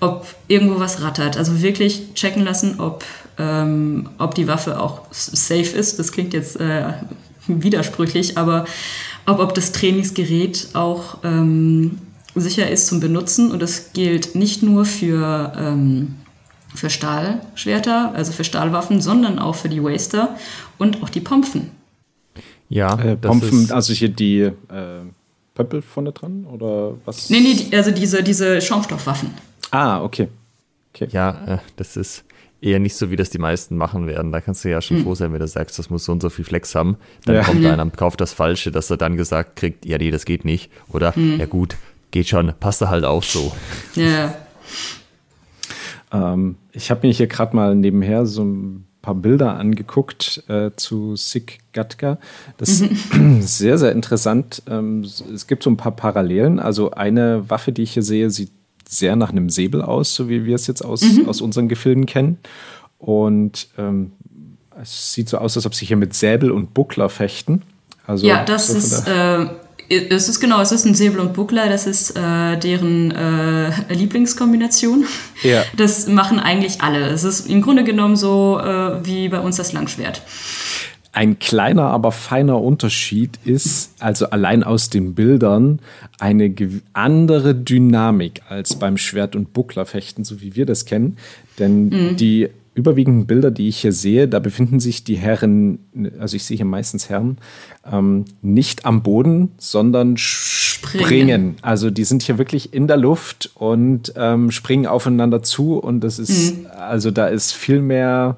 ob 0.00 0.26
irgendwo 0.48 0.80
was 0.80 1.00
rattert. 1.00 1.36
Also 1.36 1.62
wirklich 1.62 2.12
checken 2.14 2.44
lassen, 2.44 2.80
ob 2.80 3.04
ähm, 3.38 4.08
ob 4.18 4.34
die 4.34 4.48
Waffe 4.48 4.80
auch 4.80 5.02
safe 5.12 5.76
ist. 5.76 6.00
Das 6.00 6.10
klingt 6.10 6.34
jetzt 6.34 6.58
äh, 6.58 6.92
widersprüchlich, 7.46 8.36
aber 8.36 8.64
ob, 9.24 9.38
ob 9.38 9.54
das 9.54 9.70
Trainingsgerät 9.70 10.70
auch 10.74 11.18
ähm, 11.22 11.98
sicher 12.34 12.68
ist 12.68 12.88
zum 12.88 12.98
Benutzen. 12.98 13.52
Und 13.52 13.62
das 13.62 13.92
gilt 13.92 14.34
nicht 14.34 14.62
nur 14.62 14.84
für, 14.84 15.52
ähm, 15.56 16.16
für 16.74 16.90
Stahlschwerter, 16.90 18.12
also 18.14 18.32
für 18.32 18.44
Stahlwaffen, 18.44 19.00
sondern 19.00 19.38
auch 19.38 19.54
für 19.54 19.68
die 19.68 19.84
Waster 19.84 20.36
und 20.78 21.02
auch 21.04 21.10
die 21.10 21.20
Pompfen. 21.20 21.75
Ja, 22.68 22.98
äh, 22.98 23.16
Pompfen, 23.16 23.70
also 23.70 23.92
hier 23.92 24.08
die 24.08 24.40
äh, 24.40 24.52
Pöppel 25.54 25.82
vorne 25.82 26.12
dran 26.12 26.44
oder 26.46 26.94
was? 27.04 27.30
Nee, 27.30 27.40
nee, 27.40 27.76
also 27.76 27.90
diese, 27.90 28.22
diese 28.22 28.60
Schaumstoffwaffen. 28.60 29.30
Ah, 29.70 30.02
okay. 30.02 30.28
okay. 30.92 31.08
Ja, 31.10 31.44
äh, 31.46 31.58
das 31.76 31.96
ist 31.96 32.24
eher 32.60 32.78
nicht 32.78 32.96
so, 32.96 33.10
wie 33.10 33.16
das 33.16 33.30
die 33.30 33.38
meisten 33.38 33.76
machen 33.76 34.06
werden. 34.06 34.32
Da 34.32 34.40
kannst 34.40 34.64
du 34.64 34.70
ja 34.70 34.80
schon 34.80 34.98
mhm. 34.98 35.04
froh 35.04 35.14
sein, 35.14 35.32
wenn 35.32 35.40
du 35.40 35.46
sagst, 35.46 35.78
das 35.78 35.90
muss 35.90 36.04
so 36.04 36.12
und 36.12 36.20
so 36.20 36.30
viel 36.30 36.44
Flex 36.44 36.74
haben. 36.74 36.96
Dann 37.24 37.36
ja. 37.36 37.42
kommt 37.42 37.60
mhm. 37.60 37.66
einer, 37.66 37.90
kauft 37.90 38.20
das 38.20 38.32
Falsche, 38.32 38.70
dass 38.70 38.90
er 38.90 38.96
dann 38.96 39.16
gesagt 39.16 39.56
kriegt, 39.56 39.84
ja, 39.84 39.98
nee, 39.98 40.10
das 40.10 40.24
geht 40.24 40.44
nicht. 40.44 40.70
Oder, 40.88 41.12
mhm. 41.16 41.38
ja 41.38 41.46
gut, 41.46 41.76
geht 42.10 42.28
schon, 42.28 42.52
passt 42.58 42.82
da 42.82 42.88
halt 42.88 43.04
auch 43.04 43.22
so. 43.22 43.52
Ja. 43.94 44.34
Ähm, 46.12 46.56
ich 46.72 46.90
habe 46.90 47.06
mir 47.06 47.12
hier 47.12 47.26
gerade 47.26 47.54
mal 47.54 47.74
nebenher 47.74 48.26
so 48.26 48.44
ein 48.44 48.85
paar 49.06 49.14
Bilder 49.14 49.56
angeguckt 49.56 50.42
äh, 50.48 50.72
zu 50.74 51.14
Sig 51.14 51.60
Gatka. 51.72 52.18
Das 52.56 52.80
mhm. 52.80 53.38
ist 53.40 53.58
sehr, 53.58 53.78
sehr 53.78 53.92
interessant. 53.92 54.64
Ähm, 54.68 55.02
es 55.02 55.46
gibt 55.46 55.62
so 55.62 55.70
ein 55.70 55.76
paar 55.76 55.92
Parallelen. 55.92 56.58
Also 56.58 56.90
eine 56.90 57.48
Waffe, 57.48 57.70
die 57.70 57.84
ich 57.84 57.92
hier 57.92 58.02
sehe, 58.02 58.30
sieht 58.30 58.50
sehr 58.88 59.14
nach 59.14 59.30
einem 59.30 59.48
Säbel 59.48 59.80
aus, 59.80 60.14
so 60.14 60.28
wie 60.28 60.44
wir 60.44 60.56
es 60.56 60.66
jetzt 60.66 60.84
aus, 60.84 61.02
mhm. 61.02 61.28
aus 61.28 61.40
unseren 61.40 61.68
Gefilden 61.68 62.06
kennen. 62.06 62.38
Und 62.98 63.68
ähm, 63.78 64.10
es 64.82 65.12
sieht 65.12 65.28
so 65.28 65.38
aus, 65.38 65.56
als 65.56 65.66
ob 65.66 65.74
sie 65.74 65.86
hier 65.86 65.96
mit 65.96 66.12
Säbel 66.12 66.50
und 66.50 66.74
Buckler 66.74 67.08
fechten. 67.08 67.62
Also 68.08 68.26
ja, 68.26 68.44
das 68.44 68.68
so 68.68 68.76
ist, 68.76 69.06
äh, 69.06 69.46
es 69.88 70.28
ist 70.28 70.40
genau, 70.40 70.60
es 70.60 70.72
ist 70.72 70.84
ein 70.84 70.94
Säbel 70.94 71.20
und 71.20 71.32
Buckler, 71.32 71.68
das 71.68 71.86
ist 71.86 72.16
äh, 72.16 72.56
deren 72.58 73.10
äh, 73.12 73.92
Lieblingskombination. 73.92 75.04
Ja. 75.42 75.64
Das 75.76 76.06
machen 76.08 76.40
eigentlich 76.40 76.80
alle. 76.80 77.06
Es 77.06 77.24
ist 77.24 77.48
im 77.48 77.62
Grunde 77.62 77.84
genommen 77.84 78.16
so 78.16 78.58
äh, 78.58 79.04
wie 79.06 79.28
bei 79.28 79.40
uns 79.40 79.56
das 79.56 79.72
Langschwert. 79.72 80.22
Ein 81.12 81.38
kleiner, 81.38 81.84
aber 81.84 82.12
feiner 82.12 82.60
Unterschied 82.60 83.38
ist, 83.44 83.94
also 84.00 84.28
allein 84.28 84.62
aus 84.62 84.90
den 84.90 85.14
Bildern, 85.14 85.80
eine 86.18 86.54
andere 86.92 87.54
Dynamik 87.54 88.42
als 88.50 88.78
beim 88.78 88.98
Schwert- 88.98 89.34
und 89.34 89.54
Bucklerfechten, 89.54 90.24
so 90.24 90.42
wie 90.42 90.56
wir 90.56 90.66
das 90.66 90.84
kennen. 90.84 91.16
Denn 91.58 91.88
mhm. 91.88 92.16
die 92.16 92.50
überwiegenden 92.74 93.26
Bilder, 93.26 93.50
die 93.50 93.68
ich 93.68 93.78
hier 93.78 93.92
sehe, 93.92 94.28
da 94.28 94.38
befinden 94.38 94.78
sich 94.78 95.02
die 95.02 95.16
Herren, 95.16 95.78
also 96.20 96.36
ich 96.36 96.44
sehe 96.44 96.58
hier 96.58 96.66
meistens 96.66 97.08
Herren, 97.08 97.38
ähm, 97.90 98.24
nicht 98.42 98.84
am 98.84 99.02
Boden, 99.02 99.52
sondern 99.58 100.16
springen. 100.16 101.04
springen. 101.04 101.56
Also 101.62 101.90
die 101.90 102.04
sind 102.04 102.22
hier 102.22 102.38
wirklich 102.38 102.72
in 102.72 102.86
der 102.86 102.96
Luft 102.96 103.50
und 103.54 104.12
ähm, 104.16 104.50
springen 104.50 104.86
aufeinander 104.86 105.42
zu 105.42 105.78
und 105.78 106.00
das 106.00 106.18
ist, 106.18 106.56
mhm. 106.56 106.66
also 106.78 107.10
da 107.10 107.26
ist 107.26 107.52
viel 107.52 107.80
mehr 107.80 108.36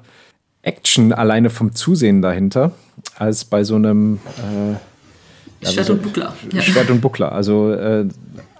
Action 0.61 1.13
alleine 1.13 1.49
vom 1.49 1.73
Zusehen 1.73 2.21
dahinter, 2.21 2.71
als 3.17 3.45
bei 3.45 3.63
so 3.63 3.75
einem 3.75 4.19
äh, 4.37 5.65
Schwert 5.65 5.85
so, 5.85 5.93
und 5.93 6.03
Buckler. 6.03 6.33
Ja. 6.53 6.61
Schwert 6.61 6.89
und 6.89 7.01
Buckler. 7.01 7.31
Also 7.31 7.71
äh, 7.73 8.05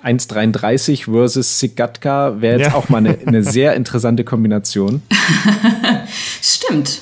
1,33 0.03 1.11
versus 1.11 1.59
Sigatka 1.59 2.41
wäre 2.41 2.59
jetzt 2.59 2.71
ja. 2.71 2.75
auch 2.75 2.89
mal 2.89 2.99
eine, 2.99 3.17
eine, 3.25 3.43
sehr 3.43 3.75
interessante 3.75 4.23
Kombination. 4.23 5.01
Stimmt. 6.41 7.01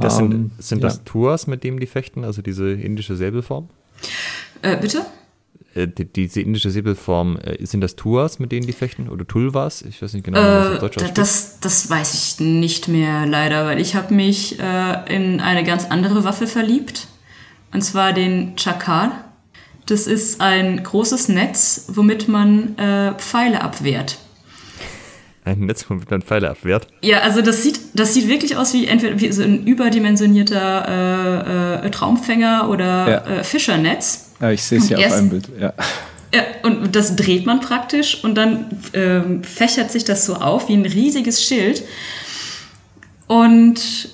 Das 0.00 0.16
sind, 0.16 0.32
ähm, 0.32 0.50
sind 0.58 0.82
das 0.82 0.96
ja. 0.96 1.02
Tours, 1.04 1.46
mit 1.46 1.64
denen 1.64 1.78
die 1.78 1.86
fechten, 1.86 2.24
also 2.24 2.42
diese 2.42 2.70
indische 2.72 3.16
Säbelform? 3.16 3.68
Äh, 4.62 4.76
bitte? 4.76 5.04
Äh, 5.74 5.88
die, 5.88 6.04
diese 6.04 6.40
indische 6.40 6.70
Säbelform, 6.70 7.36
äh, 7.38 7.64
sind 7.64 7.80
das 7.80 7.96
Tuas, 7.96 8.38
mit 8.38 8.52
denen 8.52 8.66
die 8.66 8.72
fechten? 8.72 9.08
Oder 9.08 9.26
Tulvas? 9.26 9.82
Ich 9.82 10.02
weiß 10.02 10.14
nicht 10.14 10.24
genau, 10.24 10.38
wie 10.38 10.42
das 10.42 10.72
auf 10.72 10.78
Deutsch 10.78 10.96
ausspricht. 10.96 11.18
Das, 11.18 11.60
das 11.60 11.90
weiß 11.90 12.14
ich 12.14 12.40
nicht 12.40 12.88
mehr, 12.88 13.26
leider, 13.26 13.66
weil 13.66 13.80
ich 13.80 13.94
habe 13.94 14.14
mich 14.14 14.58
äh, 14.58 15.14
in 15.14 15.40
eine 15.40 15.64
ganz 15.64 15.86
andere 15.86 16.24
Waffe 16.24 16.46
verliebt. 16.46 17.08
Und 17.72 17.82
zwar 17.82 18.12
den 18.12 18.56
Chakal. 18.56 19.10
Das 19.86 20.06
ist 20.06 20.40
ein 20.40 20.82
großes 20.82 21.28
Netz, 21.28 21.86
womit 21.88 22.28
man 22.28 22.78
äh, 22.78 23.14
Pfeile 23.14 23.62
abwehrt. 23.62 24.18
Ein 25.44 25.60
Netz, 25.60 25.86
womit 25.88 26.10
man 26.10 26.20
Pfeile 26.22 26.50
abwehrt? 26.50 26.86
Ja, 27.02 27.20
also 27.20 27.42
das 27.42 27.64
sieht, 27.64 27.80
das 27.94 28.14
sieht 28.14 28.28
wirklich 28.28 28.56
aus 28.56 28.72
wie 28.74 28.86
entweder 28.86 29.20
wie 29.20 29.32
so 29.32 29.42
ein 29.42 29.66
überdimensionierter 29.66 31.82
äh, 31.82 31.86
äh, 31.86 31.90
Traumfänger 31.90 32.68
oder 32.68 33.08
ja. 33.08 33.24
Äh, 33.38 33.44
Fischernetz. 33.44 34.32
Ja, 34.40 34.50
ich 34.50 34.62
sehe 34.62 34.78
es 34.78 34.88
ja 34.88 34.98
auf 34.98 35.12
einem 35.12 35.30
Bild, 35.30 35.48
ja. 35.60 35.72
Ja, 36.34 36.44
und 36.62 36.96
das 36.96 37.14
dreht 37.16 37.44
man 37.44 37.60
praktisch 37.60 38.24
und 38.24 38.36
dann 38.36 38.64
ähm, 38.94 39.44
fächert 39.44 39.90
sich 39.90 40.04
das 40.04 40.24
so 40.24 40.36
auf 40.36 40.68
wie 40.68 40.74
ein 40.74 40.86
riesiges 40.86 41.44
Schild 41.44 41.82
und 43.26 44.08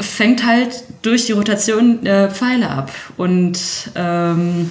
fängt 0.00 0.44
halt 0.44 0.84
durch 1.02 1.26
die 1.26 1.32
Rotation 1.32 2.04
äh, 2.06 2.30
Pfeile 2.30 2.70
ab. 2.70 2.90
Und 3.16 3.58
ähm, 3.94 4.70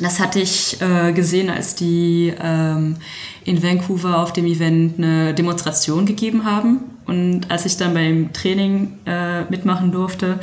das 0.00 0.20
hatte 0.20 0.40
ich 0.40 0.80
äh, 0.80 1.12
gesehen, 1.12 1.50
als 1.50 1.74
die 1.74 2.32
ähm, 2.42 2.96
in 3.44 3.62
Vancouver 3.62 4.18
auf 4.18 4.32
dem 4.32 4.46
Event 4.46 4.98
eine 4.98 5.34
Demonstration 5.34 6.06
gegeben 6.06 6.44
haben. 6.44 6.80
Und 7.06 7.50
als 7.50 7.66
ich 7.66 7.76
dann 7.76 7.94
beim 7.94 8.32
Training 8.32 8.98
äh, 9.06 9.42
mitmachen 9.44 9.92
durfte, 9.92 10.40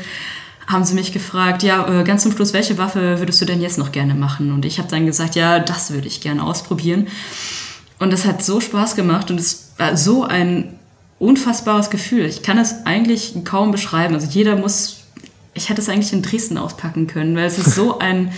haben 0.67 0.85
sie 0.85 0.93
mich 0.93 1.11
gefragt, 1.11 1.63
ja, 1.63 2.01
äh, 2.01 2.03
ganz 2.03 2.23
zum 2.23 2.31
Schluss, 2.31 2.53
welche 2.53 2.77
Waffe 2.77 3.19
würdest 3.19 3.41
du 3.41 3.45
denn 3.45 3.61
jetzt 3.61 3.77
noch 3.77 3.91
gerne 3.91 4.15
machen? 4.15 4.53
Und 4.53 4.65
ich 4.65 4.79
habe 4.79 4.89
dann 4.89 5.05
gesagt, 5.05 5.35
ja, 5.35 5.59
das 5.59 5.91
würde 5.91 6.07
ich 6.07 6.21
gerne 6.21 6.43
ausprobieren. 6.43 7.07
Und 7.99 8.11
das 8.11 8.25
hat 8.25 8.43
so 8.43 8.59
Spaß 8.59 8.95
gemacht 8.95 9.29
und 9.29 9.39
es 9.39 9.73
war 9.77 9.97
so 9.97 10.23
ein 10.23 10.79
unfassbares 11.19 11.89
Gefühl. 11.89 12.25
Ich 12.25 12.43
kann 12.43 12.57
es 12.57 12.85
eigentlich 12.85 13.33
kaum 13.45 13.71
beschreiben. 13.71 14.13
Also 14.13 14.27
jeder 14.27 14.55
muss, 14.55 15.03
ich 15.53 15.69
hätte 15.69 15.81
es 15.81 15.89
eigentlich 15.89 16.11
in 16.11 16.21
Dresden 16.21 16.57
auspacken 16.57 17.07
können, 17.07 17.35
weil 17.35 17.45
es 17.45 17.57
ist 17.57 17.75
so 17.75 17.99
ein, 17.99 18.33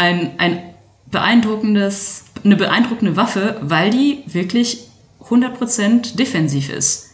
ein, 0.00 0.32
ein 0.38 0.62
beeindruckendes, 1.10 2.24
eine 2.42 2.56
beeindruckende 2.56 3.16
Waffe, 3.16 3.58
weil 3.60 3.90
die 3.90 4.22
wirklich 4.26 4.86
100% 5.28 6.16
defensiv 6.16 6.70
ist. 6.70 7.10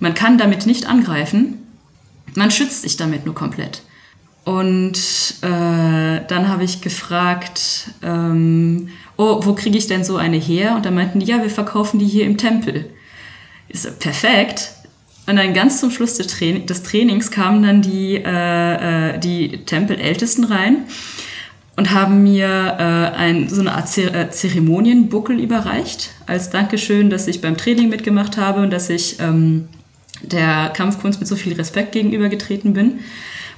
Man 0.00 0.14
kann 0.14 0.38
damit 0.38 0.66
nicht 0.66 0.86
angreifen, 0.86 1.66
man 2.34 2.50
schützt 2.50 2.82
sich 2.82 2.96
damit 2.96 3.24
nur 3.24 3.34
komplett. 3.34 3.82
Und 4.44 4.98
äh, 5.42 6.20
dann 6.26 6.48
habe 6.48 6.64
ich 6.64 6.80
gefragt, 6.80 7.90
ähm, 8.02 8.88
oh, 9.16 9.40
wo 9.42 9.54
kriege 9.54 9.76
ich 9.76 9.86
denn 9.86 10.04
so 10.04 10.16
eine 10.16 10.38
her? 10.38 10.74
Und 10.76 10.84
dann 10.86 10.94
meinten 10.94 11.20
die, 11.20 11.26
ja, 11.26 11.42
wir 11.42 11.50
verkaufen 11.50 11.98
die 11.98 12.06
hier 12.06 12.24
im 12.24 12.36
Tempel. 12.36 12.90
Ich 13.68 13.82
so, 13.82 13.90
perfekt. 13.98 14.72
Und 15.26 15.36
dann 15.36 15.54
ganz 15.54 15.80
zum 15.80 15.90
Schluss 15.90 16.14
des 16.14 16.28
Trainings 16.82 17.30
kamen 17.30 17.62
dann 17.62 17.82
die, 17.82 18.16
äh, 18.16 19.14
äh, 19.14 19.18
die 19.18 19.64
Tempelältesten 19.64 20.44
rein 20.44 20.86
und 21.80 21.94
haben 21.94 22.22
mir 22.22 22.46
äh, 22.78 23.16
ein, 23.16 23.48
so 23.48 23.62
eine 23.62 23.72
Art 23.72 23.96
äh, 23.96 24.28
Zeremonienbuckel 24.28 25.40
überreicht, 25.40 26.10
als 26.26 26.50
Dankeschön, 26.50 27.08
dass 27.08 27.26
ich 27.26 27.40
beim 27.40 27.56
Training 27.56 27.88
mitgemacht 27.88 28.36
habe 28.36 28.60
und 28.60 28.70
dass 28.70 28.90
ich 28.90 29.18
ähm, 29.18 29.66
der 30.20 30.72
Kampfkunst 30.76 31.20
mit 31.20 31.26
so 31.26 31.36
viel 31.36 31.54
Respekt 31.54 31.92
gegenübergetreten 31.92 32.74
bin 32.74 32.98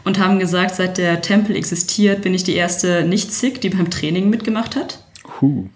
und 0.05 0.21
haben 0.21 0.39
gesagt, 0.39 0.77
seit 0.77 0.99
der 0.99 1.21
Tempel 1.21 1.57
existiert, 1.57 2.23
bin 2.23 2.33
ich 2.33 2.45
die 2.45 2.55
erste 2.55 3.03
Nicht-Sick, 3.03 3.61
die 3.61 3.71
beim 3.71 3.91
Training 3.91 4.31
mitgemacht 4.31 4.77
hat. 4.77 5.01
Huh. 5.41 5.67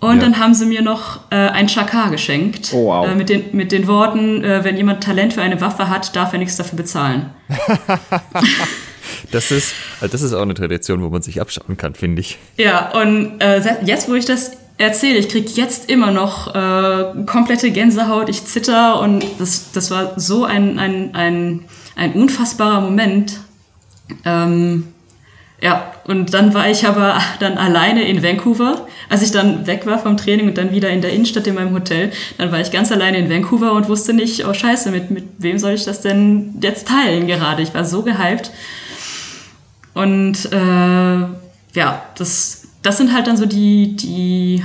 Und 0.00 0.16
ja. 0.18 0.22
dann 0.22 0.38
haben 0.38 0.54
sie 0.54 0.66
mir 0.66 0.82
noch 0.82 1.22
äh, 1.32 1.34
ein 1.34 1.68
Chakar 1.68 2.12
geschenkt. 2.12 2.70
Oh, 2.72 2.86
wow. 2.86 3.08
äh, 3.08 3.16
mit, 3.16 3.28
den, 3.28 3.46
mit 3.50 3.72
den 3.72 3.88
Worten, 3.88 4.44
äh, 4.44 4.62
wenn 4.62 4.76
jemand 4.76 5.02
Talent 5.02 5.32
für 5.32 5.42
eine 5.42 5.60
Waffe 5.60 5.88
hat, 5.88 6.14
darf 6.14 6.32
er 6.34 6.38
nichts 6.38 6.54
dafür 6.54 6.76
bezahlen. 6.76 7.30
das, 9.32 9.50
ist, 9.50 9.74
also 10.00 10.12
das 10.12 10.22
ist 10.22 10.32
auch 10.32 10.42
eine 10.42 10.54
Tradition, 10.54 11.02
wo 11.02 11.08
man 11.08 11.22
sich 11.22 11.40
abschauen 11.40 11.76
kann, 11.76 11.94
finde 11.94 12.20
ich. 12.20 12.38
Ja, 12.56 12.90
und 12.90 13.40
äh, 13.40 13.60
jetzt, 13.84 14.08
wo 14.08 14.14
ich 14.14 14.24
das 14.24 14.52
erzähle, 14.78 15.18
ich 15.18 15.28
kriege 15.28 15.50
jetzt 15.54 15.90
immer 15.90 16.10
noch 16.10 16.54
äh, 16.54 17.24
komplette 17.26 17.70
Gänsehaut, 17.70 18.28
ich 18.28 18.44
zitter 18.44 19.00
und 19.00 19.24
das, 19.38 19.72
das 19.72 19.90
war 19.90 20.18
so 20.18 20.44
ein, 20.44 20.78
ein, 20.78 21.14
ein, 21.14 21.64
ein 21.96 22.12
unfassbarer 22.14 22.80
Moment. 22.80 23.40
Ähm, 24.24 24.88
ja, 25.62 25.92
und 26.04 26.32
dann 26.32 26.54
war 26.54 26.70
ich 26.70 26.86
aber 26.86 27.20
dann 27.38 27.58
alleine 27.58 28.08
in 28.08 28.22
Vancouver. 28.22 28.86
Als 29.10 29.22
ich 29.22 29.30
dann 29.30 29.66
weg 29.66 29.84
war 29.84 29.98
vom 29.98 30.16
Training 30.16 30.48
und 30.48 30.56
dann 30.56 30.72
wieder 30.72 30.88
in 30.88 31.02
der 31.02 31.12
Innenstadt 31.12 31.46
in 31.46 31.54
meinem 31.54 31.74
Hotel, 31.74 32.10
dann 32.38 32.50
war 32.50 32.60
ich 32.60 32.70
ganz 32.70 32.90
alleine 32.90 33.18
in 33.18 33.28
Vancouver 33.28 33.72
und 33.72 33.88
wusste 33.88 34.14
nicht, 34.14 34.46
oh 34.46 34.54
scheiße, 34.54 34.90
mit, 34.90 35.10
mit 35.10 35.24
wem 35.38 35.58
soll 35.58 35.72
ich 35.72 35.84
das 35.84 36.00
denn 36.00 36.54
jetzt 36.62 36.88
teilen 36.88 37.26
gerade? 37.26 37.62
Ich 37.62 37.74
war 37.74 37.84
so 37.84 38.02
gehypt. 38.02 38.50
Und 39.94 40.52
äh, 40.52 41.18
ja, 41.74 42.02
das 42.16 42.60
das 42.82 42.96
sind 42.96 43.12
halt 43.12 43.26
dann 43.26 43.36
so 43.36 43.46
die, 43.46 43.96
die 43.96 44.64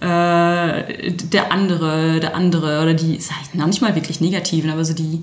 äh, 0.00 1.12
der 1.12 1.50
andere, 1.52 2.20
der 2.20 2.34
andere 2.34 2.82
oder 2.82 2.94
die, 2.94 3.18
sag 3.20 3.36
ich, 3.42 3.54
nicht 3.54 3.82
mal 3.82 3.94
wirklich 3.94 4.20
negativen, 4.20 4.70
aber 4.70 4.84
so 4.84 4.92
die, 4.92 5.22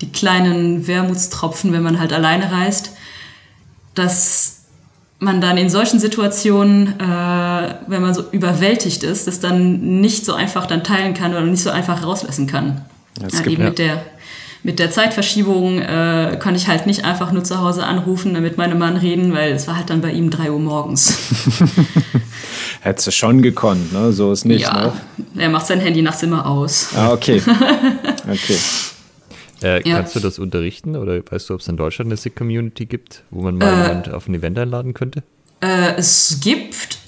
die 0.00 0.10
kleinen 0.10 0.86
Wermutstropfen, 0.86 1.72
wenn 1.72 1.82
man 1.82 2.00
halt 2.00 2.12
alleine 2.12 2.50
reist, 2.50 2.92
dass 3.94 4.64
man 5.18 5.40
dann 5.40 5.56
in 5.56 5.70
solchen 5.70 5.98
Situationen, 6.00 7.00
äh, 7.00 7.74
wenn 7.86 8.02
man 8.02 8.12
so 8.12 8.24
überwältigt 8.32 9.02
ist, 9.02 9.26
das 9.26 9.40
dann 9.40 10.00
nicht 10.00 10.26
so 10.26 10.34
einfach 10.34 10.66
dann 10.66 10.84
teilen 10.84 11.14
kann 11.14 11.32
oder 11.32 11.42
nicht 11.42 11.62
so 11.62 11.70
einfach 11.70 12.02
rauslassen 12.02 12.46
kann. 12.46 12.84
Ja, 13.20 13.28
gibt, 13.28 13.46
eben 13.46 13.62
ja. 13.62 13.68
mit 13.68 13.78
der 13.78 14.04
mit 14.62 14.78
der 14.78 14.90
Zeitverschiebung 14.90 15.80
äh, 15.80 16.38
konnte 16.40 16.58
ich 16.58 16.68
halt 16.68 16.86
nicht 16.86 17.04
einfach 17.04 17.32
nur 17.32 17.44
zu 17.44 17.60
Hause 17.60 17.84
anrufen, 17.84 18.34
damit 18.34 18.58
meine 18.58 18.74
Mann 18.74 18.96
reden, 18.96 19.32
weil 19.32 19.52
es 19.52 19.68
war 19.68 19.76
halt 19.76 19.90
dann 19.90 20.00
bei 20.00 20.10
ihm 20.10 20.30
3 20.30 20.50
Uhr 20.50 20.58
morgens. 20.58 21.16
Hättest 22.80 23.06
du 23.06 23.10
schon 23.10 23.42
gekonnt, 23.42 23.92
ne? 23.92 24.12
So 24.12 24.32
ist 24.32 24.44
nicht, 24.44 24.62
ja, 24.62 24.86
ne? 24.86 24.92
Er 25.36 25.48
macht 25.48 25.66
sein 25.66 25.80
Handy 25.80 26.02
nachts 26.02 26.22
immer 26.22 26.46
aus. 26.46 26.90
Ah, 26.94 27.12
okay. 27.12 27.42
Okay. 28.28 28.58
Äh, 29.62 29.88
ja. 29.88 29.96
Kannst 29.96 30.16
du 30.16 30.20
das 30.20 30.38
unterrichten 30.38 30.96
oder 30.96 31.20
weißt 31.30 31.48
du, 31.48 31.54
ob 31.54 31.60
es 31.60 31.68
in 31.68 31.76
Deutschland 31.76 32.08
eine 32.08 32.16
SIG-Community 32.16 32.86
gibt, 32.86 33.22
wo 33.30 33.42
man 33.42 33.56
mal 33.56 33.72
äh, 33.72 33.88
jemand 33.88 34.10
auf 34.12 34.28
ein 34.28 34.34
Event 34.34 34.58
einladen 34.58 34.94
könnte? 34.94 35.22
Äh, 35.60 35.94
es 35.96 36.40
gibt, 36.42 36.98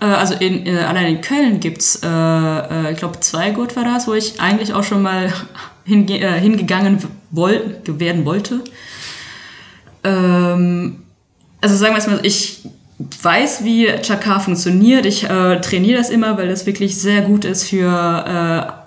äh, 0.00 0.04
also 0.04 0.34
in, 0.34 0.66
äh, 0.66 0.80
allein 0.80 1.16
in 1.16 1.20
Köln 1.20 1.60
gibt 1.60 1.78
es, 1.78 2.00
äh, 2.02 2.92
ich 2.92 2.98
glaube, 2.98 3.20
zwei 3.20 3.50
Gut 3.50 3.74
war 3.74 3.84
das, 3.84 4.06
wo 4.06 4.14
ich 4.14 4.40
eigentlich 4.40 4.72
auch 4.72 4.84
schon 4.84 5.02
mal 5.02 5.32
hinge 5.86 6.34
hingegangen 6.34 6.98
woll 7.30 7.78
werden 7.86 8.24
wollte. 8.24 8.60
Ähm, 10.04 10.96
also 11.60 11.76
sagen 11.76 11.94
wir 11.94 11.98
es 11.98 12.06
mal, 12.06 12.20
ich 12.22 12.68
weiß, 12.98 13.64
wie 13.64 13.88
Chakar 14.02 14.40
funktioniert. 14.40 15.04
Ich 15.04 15.24
äh, 15.24 15.60
trainiere 15.60 15.98
das 15.98 16.10
immer, 16.10 16.38
weil 16.38 16.48
das 16.48 16.66
wirklich 16.66 17.00
sehr 17.00 17.22
gut 17.22 17.44
ist 17.44 17.68
für 17.68 17.86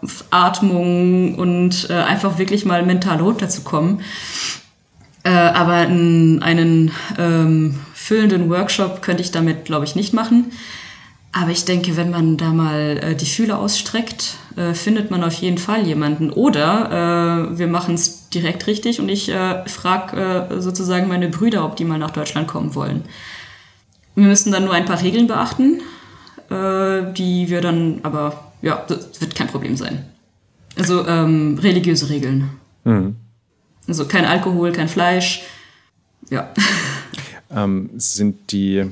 äh, 0.02 0.08
Atmung 0.32 1.36
und 1.36 1.88
äh, 1.90 1.94
einfach 1.94 2.38
wirklich 2.40 2.66
mal 2.66 2.84
mental 2.86 3.20
runterzukommen. 3.22 4.02
Äh, 5.24 5.30
aber 5.30 5.74
einen, 5.74 6.42
einen 6.42 6.92
ähm, 7.18 7.80
füllenden 7.94 8.50
Workshop 8.50 9.02
könnte 9.02 9.22
ich 9.22 9.32
damit, 9.32 9.66
glaube 9.66 9.86
ich, 9.86 9.96
nicht 9.96 10.14
machen. 10.14 10.52
Aber 11.32 11.52
ich 11.52 11.66
denke, 11.66 11.96
wenn 11.96 12.10
man 12.10 12.38
da 12.38 12.52
mal 12.52 13.00
äh, 13.02 13.16
die 13.16 13.26
Fühler 13.26 13.60
ausstreckt, 13.60 14.38
äh, 14.56 14.74
findet 14.74 15.12
man 15.12 15.24
auf 15.24 15.34
jeden 15.34 15.60
Fall 15.60 15.86
jemanden. 15.86 16.32
Oder 16.32 17.52
wir 17.58 17.68
machen 17.68 17.96
es 17.96 18.30
direkt 18.30 18.68
richtig 18.68 19.00
und 19.00 19.10
ich 19.10 19.32
frage 19.66 20.48
sozusagen 20.60 21.08
meine 21.08 21.30
Brüder, 21.30 21.66
ob 21.66 21.76
die 21.76 21.86
mal 21.86 21.98
nach 21.98 22.12
Deutschland 22.12 22.48
kommen 22.48 22.76
wollen. 22.76 23.04
Wir 24.16 24.28
müssen 24.28 24.52
dann 24.52 24.66
nur 24.66 24.74
ein 24.74 24.86
paar 24.86 25.02
Regeln 25.02 25.28
beachten, 25.28 25.82
äh, 26.50 27.14
die 27.14 27.50
wir 27.50 27.62
dann, 27.62 28.00
aber 28.04 28.52
ja, 28.62 28.84
das 28.88 29.22
wird 29.22 29.36
kein 29.36 29.48
Problem 29.48 29.78
sein. 29.78 30.06
Also 30.78 31.08
ähm, 31.08 31.58
religiöse 31.62 32.10
Regeln. 32.10 32.50
Mhm. 32.84 33.16
Also 33.88 34.06
kein 34.06 34.26
Alkohol, 34.26 34.72
kein 34.72 34.90
Fleisch. 34.90 35.44
Ja. 36.30 36.50
Ähm, 37.50 37.90
sind 37.98 38.52
die, 38.52 38.86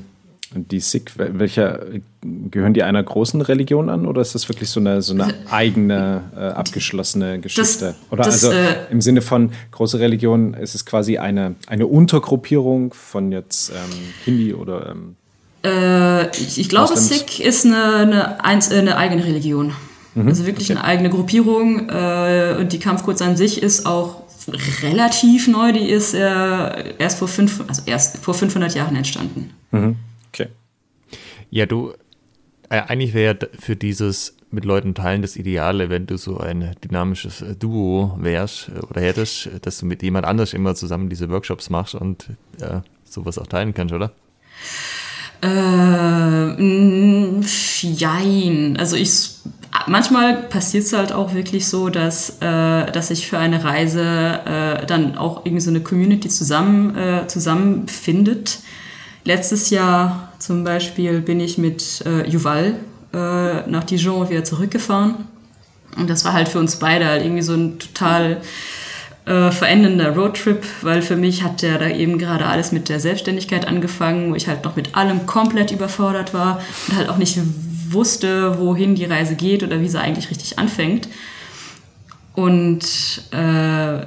die 0.54 0.80
Sikh, 0.80 1.12
welcher 1.16 1.80
gehören 2.22 2.74
die 2.74 2.82
einer 2.82 3.02
großen 3.02 3.40
Religion 3.42 3.88
an 3.90 4.06
oder 4.06 4.22
ist 4.22 4.34
das 4.34 4.48
wirklich 4.48 4.70
so 4.70 4.80
eine, 4.80 5.02
so 5.02 5.14
eine 5.14 5.34
eigene, 5.50 6.22
äh, 6.36 6.40
abgeschlossene 6.40 7.40
Geschichte? 7.40 7.94
Das, 8.00 8.12
oder 8.12 8.24
das, 8.24 8.44
also 8.44 8.52
äh, 8.52 8.90
im 8.90 9.00
Sinne 9.00 9.20
von 9.20 9.52
große 9.72 9.98
Religion 9.98 10.54
ist 10.54 10.74
es 10.74 10.86
quasi 10.86 11.18
eine, 11.18 11.54
eine 11.66 11.86
Untergruppierung 11.86 12.94
von 12.94 13.30
jetzt 13.30 13.70
ähm, 13.70 13.76
Hindi 14.24 14.54
oder 14.54 14.90
ähm, 14.90 15.16
äh, 15.64 16.30
ich, 16.30 16.58
ich 16.58 16.68
glaube, 16.68 16.96
Sikh 16.96 17.40
ist 17.40 17.66
eine, 17.66 18.42
eine, 18.42 18.70
eine 18.70 18.96
eigene 18.96 19.24
Religion. 19.24 19.72
Mhm, 20.14 20.28
also 20.28 20.46
wirklich 20.46 20.70
okay. 20.70 20.78
eine 20.78 20.88
eigene 20.88 21.10
Gruppierung. 21.10 21.88
Äh, 21.88 22.56
und 22.60 22.72
die 22.72 22.78
Kampfkurz 22.78 23.22
an 23.22 23.36
sich 23.36 23.62
ist 23.62 23.86
auch 23.86 24.22
relativ 24.82 25.48
neu. 25.48 25.72
Die 25.72 25.88
ist 25.88 26.14
äh, 26.14 26.94
erst, 26.98 27.18
vor 27.18 27.28
fünf, 27.28 27.62
also 27.66 27.82
erst 27.86 28.18
vor 28.18 28.34
500 28.34 28.74
Jahren 28.74 28.96
entstanden. 28.96 29.50
Mhm. 29.70 29.96
Ja, 31.50 31.66
du, 31.66 31.92
äh, 32.68 32.80
eigentlich 32.80 33.14
wäre 33.14 33.50
für 33.58 33.76
dieses 33.76 34.36
mit 34.50 34.64
Leuten 34.64 34.94
teilen 34.94 35.20
das 35.22 35.36
Ideale, 35.36 35.90
wenn 35.90 36.06
du 36.06 36.16
so 36.16 36.38
ein 36.38 36.74
dynamisches 36.82 37.44
Duo 37.58 38.16
wärst 38.18 38.70
äh, 38.74 38.80
oder 38.80 39.00
hättest, 39.00 39.50
dass 39.62 39.78
du 39.78 39.86
mit 39.86 40.02
jemand 40.02 40.26
anders 40.26 40.54
immer 40.54 40.74
zusammen 40.74 41.08
diese 41.08 41.28
Workshops 41.28 41.70
machst 41.70 41.94
und 41.94 42.30
äh, 42.60 42.80
sowas 43.04 43.38
auch 43.38 43.46
teilen 43.46 43.74
kannst, 43.74 43.94
oder? 43.94 44.12
Äh, 45.42 46.60
jein. 47.82 48.76
Also 48.78 48.96
ich 48.96 49.38
manchmal 49.86 50.34
passiert 50.34 50.84
es 50.84 50.92
halt 50.92 51.12
auch 51.12 51.34
wirklich 51.34 51.66
so, 51.66 51.88
dass, 51.88 52.38
äh, 52.40 52.90
dass 52.90 53.08
sich 53.08 53.26
für 53.26 53.38
eine 53.38 53.64
Reise 53.64 54.02
äh, 54.02 54.86
dann 54.86 55.16
auch 55.16 55.44
irgendwie 55.44 55.62
so 55.62 55.70
eine 55.70 55.80
Community 55.80 56.28
zusammen, 56.28 56.96
äh, 56.96 57.26
zusammenfindet. 57.26 58.60
Letztes 59.24 59.70
Jahr 59.70 60.32
zum 60.38 60.64
Beispiel 60.64 61.20
bin 61.20 61.40
ich 61.40 61.58
mit 61.58 62.02
äh, 62.06 62.28
Juval 62.28 62.74
äh, 63.12 63.68
nach 63.68 63.84
Dijon 63.84 64.30
wieder 64.30 64.44
zurückgefahren. 64.44 65.26
Und 65.96 66.08
das 66.08 66.24
war 66.24 66.32
halt 66.32 66.48
für 66.48 66.58
uns 66.58 66.76
beide 66.76 67.06
halt 67.06 67.24
irgendwie 67.24 67.42
so 67.42 67.54
ein 67.54 67.78
total 67.78 68.40
äh, 69.24 69.50
verändernder 69.50 70.14
Roadtrip, 70.14 70.64
weil 70.82 71.02
für 71.02 71.16
mich 71.16 71.42
hat 71.42 71.62
ja 71.62 71.76
da 71.78 71.88
eben 71.88 72.18
gerade 72.18 72.46
alles 72.46 72.72
mit 72.72 72.88
der 72.88 73.00
Selbstständigkeit 73.00 73.66
angefangen, 73.66 74.30
wo 74.30 74.34
ich 74.34 74.48
halt 74.48 74.64
noch 74.64 74.76
mit 74.76 74.94
allem 74.94 75.26
komplett 75.26 75.70
überfordert 75.70 76.32
war 76.32 76.60
und 76.88 76.96
halt 76.96 77.08
auch 77.08 77.18
nicht 77.18 77.38
wusste, 77.90 78.58
wohin 78.58 78.94
die 78.94 79.04
Reise 79.04 79.34
geht 79.34 79.62
oder 79.62 79.80
wie 79.80 79.88
sie 79.88 80.00
eigentlich 80.00 80.30
richtig 80.30 80.58
anfängt. 80.58 81.08
Und 82.34 82.84
äh, 83.32 84.06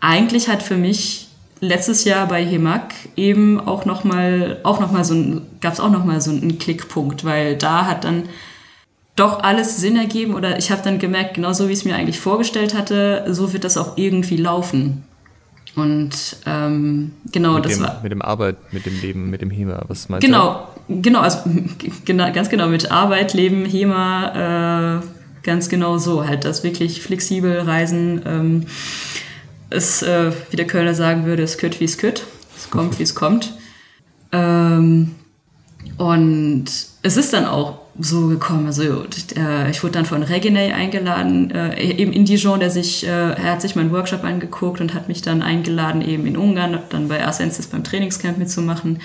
eigentlich 0.00 0.48
hat 0.48 0.62
für 0.62 0.76
mich 0.76 1.25
letztes 1.66 2.04
Jahr 2.04 2.26
bei 2.28 2.44
Hemak 2.44 2.94
eben 3.16 3.60
auch 3.60 3.84
nochmal, 3.84 4.58
auch 4.62 4.80
noch 4.80 4.92
mal 4.92 5.04
so 5.04 5.14
ein, 5.14 5.42
gab 5.60 5.74
es 5.74 5.80
auch 5.80 5.90
nochmal 5.90 6.20
so 6.20 6.30
einen 6.30 6.58
Klickpunkt, 6.58 7.24
weil 7.24 7.56
da 7.56 7.86
hat 7.86 8.04
dann 8.04 8.24
doch 9.16 9.42
alles 9.42 9.78
Sinn 9.78 9.96
ergeben 9.96 10.34
oder 10.34 10.58
ich 10.58 10.70
habe 10.70 10.82
dann 10.82 10.98
gemerkt, 10.98 11.34
genauso 11.34 11.68
wie 11.68 11.72
ich 11.72 11.80
es 11.80 11.84
mir 11.84 11.96
eigentlich 11.96 12.20
vorgestellt 12.20 12.74
hatte, 12.74 13.24
so 13.28 13.52
wird 13.52 13.64
das 13.64 13.76
auch 13.76 13.96
irgendwie 13.96 14.36
laufen. 14.36 15.04
Und 15.74 16.38
ähm, 16.46 17.12
genau, 17.32 17.54
mit 17.54 17.66
das 17.66 17.74
dem, 17.74 17.82
war. 17.82 18.00
Mit 18.02 18.12
dem 18.12 18.22
Arbeit, 18.22 18.56
mit 18.72 18.86
dem 18.86 18.98
Leben, 19.00 19.30
mit 19.30 19.42
dem 19.42 19.50
HEMA, 19.50 19.84
was 19.88 20.08
meinst 20.08 20.24
genau, 20.24 20.68
du? 20.88 21.02
Genau, 21.02 21.20
also 21.20 21.40
genau, 22.04 22.32
ganz 22.32 22.48
genau 22.48 22.68
mit 22.68 22.90
Arbeit, 22.90 23.34
Leben, 23.34 23.66
HEMA, 23.66 25.00
äh, 25.00 25.06
ganz 25.42 25.68
genau 25.68 25.98
so. 25.98 26.26
Halt 26.26 26.46
das 26.46 26.64
wirklich 26.64 27.02
flexibel 27.02 27.60
reisen. 27.60 28.22
Ähm, 28.24 28.66
es, 29.70 30.02
äh, 30.02 30.32
wie 30.50 30.56
der 30.56 30.66
Kölner 30.66 30.94
sagen 30.94 31.24
würde, 31.26 31.42
es 31.42 31.58
kütt 31.58 31.80
wie 31.80 31.84
es 31.84 31.98
kütt. 31.98 32.24
Es 32.56 32.70
kommt, 32.70 32.98
wie 32.98 33.02
es 33.02 33.14
kommt. 33.14 33.52
Ähm, 34.32 35.14
und 35.98 36.64
es 37.02 37.16
ist 37.16 37.32
dann 37.32 37.46
auch 37.46 37.78
so 37.98 38.28
gekommen. 38.28 38.66
Also 38.66 39.04
äh, 39.36 39.70
ich 39.70 39.82
wurde 39.82 39.92
dann 39.92 40.04
von 40.04 40.22
Reginay 40.22 40.72
eingeladen, 40.72 41.50
äh, 41.50 41.80
eben 41.80 42.12
in 42.12 42.24
Dijon, 42.24 42.60
der 42.60 42.70
sich, 42.70 43.06
äh, 43.06 43.08
er 43.08 43.52
hat 43.52 43.62
sich 43.62 43.76
meinen 43.76 43.92
Workshop 43.92 44.24
angeguckt 44.24 44.80
und 44.80 44.94
hat 44.94 45.08
mich 45.08 45.22
dann 45.22 45.42
eingeladen, 45.42 46.02
eben 46.02 46.26
in 46.26 46.36
Ungarn, 46.36 46.78
dann 46.90 47.08
bei 47.08 47.24
Ascensis 47.24 47.66
beim 47.66 47.84
Trainingscamp 47.84 48.38
mitzumachen 48.38 49.00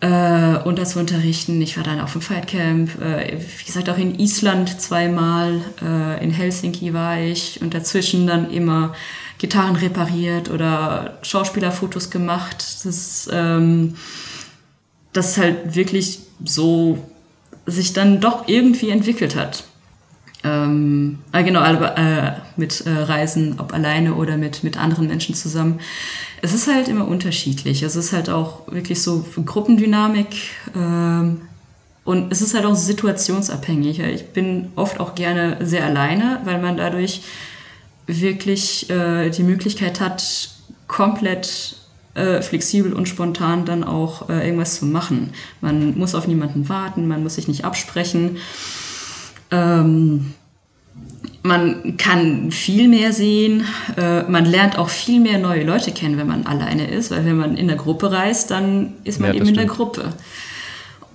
äh, 0.00 0.56
und 0.64 0.78
das 0.78 0.90
zu 0.90 1.00
unterrichten. 1.00 1.60
Ich 1.62 1.76
war 1.76 1.84
dann 1.84 2.00
auf 2.00 2.12
dem 2.12 2.20
Fightcamp, 2.20 3.00
äh, 3.00 3.38
wie 3.38 3.64
gesagt 3.64 3.88
auch 3.88 3.98
in 3.98 4.18
Island 4.18 4.80
zweimal, 4.80 5.60
äh, 5.82 6.22
in 6.22 6.30
Helsinki 6.30 6.92
war 6.92 7.20
ich 7.20 7.60
und 7.62 7.74
dazwischen 7.74 8.26
dann 8.26 8.50
immer 8.50 8.94
Gitarren 9.42 9.74
repariert 9.74 10.50
oder 10.50 11.18
Schauspielerfotos 11.22 12.10
gemacht. 12.10 12.64
Das, 12.84 13.28
ähm, 13.32 13.96
das 15.12 15.36
halt 15.36 15.74
wirklich 15.74 16.20
so 16.44 16.96
sich 17.66 17.92
dann 17.92 18.20
doch 18.20 18.46
irgendwie 18.46 18.90
entwickelt 18.90 19.34
hat. 19.34 19.64
Ähm, 20.44 21.18
äh, 21.32 21.42
genau, 21.42 21.64
äh, 21.64 22.34
mit 22.56 22.86
äh, 22.86 22.90
Reisen, 22.90 23.56
ob 23.58 23.74
alleine 23.74 24.14
oder 24.14 24.36
mit, 24.36 24.62
mit 24.62 24.76
anderen 24.76 25.08
Menschen 25.08 25.34
zusammen. 25.34 25.80
Es 26.40 26.52
ist 26.52 26.72
halt 26.72 26.86
immer 26.86 27.08
unterschiedlich. 27.08 27.82
Es 27.82 27.96
ist 27.96 28.12
halt 28.12 28.30
auch 28.30 28.70
wirklich 28.70 29.02
so 29.02 29.24
Gruppendynamik 29.44 30.36
ähm, 30.76 31.40
und 32.04 32.32
es 32.32 32.42
ist 32.42 32.54
halt 32.54 32.64
auch 32.64 32.76
situationsabhängig. 32.76 33.98
Ich 33.98 34.26
bin 34.26 34.70
oft 34.76 35.00
auch 35.00 35.16
gerne 35.16 35.56
sehr 35.66 35.84
alleine, 35.84 36.40
weil 36.44 36.60
man 36.60 36.76
dadurch 36.76 37.22
wirklich 38.06 38.90
äh, 38.90 39.30
die 39.30 39.42
Möglichkeit 39.42 40.00
hat, 40.00 40.50
komplett 40.88 41.76
äh, 42.14 42.42
flexibel 42.42 42.92
und 42.92 43.08
spontan 43.08 43.64
dann 43.64 43.84
auch 43.84 44.28
äh, 44.28 44.44
irgendwas 44.44 44.78
zu 44.78 44.86
machen. 44.86 45.30
Man 45.60 45.96
muss 45.96 46.14
auf 46.14 46.26
niemanden 46.26 46.68
warten, 46.68 47.08
man 47.08 47.22
muss 47.22 47.36
sich 47.36 47.48
nicht 47.48 47.64
absprechen. 47.64 48.36
Ähm, 49.50 50.34
man 51.42 51.96
kann 51.96 52.52
viel 52.52 52.88
mehr 52.88 53.12
sehen, 53.12 53.64
äh, 53.96 54.22
man 54.24 54.44
lernt 54.44 54.78
auch 54.78 54.88
viel 54.88 55.20
mehr 55.20 55.38
neue 55.38 55.64
Leute 55.64 55.90
kennen, 55.90 56.16
wenn 56.16 56.28
man 56.28 56.46
alleine 56.46 56.88
ist, 56.88 57.10
weil 57.10 57.24
wenn 57.24 57.36
man 57.36 57.56
in 57.56 57.66
der 57.66 57.76
Gruppe 57.76 58.12
reist, 58.12 58.50
dann 58.50 58.92
ist 59.04 59.18
man 59.18 59.30
ja, 59.30 59.36
eben 59.36 59.48
in 59.48 59.54
der 59.54 59.66
Gruppe. 59.66 60.12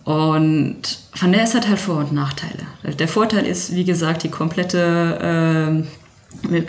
Und 0.03 0.81
von 1.13 1.31
der 1.31 1.43
ist 1.43 1.53
halt 1.53 1.67
halt 1.67 1.79
Vor- 1.79 1.97
und 1.97 2.11
Nachteile. 2.13 2.65
Der 2.97 3.07
Vorteil 3.07 3.45
ist, 3.45 3.75
wie 3.75 3.83
gesagt, 3.83 4.23
die 4.23 4.29
komplette 4.29 5.83
äh, 5.83 6.06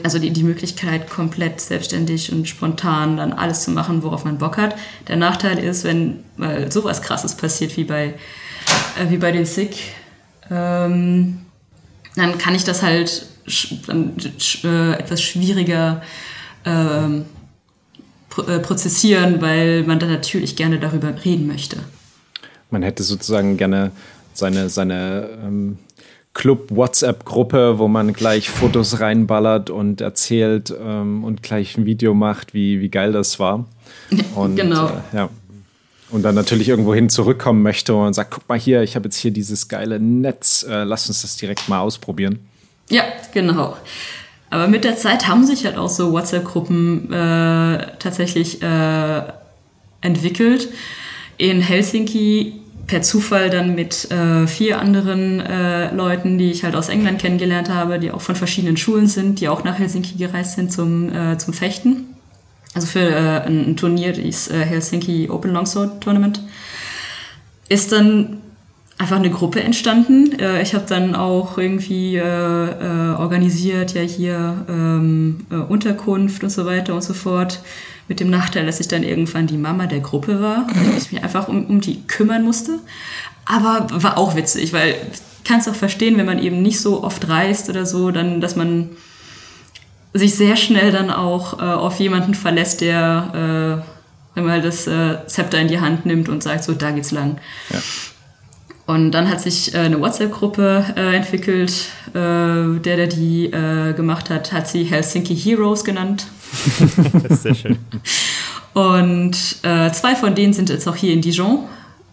also 0.03 0.19
die, 0.19 0.31
die 0.31 0.43
Möglichkeit, 0.43 1.09
komplett 1.09 1.61
selbstständig 1.61 2.33
und 2.33 2.49
spontan 2.49 3.17
dann 3.17 3.33
alles 3.33 3.63
zu 3.63 3.71
machen, 3.71 4.03
worauf 4.03 4.25
man 4.25 4.39
Bock 4.39 4.57
hat. 4.57 4.77
Der 5.09 5.17
Nachteil 5.17 5.59
ist, 5.59 5.85
wenn 5.85 6.25
mal 6.37 6.71
sowas 6.71 7.03
krasses 7.03 7.35
passiert 7.35 7.77
wie 7.77 7.85
bei, 7.85 8.15
äh, 8.99 9.11
wie 9.11 9.19
bei 9.19 9.33
den 9.33 9.45
Sick, 9.45 9.77
ähm, 10.51 11.39
dann 12.17 12.39
kann 12.39 12.55
ich 12.55 12.65
das 12.65 12.83
halt 12.83 13.27
dann, 13.87 14.17
äh, 14.65 14.93
etwas 14.93 15.23
schwieriger 15.23 16.03
ähm, 16.65 17.25
äh, 18.47 18.59
prozessieren, 18.59 19.41
weil 19.41 19.85
man 19.85 19.99
dann 19.99 20.11
natürlich 20.11 20.57
gerne 20.57 20.79
darüber 20.79 21.13
reden 21.25 21.47
möchte. 21.47 21.79
Man 22.71 22.83
hätte 22.83 23.03
sozusagen 23.03 23.57
gerne 23.57 23.91
seine, 24.35 24.69
seine 24.69 25.29
ähm, 25.43 25.79
Club-WhatsApp-Gruppe, 26.35 27.79
wo 27.79 27.89
man 27.89 28.13
gleich 28.13 28.49
Fotos 28.49 29.01
reinballert 29.01 29.71
und 29.71 30.01
erzählt 30.01 30.73
ähm, 30.81 31.25
und 31.25 31.43
gleich 31.43 31.77
ein 31.77 31.87
Video 31.87 32.15
macht, 32.15 32.55
wie, 32.55 32.81
wie 32.81 32.89
geil 32.89 33.13
das 33.13 33.39
war. 33.39 33.67
Und, 34.35 34.57
genau. 34.57 34.87
Äh, 34.87 35.17
ja. 35.17 35.29
Und 36.11 36.23
dann 36.23 36.35
natürlich 36.35 36.69
irgendwo 36.69 36.95
hin 36.95 37.11
zurückkommen 37.11 37.63
möchte 37.63 37.95
und 37.95 38.15
sagt, 38.15 38.31
guck 38.31 38.49
mal 38.49 38.59
hier, 38.59 38.83
ich 38.83 38.97
habe 38.97 39.07
jetzt 39.07 39.17
hier 39.17 39.31
dieses 39.31 39.69
geile 39.69 40.01
Netz, 40.01 40.65
äh, 40.69 40.85
lass 40.85 41.09
uns 41.09 41.23
das 41.23 41.37
direkt 41.37 41.69
mal 41.69 41.81
ausprobieren. 41.81 42.39
Ja, 42.89 43.03
genau. 43.35 43.77
Aber 44.51 44.69
mit 44.69 44.85
der 44.85 44.97
Zeit 44.97 45.29
haben 45.29 45.45
sich 45.45 45.67
halt 45.67 45.77
auch 45.77 45.91
so 45.91 46.13
WhatsApp-Gruppen 46.13 47.13
äh, 47.13 47.87
tatsächlich 47.99 48.63
äh, 48.63 49.23
entwickelt. 50.01 50.69
In 51.37 51.61
Helsinki 51.61 52.58
per 52.89 53.03
Zufall 53.03 53.51
dann 53.51 53.75
mit 53.75 54.11
äh, 54.11 54.47
vier 54.47 54.81
anderen 54.81 55.41
äh, 55.41 55.95
Leuten, 55.95 56.39
die 56.39 56.51
ich 56.51 56.65
halt 56.65 56.75
aus 56.75 56.89
England 56.89 57.21
kennengelernt 57.21 57.69
habe, 57.69 57.99
die 57.99 58.11
auch 58.11 58.23
von 58.23 58.35
verschiedenen 58.35 58.77
Schulen 58.77 59.07
sind, 59.07 59.41
die 59.41 59.49
auch 59.49 59.63
nach 59.63 59.79
Helsinki 59.79 60.17
gereist 60.17 60.57
sind 60.57 60.73
zum, 60.73 61.15
äh, 61.15 61.39
zum 61.39 61.55
Fechten. 61.55 62.07
Also 62.75 62.87
für 62.87 63.01
äh, 63.01 63.43
ein, 63.43 63.71
ein 63.71 63.77
Turnier, 63.77 64.13
das 64.13 64.49
äh, 64.49 64.65
Helsinki 64.65 65.29
Open 65.31 65.53
Longsword 65.53 66.01
Tournament. 66.01 66.41
Ist 67.69 67.93
dann 67.93 68.39
einfach 68.97 69.17
eine 69.17 69.31
Gruppe 69.31 69.63
entstanden. 69.63 70.39
Äh, 70.39 70.63
ich 70.63 70.75
habe 70.75 70.85
dann 70.89 71.15
auch 71.15 71.59
irgendwie 71.59 72.17
äh, 72.17 72.23
äh, 72.23 73.15
organisiert, 73.17 73.95
ja 73.95 74.03
hier 74.03 74.65
ähm, 74.69 75.47
äh, 75.51 75.57
Unterkunft 75.57 76.43
und 76.43 76.51
so 76.51 76.65
weiter 76.65 76.95
und 76.95 77.03
so 77.03 77.15
fort. 77.15 77.61
Mit 78.09 78.21
dem 78.21 78.31
Nachteil, 78.31 78.67
dass 78.67 78.81
ich 78.81 78.89
dann 78.89 79.03
irgendwann 79.03 79.47
die 79.47 79.59
Mama 79.59 79.87
der 79.87 80.01
Gruppe 80.01 80.41
war 80.41 80.67
und 80.67 80.97
ich 80.97 81.13
mich 81.13 81.23
einfach 81.23 81.49
um, 81.49 81.67
um 81.67 81.81
die 81.81 82.03
kümmern 82.07 82.43
musste. 82.43 82.79
Aber 83.45 83.87
war 83.91 84.19
auch 84.19 84.35
witzig, 84.35 84.73
weil 84.73 84.95
kannst 85.45 85.69
auch 85.69 85.75
verstehen, 85.75 86.19
wenn 86.19 86.27
man 86.27 86.39
eben 86.39 86.63
nicht 86.63 86.81
so 86.81 87.03
oft 87.03 87.29
reist 87.29 87.71
oder 87.71 87.87
so, 87.87 88.11
dann, 88.11 88.41
dass 88.41 88.57
man 88.57 88.91
sich 90.13 90.35
sehr 90.35 90.57
schnell 90.57 90.93
dann 90.93 91.11
auch 91.11 91.59
äh, 91.59 91.63
auf 91.63 91.99
jemanden 91.99 92.35
verlässt, 92.35 92.81
der 92.81 93.83
äh, 94.37 94.39
einmal 94.39 94.61
das 94.61 94.87
äh, 94.87 95.27
Zepter 95.27 95.59
in 95.59 95.69
die 95.69 95.81
Hand 95.81 96.07
nimmt 96.07 96.29
und 96.29 96.43
sagt, 96.43 96.65
so, 96.65 96.73
da 96.73 96.91
geht's 96.91 97.11
lang. 97.11 97.39
Ja. 97.71 97.79
Und 98.89 99.11
dann 99.11 99.29
hat 99.29 99.43
sich 99.43 99.75
äh, 99.75 99.81
eine 99.81 100.01
WhatsApp-Gruppe 100.01 100.83
äh, 100.97 101.17
entwickelt. 101.17 101.73
Äh, 102.15 102.81
der, 102.81 102.97
der 102.97 103.07
die 103.07 103.45
äh, 103.53 103.93
gemacht 103.93 104.31
hat, 104.31 104.51
hat 104.51 104.67
sie 104.67 104.83
Helsinki 104.85 105.37
Heroes 105.37 105.85
genannt. 105.85 106.27
das 107.13 107.25
ist 107.31 107.43
sehr 107.43 107.55
schön. 107.55 107.79
Und 108.73 109.37
äh, 109.63 109.93
zwei 109.93 110.17
von 110.17 110.35
denen 110.35 110.55
sind 110.55 110.71
jetzt 110.71 110.89
auch 110.89 110.97
hier 110.97 111.13
in 111.13 111.21
Dijon. 111.21 111.65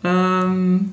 Ähm, 0.03 0.91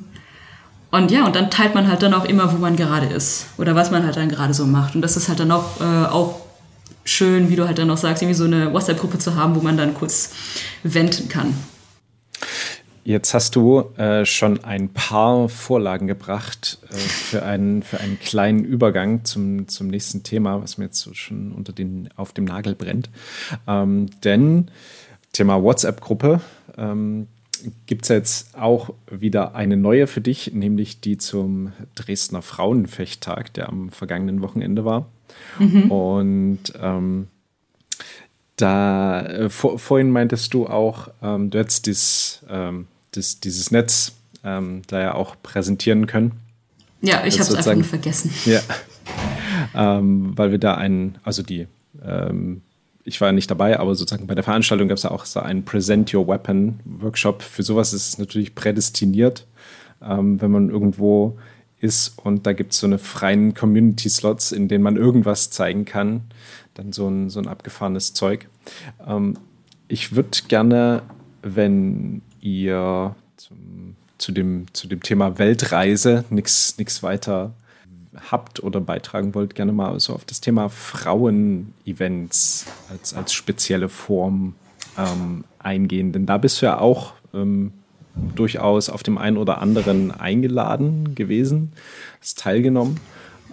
und 0.93 1.11
ja, 1.11 1.27
und 1.27 1.35
dann 1.35 1.51
teilt 1.51 1.75
man 1.75 1.89
halt 1.89 2.01
dann 2.05 2.15
auch 2.15 2.27
immer, 2.27 2.53
wo 2.53 2.59
man 2.59 2.77
gerade 2.77 3.07
ist 3.07 3.47
oder 3.59 3.75
was 3.75 3.91
man 3.91 4.05
halt 4.05 4.17
dann 4.17 4.29
gerade 4.29 4.55
so 4.55 4.65
macht. 4.67 4.95
Und 4.95 5.03
das 5.03 5.17
ist 5.17 5.29
halt 5.29 5.41
dann 5.41 5.51
auch, 5.51 5.81
äh, 5.81 6.07
auch 6.07 6.43
schön, 7.05 7.51
wie 7.51 7.57
du 7.57 7.67
halt 7.67 7.79
dann 7.79 7.91
auch 7.91 7.97
sagst, 7.97 8.23
irgendwie 8.23 8.39
so 8.39 8.45
eine 8.45 8.73
WhatsApp-Gruppe 8.73 9.19
zu 9.19 9.35
haben, 9.35 9.57
wo 9.57 9.61
man 9.61 9.77
dann 9.77 9.95
kurz 9.95 10.31
wenden 10.85 11.29
kann. 11.29 11.57
Jetzt 13.05 13.35
hast 13.35 13.57
du 13.57 13.81
äh, 13.97 14.25
schon 14.25 14.63
ein 14.63 14.91
paar 14.91 15.49
Vorlagen 15.49 16.07
gebracht 16.07 16.79
äh, 16.91 16.95
für, 16.95 17.43
einen, 17.43 17.83
für 17.83 17.99
einen 17.99 18.19
kleinen 18.21 18.65
Übergang 18.65 19.25
zum, 19.25 19.67
zum 19.67 19.89
nächsten 19.89 20.23
Thema, 20.23 20.63
was 20.63 20.79
mir 20.79 20.85
jetzt 20.85 21.01
so 21.01 21.13
schon 21.13 21.53
unter 21.53 21.73
den, 21.73 22.11
auf 22.17 22.33
dem 22.33 22.45
Nagel 22.45 22.75
brennt. 22.77 23.11
Ähm, 23.67 24.09
denn 24.23 24.71
Thema 25.33 25.63
WhatsApp-Gruppe 25.63 26.41
ähm, 26.77 27.27
gibt 27.87 28.05
es 28.05 28.09
jetzt 28.09 28.59
auch 28.59 28.95
wieder 29.11 29.55
eine 29.55 29.77
neue 29.77 30.07
für 30.07 30.21
dich, 30.21 30.53
nämlich 30.53 31.01
die 31.01 31.19
zum 31.19 31.73
Dresdner 31.95 32.43
Frauenfechttag, 32.43 33.53
der 33.55 33.69
am 33.69 33.91
vergangenen 33.91 34.43
Wochenende 34.43 34.85
war. 34.85 35.07
Mhm. 35.59 35.91
Und 35.91 36.61
ähm, 36.81 37.29
da 38.57 39.23
äh, 39.23 39.49
vor, 39.49 39.79
vorhin 39.79 40.11
meintest 40.11 40.55
du 40.55 40.67
auch, 40.67 41.09
ähm, 41.23 41.51
du 41.51 41.59
hättest 41.59 41.87
dies, 41.87 42.45
ähm, 42.49 42.87
das, 43.13 43.41
dieses 43.41 43.71
Netz 43.71 44.13
ähm, 44.45 44.83
da 44.89 45.01
ja 45.01 45.15
auch 45.15 45.37
präsentieren 45.43 46.07
können. 46.07 46.33
Ja, 47.01 47.25
ich 47.25 47.41
habe 47.41 47.51
es 47.51 47.55
einfach 47.55 47.75
nur 47.75 47.85
vergessen. 47.85 48.33
Ja, 48.45 48.61
ähm, 49.75 50.33
weil 50.37 50.51
wir 50.51 50.59
da 50.59 50.75
einen, 50.75 51.19
also 51.25 51.43
die, 51.43 51.67
ähm, 52.05 52.63
ich 53.05 53.21
war 53.21 53.29
ja 53.29 53.33
nicht 53.33 53.51
dabei, 53.51 53.79
aber 53.79 53.95
sozusagen 53.95 54.27
bei 54.27 54.35
der 54.35 54.45
Veranstaltung 54.45 54.89
gab 54.89 54.97
es 54.97 55.03
ja 55.03 55.11
auch 55.11 55.25
so 55.25 55.41
einen 55.41 55.65
Present 55.65 56.15
Your 56.15 56.29
Weapon 56.29 56.79
Workshop. 56.85 57.43
Für 57.43 57.63
sowas 57.63 57.93
ist 57.93 58.09
es 58.09 58.19
natürlich 58.19 58.55
prädestiniert, 58.55 59.47
ähm, 60.01 60.41
wenn 60.41 60.51
man 60.51 60.71
irgendwo 60.71 61.39
ist 61.81 62.17
und 62.19 62.47
da 62.47 62.53
gibt 62.53 62.73
es 62.73 62.79
so 62.79 62.87
eine 62.87 62.99
freien 62.99 63.55
Community-Slots, 63.55 64.53
in 64.53 64.69
denen 64.69 64.85
man 64.85 64.97
irgendwas 64.97 65.51
zeigen 65.51 65.85
kann. 65.85 66.23
Dann 66.75 66.93
so 66.93 67.09
ein, 67.09 67.29
so 67.29 67.41
ein 67.41 67.49
abgefahrenes 67.49 68.15
Zeug. 68.15 68.49
Ähm, 69.05 69.37
ich 69.89 70.15
würde 70.15 70.39
gerne, 70.47 71.03
wenn 71.43 72.23
ihr 72.43 73.17
zum, 73.37 73.97
zu, 74.19 74.33
dem, 74.33 74.67
zu 74.73 74.87
dem 74.87 75.03
Thema 75.03 75.39
Weltreise 75.39 76.25
nichts 76.31 77.03
weiter 77.03 77.55
habt 78.31 78.63
oder 78.63 78.81
beitragen 78.81 79.35
wollt, 79.35 79.55
gerne 79.55 79.73
mal 79.73 79.99
so 80.01 80.13
auf 80.13 80.25
das 80.25 80.41
Thema 80.41 80.69
Frauen-Events 80.69 82.67
als, 82.91 83.15
als 83.15 83.33
spezielle 83.33 83.89
Form 83.89 84.55
ähm, 84.99 85.45
eingehen. 85.59 86.13
Denn 86.13 86.27
da 86.27 86.37
bist 86.39 86.61
du 86.61 86.67
ja 86.67 86.79
auch 86.79 87.15
ähm, 87.33 87.73
durchaus 88.35 88.91
auf 88.91 89.03
dem 89.03 89.17
einen 89.17 89.39
oder 89.39 89.63
anderen 89.63 90.11
eingeladen 90.11 91.15
gewesen, 91.15 91.73
hast 92.21 92.39
teilgenommen. 92.39 93.01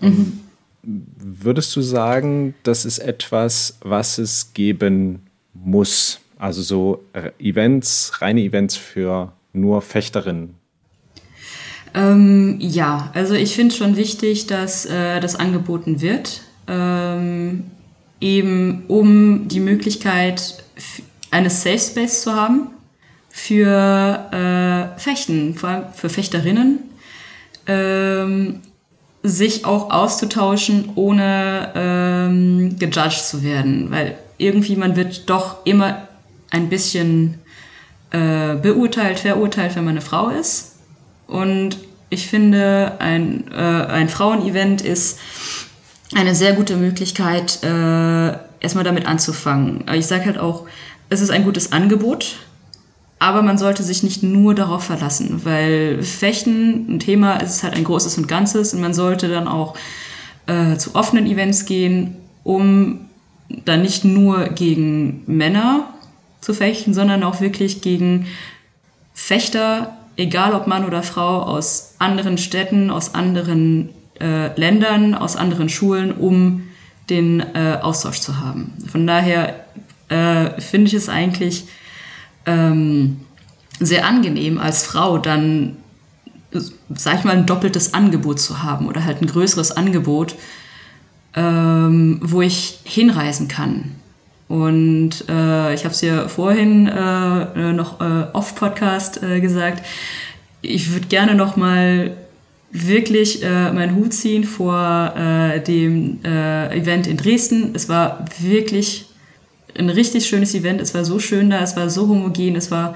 Mhm. 0.01 0.39
Würdest 0.83 1.75
du 1.75 1.81
sagen, 1.81 2.55
das 2.63 2.85
ist 2.85 2.99
etwas, 2.99 3.77
was 3.81 4.17
es 4.17 4.53
geben 4.53 5.23
muss? 5.53 6.19
Also 6.39 6.61
so 6.61 7.03
äh, 7.11 7.31
Events, 7.37 8.13
reine 8.21 8.41
Events 8.41 8.77
für 8.77 9.33
nur 9.51 9.81
Fechterinnen. 9.81 10.55
Ähm, 11.93 12.57
ja, 12.59 13.11
also 13.13 13.33
ich 13.33 13.55
finde 13.55 13.75
schon 13.75 13.97
wichtig, 13.97 14.47
dass 14.47 14.85
äh, 14.85 15.19
das 15.19 15.35
angeboten 15.35 16.01
wird, 16.01 16.41
ähm, 16.67 17.65
eben 18.21 18.85
um 18.87 19.47
die 19.49 19.59
Möglichkeit 19.59 20.63
eines 21.29 21.61
Safe 21.61 21.79
Space 21.79 22.21
zu 22.21 22.33
haben 22.33 22.69
für 23.29 24.29
äh, 24.31 24.99
Fechten, 24.99 25.55
vor 25.55 25.69
allem 25.69 25.83
für 25.93 26.09
Fechterinnen, 26.09 26.79
ähm, 27.67 28.61
sich 29.23 29.65
auch 29.65 29.91
auszutauschen, 29.91 30.91
ohne 30.95 31.73
ähm, 31.75 32.77
gejudged 32.79 33.25
zu 33.25 33.43
werden, 33.43 33.91
weil 33.91 34.17
irgendwie 34.37 34.77
man 34.77 34.95
wird 34.95 35.29
doch 35.29 35.65
immer 35.65 36.08
ein 36.51 36.69
bisschen 36.69 37.35
äh, 38.11 38.55
beurteilt, 38.55 39.19
verurteilt, 39.19 39.75
wenn 39.75 39.85
man 39.85 39.93
eine 39.93 40.01
Frau 40.01 40.29
ist. 40.29 40.77
Und 41.27 41.77
ich 42.09 42.27
finde, 42.27 42.93
ein, 42.99 43.51
äh, 43.51 43.55
ein 43.55 44.09
Frauenevent 44.09 44.81
ist 44.81 45.19
eine 46.15 46.33
sehr 46.33 46.53
gute 46.53 46.75
Möglichkeit, 46.75 47.63
äh, 47.63 48.33
erstmal 48.59 48.83
damit 48.83 49.05
anzufangen. 49.05 49.85
Ich 49.93 50.07
sage 50.07 50.25
halt 50.25 50.39
auch, 50.39 50.65
es 51.09 51.21
ist 51.21 51.29
ein 51.29 51.43
gutes 51.43 51.71
Angebot, 51.71 52.37
aber 53.19 53.41
man 53.41 53.57
sollte 53.57 53.83
sich 53.83 54.01
nicht 54.01 54.23
nur 54.23 54.55
darauf 54.55 54.83
verlassen, 54.83 55.41
weil 55.43 56.01
Fechten 56.01 56.95
ein 56.95 56.99
Thema 56.99 57.37
ist 57.37 57.63
halt 57.63 57.75
ein 57.75 57.83
großes 57.83 58.17
und 58.17 58.27
Ganzes 58.27 58.73
und 58.73 58.81
man 58.81 58.93
sollte 58.93 59.27
dann 59.27 59.47
auch 59.47 59.75
äh, 60.47 60.77
zu 60.77 60.95
offenen 60.95 61.27
Events 61.27 61.65
gehen, 61.65 62.15
um 62.43 63.01
dann 63.65 63.81
nicht 63.81 64.05
nur 64.05 64.45
gegen 64.49 65.23
Männer 65.27 65.93
zu 66.41 66.53
fechten, 66.53 66.93
sondern 66.93 67.23
auch 67.23 67.41
wirklich 67.41 67.81
gegen 67.81 68.27
Fechter, 69.13 69.97
egal 70.17 70.53
ob 70.53 70.67
Mann 70.67 70.85
oder 70.85 71.03
Frau, 71.03 71.41
aus 71.41 71.95
anderen 71.99 72.37
Städten, 72.37 72.89
aus 72.89 73.13
anderen 73.13 73.89
äh, 74.19 74.53
Ländern, 74.59 75.15
aus 75.15 75.35
anderen 75.35 75.69
Schulen, 75.69 76.11
um 76.11 76.63
den 77.09 77.39
äh, 77.39 77.77
Austausch 77.81 78.19
zu 78.19 78.39
haben. 78.39 78.73
Von 78.89 79.07
daher 79.07 79.65
äh, 80.09 80.59
finde 80.61 80.87
ich 80.87 80.93
es 80.93 81.09
eigentlich 81.09 81.65
ähm, 82.45 83.21
sehr 83.79 84.05
angenehm, 84.05 84.57
als 84.57 84.85
Frau 84.85 85.17
dann, 85.17 85.77
sag 86.89 87.19
ich 87.19 87.23
mal, 87.23 87.35
ein 87.35 87.45
doppeltes 87.45 87.93
Angebot 87.93 88.39
zu 88.39 88.63
haben 88.63 88.87
oder 88.87 89.05
halt 89.05 89.21
ein 89.21 89.27
größeres 89.27 89.71
Angebot, 89.71 90.35
ähm, 91.35 92.19
wo 92.21 92.41
ich 92.41 92.79
hinreisen 92.83 93.47
kann. 93.47 93.95
Und 94.49 95.25
äh, 95.29 95.73
ich 95.75 95.85
habe 95.85 95.93
es 95.93 96.01
ja 96.01 96.27
vorhin 96.27 96.87
äh, 96.87 97.71
noch 97.71 98.01
äh, 98.01 98.25
off-Podcast 98.33 99.23
äh, 99.23 99.39
gesagt, 99.39 99.85
ich 100.61 100.91
würde 100.91 101.07
gerne 101.07 101.35
noch 101.35 101.55
mal 101.55 102.17
wirklich 102.71 103.43
äh, 103.43 103.71
meinen 103.71 103.95
Hut 103.95 104.13
ziehen 104.13 104.43
vor 104.43 105.13
äh, 105.15 105.61
dem 105.61 106.19
äh, 106.25 106.75
Event 106.75 107.07
in 107.07 107.17
Dresden. 107.17 107.71
Es 107.73 107.89
war 107.89 108.25
wirklich 108.39 109.05
ein 109.77 109.89
richtig 109.89 110.25
schönes 110.25 110.55
Event. 110.55 110.81
Es 110.81 110.93
war 110.95 111.05
so 111.05 111.19
schön 111.19 111.51
da, 111.51 111.61
es 111.61 111.75
war 111.75 111.89
so 111.89 112.07
homogen, 112.07 112.55
es 112.55 112.71
war, 112.71 112.95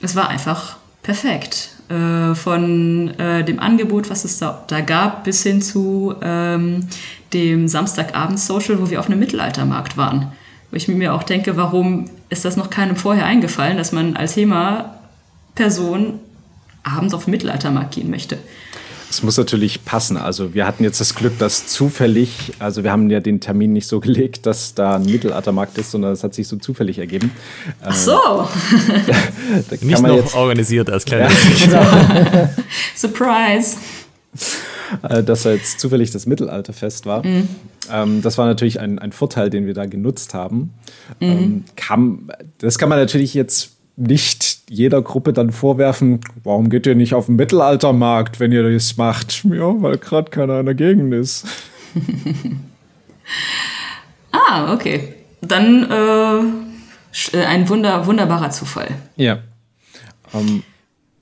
es 0.00 0.16
war 0.16 0.28
einfach 0.28 0.78
perfekt. 1.02 1.70
Äh, 1.90 2.34
von 2.36 3.18
äh, 3.18 3.44
dem 3.44 3.58
Angebot, 3.58 4.10
was 4.10 4.24
es 4.24 4.38
da, 4.38 4.62
da 4.68 4.80
gab, 4.80 5.24
bis 5.24 5.42
hin 5.42 5.60
zu 5.60 6.14
ähm, 6.22 6.86
dem 7.32 7.68
Samstagabend-Social, 7.68 8.80
wo 8.80 8.90
wir 8.90 9.00
auf 9.00 9.06
einem 9.06 9.18
Mittelaltermarkt 9.18 9.96
waren. 9.96 10.32
Wo 10.70 10.76
ich 10.76 10.88
mir 10.88 11.14
auch 11.14 11.22
denke, 11.22 11.56
warum 11.56 12.06
ist 12.28 12.44
das 12.44 12.56
noch 12.56 12.70
keinem 12.70 12.96
vorher 12.96 13.26
eingefallen, 13.26 13.76
dass 13.76 13.92
man 13.92 14.16
als 14.16 14.36
HEMA-Person 14.36 16.20
abends 16.82 17.14
auf 17.14 17.24
den 17.24 17.32
Mittelaltermarkt 17.32 17.94
gehen 17.94 18.10
möchte. 18.10 18.38
Es 19.10 19.24
muss 19.24 19.36
natürlich 19.36 19.84
passen. 19.84 20.16
Also 20.16 20.54
wir 20.54 20.64
hatten 20.64 20.84
jetzt 20.84 21.00
das 21.00 21.16
Glück, 21.16 21.36
dass 21.38 21.66
zufällig, 21.66 22.52
also 22.60 22.84
wir 22.84 22.92
haben 22.92 23.10
ja 23.10 23.18
den 23.18 23.40
Termin 23.40 23.72
nicht 23.72 23.88
so 23.88 23.98
gelegt, 23.98 24.46
dass 24.46 24.74
da 24.74 24.96
ein 24.96 25.04
Mittelaltermarkt 25.04 25.76
ist, 25.78 25.90
sondern 25.90 26.12
es 26.12 26.22
hat 26.22 26.32
sich 26.32 26.46
so 26.46 26.56
zufällig 26.56 26.98
ergeben. 26.98 27.32
Ach 27.82 27.94
so. 27.94 28.12
da, 29.06 29.12
da 29.68 29.76
nicht 29.80 30.00
noch 30.00 30.14
jetzt, 30.14 30.34
organisiert 30.36 30.90
als 30.90 31.04
kleiner 31.04 31.28
ja, 31.72 32.50
Surprise. 32.94 33.78
Äh, 35.02 35.22
dass 35.22 35.42
da 35.42 35.52
jetzt 35.52 35.80
zufällig 35.80 36.10
das 36.10 36.26
Mittelalterfest 36.26 37.06
war. 37.06 37.24
Mhm. 37.24 37.48
Ähm, 37.90 38.22
das 38.22 38.38
war 38.38 38.46
natürlich 38.46 38.80
ein, 38.80 38.98
ein 38.98 39.12
Vorteil, 39.12 39.50
den 39.50 39.66
wir 39.66 39.74
da 39.74 39.86
genutzt 39.86 40.34
haben. 40.34 40.74
Mhm. 41.20 41.28
Ähm, 41.28 41.64
kam, 41.76 42.30
das 42.58 42.78
kann 42.78 42.88
man 42.88 42.98
natürlich 42.98 43.34
jetzt 43.34 43.76
nicht 43.96 44.60
jeder 44.68 45.02
Gruppe 45.02 45.32
dann 45.32 45.50
vorwerfen, 45.50 46.20
warum 46.42 46.70
geht 46.70 46.86
ihr 46.86 46.94
nicht 46.94 47.14
auf 47.14 47.26
den 47.26 47.36
Mittelaltermarkt, 47.36 48.40
wenn 48.40 48.50
ihr 48.52 48.72
das 48.72 48.96
macht? 48.96 49.44
Ja, 49.44 49.82
weil 49.82 49.98
gerade 49.98 50.30
keiner 50.30 50.60
in 50.60 50.66
der 50.66 50.74
Gegend 50.74 51.12
ist. 51.12 51.46
ah, 54.32 54.72
okay. 54.72 55.14
Dann 55.42 55.90
äh, 55.90 57.36
äh, 57.36 57.44
ein 57.44 57.68
wunder, 57.68 58.06
wunderbarer 58.06 58.50
Zufall. 58.50 58.88
Ja. 59.16 59.40
Um, 60.32 60.40
ähm, 60.40 60.62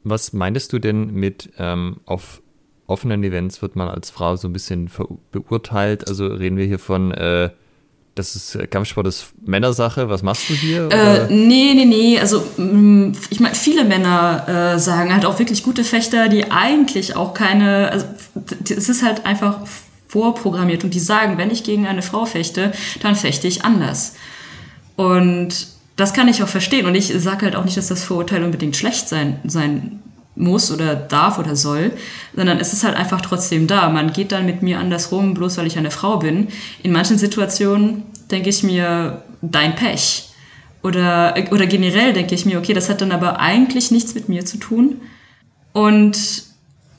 Was 0.05 0.33
meintest 0.33 0.73
du 0.73 0.79
denn 0.79 1.13
mit 1.13 1.51
ähm, 1.59 1.97
auf 2.05 2.43
offenen 2.89 3.23
Events 3.23 3.63
wird 3.63 3.77
man 3.77 3.89
als 3.89 4.11
Frau 4.11 4.35
so 4.35 4.49
ein 4.49 4.53
bisschen 4.53 4.91
beurteilt? 5.31 6.09
Also 6.09 6.27
reden 6.27 6.57
wir 6.57 6.65
hier 6.65 6.81
von 6.81 7.13
äh, 7.13 7.51
das 8.19 8.35
ist 8.35 8.55
äh, 8.57 8.67
Kampfsport 8.67 9.07
ist 9.07 9.33
Männersache. 9.47 10.09
Was 10.09 10.23
machst 10.23 10.49
du 10.49 10.55
hier? 10.55 10.91
Äh, 10.91 11.33
nee, 11.33 11.73
nee, 11.75 11.85
nee. 11.85 12.19
Also 12.19 12.43
mm, 12.57 13.13
ich 13.31 13.41
meine, 13.41 13.55
viele 13.55 13.85
Männer 13.85 14.75
äh, 14.75 14.79
sagen 14.79 15.13
halt 15.13 15.25
auch 15.25 15.39
wirklich 15.39 15.63
gute 15.63 15.85
Fechter, 15.85 16.29
die 16.29 16.51
eigentlich 16.51 17.17
auch 17.17 17.35
keine. 17.35 17.91
Also 17.93 18.07
es 18.65 18.89
ist 18.89 19.05
halt 19.05 19.25
einfach 19.25 19.61
vorprogrammiert 20.09 20.85
und 20.85 20.95
die 20.95 21.01
sagen, 21.01 21.39
wenn 21.39 21.51
ich 21.51 21.63
gegen 21.65 21.87
eine 21.87 22.03
Frau 22.03 22.25
fechte, 22.25 22.73
dann 23.03 23.15
fechte 23.15 23.47
ich 23.47 23.65
anders. 23.65 24.15
Und 24.97 25.69
das 25.97 26.15
kann 26.15 26.29
ich 26.29 26.43
auch 26.43 26.49
verstehen. 26.49 26.87
Und 26.87 26.95
ich 26.95 27.13
sage 27.19 27.45
halt 27.45 27.57
auch 27.57 27.65
nicht, 27.65 27.77
dass 27.77 27.89
das 27.89 28.05
Vorurteil 28.05 28.43
unbedingt 28.43 28.77
schlecht 28.77 29.09
sein, 29.09 29.39
sein 29.45 30.01
muss 30.39 30.71
oder 30.71 30.95
darf 30.95 31.39
oder 31.39 31.57
soll, 31.57 31.93
sondern 32.35 32.59
es 32.59 32.73
ist 32.73 32.85
halt 32.85 32.97
einfach 32.97 33.21
trotzdem 33.21 33.67
da. 33.67 33.89
Man 33.91 34.13
geht 34.13 34.33
dann 34.33 34.47
mit 34.47 34.63
mir 34.63 34.79
anders 34.79 35.13
rum, 35.13 35.35
bloß 35.35 35.59
weil 35.59 35.67
ich 35.67 35.77
eine 35.77 35.91
Frau 35.91 36.19
bin. 36.19 36.49
In 36.83 36.93
manchen 36.93 37.19
Situationen 37.19 38.05
denke 38.31 38.49
ich 38.49 38.63
mir, 38.63 39.23
dein 39.43 39.75
Pech. 39.75 40.29
Oder, 40.83 41.35
oder 41.51 41.67
generell 41.67 42.13
denke 42.13 42.35
ich 42.35 42.47
mir, 42.47 42.59
okay, 42.59 42.73
das 42.73 42.89
hat 42.89 43.01
dann 43.01 43.13
aber 43.13 43.41
eigentlich 43.41 43.91
nichts 43.91 44.15
mit 44.15 44.29
mir 44.29 44.45
zu 44.45 44.59
tun. 44.59 45.01
Und 45.73 46.17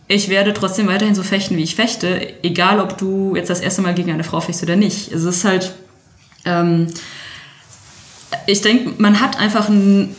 ich 0.07 0.27
werde 0.27 0.53
trotzdem 0.53 0.87
weiterhin 0.87 1.15
so 1.15 1.23
fechten, 1.23 1.55
wie 1.55 1.63
ich 1.63 1.75
fechte, 1.75 2.43
egal 2.43 2.79
ob 2.79 2.97
du 2.97 3.35
jetzt 3.35 3.49
das 3.49 3.61
erste 3.61 3.81
Mal 3.81 3.93
gegen 3.93 4.11
eine 4.11 4.23
Frau 4.23 4.41
fechtest 4.41 4.63
oder 4.63 4.75
nicht. 4.75 5.11
Es 5.11 5.23
ist 5.23 5.45
halt, 5.45 5.73
ähm, 6.45 6.87
ich 8.47 8.61
denke, 8.61 9.01
man 9.01 9.21
hat 9.21 9.39
einfach 9.39 9.69
ein, 9.69 10.15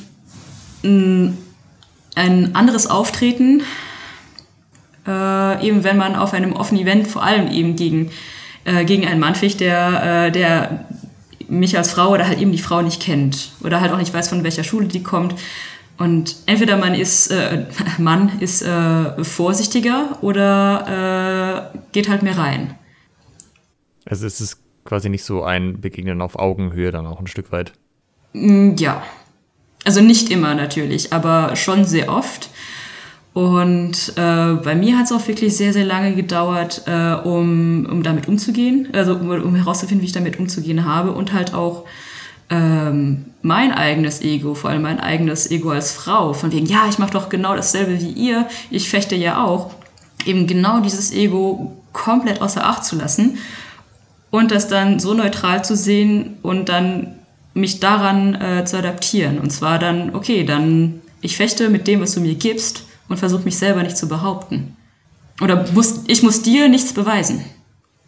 ein 0.82 1.36
ein 2.14 2.54
anderes 2.54 2.86
Auftreten, 2.86 3.62
äh, 5.06 5.66
eben 5.66 5.84
wenn 5.84 5.96
man 5.96 6.16
auf 6.16 6.32
einem 6.32 6.52
offenen 6.52 6.82
Event 6.82 7.06
vor 7.06 7.22
allem 7.22 7.50
eben 7.50 7.76
gegen, 7.76 8.10
äh, 8.64 8.84
gegen 8.84 9.06
einen 9.06 9.20
Mann 9.20 9.34
ficht, 9.34 9.60
der, 9.60 10.26
äh, 10.26 10.32
der 10.32 10.86
mich 11.48 11.76
als 11.76 11.92
Frau 11.92 12.10
oder 12.10 12.26
halt 12.26 12.40
eben 12.40 12.52
die 12.52 12.58
Frau 12.58 12.82
nicht 12.82 13.02
kennt 13.02 13.52
oder 13.62 13.80
halt 13.80 13.92
auch 13.92 13.98
nicht 13.98 14.14
weiß, 14.14 14.28
von 14.28 14.44
welcher 14.44 14.64
Schule 14.64 14.86
die 14.86 15.02
kommt. 15.02 15.34
Und 15.98 16.36
entweder 16.46 16.76
man 16.76 16.94
ist, 16.94 17.28
äh, 17.28 17.66
Mann 17.98 18.38
ist 18.40 18.62
äh, 18.62 19.22
vorsichtiger 19.24 20.18
oder 20.22 21.72
äh, 21.72 21.78
geht 21.92 22.08
halt 22.08 22.22
mehr 22.22 22.38
rein. 22.38 22.74
Also 24.06 24.26
es 24.26 24.40
ist 24.40 24.58
quasi 24.84 25.08
nicht 25.08 25.24
so 25.24 25.42
ein 25.42 25.80
Begegnen 25.80 26.22
auf 26.22 26.38
Augenhöhe 26.38 26.90
dann 26.90 27.06
auch 27.06 27.20
ein 27.20 27.26
Stück 27.26 27.52
weit. 27.52 27.72
Mm, 28.32 28.76
ja, 28.76 29.02
also 29.84 30.00
nicht 30.00 30.30
immer 30.30 30.54
natürlich, 30.54 31.12
aber 31.12 31.56
schon 31.56 31.84
sehr 31.84 32.12
oft. 32.12 32.50
Und 33.32 34.12
äh, 34.16 34.54
bei 34.54 34.74
mir 34.74 34.98
hat 34.98 35.06
es 35.06 35.12
auch 35.12 35.26
wirklich 35.28 35.56
sehr, 35.56 35.72
sehr 35.72 35.84
lange 35.84 36.14
gedauert, 36.14 36.82
äh, 36.86 37.14
um, 37.26 37.86
um 37.86 38.02
damit 38.02 38.26
umzugehen, 38.26 38.88
also 38.92 39.14
um, 39.14 39.30
um 39.30 39.54
herauszufinden, 39.54 40.02
wie 40.02 40.06
ich 40.06 40.12
damit 40.12 40.38
umzugehen 40.38 40.84
habe 40.84 41.12
und 41.12 41.32
halt 41.32 41.54
auch 41.54 41.84
ähm, 42.50 43.26
mein 43.42 43.72
eigenes 43.72 44.20
Ego, 44.20 44.54
vor 44.54 44.70
allem 44.70 44.82
mein 44.82 44.98
eigenes 44.98 45.48
Ego 45.50 45.70
als 45.70 45.92
Frau, 45.92 46.32
von 46.32 46.50
wegen, 46.52 46.66
ja, 46.66 46.86
ich 46.88 46.98
mache 46.98 47.12
doch 47.12 47.28
genau 47.28 47.54
dasselbe 47.54 48.00
wie 48.00 48.10
ihr, 48.10 48.48
ich 48.70 48.90
fechte 48.90 49.14
ja 49.14 49.44
auch, 49.44 49.70
eben 50.26 50.48
genau 50.48 50.80
dieses 50.80 51.12
Ego 51.12 51.76
komplett 51.92 52.42
außer 52.42 52.66
Acht 52.66 52.84
zu 52.84 52.96
lassen 52.96 53.38
und 54.30 54.50
das 54.50 54.66
dann 54.68 54.98
so 54.98 55.14
neutral 55.14 55.64
zu 55.64 55.76
sehen 55.76 56.36
und 56.42 56.68
dann 56.68 57.19
mich 57.54 57.80
daran 57.80 58.34
äh, 58.34 58.64
zu 58.64 58.78
adaptieren. 58.78 59.38
Und 59.38 59.50
zwar 59.50 59.78
dann, 59.78 60.14
okay, 60.14 60.44
dann 60.44 61.00
ich 61.20 61.36
fechte 61.36 61.68
mit 61.68 61.86
dem, 61.86 62.00
was 62.00 62.14
du 62.14 62.20
mir 62.20 62.34
gibst 62.34 62.84
und 63.08 63.18
versuche 63.18 63.42
mich 63.42 63.58
selber 63.58 63.82
nicht 63.82 63.96
zu 63.96 64.08
behaupten. 64.08 64.76
Oder 65.40 65.66
muss, 65.72 66.00
ich 66.06 66.22
muss 66.22 66.42
dir 66.42 66.68
nichts 66.68 66.92
beweisen. 66.92 67.44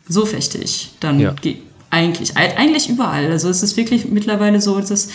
So 0.08 0.26
fechte 0.26 0.58
ich. 0.58 0.92
Dann 1.00 1.20
ja. 1.20 1.34
eigentlich, 1.90 2.36
eigentlich 2.36 2.88
überall. 2.88 3.30
Also 3.30 3.48
es 3.48 3.62
ist 3.62 3.76
wirklich 3.76 4.06
mittlerweile 4.06 4.60
so, 4.60 4.80
dass 4.80 5.08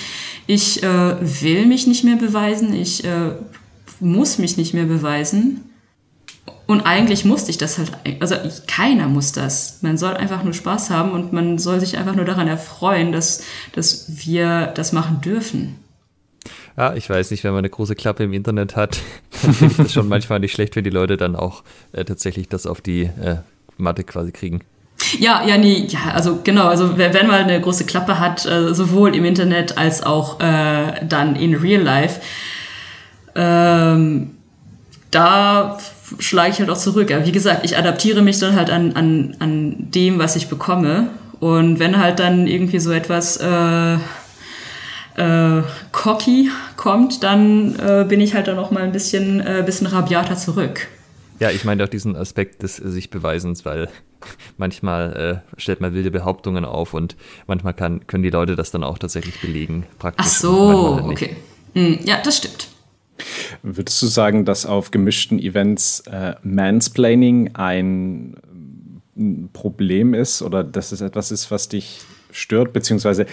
ich 0.45 0.84
äh, 0.84 1.41
will 1.41 1.66
mich 1.66 1.88
nicht 1.88 2.04
mehr 2.04 2.16
beweisen, 2.16 2.74
ich 2.74 3.04
äh, 3.04 3.32
muss 3.99 4.38
mich 4.38 4.58
nicht 4.58 4.74
mehr 4.74 4.86
beweisen. 4.86 5.64
Und 6.65 6.82
eigentlich 6.82 7.24
musste 7.24 7.49
ich 7.49 7.57
das 7.57 7.78
halt, 7.78 7.91
also 8.19 8.36
keiner 8.68 9.07
muss 9.07 9.32
das. 9.32 9.80
Man 9.82 9.98
soll 9.98 10.15
einfach 10.15 10.44
nur 10.44 10.53
Spaß 10.53 10.90
haben 10.90 11.11
und 11.11 11.32
man 11.32 11.57
soll 11.57 11.80
sich 11.80 11.98
einfach 11.98 12.15
nur 12.15 12.26
daran 12.26 12.48
erfreuen, 12.48 13.11
dass, 13.14 13.44
dass 13.72 14.26
wir 14.26 14.68
das 14.76 14.91
machen 14.91 15.22
dürfen. 15.22 15.76
Ja, 16.76 16.94
ich 16.94 17.10
weiß 17.10 17.32
nicht, 17.32 17.44
wenn 17.44 17.52
man 17.52 17.60
eine 17.60 17.69
große 17.69 17.95
Klappe 17.95 18.24
im 18.24 18.34
Internet 18.34 18.76
hat, 18.76 18.99
dann 19.41 19.53
finde 19.53 19.72
ich 19.72 19.78
das 19.78 19.94
schon 19.94 20.07
manchmal 20.07 20.40
nicht 20.40 20.53
schlecht, 20.53 20.76
wenn 20.76 20.84
die 20.84 20.90
Leute 20.90 21.15
dann 21.15 21.36
auch 21.36 21.64
äh, 21.94 22.03
tatsächlich 22.03 22.49
das 22.49 22.68
auf 22.68 22.82
die 22.82 23.03
äh, 23.03 23.38
Matte 23.78 24.03
quasi 24.03 24.32
kriegen. 24.32 24.61
Ja, 25.19 25.45
ja, 25.45 25.57
nee, 25.57 25.86
ja, 25.88 26.11
also 26.14 26.40
genau, 26.44 26.68
also 26.68 26.98
wenn 26.98 27.28
man 27.28 27.44
eine 27.44 27.61
große 27.61 27.86
Klappe 27.86 28.19
hat, 28.19 28.45
äh, 28.45 28.74
sowohl 28.74 29.15
im 29.15 29.26
Internet 29.26 29.78
als 29.78 30.03
auch 30.03 30.40
äh, 30.40 31.06
dann 31.07 31.36
in 31.36 31.56
Real 31.56 31.82
Life, 31.82 32.19
ähm, 33.36 34.32
da 35.11 35.78
schlage 36.19 36.51
ich 36.51 36.59
halt 36.59 36.69
auch 36.69 36.77
zurück. 36.77 37.11
Aber 37.11 37.25
wie 37.25 37.31
gesagt, 37.31 37.65
ich 37.65 37.77
adaptiere 37.77 38.21
mich 38.21 38.39
dann 38.39 38.55
halt 38.55 38.69
an, 38.69 38.93
an, 38.93 39.35
an 39.39 39.75
dem, 39.91 40.19
was 40.19 40.35
ich 40.35 40.47
bekomme. 40.47 41.09
Und 41.39 41.79
wenn 41.79 41.97
halt 41.97 42.19
dann 42.19 42.47
irgendwie 42.47 42.79
so 42.79 42.91
etwas 42.91 43.38
äh, 43.38 43.95
äh, 45.17 45.63
cocky 45.91 46.49
kommt, 46.75 47.23
dann 47.23 47.75
äh, 47.79 48.05
bin 48.07 48.21
ich 48.21 48.34
halt 48.34 48.47
dann 48.47 48.57
auch 48.57 48.71
mal 48.71 48.84
ein 48.84 48.91
bisschen, 48.91 49.39
äh, 49.41 49.63
bisschen 49.65 49.88
rabiater 49.88 50.35
zurück. 50.35 50.88
Ja, 51.39 51.51
ich 51.51 51.65
meine 51.65 51.84
auch 51.84 51.89
diesen 51.89 52.15
Aspekt 52.15 52.63
des 52.63 52.77
sich 52.77 53.11
Beweisens, 53.11 53.63
weil 53.65 53.89
manchmal 54.57 55.43
äh, 55.55 55.59
stellt 55.59 55.81
man 55.81 55.93
wilde 55.93 56.09
Behauptungen 56.09 56.65
auf 56.65 56.93
und 56.93 57.15
manchmal 57.45 57.73
kann, 57.73 58.07
können 58.07 58.23
die 58.23 58.31
Leute 58.31 58.55
das 58.55 58.71
dann 58.71 58.84
auch 58.84 58.97
tatsächlich 58.97 59.39
belegen. 59.39 59.85
Praktisch 59.99 60.25
Ach 60.27 60.31
so, 60.31 60.95
halt 60.95 61.05
okay. 61.05 61.35
Hm, 61.73 61.99
ja, 62.03 62.17
das 62.23 62.38
stimmt. 62.38 62.69
Würdest 63.64 64.02
du 64.02 64.07
sagen, 64.07 64.45
dass 64.45 64.65
auf 64.65 64.91
gemischten 64.91 65.39
Events 65.39 66.02
äh, 66.02 66.35
Mansplaining 66.44 67.56
ein, 67.56 68.38
ein 69.15 69.49
Problem 69.53 70.14
ist 70.14 70.41
oder 70.41 70.64
dass 70.64 70.91
es 70.91 71.02
etwas 71.02 71.31
ist, 71.31 71.52
was 71.52 71.69
dich 71.69 72.02
stört, 72.31 72.73
beziehungsweise 72.73 73.26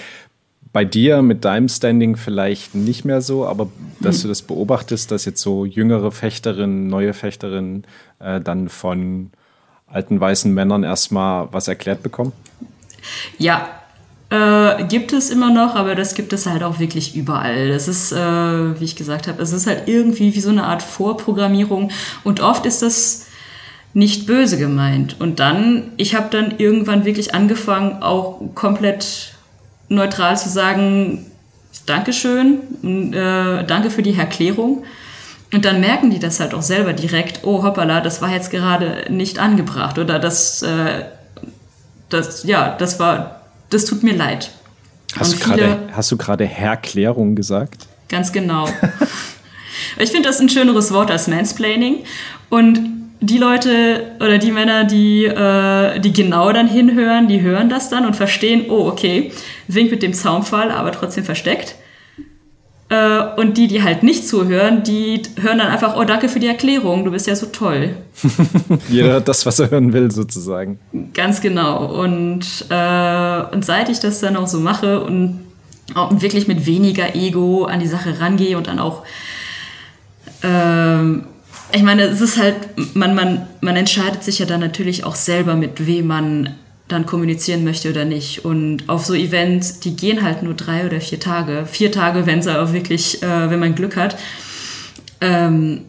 bei 0.73 0.85
dir 0.85 1.23
mit 1.23 1.45
deinem 1.45 1.69
Standing 1.69 2.17
vielleicht 2.17 2.75
nicht 2.75 3.05
mehr 3.05 3.21
so, 3.21 3.47
aber 3.47 3.69
dass 4.01 4.23
du 4.23 4.29
das 4.29 4.43
beobachtest, 4.43 5.11
dass 5.11 5.25
jetzt 5.25 5.41
so 5.41 5.65
jüngere 5.65 6.11
Fechterinnen, 6.11 6.89
neue 6.89 7.13
Fechterinnen 7.13 7.85
äh, 8.19 8.41
dann 8.41 8.69
von 8.69 9.31
alten 9.87 10.19
weißen 10.19 10.53
Männern 10.53 10.83
erstmal 10.83 11.53
was 11.53 11.69
erklärt 11.69 12.03
bekommen? 12.03 12.33
Ja, 13.39 13.69
äh, 14.35 14.85
gibt 14.85 15.13
es 15.13 15.31
immer 15.31 15.51
noch, 15.51 15.77
aber 15.77 15.95
das 15.95 16.15
gibt 16.15 16.33
es 16.33 16.47
halt 16.47 16.63
auch 16.63 16.79
wirklich 16.79 17.15
überall. 17.15 17.69
Das 17.69 17.89
ist, 17.89 18.13
äh, 18.13 18.81
wie 18.81 18.85
ich 18.85 18.97
gesagt 18.97 19.29
habe, 19.29 19.43
es 19.43 19.53
ist 19.53 19.67
halt 19.67 19.87
irgendwie 19.87 20.35
wie 20.35 20.41
so 20.41 20.51
eine 20.51 20.65
Art 20.65 20.83
Vorprogrammierung 20.83 21.91
und 22.25 22.41
oft 22.41 22.67
ist 22.67 22.83
das 22.83 23.27
nicht 23.93 24.27
böse 24.27 24.59
gemeint. 24.59 25.21
Und 25.21 25.39
dann, 25.39 25.93
ich 25.97 26.15
habe 26.15 26.27
dann 26.31 26.59
irgendwann 26.59 27.05
wirklich 27.05 27.35
angefangen, 27.35 28.03
auch 28.03 28.41
komplett 28.55 29.35
neutral 29.89 30.37
zu 30.37 30.49
sagen, 30.49 31.27
Dankeschön, 31.87 33.13
äh, 33.13 33.65
danke 33.65 33.91
für 33.91 34.03
die 34.03 34.17
Erklärung. 34.17 34.85
Und 35.53 35.65
dann 35.65 35.81
merken 35.81 36.11
die 36.11 36.19
das 36.19 36.41
halt 36.41 36.55
auch 36.55 36.63
selber 36.63 36.93
direkt, 36.93 37.45
oh 37.45 37.63
hoppala, 37.63 38.01
das 38.01 38.23
war 38.23 38.31
jetzt 38.31 38.51
gerade 38.51 39.05
nicht 39.11 39.39
angebracht 39.39 39.99
oder 39.99 40.19
das, 40.19 40.63
äh, 40.63 41.05
das, 42.09 42.45
ja, 42.45 42.75
das 42.77 42.99
war, 42.99 43.44
das 43.75 43.85
tut 43.85 44.03
mir 44.03 44.15
leid. 44.15 44.51
Hast, 45.17 45.35
du 45.35 45.39
grade, 45.39 45.89
hast 45.93 46.11
du 46.11 46.17
gerade 46.17 46.45
Herklärung 46.45 47.35
gesagt? 47.35 47.87
Ganz 48.09 48.33
genau. 48.33 48.69
ich 49.99 50.11
finde 50.11 50.29
das 50.29 50.41
ein 50.41 50.49
schöneres 50.49 50.93
Wort 50.93 51.11
als 51.11 51.29
Mansplaining. 51.29 52.05
Und 52.51 52.81
die 53.21 53.39
Leute 53.39 54.13
oder 54.17 54.39
die 54.39 54.53
Männer, 54.53 54.85
die, 54.85 55.25
äh, 55.25 55.99
die 56.01 56.13
genau 56.13 56.53
dann 56.53 56.69
hinhören, 56.69 57.29
die 57.29 57.41
hören 57.41 57.69
das 57.69 57.91
dann 57.91 58.07
und 58.07 58.15
verstehen, 58.15 58.67
oh, 58.69 58.87
okay, 58.87 59.33
winkt 59.67 59.93
mit 59.93 60.03
dem 60.03 60.13
Zaunpfahl, 60.13 60.71
aber 60.71 60.93
trotzdem 60.93 61.25
versteckt. 61.25 61.77
Äh, 62.95 63.41
und 63.41 63.57
die, 63.57 63.67
die 63.67 63.83
halt 63.83 64.05
nicht 64.05 64.29
zuhören, 64.29 64.85
die 64.85 65.23
hören 65.41 65.59
dann 65.59 65.69
einfach, 65.69 65.97
oh, 65.97 66.05
danke 66.05 66.29
für 66.29 66.39
die 66.39 66.47
Erklärung, 66.47 67.05
du 67.05 67.11
bist 67.11 67.27
ja 67.27 67.35
so 67.35 67.47
toll. 67.47 67.97
Jeder 68.89 69.09
hört 69.09 69.27
das, 69.29 69.45
was 69.47 69.59
er 69.59 69.71
hören 69.71 69.93
will, 69.93 70.11
sozusagen. 70.13 70.79
Ganz 71.13 71.41
genau. 71.41 71.87
Und, 71.87 72.45
äh, 72.69 73.43
und 73.53 73.65
seit 73.65 73.89
ich 73.89 73.99
das 73.99 74.21
dann 74.21 74.37
auch 74.37 74.47
so 74.47 74.61
mache 74.61 75.03
und 75.03 75.41
auch 75.95 76.21
wirklich 76.21 76.47
mit 76.47 76.67
weniger 76.67 77.15
Ego 77.17 77.65
an 77.65 77.81
die 77.81 77.89
Sache 77.89 78.21
rangehe 78.21 78.57
und 78.57 78.69
dann 78.69 78.79
auch 78.79 79.03
ähm, 80.43 81.25
ich 81.73 81.83
meine, 81.83 82.03
es 82.03 82.21
ist 82.21 82.39
halt, 82.39 82.55
man, 82.95 83.15
man, 83.15 83.47
man 83.61 83.77
entscheidet 83.77 84.23
sich 84.23 84.39
ja 84.39 84.47
dann 84.47 84.61
natürlich 84.61 85.05
auch 85.05 85.17
selber, 85.17 85.57
mit 85.57 85.87
wem 85.87 86.07
man 86.07 86.55
dann 86.89 87.07
kommunizieren 87.07 87.65
möchte 87.65 87.91
oder 87.91 88.05
nicht. 88.05 88.45
Und 88.45 88.89
auf 88.89 89.07
so 89.07 89.15
Events, 89.15 89.81
die 89.81 89.97
gehen 89.97 90.23
halt 90.23 90.43
nur 90.43 90.55
drei 90.55 90.87
oder 90.87 91.01
vier 91.01 91.21
Tage. 91.21 91.67
Vier 91.67 91.91
Tage, 91.91 92.27
wenn 92.27 92.41
es 92.41 92.47
auch 92.47 92.73
wirklich, 92.73 93.23
äh, 93.23 93.51
wenn 93.51 93.61
man 93.61 93.75
Glück 93.75 93.97
hat. 93.97 94.17
Ähm, 95.21 95.83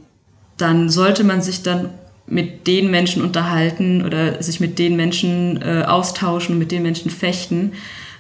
dann 0.58 0.90
sollte 0.90 1.24
man 1.24 1.42
sich 1.42 1.64
dann 1.64 1.90
mit 2.28 2.66
den 2.66 2.90
Menschen 2.90 3.22
unterhalten 3.24 4.04
oder 4.04 4.42
sich 4.42 4.60
mit 4.60 4.80
den 4.80 4.96
Menschen 4.96 5.62
äh, 5.62 5.84
austauschen, 5.84 6.58
mit 6.58 6.72
den 6.72 6.82
Menschen 6.82 7.12
fechten, 7.12 7.74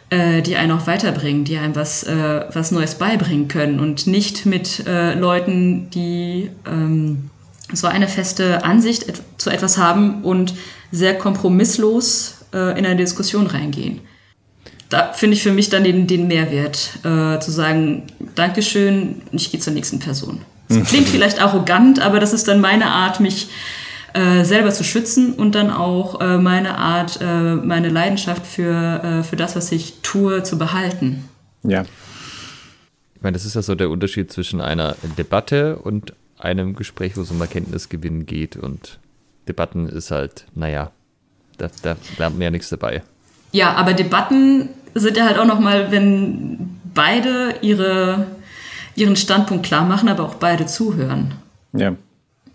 äh, 0.09 0.41
die 0.41 0.57
einen 0.57 0.71
auch 0.71 0.85
weiterbringen, 0.85 1.45
die 1.45 1.57
einem 1.57 1.75
was, 1.75 2.03
äh, 2.03 2.45
was 2.53 2.71
Neues 2.71 2.95
beibringen 2.95 3.47
können 3.47 3.79
und 3.79 4.05
nicht 4.05 4.45
mit 4.45 4.85
äh, 4.85 5.15
Leuten, 5.15 5.89
die 5.89 6.51
ähm, 6.67 7.29
so 7.73 7.87
eine 7.87 8.07
feste 8.07 8.63
Ansicht 8.63 9.05
zu 9.37 9.49
etwas 9.49 9.77
haben 9.77 10.23
und 10.23 10.53
sehr 10.91 11.17
kompromisslos 11.17 12.34
äh, 12.55 12.79
in 12.79 12.85
eine 12.85 12.95
Diskussion 12.95 13.47
reingehen. 13.47 13.99
Da 14.89 15.13
finde 15.13 15.35
ich 15.35 15.43
für 15.43 15.51
mich 15.51 15.69
dann 15.69 15.83
den, 15.83 16.07
den 16.07 16.27
Mehrwert, 16.27 16.99
äh, 17.03 17.39
zu 17.39 17.51
sagen, 17.51 18.03
Dankeschön, 18.35 19.21
ich 19.31 19.51
gehe 19.51 19.59
zur 19.59 19.73
nächsten 19.73 19.99
Person. 19.99 20.41
Das 20.69 20.83
klingt 20.87 21.07
vielleicht 21.07 21.41
arrogant, 21.41 21.99
aber 21.99 22.19
das 22.19 22.33
ist 22.33 22.47
dann 22.47 22.61
meine 22.61 22.87
Art, 22.87 23.19
mich 23.19 23.49
äh, 24.13 24.45
selber 24.45 24.71
zu 24.71 24.83
schützen 24.83 25.33
und 25.33 25.55
dann 25.55 25.69
auch 25.69 26.21
äh, 26.21 26.37
meine 26.37 26.77
Art, 26.77 27.19
äh, 27.21 27.55
meine 27.55 27.89
Leidenschaft 27.89 28.47
für, 28.47 29.03
äh, 29.03 29.23
für 29.23 29.35
das, 29.35 29.55
was 29.55 29.71
ich 29.71 30.01
tue, 30.01 30.43
zu 30.43 30.57
behalten. 30.57 31.27
Ja. 31.63 31.83
Ich 33.15 33.21
meine, 33.21 33.33
das 33.33 33.45
ist 33.45 33.55
ja 33.55 33.61
so 33.61 33.75
der 33.75 33.89
Unterschied 33.89 34.31
zwischen 34.31 34.61
einer 34.61 34.95
Debatte 35.17 35.77
und 35.77 36.13
einem 36.37 36.75
Gespräch, 36.75 37.17
wo 37.17 37.21
es 37.21 37.31
um 37.31 37.41
Erkenntnisgewinn 37.41 38.25
geht 38.25 38.55
und 38.55 38.99
Debatten 39.47 39.87
ist 39.87 40.11
halt, 40.11 40.45
naja, 40.55 40.91
da, 41.57 41.69
da 41.81 41.95
lernt 42.17 42.35
man 42.35 42.41
ja 42.41 42.51
nichts 42.51 42.69
dabei. 42.69 43.03
Ja, 43.51 43.73
aber 43.73 43.93
Debatten 43.93 44.69
sind 44.93 45.17
ja 45.17 45.25
halt 45.25 45.37
auch 45.37 45.45
nochmal, 45.45 45.91
wenn 45.91 46.79
beide 46.93 47.55
ihre, 47.61 48.27
ihren 48.95 49.15
Standpunkt 49.15 49.65
klar 49.65 49.85
machen, 49.85 50.09
aber 50.09 50.23
auch 50.23 50.35
beide 50.35 50.65
zuhören. 50.65 51.35
Ja. 51.73 51.95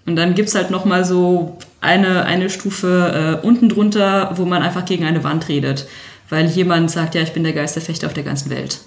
Und 0.07 0.17
dann 0.17 0.35
gibt 0.35 0.49
es 0.49 0.55
halt 0.55 0.71
nochmal 0.71 1.05
so 1.05 1.59
eine, 1.81 2.25
eine 2.25 2.51
Stufe 2.51 3.39
äh, 3.43 3.47
unten 3.47 3.69
drunter, 3.69 4.33
wo 4.37 4.45
man 4.45 4.63
einfach 4.63 4.85
gegen 4.85 5.05
eine 5.05 5.23
Wand 5.25 5.49
redet. 5.49 5.87
Weil 6.29 6.47
jemand 6.47 6.91
sagt, 6.91 7.15
ja, 7.15 7.23
ich 7.23 7.33
bin 7.33 7.45
der 7.45 7.53
Geisterfechter 7.53 8.07
auf 8.07 8.15
der 8.15 8.23
ganzen 8.25 8.51
Welt. 8.51 8.81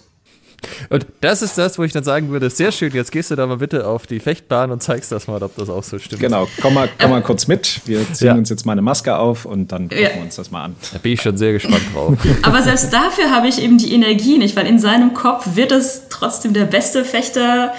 Und 0.94 1.08
das 1.22 1.42
ist 1.42 1.58
das, 1.58 1.80
wo 1.80 1.84
ich 1.84 1.92
dann 1.92 2.04
sagen 2.04 2.30
würde, 2.30 2.52
sehr 2.52 2.72
schön, 2.72 2.94
jetzt 2.94 3.12
gehst 3.12 3.32
du 3.32 3.36
da 3.36 3.48
mal 3.48 3.58
bitte 3.58 3.88
auf 3.88 4.06
die 4.06 4.20
Fechtbahn 4.20 4.70
und 4.70 4.84
zeigst 4.84 5.12
das 5.12 5.28
mal, 5.28 5.42
ob 5.42 5.56
das 5.56 5.68
auch 5.68 5.82
so 5.82 5.98
stimmt. 5.98 6.22
Genau, 6.22 6.48
komm 6.62 6.76
mal, 6.76 6.88
komm 7.00 7.10
mal 7.10 7.24
kurz 7.24 7.48
mit. 7.48 7.82
Wir 7.88 8.02
ziehen 8.14 8.28
ja. 8.28 8.34
uns 8.36 8.52
jetzt 8.52 8.64
mal 8.68 8.74
eine 8.74 8.84
Maske 8.84 9.18
auf 9.18 9.46
und 9.46 9.72
dann 9.72 9.90
gucken 9.90 10.04
ja. 10.04 10.14
wir 10.14 10.22
uns 10.22 10.36
das 10.36 10.52
mal 10.52 10.66
an. 10.66 10.76
Da 10.92 11.00
bin 11.00 11.14
ich 11.14 11.22
schon 11.24 11.36
sehr 11.36 11.52
gespannt 11.52 11.82
drauf. 11.96 12.16
Aber 12.44 12.62
selbst 12.62 12.94
dafür 12.94 13.32
habe 13.32 13.48
ich 13.48 13.60
eben 13.60 13.80
die 13.80 13.92
Energie 13.92 14.38
nicht, 14.38 14.56
weil 14.56 14.68
in 14.68 14.78
seinem 14.78 15.16
Kopf 15.16 15.56
wird 15.56 15.72
es 15.72 16.04
trotzdem 16.10 16.54
der 16.54 16.66
beste 16.66 17.06
Fechter 17.06 17.74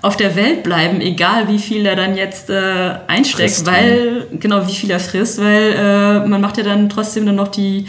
auf 0.00 0.16
der 0.16 0.34
Welt 0.34 0.62
bleiben, 0.62 1.02
egal 1.02 1.48
wie 1.48 1.58
viel 1.58 1.84
er 1.84 1.96
dann 1.96 2.16
jetzt 2.16 2.48
äh, 2.48 2.94
einsteckt, 3.08 3.50
frisst, 3.50 3.66
weil, 3.66 4.26
genau, 4.40 4.66
wie 4.66 4.74
viel 4.74 4.90
er 4.90 5.00
frisst, 5.00 5.38
weil 5.38 5.74
äh, 5.76 6.26
man 6.26 6.40
macht 6.40 6.56
ja 6.56 6.62
dann 6.62 6.88
trotzdem 6.88 7.26
dann 7.26 7.36
noch 7.36 7.48
die 7.48 7.84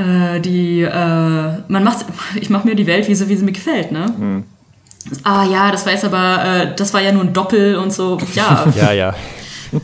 äh, 0.00 0.40
die, 0.40 0.82
äh, 0.82 0.88
man 1.68 1.84
macht, 1.84 2.06
ich 2.40 2.50
mache 2.50 2.66
mir 2.66 2.74
die 2.74 2.86
Welt 2.86 3.08
wie 3.08 3.14
so, 3.14 3.28
wie 3.28 3.36
sie 3.36 3.44
mir 3.44 3.52
gefällt, 3.52 3.92
ne? 3.92 4.12
Mhm. 4.16 4.44
Ah 5.24 5.46
ja, 5.50 5.70
das 5.72 5.86
war 5.86 5.92
jetzt 5.92 6.04
aber, 6.04 6.44
äh, 6.44 6.76
das 6.76 6.92
war 6.92 7.00
ja 7.00 7.10
nur 7.10 7.24
ein 7.24 7.32
Doppel 7.32 7.76
und 7.76 7.92
so, 7.92 8.18
ja. 8.34 8.66
ja, 8.76 8.92
ja. 8.92 9.14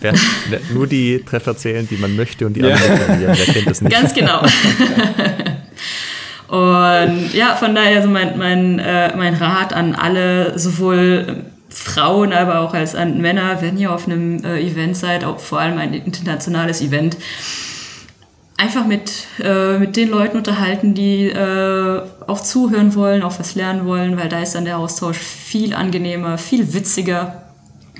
Wer, 0.00 0.14
wer, 0.48 0.58
nur 0.74 0.88
die 0.88 1.22
Treffer 1.24 1.56
zählen, 1.56 1.86
die 1.88 1.96
man 1.96 2.16
möchte 2.16 2.44
und 2.44 2.54
die 2.54 2.60
ja. 2.60 2.74
anderen, 2.74 3.20
wer 3.20 3.36
kennt 3.36 3.70
das 3.70 3.80
nicht. 3.80 3.92
Ganz 3.92 4.12
genau. 4.12 4.40
und 6.48 7.32
ja, 7.32 7.54
von 7.54 7.72
daher 7.72 8.02
so 8.02 8.08
mein, 8.08 8.36
mein, 8.36 8.80
äh, 8.80 9.16
mein 9.16 9.34
Rat 9.34 9.72
an 9.72 9.94
alle, 9.94 10.58
sowohl 10.58 11.44
Frauen, 11.68 12.32
aber 12.32 12.62
auch 12.62 12.74
als 12.74 12.96
an 12.96 13.20
Männer, 13.20 13.58
wenn 13.60 13.78
ihr 13.78 13.92
auf 13.92 14.08
einem 14.08 14.44
äh, 14.44 14.60
Event 14.60 14.96
seid, 14.96 15.24
auch 15.24 15.38
vor 15.38 15.60
allem 15.60 15.78
ein 15.78 15.94
internationales 15.94 16.80
Event, 16.80 17.16
einfach 18.56 18.86
mit, 18.86 19.26
äh, 19.38 19.78
mit 19.78 19.96
den 19.96 20.08
Leuten 20.08 20.36
unterhalten, 20.36 20.94
die 20.94 21.26
äh, 21.26 22.02
auch 22.26 22.40
zuhören 22.40 22.94
wollen, 22.94 23.22
auch 23.22 23.38
was 23.38 23.54
lernen 23.54 23.86
wollen, 23.86 24.16
weil 24.16 24.28
da 24.28 24.40
ist 24.40 24.54
dann 24.54 24.64
der 24.64 24.78
Austausch 24.78 25.18
viel 25.18 25.74
angenehmer, 25.74 26.38
viel 26.38 26.72
witziger 26.72 27.42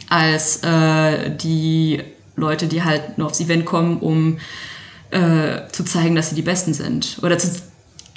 als 0.09 0.63
äh, 0.63 1.31
die 1.37 2.03
Leute, 2.37 2.69
die 2.69 2.83
halt 2.83 3.19
nur 3.19 3.29
aufs 3.29 3.41
Event 3.41 3.65
kommen, 3.65 3.99
um 3.99 4.39
äh, 5.11 5.69
zu 5.73 5.85
zeigen, 5.85 6.15
dass 6.15 6.31
sie 6.31 6.37
die 6.37 6.43
Besten 6.43 6.75
sind. 6.75 7.19
Oder 7.23 7.39
zu, 7.39 7.51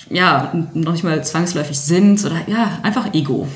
ja, 0.10 0.54
noch 0.74 0.94
nicht 0.94 1.04
mal 1.04 1.24
zwangsläufig 1.24 1.80
sind 1.80 2.24
oder 2.26 2.42
ja, 2.48 2.80
einfach 2.84 3.14
Ego. 3.14 3.48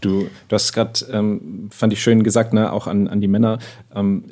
Du, 0.00 0.28
du 0.48 0.54
hast 0.54 0.72
gerade, 0.72 0.92
ähm, 1.12 1.68
fand 1.70 1.92
ich 1.92 2.02
schön 2.02 2.22
gesagt, 2.22 2.52
ne, 2.52 2.72
auch 2.72 2.86
an, 2.86 3.08
an 3.08 3.20
die 3.20 3.28
Männer, 3.28 3.58
ähm, 3.94 4.24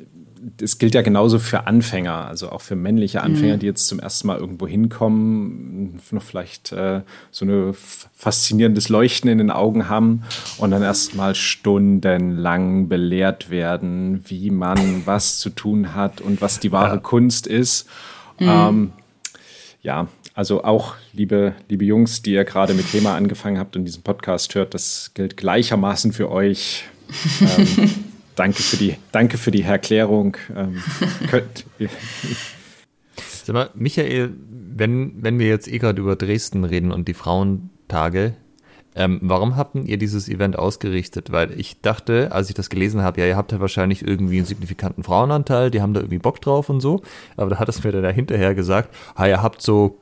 das 0.57 0.77
gilt 0.77 0.93
ja 0.95 1.01
genauso 1.01 1.39
für 1.39 1.67
Anfänger, 1.67 2.27
also 2.27 2.49
auch 2.51 2.61
für 2.61 2.75
männliche 2.75 3.21
Anfänger, 3.21 3.55
mhm. 3.55 3.59
die 3.59 3.65
jetzt 3.65 3.87
zum 3.87 3.99
ersten 3.99 4.27
Mal 4.27 4.37
irgendwo 4.37 4.67
hinkommen, 4.67 5.99
noch 6.11 6.23
vielleicht 6.23 6.71
äh, 6.71 7.01
so 7.31 7.45
ein 7.45 7.73
faszinierendes 8.13 8.89
Leuchten 8.89 9.29
in 9.29 9.37
den 9.37 9.51
Augen 9.51 9.89
haben 9.89 10.23
und 10.57 10.71
dann 10.71 10.81
erstmal 10.81 11.35
stundenlang 11.35 12.87
belehrt 12.89 13.49
werden, 13.49 14.23
wie 14.27 14.49
man 14.49 15.05
was 15.05 15.39
zu 15.39 15.49
tun 15.49 15.93
hat 15.93 16.21
und 16.21 16.41
was 16.41 16.59
die 16.59 16.71
wahre 16.71 16.95
ja. 16.95 17.01
Kunst 17.01 17.47
ist. 17.47 17.87
Mhm. 18.39 18.49
Ähm, 18.49 18.91
ja, 19.81 20.07
also 20.33 20.63
auch, 20.63 20.95
liebe, 21.13 21.53
liebe 21.69 21.85
Jungs, 21.85 22.21
die 22.21 22.33
ihr 22.33 22.43
gerade 22.43 22.73
mit 22.73 22.91
Thema 22.91 23.15
angefangen 23.15 23.59
habt 23.59 23.75
und 23.75 23.85
diesen 23.85 24.03
Podcast 24.03 24.55
hört, 24.55 24.73
das 24.73 25.11
gilt 25.13 25.37
gleichermaßen 25.37 26.11
für 26.11 26.31
euch. 26.31 26.85
ähm, 27.57 28.02
danke 28.35 28.63
für 28.63 28.77
die, 28.77 28.95
danke 29.11 29.37
für 29.37 29.51
die 29.51 29.63
Erklärung. 29.63 30.37
Ähm, 30.55 30.81
Sag 33.43 33.53
mal, 33.53 33.69
Michael, 33.73 34.33
wenn, 34.75 35.21
wenn 35.21 35.39
wir 35.39 35.47
jetzt 35.47 35.67
eh 35.67 35.77
gerade 35.77 36.01
über 36.01 36.15
Dresden 36.15 36.63
reden 36.63 36.91
und 36.91 37.07
die 37.07 37.13
Frauentage, 37.13 38.35
ähm, 38.95 39.19
warum 39.23 39.55
habt 39.55 39.75
ihr 39.75 39.97
dieses 39.97 40.29
Event 40.29 40.57
ausgerichtet? 40.57 41.31
Weil 41.31 41.59
ich 41.59 41.81
dachte, 41.81 42.31
als 42.31 42.49
ich 42.49 42.55
das 42.55 42.69
gelesen 42.69 43.01
habe, 43.01 43.21
ja, 43.21 43.27
ihr 43.27 43.35
habt 43.35 43.51
ja 43.51 43.59
wahrscheinlich 43.59 44.05
irgendwie 44.07 44.37
einen 44.37 44.45
signifikanten 44.45 45.03
Frauenanteil, 45.03 45.71
die 45.71 45.81
haben 45.81 45.93
da 45.93 46.01
irgendwie 46.01 46.19
Bock 46.19 46.41
drauf 46.41 46.69
und 46.69 46.79
so. 46.79 47.01
Aber 47.35 47.49
da 47.49 47.59
hat 47.59 47.69
es 47.69 47.83
mir 47.83 47.91
dann 47.91 48.13
hinterher 48.13 48.53
gesagt, 48.53 48.93
ah, 49.15 49.25
ihr 49.25 49.41
habt 49.41 49.61
so 49.61 49.97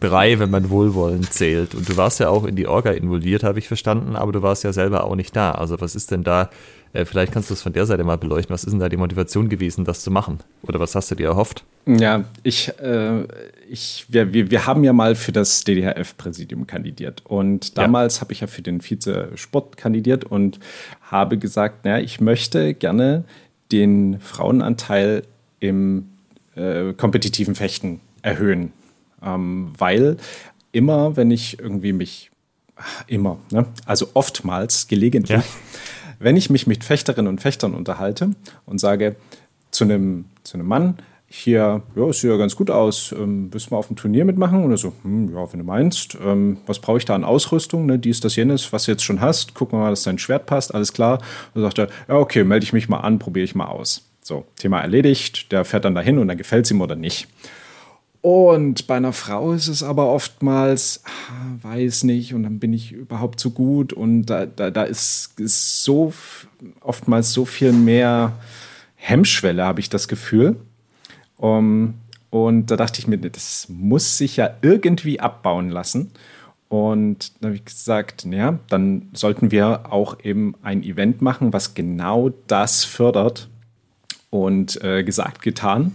drei, 0.00 0.38
wenn 0.38 0.50
man 0.50 0.70
Wohlwollen 0.70 1.22
zählt. 1.22 1.74
Und 1.74 1.88
du 1.88 1.96
warst 1.96 2.20
ja 2.20 2.28
auch 2.28 2.44
in 2.44 2.56
die 2.56 2.66
Orga 2.66 2.92
involviert, 2.92 3.42
habe 3.42 3.58
ich 3.58 3.68
verstanden, 3.68 4.16
aber 4.16 4.32
du 4.32 4.42
warst 4.42 4.64
ja 4.64 4.72
selber 4.72 5.04
auch 5.04 5.16
nicht 5.16 5.36
da. 5.36 5.52
Also 5.52 5.80
was 5.80 5.94
ist 5.94 6.10
denn 6.10 6.24
da, 6.24 6.50
äh, 6.94 7.04
vielleicht 7.04 7.32
kannst 7.32 7.50
du 7.50 7.54
es 7.54 7.62
von 7.62 7.72
der 7.72 7.84
Seite 7.86 8.04
mal 8.04 8.16
beleuchten, 8.16 8.54
was 8.54 8.64
ist 8.64 8.70
denn 8.70 8.80
da 8.80 8.88
die 8.88 8.96
Motivation 8.96 9.48
gewesen, 9.48 9.84
das 9.84 10.02
zu 10.02 10.10
machen? 10.10 10.38
Oder 10.62 10.78
was 10.80 10.94
hast 10.94 11.10
du 11.10 11.16
dir 11.16 11.26
erhofft? 11.26 11.64
Ja, 11.86 12.24
ich, 12.44 12.72
äh, 12.80 13.24
ich 13.68 14.06
wir, 14.08 14.32
wir, 14.32 14.50
wir 14.50 14.66
haben 14.66 14.84
ja 14.84 14.92
mal 14.92 15.16
für 15.16 15.32
das 15.32 15.64
DDHF-Präsidium 15.64 16.66
kandidiert. 16.66 17.22
Und 17.26 17.76
damals 17.76 18.16
ja. 18.16 18.20
habe 18.22 18.32
ich 18.32 18.40
ja 18.40 18.46
für 18.46 18.62
den 18.62 18.80
Vize-Sport 18.80 19.76
kandidiert 19.76 20.24
und 20.24 20.60
habe 21.02 21.36
gesagt, 21.36 21.84
naja, 21.84 22.02
ich 22.02 22.20
möchte 22.20 22.74
gerne 22.74 23.24
den 23.72 24.20
Frauenanteil 24.20 25.24
im 25.58 26.10
äh, 26.54 26.92
kompetitiven 26.92 27.56
Fechten 27.56 28.00
erhöhen. 28.22 28.72
Ähm, 29.20 29.72
weil 29.76 30.16
immer, 30.70 31.16
wenn 31.16 31.32
ich 31.32 31.58
irgendwie 31.58 31.92
mich, 31.92 32.30
immer, 33.08 33.38
ne? 33.50 33.66
also 33.84 34.08
oftmals, 34.14 34.86
gelegentlich, 34.86 35.38
ja. 35.38 35.44
Wenn 36.18 36.36
ich 36.36 36.50
mich 36.50 36.66
mit 36.66 36.84
Fechterinnen 36.84 37.28
und 37.28 37.40
Fechtern 37.40 37.74
unterhalte 37.74 38.30
und 38.66 38.78
sage 38.78 39.16
zu 39.70 39.84
einem, 39.84 40.26
zu 40.42 40.54
einem 40.54 40.66
Mann, 40.66 40.98
hier, 41.36 41.82
ja, 41.96 42.12
sieht 42.12 42.30
ja 42.30 42.36
ganz 42.36 42.54
gut 42.54 42.70
aus, 42.70 43.12
ähm, 43.12 43.48
willst 43.50 43.66
du 43.68 43.74
mal 43.74 43.78
auf 43.78 43.88
dem 43.88 43.96
Turnier 43.96 44.24
mitmachen? 44.24 44.64
Oder 44.64 44.76
so, 44.76 44.92
hm, 45.02 45.34
ja, 45.34 45.52
wenn 45.52 45.58
du 45.58 45.64
meinst, 45.64 46.16
ähm, 46.24 46.58
was 46.66 46.78
brauche 46.78 46.98
ich 46.98 47.06
da 47.06 47.16
an 47.16 47.24
Ausrüstung, 47.24 47.86
ne, 47.86 47.98
dies, 47.98 48.20
das, 48.20 48.36
jenes, 48.36 48.72
was 48.72 48.84
du 48.84 48.92
jetzt 48.92 49.02
schon 49.02 49.20
hast, 49.20 49.54
guck 49.54 49.72
mal, 49.72 49.90
dass 49.90 50.04
dein 50.04 50.18
Schwert 50.18 50.46
passt, 50.46 50.72
alles 50.72 50.92
klar. 50.92 51.18
Und 51.54 51.62
dann 51.62 51.64
sagt 51.64 51.78
er, 51.78 51.88
ja, 52.08 52.20
okay, 52.20 52.44
melde 52.44 52.62
ich 52.62 52.72
mich 52.72 52.88
mal 52.88 52.98
an, 52.98 53.18
probiere 53.18 53.44
ich 53.44 53.56
mal 53.56 53.66
aus. 53.66 54.08
So, 54.22 54.46
Thema 54.56 54.80
erledigt, 54.80 55.50
der 55.50 55.64
fährt 55.64 55.84
dann 55.84 55.96
dahin 55.96 56.18
und 56.18 56.28
dann 56.28 56.38
gefällt 56.38 56.66
es 56.66 56.70
ihm 56.70 56.80
oder 56.80 56.94
nicht. 56.94 57.26
Und 58.24 58.86
bei 58.86 58.96
einer 58.96 59.12
Frau 59.12 59.52
ist 59.52 59.68
es 59.68 59.82
aber 59.82 60.10
oftmals, 60.10 61.02
ah, 61.04 61.58
weiß 61.60 62.04
nicht, 62.04 62.32
und 62.32 62.44
dann 62.44 62.58
bin 62.58 62.72
ich 62.72 62.90
überhaupt 62.90 63.38
zu 63.38 63.50
gut. 63.50 63.92
Und 63.92 64.24
da, 64.24 64.46
da, 64.46 64.70
da 64.70 64.84
ist, 64.84 65.34
so 65.36 66.10
oftmals 66.80 67.34
so 67.34 67.44
viel 67.44 67.72
mehr 67.72 68.32
Hemmschwelle, 68.94 69.62
habe 69.62 69.80
ich 69.80 69.90
das 69.90 70.08
Gefühl. 70.08 70.56
Um, 71.36 71.96
und 72.30 72.70
da 72.70 72.76
dachte 72.76 72.98
ich 72.98 73.06
mir, 73.06 73.18
das 73.18 73.66
muss 73.68 74.16
sich 74.16 74.38
ja 74.38 74.54
irgendwie 74.62 75.20
abbauen 75.20 75.68
lassen. 75.68 76.10
Und 76.70 77.30
dann 77.42 77.48
habe 77.50 77.56
ich 77.56 77.66
gesagt, 77.66 78.24
ja, 78.24 78.58
dann 78.70 79.10
sollten 79.12 79.50
wir 79.50 79.92
auch 79.92 80.18
eben 80.24 80.54
ein 80.62 80.82
Event 80.82 81.20
machen, 81.20 81.52
was 81.52 81.74
genau 81.74 82.30
das 82.46 82.86
fördert. 82.86 83.50
Und 84.30 84.82
äh, 84.82 85.04
gesagt, 85.04 85.42
getan 85.42 85.94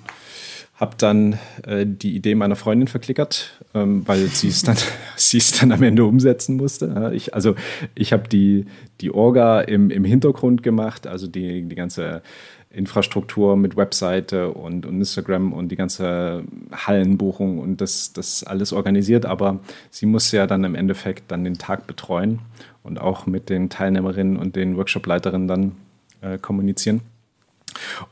habe 0.80 0.95
dann 0.97 1.38
äh, 1.68 1.85
die 1.85 2.15
Idee 2.15 2.35
meiner 2.35 2.56
Freundin 2.56 2.88
verklickert, 2.88 3.60
ähm, 3.73 4.03
weil 4.07 4.27
sie 4.27 4.47
es 4.47 4.64
dann, 4.64 4.77
dann 5.60 5.72
am 5.73 5.84
Ende 5.84 6.06
umsetzen 6.06 6.56
musste. 6.56 7.11
Ich, 7.14 7.34
also 7.34 7.56
ich 7.95 8.14
habe 8.14 8.30
die, 8.30 8.65
die 9.01 9.11
Orga 9.11 9.60
im, 9.61 9.91
im 9.91 10.06
Hintergrund 10.06 10.64
gemacht, 10.64 11.06
also 11.06 11.27
die, 11.27 11.64
die 11.64 11.76
ganze 11.76 12.22
Infrastruktur 12.72 13.57
mit 13.57 13.76
Webseite 13.76 14.51
und, 14.51 14.85
und 14.85 14.97
Instagram 14.97 15.53
und 15.53 15.69
die 15.69 15.76
ganze 15.76 16.43
Hallenbuchung 16.72 17.60
und 17.60 17.81
das, 17.81 18.14
das 18.14 18.43
alles 18.43 18.72
organisiert, 18.72 19.26
aber 19.26 19.60
sie 19.89 20.06
musste 20.06 20.38
ja 20.38 20.47
dann 20.47 20.64
im 20.64 20.76
Endeffekt 20.76 21.31
dann 21.31 21.43
den 21.43 21.57
Tag 21.57 21.88
betreuen 21.88 22.39
und 22.84 23.01
auch 23.01 23.26
mit 23.26 23.49
den 23.49 23.69
Teilnehmerinnen 23.69 24.38
und 24.38 24.56
den 24.56 24.77
Workshopleiterinnen 24.77 25.47
dann 25.47 25.72
äh, 26.22 26.38
kommunizieren. 26.38 27.01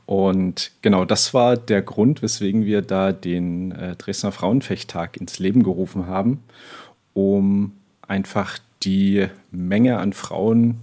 Und 0.06 0.72
genau 0.82 1.04
das 1.04 1.34
war 1.34 1.56
der 1.56 1.82
Grund, 1.82 2.22
weswegen 2.22 2.64
wir 2.64 2.82
da 2.82 3.12
den 3.12 3.72
äh, 3.72 3.96
Dresdner 3.96 4.32
Frauenfechttag 4.32 5.16
ins 5.16 5.38
Leben 5.38 5.62
gerufen 5.62 6.06
haben, 6.06 6.42
um 7.14 7.72
einfach 8.06 8.58
die 8.82 9.26
Menge 9.50 9.98
an 9.98 10.12
Frauen 10.12 10.80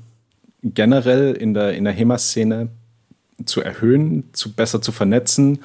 generell 0.61 1.33
in 1.33 1.53
der, 1.53 1.73
in 1.73 1.83
der 1.83 1.93
HEMA-Szene 1.93 2.69
zu 3.45 3.61
erhöhen, 3.61 4.29
zu 4.33 4.53
besser 4.53 4.81
zu 4.81 4.91
vernetzen 4.91 5.59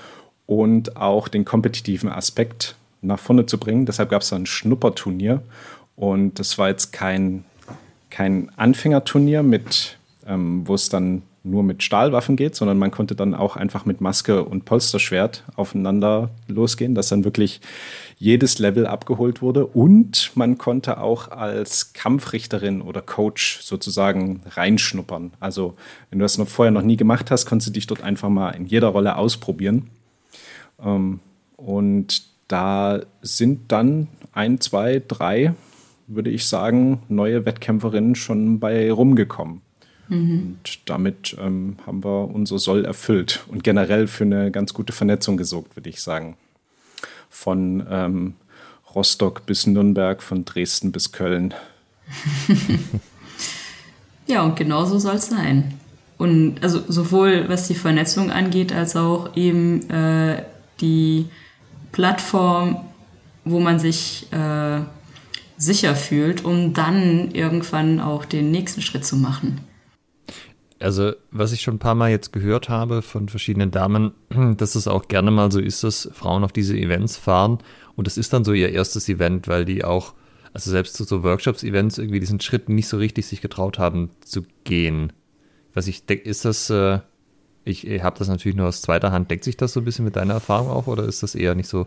und 0.46 0.96
auch 0.96 1.28
den 1.28 1.44
kompetitiven 1.44 2.10
Aspekt 2.10 2.74
nach 3.02 3.18
vorne 3.18 3.46
zu 3.46 3.58
bringen. 3.58 3.86
Deshalb 3.86 4.10
gab 4.10 4.22
es 4.22 4.32
ein 4.32 4.46
Schnupperturnier 4.46 5.42
und 5.96 6.38
das 6.38 6.58
war 6.58 6.68
jetzt 6.68 6.92
kein, 6.92 7.44
kein 8.10 8.50
Anfängerturnier 8.56 9.44
ähm, 10.26 10.66
wo 10.66 10.74
es 10.74 10.88
dann 10.88 11.22
nur 11.42 11.62
mit 11.62 11.82
Stahlwaffen 11.82 12.36
geht, 12.36 12.54
sondern 12.54 12.78
man 12.78 12.90
konnte 12.90 13.14
dann 13.14 13.34
auch 13.34 13.56
einfach 13.56 13.86
mit 13.86 14.00
Maske 14.00 14.44
und 14.44 14.64
Polsterschwert 14.66 15.44
aufeinander 15.56 16.30
losgehen, 16.48 16.94
dass 16.94 17.08
dann 17.08 17.24
wirklich 17.24 17.60
jedes 18.18 18.58
Level 18.58 18.86
abgeholt 18.86 19.40
wurde 19.40 19.66
und 19.66 20.32
man 20.34 20.58
konnte 20.58 21.00
auch 21.00 21.30
als 21.30 21.94
Kampfrichterin 21.94 22.82
oder 22.82 23.00
Coach 23.00 23.60
sozusagen 23.62 24.42
reinschnuppern. 24.50 25.32
Also 25.40 25.74
wenn 26.10 26.18
du 26.18 26.24
das 26.24 26.36
noch 26.36 26.48
vorher 26.48 26.72
noch 26.72 26.82
nie 26.82 26.98
gemacht 26.98 27.30
hast, 27.30 27.46
konntest 27.46 27.68
du 27.68 27.72
dich 27.72 27.86
dort 27.86 28.02
einfach 28.02 28.28
mal 28.28 28.50
in 28.50 28.66
jeder 28.66 28.88
Rolle 28.88 29.16
ausprobieren. 29.16 29.88
Ähm, 30.82 31.20
und 31.56 32.22
da 32.48 33.00
sind 33.22 33.72
dann 33.72 34.08
ein, 34.32 34.60
zwei, 34.60 35.02
drei, 35.06 35.54
würde 36.06 36.30
ich 36.30 36.46
sagen, 36.46 37.02
neue 37.08 37.46
Wettkämpferinnen 37.46 38.14
schon 38.14 38.60
bei 38.60 38.90
rumgekommen. 38.92 39.62
Mhm. 40.10 40.56
Und 40.58 40.80
damit 40.90 41.36
ähm, 41.40 41.76
haben 41.86 42.04
wir 42.04 42.28
unser 42.34 42.58
Soll 42.58 42.84
erfüllt 42.84 43.44
und 43.48 43.64
generell 43.64 44.08
für 44.08 44.24
eine 44.24 44.50
ganz 44.50 44.74
gute 44.74 44.92
Vernetzung 44.92 45.36
gesorgt, 45.36 45.76
würde 45.76 45.88
ich 45.88 46.02
sagen. 46.02 46.36
Von 47.30 47.86
ähm, 47.88 48.34
Rostock 48.94 49.46
bis 49.46 49.66
Nürnberg, 49.66 50.20
von 50.20 50.44
Dresden 50.44 50.90
bis 50.90 51.12
Köln. 51.12 51.54
ja, 54.26 54.42
und 54.42 54.56
genau 54.56 54.84
so 54.84 54.98
soll 54.98 55.14
es 55.14 55.28
sein. 55.28 55.74
Und 56.18 56.62
also 56.62 56.82
sowohl 56.88 57.48
was 57.48 57.68
die 57.68 57.76
Vernetzung 57.76 58.32
angeht, 58.32 58.72
als 58.72 58.96
auch 58.96 59.36
eben 59.36 59.88
äh, 59.90 60.42
die 60.80 61.26
Plattform, 61.92 62.84
wo 63.44 63.60
man 63.60 63.78
sich 63.78 64.26
äh, 64.32 64.80
sicher 65.56 65.94
fühlt, 65.94 66.44
um 66.44 66.74
dann 66.74 67.30
irgendwann 67.30 68.00
auch 68.00 68.24
den 68.24 68.50
nächsten 68.50 68.82
Schritt 68.82 69.04
zu 69.04 69.16
machen 69.16 69.60
also 70.80 71.12
was 71.30 71.52
ich 71.52 71.60
schon 71.60 71.74
ein 71.74 71.80
paar 71.80 71.94
Mal 71.94 72.10
jetzt 72.10 72.32
gehört 72.32 72.68
habe 72.68 73.02
von 73.02 73.28
verschiedenen 73.28 73.70
Damen, 73.70 74.12
dass 74.56 74.74
es 74.74 74.88
auch 74.88 75.08
gerne 75.08 75.30
mal 75.30 75.52
so 75.52 75.60
ist, 75.60 75.84
dass 75.84 76.10
Frauen 76.12 76.42
auf 76.42 76.52
diese 76.52 76.76
Events 76.76 77.16
fahren 77.16 77.58
und 77.96 78.06
das 78.06 78.16
ist 78.16 78.32
dann 78.32 78.44
so 78.44 78.52
ihr 78.52 78.70
erstes 78.70 79.08
Event, 79.08 79.46
weil 79.46 79.64
die 79.64 79.84
auch, 79.84 80.14
also 80.54 80.70
selbst 80.70 80.96
zu 80.96 81.04
so 81.04 81.22
Workshops-Events 81.22 81.98
irgendwie 81.98 82.20
diesen 82.20 82.40
Schritt 82.40 82.68
nicht 82.68 82.88
so 82.88 82.96
richtig 82.96 83.26
sich 83.26 83.40
getraut 83.40 83.78
haben 83.78 84.10
zu 84.20 84.42
gehen. 84.64 85.12
Was 85.74 85.86
ich 85.86 86.06
denke, 86.06 86.28
ist 86.28 86.44
das, 86.44 86.70
äh, 86.70 87.00
ich, 87.64 87.84
habe 88.02 88.18
das 88.18 88.28
natürlich 88.28 88.56
nur 88.56 88.68
aus 88.68 88.82
zweiter 88.82 89.12
Hand, 89.12 89.30
deckt 89.30 89.44
sich 89.44 89.56
das 89.56 89.74
so 89.74 89.80
ein 89.80 89.84
bisschen 89.84 90.04
mit 90.04 90.16
deiner 90.16 90.34
Erfahrung 90.34 90.70
auch 90.70 90.86
oder 90.86 91.04
ist 91.04 91.22
das 91.22 91.34
eher 91.34 91.54
nicht 91.54 91.68
so? 91.68 91.86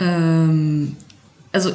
Ähm, 0.00 0.96
also 1.52 1.70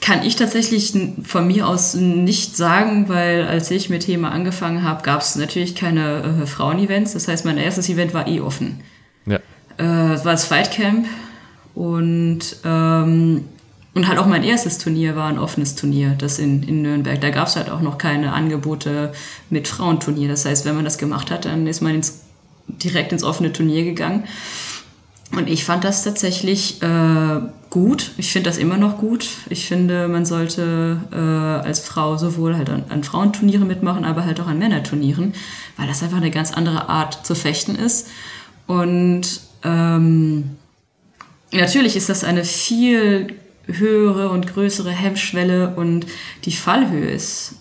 kann 0.00 0.24
ich 0.24 0.36
tatsächlich 0.36 0.92
von 1.24 1.46
mir 1.46 1.66
aus 1.66 1.94
nicht 1.94 2.56
sagen, 2.56 3.08
weil 3.08 3.46
als 3.46 3.70
ich 3.70 3.90
mit 3.90 4.04
Thema 4.04 4.32
angefangen 4.32 4.82
habe, 4.82 5.02
gab 5.02 5.20
es 5.20 5.36
natürlich 5.36 5.74
keine 5.74 6.40
äh, 6.42 6.46
Frauen-Events. 6.46 7.12
Das 7.12 7.28
heißt, 7.28 7.44
mein 7.44 7.58
erstes 7.58 7.88
Event 7.88 8.14
war 8.14 8.26
eh 8.26 8.40
offen. 8.40 8.80
Ja. 9.26 9.38
Äh, 9.76 10.24
war 10.24 10.32
das 10.32 10.46
Fight 10.46 10.72
Camp 10.72 11.06
und, 11.74 12.40
ähm, 12.64 13.44
und 13.94 14.08
halt 14.08 14.18
auch 14.18 14.26
mein 14.26 14.42
erstes 14.42 14.78
Turnier 14.78 15.16
war 15.16 15.28
ein 15.28 15.38
offenes 15.38 15.74
Turnier, 15.74 16.14
das 16.16 16.38
in, 16.38 16.62
in 16.62 16.82
Nürnberg. 16.82 17.20
Da 17.20 17.30
gab 17.30 17.48
es 17.48 17.56
halt 17.56 17.70
auch 17.70 17.80
noch 17.80 17.98
keine 17.98 18.32
Angebote 18.32 19.12
mit 19.50 19.68
Frauenturnier. 19.68 20.28
Das 20.28 20.44
heißt, 20.44 20.64
wenn 20.64 20.76
man 20.76 20.84
das 20.84 20.98
gemacht 20.98 21.30
hat, 21.30 21.44
dann 21.44 21.66
ist 21.66 21.82
man 21.82 21.94
ins, 21.94 22.22
direkt 22.68 23.12
ins 23.12 23.24
offene 23.24 23.52
Turnier 23.52 23.84
gegangen. 23.84 24.24
Und 25.32 25.48
ich 25.48 25.64
fand 25.64 25.84
das 25.84 26.02
tatsächlich 26.02 26.82
äh, 26.82 27.40
gut. 27.70 28.10
Ich 28.18 28.32
finde 28.32 28.50
das 28.50 28.58
immer 28.58 28.76
noch 28.76 28.98
gut. 28.98 29.28
Ich 29.48 29.66
finde, 29.66 30.08
man 30.08 30.26
sollte 30.26 31.00
äh, 31.12 31.66
als 31.66 31.80
Frau 31.80 32.16
sowohl 32.16 32.56
halt 32.56 32.68
an, 32.68 32.84
an 32.88 33.04
Frauenturnieren 33.04 33.66
mitmachen, 33.66 34.04
aber 34.04 34.24
halt 34.24 34.40
auch 34.40 34.48
an 34.48 34.58
Männerturnieren, 34.58 35.34
weil 35.76 35.86
das 35.86 36.02
einfach 36.02 36.18
eine 36.18 36.32
ganz 36.32 36.52
andere 36.52 36.88
Art 36.88 37.24
zu 37.24 37.34
fechten 37.34 37.76
ist. 37.76 38.08
Und 38.66 39.40
ähm, 39.62 40.56
natürlich 41.52 41.96
ist 41.96 42.08
das 42.08 42.24
eine 42.24 42.44
viel 42.44 43.34
höhere 43.66 44.30
und 44.30 44.52
größere 44.52 44.90
Hemmschwelle 44.90 45.74
und 45.76 46.06
die 46.44 46.52
Fallhöhe 46.52 47.10
ist 47.10 47.54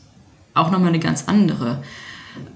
auch 0.55 0.71
nochmal 0.71 0.89
eine 0.89 0.99
ganz 0.99 1.25
andere. 1.27 1.83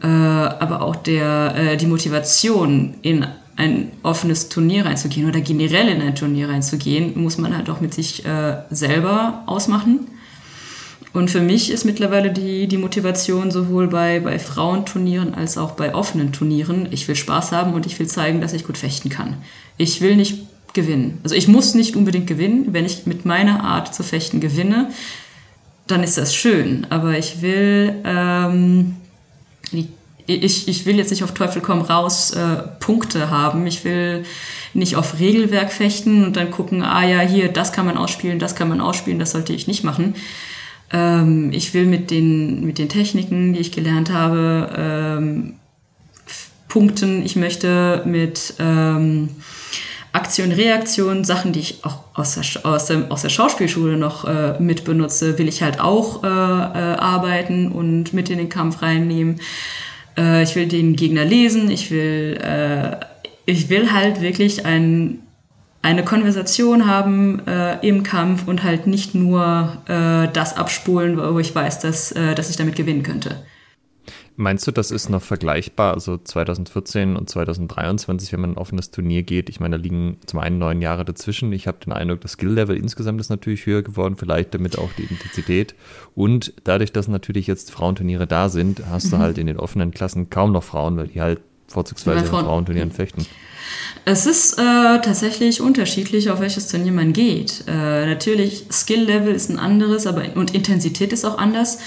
Äh, 0.02 0.08
aber 0.08 0.82
auch 0.82 0.96
der, 0.96 1.56
äh, 1.56 1.78
die 1.78 1.88
Motivation 1.88 2.96
in 3.02 3.28
ein 3.56 3.92
offenes 4.02 4.50
Turnier 4.50 4.86
reinzugehen 4.86 5.28
oder 5.28 5.42
generell 5.42 5.88
in 5.88 6.02
ein 6.02 6.16
Turnier 6.16 6.50
reinzugehen, 6.50 7.22
muss 7.22 7.38
man 7.38 7.56
halt 7.56 7.70
auch 7.70 7.82
mit 7.82 7.94
sich 7.94 8.26
äh, 8.26 8.58
selber 8.70 9.44
ausmachen. 9.46 10.08
Und 11.14 11.30
für 11.30 11.42
mich 11.42 11.70
ist 11.70 11.86
mittlerweile 11.86 12.32
die, 12.32 12.68
die 12.68 12.78
Motivation 12.78 13.52
sowohl 13.52 13.88
bei, 13.88 14.20
bei 14.20 14.40
Frauenturnieren 14.40 15.36
als 15.36 15.60
auch 15.60 15.72
bei 15.72 15.94
offenen 15.94 16.32
Turnieren, 16.32 16.88
ich 16.90 17.08
will 17.08 17.16
Spaß 17.16 17.52
haben 17.52 17.74
und 17.74 17.86
ich 17.86 18.00
will 18.00 18.08
zeigen, 18.08 18.42
dass 18.42 18.54
ich 18.54 18.66
gut 18.66 18.80
fechten 18.80 19.10
kann. 19.10 19.38
Ich 19.78 20.02
will 20.02 20.16
nicht 20.16 20.40
gewinnen. 20.74 21.20
Also 21.22 21.36
ich 21.36 21.48
muss 21.48 21.76
nicht 21.76 21.96
unbedingt 21.96 22.26
gewinnen. 22.26 22.74
Wenn 22.74 22.86
ich 22.86 23.06
mit 23.06 23.26
meiner 23.26 23.64
Art 23.64 23.94
zu 23.94 24.02
fechten 24.02 24.40
gewinne, 24.40 24.90
dann 25.86 26.02
ist 26.04 26.18
das 26.18 26.34
schön. 26.34 26.88
Aber 26.90 27.16
ich 27.18 27.44
will, 27.44 27.94
ähm, 28.04 28.96
ich, 30.28 30.68
ich 30.68 30.86
will 30.86 30.98
jetzt 30.98 31.12
nicht 31.12 31.24
auf 31.24 31.34
Teufel 31.34 31.62
komm 31.62 31.82
raus 31.82 32.32
äh, 32.32 32.64
Punkte 32.80 33.30
haben. 33.30 33.68
Ich 33.68 33.84
will 33.84 34.24
nicht 34.74 34.95
auf 34.95 35.20
Regelwerk 35.20 35.72
fechten 35.72 36.24
und 36.24 36.36
dann 36.36 36.52
gucken, 36.52 36.84
ah 36.84 37.06
ja, 37.06 37.20
hier, 37.20 37.50
das 37.50 37.72
kann 37.74 37.86
man 37.86 37.98
ausspielen, 37.98 38.40
das 38.40 38.56
kann 38.56 38.70
man 38.70 38.82
ausspielen, 38.82 39.20
das 39.20 39.32
sollte 39.32 39.54
ich 39.54 39.68
nicht 39.68 39.84
machen. 39.84 40.16
Ähm, 40.91 41.52
ich 41.52 41.74
will 41.74 41.86
mit 41.86 42.12
den, 42.12 42.66
mit 42.66 42.78
den 42.78 42.90
Techniken, 42.90 43.54
die 43.54 43.60
ich 43.60 43.72
gelernt 43.72 44.12
habe, 44.12 44.70
ähm, 44.78 45.54
punkten. 46.68 47.24
Ich 47.24 47.36
möchte 47.36 48.02
mit 48.06 48.56
ähm, 48.60 49.30
Aktion, 50.12 50.52
Reaktion, 50.52 51.24
Sachen, 51.24 51.54
die 51.54 51.60
ich 51.60 51.86
auch 51.86 52.04
aus 52.14 52.36
der, 52.36 52.66
aus 52.66 52.86
der, 52.86 53.12
aus 53.12 53.24
der 53.24 53.30
Schauspielschule 53.30 53.98
noch 53.98 54.26
äh, 54.26 54.60
mit 54.60 54.84
benutze, 54.84 55.38
will 55.40 55.48
ich 55.48 55.64
halt 55.64 55.80
auch 55.80 56.24
äh, 56.24 56.28
äh, 56.28 56.30
arbeiten 56.30 57.72
und 57.72 58.14
mit 58.14 58.30
in 58.30 58.38
den 58.38 58.50
Kampf 58.50 58.82
reinnehmen. 58.84 59.40
Äh, 60.18 60.44
ich 60.44 60.56
will 60.56 60.68
den 60.68 60.95
Gegner 60.95 61.26
lesen, 61.26 61.69
ich 61.69 61.91
will, 61.91 62.40
äh, 62.41 62.98
ich 63.45 63.69
will 63.69 63.91
halt 63.91 64.22
wirklich 64.22 64.65
ein, 64.65 65.19
eine 65.81 66.03
Konversation 66.03 66.88
haben 66.88 67.45
äh, 67.48 67.85
im 67.85 68.03
Kampf 68.03 68.48
und 68.48 68.64
halt 68.64 68.88
nicht 68.88 69.15
nur 69.15 69.81
das 69.85 70.56
abspulen, 70.56 71.18
wo 71.18 71.40
ich 71.40 71.53
weiß, 71.53 71.80
dass, 71.80 72.14
dass 72.14 72.49
ich 72.49 72.56
damit 72.56 72.76
gewinnen 72.76 73.03
könnte. 73.03 73.44
Meinst 74.35 74.65
du, 74.65 74.72
das 74.72 74.89
ist 74.89 75.10
noch 75.10 75.22
vergleichbar, 75.22 75.93
also 75.93 76.18
2014 76.18 77.15
und 77.15 77.30
2023, 77.30 78.34
wenn 78.34 78.41
man 78.41 78.51
ein 78.53 78.57
offenes 78.57 78.89
Turnier 78.89 79.22
geht? 79.22 79.47
Ich 79.47 79.60
meine, 79.60 79.77
da 79.77 79.84
liegen 79.84 80.18
zum 80.26 80.39
einen 80.39 80.57
neun 80.57 80.81
Jahre 80.81 81.05
dazwischen. 81.05 81.53
Ich 81.53 81.68
habe 81.68 81.77
den 81.85 81.93
Eindruck, 81.93 82.22
das 82.22 82.31
Skill-Level 82.31 82.76
insgesamt 82.76 83.22
ist 83.22 83.30
natürlich 83.30 83.65
höher 83.68 83.84
geworden, 83.84 84.15
vielleicht 84.15 84.53
damit 84.55 84.80
auch 84.80 84.91
die 84.93 85.03
Intensität. 85.03 85.76
Und 86.15 86.53
dadurch, 86.64 86.91
dass 86.91 87.07
natürlich 87.07 87.45
jetzt 87.45 87.69
Frauenturniere 87.69 88.26
da 88.26 88.49
sind, 88.49 88.84
hast 88.89 89.05
mhm. 89.05 89.11
du 89.11 89.18
halt 89.19 89.38
in 89.38 89.47
den 89.47 89.57
offenen 89.57 89.91
Klassen 89.91 90.31
kaum 90.31 90.51
noch 90.51 90.64
Frauen, 90.64 90.97
weil 90.97 91.10
die 91.10 91.22
halt 91.22 91.41
vorzugsweise 91.74 92.20
in 92.20 92.26
Frauenturnieren 92.26 92.91
fechten. 92.91 93.26
Es 94.06 94.26
ist 94.26 94.60
äh, 94.60 94.62
tatsächlich 95.02 95.62
unterschiedlich, 95.62 96.30
auf 96.30 96.41
welches 96.41 96.68
Turnier 96.68 96.91
man 96.91 97.14
geht. 97.14 97.64
Äh, 97.68 98.06
natürlich, 98.06 98.66
Skill-Level 98.70 99.34
ist 99.34 99.50
ein 99.50 99.60
anderes, 99.60 100.08
aber 100.08 100.24
und 100.36 100.54
Intensität 100.54 101.14
ist 101.14 101.24
auch 101.24 101.38
anders. 101.38 101.80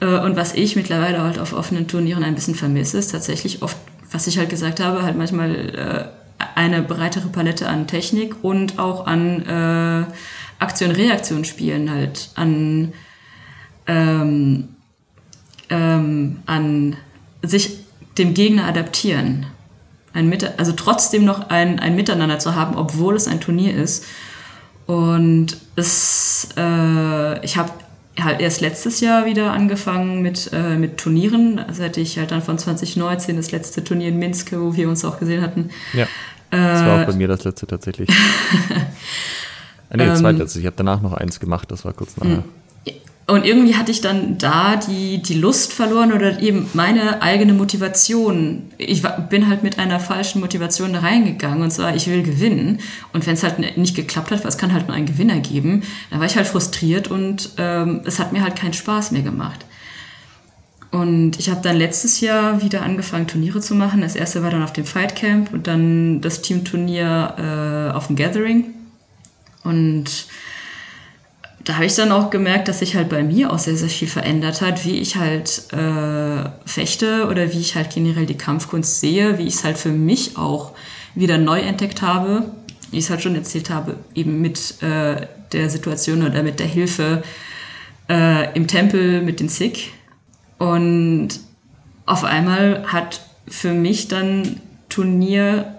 Äh, 0.00 0.06
und 0.06 0.36
was 0.36 0.54
ich 0.54 0.76
mittlerweile 0.76 1.22
halt 1.22 1.38
auf 1.38 1.52
offenen 1.52 1.88
Turnieren 1.88 2.22
ein 2.22 2.36
bisschen 2.36 2.54
vermisse, 2.54 2.98
ist 2.98 3.10
tatsächlich 3.10 3.62
oft, 3.62 3.76
was 4.12 4.28
ich 4.28 4.38
halt 4.38 4.50
gesagt 4.50 4.78
habe, 4.78 5.02
halt 5.02 5.16
manchmal 5.16 5.50
äh, 5.50 6.44
eine 6.54 6.82
breitere 6.82 7.28
Palette 7.28 7.68
an 7.68 7.88
Technik 7.88 8.36
und 8.42 8.78
auch 8.78 9.06
an 9.06 9.42
äh, 9.42 10.04
Aktion-Reaktion 10.62 11.44
spielen, 11.44 11.90
halt 11.90 12.30
an, 12.36 12.92
ähm, 13.88 14.68
ähm, 15.70 16.38
an 16.46 16.96
sich 17.42 17.83
dem 18.18 18.34
Gegner 18.34 18.66
adaptieren 18.66 19.46
ein 20.14 20.28
Mit 20.28 20.58
also 20.58 20.72
trotzdem 20.72 21.24
noch 21.24 21.50
ein, 21.50 21.80
ein 21.80 21.96
Miteinander 21.96 22.38
zu 22.38 22.54
haben, 22.54 22.76
obwohl 22.76 23.16
es 23.16 23.26
ein 23.26 23.40
Turnier 23.40 23.74
ist. 23.74 24.06
Und 24.86 25.56
es, 25.74 26.48
äh, 26.56 27.44
ich 27.44 27.56
habe 27.56 27.70
halt 28.20 28.40
erst 28.40 28.60
letztes 28.60 29.00
Jahr 29.00 29.26
wieder 29.26 29.52
angefangen 29.52 30.22
mit, 30.22 30.50
äh, 30.52 30.76
mit 30.76 30.98
Turnieren. 30.98 31.64
Seit 31.72 31.96
ich 31.96 32.16
halt 32.16 32.30
dann 32.30 32.42
von 32.42 32.58
2019 32.58 33.36
das 33.36 33.50
letzte 33.50 33.82
Turnier 33.82 34.08
in 34.08 34.18
Minsk, 34.20 34.52
wo 34.52 34.76
wir 34.76 34.88
uns 34.88 35.04
auch 35.04 35.18
gesehen 35.18 35.42
hatten. 35.42 35.70
Ja. 35.92 36.06
Das 36.50 36.84
war 36.84 37.02
auch 37.02 37.06
bei 37.06 37.14
mir 37.14 37.26
das 37.26 37.42
letzte 37.42 37.66
tatsächlich. 37.66 38.08
ah, 39.90 39.96
nee, 39.96 40.14
zweitletztes. 40.14 40.60
Ich 40.60 40.66
habe 40.66 40.76
danach 40.76 41.02
noch 41.02 41.14
eins 41.14 41.40
gemacht, 41.40 41.72
das 41.72 41.84
war 41.84 41.92
kurz 41.92 42.16
nachher. 42.16 42.44
Und 43.26 43.46
irgendwie 43.46 43.74
hatte 43.74 43.90
ich 43.90 44.02
dann 44.02 44.36
da 44.36 44.76
die, 44.76 45.22
die 45.22 45.34
Lust 45.34 45.72
verloren 45.72 46.12
oder 46.12 46.40
eben 46.40 46.68
meine 46.74 47.22
eigene 47.22 47.54
Motivation. 47.54 48.70
Ich 48.76 49.02
bin 49.30 49.48
halt 49.48 49.62
mit 49.62 49.78
einer 49.78 49.98
falschen 49.98 50.40
Motivation 50.40 50.92
da 50.92 51.00
reingegangen 51.00 51.62
und 51.62 51.70
zwar, 51.70 51.96
ich 51.96 52.06
will 52.06 52.22
gewinnen. 52.22 52.80
Und 53.14 53.26
wenn 53.26 53.32
es 53.32 53.42
halt 53.42 53.78
nicht 53.78 53.96
geklappt 53.96 54.30
hat, 54.30 54.44
was 54.44 54.58
kann 54.58 54.74
halt 54.74 54.88
nur 54.88 54.96
einen 54.96 55.06
Gewinner 55.06 55.40
geben, 55.40 55.84
dann 56.10 56.20
war 56.20 56.26
ich 56.26 56.36
halt 56.36 56.46
frustriert 56.46 57.08
und 57.08 57.50
ähm, 57.56 58.02
es 58.04 58.18
hat 58.18 58.34
mir 58.34 58.42
halt 58.42 58.56
keinen 58.56 58.74
Spaß 58.74 59.12
mehr 59.12 59.22
gemacht. 59.22 59.64
Und 60.90 61.40
ich 61.40 61.48
habe 61.48 61.62
dann 61.62 61.76
letztes 61.76 62.20
Jahr 62.20 62.62
wieder 62.62 62.82
angefangen, 62.82 63.26
Turniere 63.26 63.60
zu 63.60 63.74
machen. 63.74 64.02
Das 64.02 64.14
erste 64.16 64.42
war 64.42 64.50
dann 64.50 64.62
auf 64.62 64.72
dem 64.74 64.84
Fight 64.84 65.16
Camp 65.16 65.52
und 65.52 65.66
dann 65.66 66.20
das 66.20 66.42
Teamturnier 66.42 67.90
äh, 67.90 67.96
auf 67.96 68.08
dem 68.08 68.16
Gathering. 68.16 68.66
Und 69.64 70.26
da 71.64 71.74
habe 71.74 71.86
ich 71.86 71.94
dann 71.94 72.12
auch 72.12 72.28
gemerkt, 72.28 72.68
dass 72.68 72.80
sich 72.80 72.94
halt 72.94 73.08
bei 73.08 73.22
mir 73.22 73.50
auch 73.50 73.58
sehr, 73.58 73.76
sehr 73.76 73.88
viel 73.88 74.08
verändert 74.08 74.60
hat, 74.60 74.84
wie 74.84 74.98
ich 74.98 75.16
halt 75.16 75.72
äh, 75.72 76.50
fechte 76.66 77.26
oder 77.28 77.52
wie 77.52 77.60
ich 77.60 77.74
halt 77.74 77.90
generell 77.90 78.26
die 78.26 78.36
Kampfkunst 78.36 79.00
sehe, 79.00 79.38
wie 79.38 79.44
ich 79.44 79.54
es 79.54 79.64
halt 79.64 79.78
für 79.78 79.90
mich 79.90 80.36
auch 80.36 80.72
wieder 81.14 81.38
neu 81.38 81.60
entdeckt 81.60 82.02
habe, 82.02 82.44
wie 82.90 82.98
ich 82.98 83.04
es 83.04 83.10
halt 83.10 83.22
schon 83.22 83.34
erzählt 83.34 83.70
habe, 83.70 83.96
eben 84.14 84.42
mit 84.42 84.82
äh, 84.82 85.26
der 85.52 85.70
Situation 85.70 86.22
oder 86.22 86.42
mit 86.42 86.60
der 86.60 86.66
Hilfe 86.66 87.22
äh, 88.10 88.54
im 88.54 88.66
Tempel 88.66 89.22
mit 89.22 89.40
den 89.40 89.48
Sikh. 89.48 89.92
Und 90.58 91.28
auf 92.04 92.24
einmal 92.24 92.84
hat 92.86 93.22
für 93.48 93.72
mich 93.72 94.08
dann 94.08 94.60
Turnier 94.90 95.74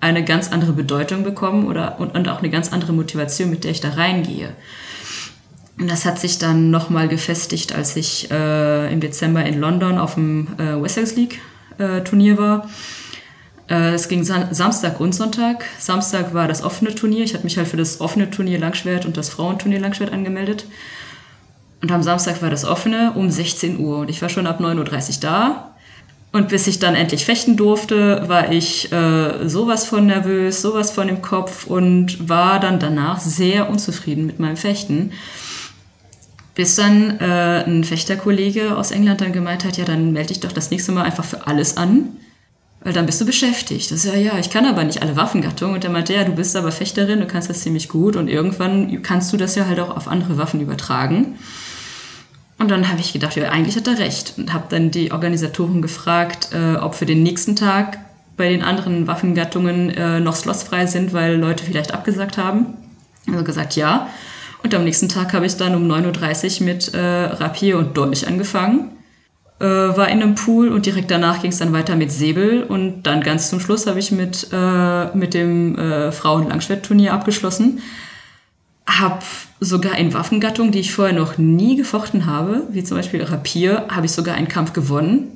eine 0.00 0.24
ganz 0.24 0.52
andere 0.52 0.72
Bedeutung 0.72 1.22
bekommen 1.22 1.66
oder 1.66 2.00
und, 2.00 2.14
und 2.14 2.28
auch 2.28 2.38
eine 2.38 2.50
ganz 2.50 2.72
andere 2.72 2.92
Motivation, 2.92 3.50
mit 3.50 3.64
der 3.64 3.72
ich 3.72 3.80
da 3.80 3.90
reingehe. 3.90 4.54
Und 5.78 5.88
das 5.88 6.04
hat 6.04 6.18
sich 6.18 6.38
dann 6.38 6.70
nochmal 6.70 7.08
gefestigt, 7.08 7.74
als 7.74 7.94
ich 7.94 8.30
äh, 8.30 8.92
im 8.92 9.00
Dezember 9.00 9.44
in 9.44 9.60
London 9.60 9.98
auf 9.98 10.14
dem 10.14 10.48
äh, 10.58 10.82
Wessex 10.82 11.14
League 11.14 11.40
äh, 11.78 12.00
Turnier 12.00 12.36
war. 12.36 12.68
Äh, 13.68 13.94
es 13.94 14.08
ging 14.08 14.24
Sam 14.24 14.52
Samstag 14.52 14.98
und 14.98 15.14
Sonntag. 15.14 15.64
Samstag 15.78 16.34
war 16.34 16.48
das 16.48 16.62
offene 16.62 16.94
Turnier. 16.94 17.22
Ich 17.24 17.34
hatte 17.34 17.44
mich 17.44 17.56
halt 17.56 17.68
für 17.68 17.76
das 17.76 18.00
offene 18.00 18.30
Turnier 18.30 18.58
Langschwert 18.58 19.06
und 19.06 19.16
das 19.16 19.28
Frauenturnier 19.28 19.78
Langschwert 19.78 20.12
angemeldet. 20.12 20.66
Und 21.80 21.92
am 21.92 22.02
Samstag 22.02 22.42
war 22.42 22.50
das 22.50 22.64
offene 22.64 23.12
um 23.14 23.30
16 23.30 23.78
Uhr. 23.78 23.98
Und 23.98 24.10
ich 24.10 24.20
war 24.20 24.28
schon 24.28 24.48
ab 24.48 24.60
9.30 24.60 24.78
Uhr 24.78 25.20
da. 25.20 25.74
Und 26.32 26.48
bis 26.48 26.66
ich 26.66 26.78
dann 26.78 26.94
endlich 26.94 27.24
fechten 27.24 27.56
durfte, 27.56 28.28
war 28.28 28.52
ich 28.52 28.92
äh, 28.92 29.48
sowas 29.48 29.86
von 29.86 30.06
nervös, 30.06 30.60
sowas 30.60 30.90
von 30.90 31.08
im 31.08 31.22
Kopf 31.22 31.66
und 31.66 32.28
war 32.28 32.60
dann 32.60 32.80
danach 32.80 33.20
sehr 33.20 33.70
unzufrieden 33.70 34.26
mit 34.26 34.38
meinem 34.38 34.56
Fechten. 34.56 35.12
Bis 36.58 36.74
dann 36.74 37.20
äh, 37.20 37.62
ein 37.64 37.84
Fechterkollege 37.84 38.76
aus 38.76 38.90
England 38.90 39.20
dann 39.20 39.32
gemeint 39.32 39.64
hat, 39.64 39.76
ja, 39.76 39.84
dann 39.84 40.12
melde 40.12 40.30
dich 40.30 40.40
doch 40.40 40.50
das 40.50 40.72
nächste 40.72 40.90
Mal 40.90 41.04
einfach 41.04 41.22
für 41.22 41.46
alles 41.46 41.76
an, 41.76 42.16
weil 42.80 42.92
dann 42.92 43.06
bist 43.06 43.20
du 43.20 43.24
beschäftigt. 43.24 43.92
Das 43.92 44.04
ist 44.04 44.12
ja, 44.12 44.18
ja, 44.18 44.38
ich 44.40 44.50
kann 44.50 44.66
aber 44.66 44.82
nicht 44.82 45.00
alle 45.00 45.14
Waffengattungen. 45.14 45.76
Und 45.76 45.84
er 45.84 45.90
meinte, 45.90 46.14
ja, 46.14 46.24
du 46.24 46.32
bist 46.32 46.56
aber 46.56 46.72
Fechterin, 46.72 47.20
du 47.20 47.28
kannst 47.28 47.48
das 47.48 47.60
ziemlich 47.60 47.88
gut 47.88 48.16
und 48.16 48.26
irgendwann 48.26 49.02
kannst 49.02 49.32
du 49.32 49.36
das 49.36 49.54
ja 49.54 49.66
halt 49.66 49.78
auch 49.78 49.96
auf 49.96 50.08
andere 50.08 50.36
Waffen 50.36 50.60
übertragen. 50.60 51.36
Und 52.58 52.72
dann 52.72 52.88
habe 52.88 52.98
ich 52.98 53.12
gedacht, 53.12 53.36
ja, 53.36 53.50
eigentlich 53.50 53.76
hat 53.76 53.86
er 53.86 54.00
recht. 54.00 54.34
Und 54.36 54.52
habe 54.52 54.64
dann 54.68 54.90
die 54.90 55.12
Organisatoren 55.12 55.80
gefragt, 55.80 56.48
äh, 56.52 56.74
ob 56.74 56.96
für 56.96 57.06
den 57.06 57.22
nächsten 57.22 57.54
Tag 57.54 58.00
bei 58.36 58.48
den 58.48 58.62
anderen 58.62 59.06
Waffengattungen 59.06 59.90
äh, 59.90 60.18
noch 60.18 60.34
Slots 60.34 60.64
frei 60.64 60.86
sind, 60.86 61.12
weil 61.12 61.36
Leute 61.36 61.62
vielleicht 61.62 61.94
abgesagt 61.94 62.36
haben. 62.36 62.66
Also 63.28 63.44
gesagt, 63.44 63.76
ja. 63.76 64.08
Und 64.68 64.74
am 64.74 64.84
nächsten 64.84 65.08
Tag 65.08 65.32
habe 65.32 65.46
ich 65.46 65.56
dann 65.56 65.74
um 65.74 65.90
9.30 65.90 66.60
Uhr 66.60 66.66
mit 66.66 66.92
äh, 66.92 66.98
Rapier 66.98 67.78
und 67.78 67.96
Dolch 67.96 68.28
angefangen. 68.28 68.90
Äh, 69.60 69.64
war 69.64 70.10
in 70.10 70.20
einem 70.22 70.34
Pool 70.34 70.68
und 70.68 70.84
direkt 70.84 71.10
danach 71.10 71.40
ging 71.40 71.52
es 71.52 71.56
dann 71.56 71.72
weiter 71.72 71.96
mit 71.96 72.12
Säbel 72.12 72.64
und 72.64 73.04
dann 73.04 73.22
ganz 73.22 73.48
zum 73.48 73.60
Schluss 73.60 73.86
habe 73.86 73.98
ich 73.98 74.12
mit, 74.12 74.48
äh, 74.52 75.16
mit 75.16 75.32
dem 75.32 75.78
äh, 75.78 76.12
Frauen-Langschwertturnier 76.12 77.14
abgeschlossen. 77.14 77.80
Hab 78.86 79.24
sogar 79.58 79.96
in 79.96 80.12
Waffengattungen, 80.12 80.70
die 80.70 80.80
ich 80.80 80.92
vorher 80.92 81.14
noch 81.14 81.38
nie 81.38 81.76
gefochten 81.76 82.26
habe, 82.26 82.64
wie 82.70 82.84
zum 82.84 82.98
Beispiel 82.98 83.22
Rapier, 83.22 83.86
habe 83.88 84.04
ich 84.04 84.12
sogar 84.12 84.34
einen 84.34 84.48
Kampf 84.48 84.74
gewonnen. 84.74 85.28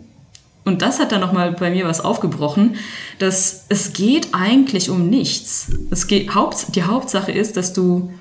Und 0.67 0.83
das 0.83 1.01
hat 1.01 1.11
dann 1.11 1.23
nochmal 1.23 1.53
bei 1.53 1.71
mir 1.71 1.87
was 1.87 2.03
aufgebrochen, 2.03 2.77
dass 3.19 3.65
es 3.71 3.95
geht 3.95 4.29
eigentlich 4.33 4.91
um 4.91 5.09
nichts. 5.09 5.69
Es 5.91 6.07
geht, 6.07 6.35
Haupt, 6.35 6.77
die 6.77 6.83
Hauptsache 6.83 7.33
ist, 7.33 7.57
dass 7.57 7.73
du 7.73 8.13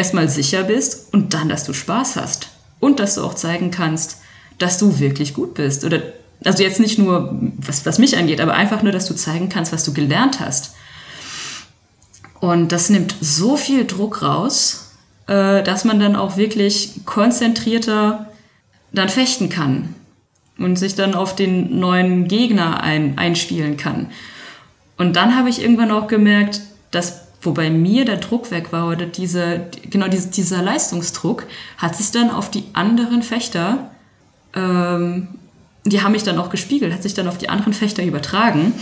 erstmal 0.00 0.30
sicher 0.30 0.62
bist 0.62 1.12
und 1.12 1.34
dann, 1.34 1.50
dass 1.50 1.64
du 1.64 1.74
Spaß 1.74 2.16
hast. 2.16 2.48
Und 2.80 2.98
dass 3.00 3.16
du 3.16 3.22
auch 3.22 3.34
zeigen 3.34 3.70
kannst, 3.70 4.16
dass 4.56 4.78
du 4.78 4.98
wirklich 4.98 5.34
gut 5.34 5.52
bist. 5.52 5.84
Oder 5.84 6.00
also 6.42 6.62
jetzt 6.62 6.80
nicht 6.80 6.98
nur, 6.98 7.38
was, 7.58 7.84
was 7.84 7.98
mich 7.98 8.16
angeht, 8.16 8.40
aber 8.40 8.54
einfach 8.54 8.82
nur, 8.82 8.92
dass 8.92 9.04
du 9.04 9.14
zeigen 9.14 9.50
kannst, 9.50 9.72
was 9.72 9.84
du 9.84 9.92
gelernt 9.92 10.40
hast. 10.40 10.74
Und 12.40 12.72
das 12.72 12.88
nimmt 12.88 13.14
so 13.20 13.58
viel 13.58 13.84
Druck 13.84 14.22
raus, 14.22 14.92
äh, 15.26 15.62
dass 15.62 15.84
man 15.84 16.00
dann 16.00 16.16
auch 16.16 16.38
wirklich 16.38 17.02
konzentrierter 17.04 18.26
dann 18.92 19.10
fechten 19.10 19.50
kann 19.50 19.94
und 20.56 20.76
sich 20.76 20.94
dann 20.94 21.14
auf 21.14 21.36
den 21.36 21.78
neuen 21.78 22.26
Gegner 22.26 22.82
ein, 22.82 23.18
einspielen 23.18 23.76
kann. 23.76 24.10
Und 24.96 25.16
dann 25.16 25.36
habe 25.36 25.50
ich 25.50 25.60
irgendwann 25.60 25.90
auch 25.90 26.08
gemerkt, 26.08 26.62
dass 26.90 27.29
wobei 27.42 27.70
mir 27.70 28.04
der 28.04 28.16
Druck 28.16 28.50
weg 28.50 28.72
war 28.72 28.88
oder 28.88 29.06
diese, 29.06 29.66
genau 29.88 30.08
diese, 30.08 30.28
dieser 30.28 30.62
Leistungsdruck 30.62 31.46
hat 31.78 31.96
sich 31.96 32.10
dann 32.10 32.30
auf 32.30 32.50
die 32.50 32.64
anderen 32.72 33.22
Fechter, 33.22 33.90
ähm, 34.54 35.28
die 35.84 36.02
haben 36.02 36.12
mich 36.12 36.22
dann 36.22 36.38
auch 36.38 36.50
gespiegelt, 36.50 36.92
hat 36.92 37.02
sich 37.02 37.14
dann 37.14 37.28
auf 37.28 37.38
die 37.38 37.48
anderen 37.48 37.72
Fechter 37.72 38.04
übertragen. 38.04 38.74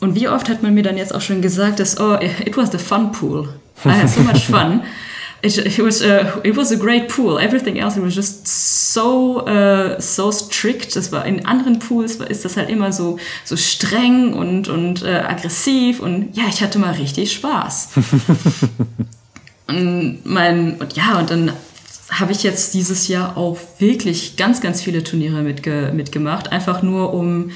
Und 0.00 0.14
wie 0.14 0.28
oft 0.28 0.48
hat 0.48 0.62
man 0.62 0.74
mir 0.74 0.82
dann 0.82 0.96
jetzt 0.96 1.14
auch 1.14 1.22
schon 1.22 1.42
gesagt, 1.42 1.80
dass, 1.80 1.98
oh, 1.98 2.14
it 2.14 2.56
was 2.56 2.70
the 2.70 2.78
fun 2.78 3.10
pool. 3.12 3.48
I 3.84 3.90
had 3.90 4.08
so 4.08 4.20
much 4.20 4.44
fun. 4.44 4.82
It, 5.40 5.56
it 5.56 5.78
was 5.78 6.02
uh, 6.02 6.40
it 6.42 6.56
was 6.56 6.72
a 6.72 6.76
great 6.76 7.08
pool. 7.08 7.38
Everything 7.38 7.78
else 7.78 7.96
it 7.96 8.02
was 8.02 8.16
just 8.16 8.48
so 8.48 9.46
uh, 9.46 10.00
so 10.00 10.32
strict. 10.32 10.96
Das 10.96 11.12
war 11.12 11.24
in 11.26 11.46
anderen 11.46 11.78
Pools 11.78 12.16
ist 12.16 12.44
das 12.44 12.56
halt 12.56 12.68
immer 12.68 12.92
so 12.92 13.18
so 13.44 13.56
streng 13.56 14.32
und 14.32 14.68
und 14.68 15.02
uh, 15.02 15.06
aggressiv 15.06 16.00
und 16.00 16.36
ja, 16.36 16.44
ich 16.48 16.60
hatte 16.60 16.80
mal 16.80 16.94
richtig 16.94 17.32
Spaß. 17.32 17.90
und 19.68 20.20
mein 20.24 20.74
und 20.80 20.96
ja 20.96 21.20
und 21.20 21.30
dann 21.30 21.52
habe 22.10 22.32
ich 22.32 22.42
jetzt 22.42 22.74
dieses 22.74 23.06
Jahr 23.06 23.36
auch 23.36 23.58
wirklich 23.78 24.36
ganz 24.36 24.60
ganz 24.60 24.82
viele 24.82 25.04
Turniere 25.04 25.42
mitge 25.42 25.92
mitgemacht, 25.94 26.50
einfach 26.50 26.82
nur 26.82 27.14
um 27.14 27.52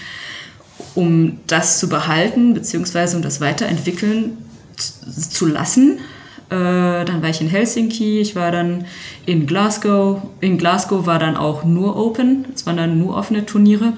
um 0.94 1.40
das 1.48 1.80
zu 1.80 1.88
behalten 1.88 2.54
beziehungsweise 2.54 3.16
um 3.16 3.22
das 3.22 3.40
weiterentwickeln 3.40 4.38
zu 4.76 5.46
lassen 5.46 5.98
äh, 5.98 6.02
dann 6.52 7.22
war 7.22 7.30
ich 7.30 7.40
in 7.40 7.48
Helsinki, 7.48 8.20
ich 8.20 8.36
war 8.36 8.50
dann 8.50 8.84
in 9.26 9.46
Glasgow. 9.46 10.22
In 10.40 10.58
Glasgow 10.58 11.06
war 11.06 11.18
dann 11.18 11.36
auch 11.36 11.64
nur 11.64 11.96
Open, 11.96 12.46
es 12.54 12.66
waren 12.66 12.76
dann 12.76 12.98
nur 12.98 13.16
offene 13.16 13.46
Turniere. 13.46 13.94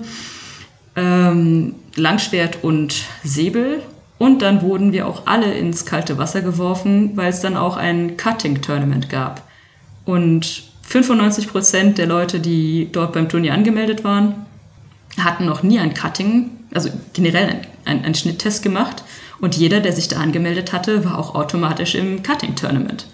Ähm, 0.96 1.74
Langschwert 1.96 2.62
und 2.62 3.04
Säbel. 3.24 3.82
Und 4.18 4.42
dann 4.42 4.62
wurden 4.62 4.92
wir 4.92 5.08
auch 5.08 5.26
alle 5.26 5.52
ins 5.54 5.84
kalte 5.84 6.18
Wasser 6.18 6.40
geworfen, 6.40 7.16
weil 7.16 7.30
es 7.30 7.40
dann 7.40 7.56
auch 7.56 7.76
ein 7.76 8.16
Cutting-Tournament 8.16 9.10
gab. 9.10 9.42
Und 10.04 10.62
95 10.82 11.48
Prozent 11.48 11.98
der 11.98 12.06
Leute, 12.06 12.38
die 12.38 12.88
dort 12.92 13.12
beim 13.12 13.28
Turnier 13.28 13.54
angemeldet 13.54 14.04
waren, 14.04 14.46
hatten 15.18 15.46
noch 15.46 15.62
nie 15.62 15.78
ein 15.78 15.94
Cutting, 15.94 16.50
also 16.72 16.90
generell 17.12 17.62
einen, 17.84 18.04
einen 18.04 18.14
Schnitttest 18.14 18.62
gemacht. 18.62 19.02
Und 19.44 19.54
jeder, 19.58 19.80
der 19.80 19.92
sich 19.92 20.08
da 20.08 20.20
angemeldet 20.20 20.72
hatte, 20.72 21.04
war 21.04 21.18
auch 21.18 21.34
automatisch 21.34 21.94
im 21.96 22.22
Cutting-Tournament. 22.22 23.06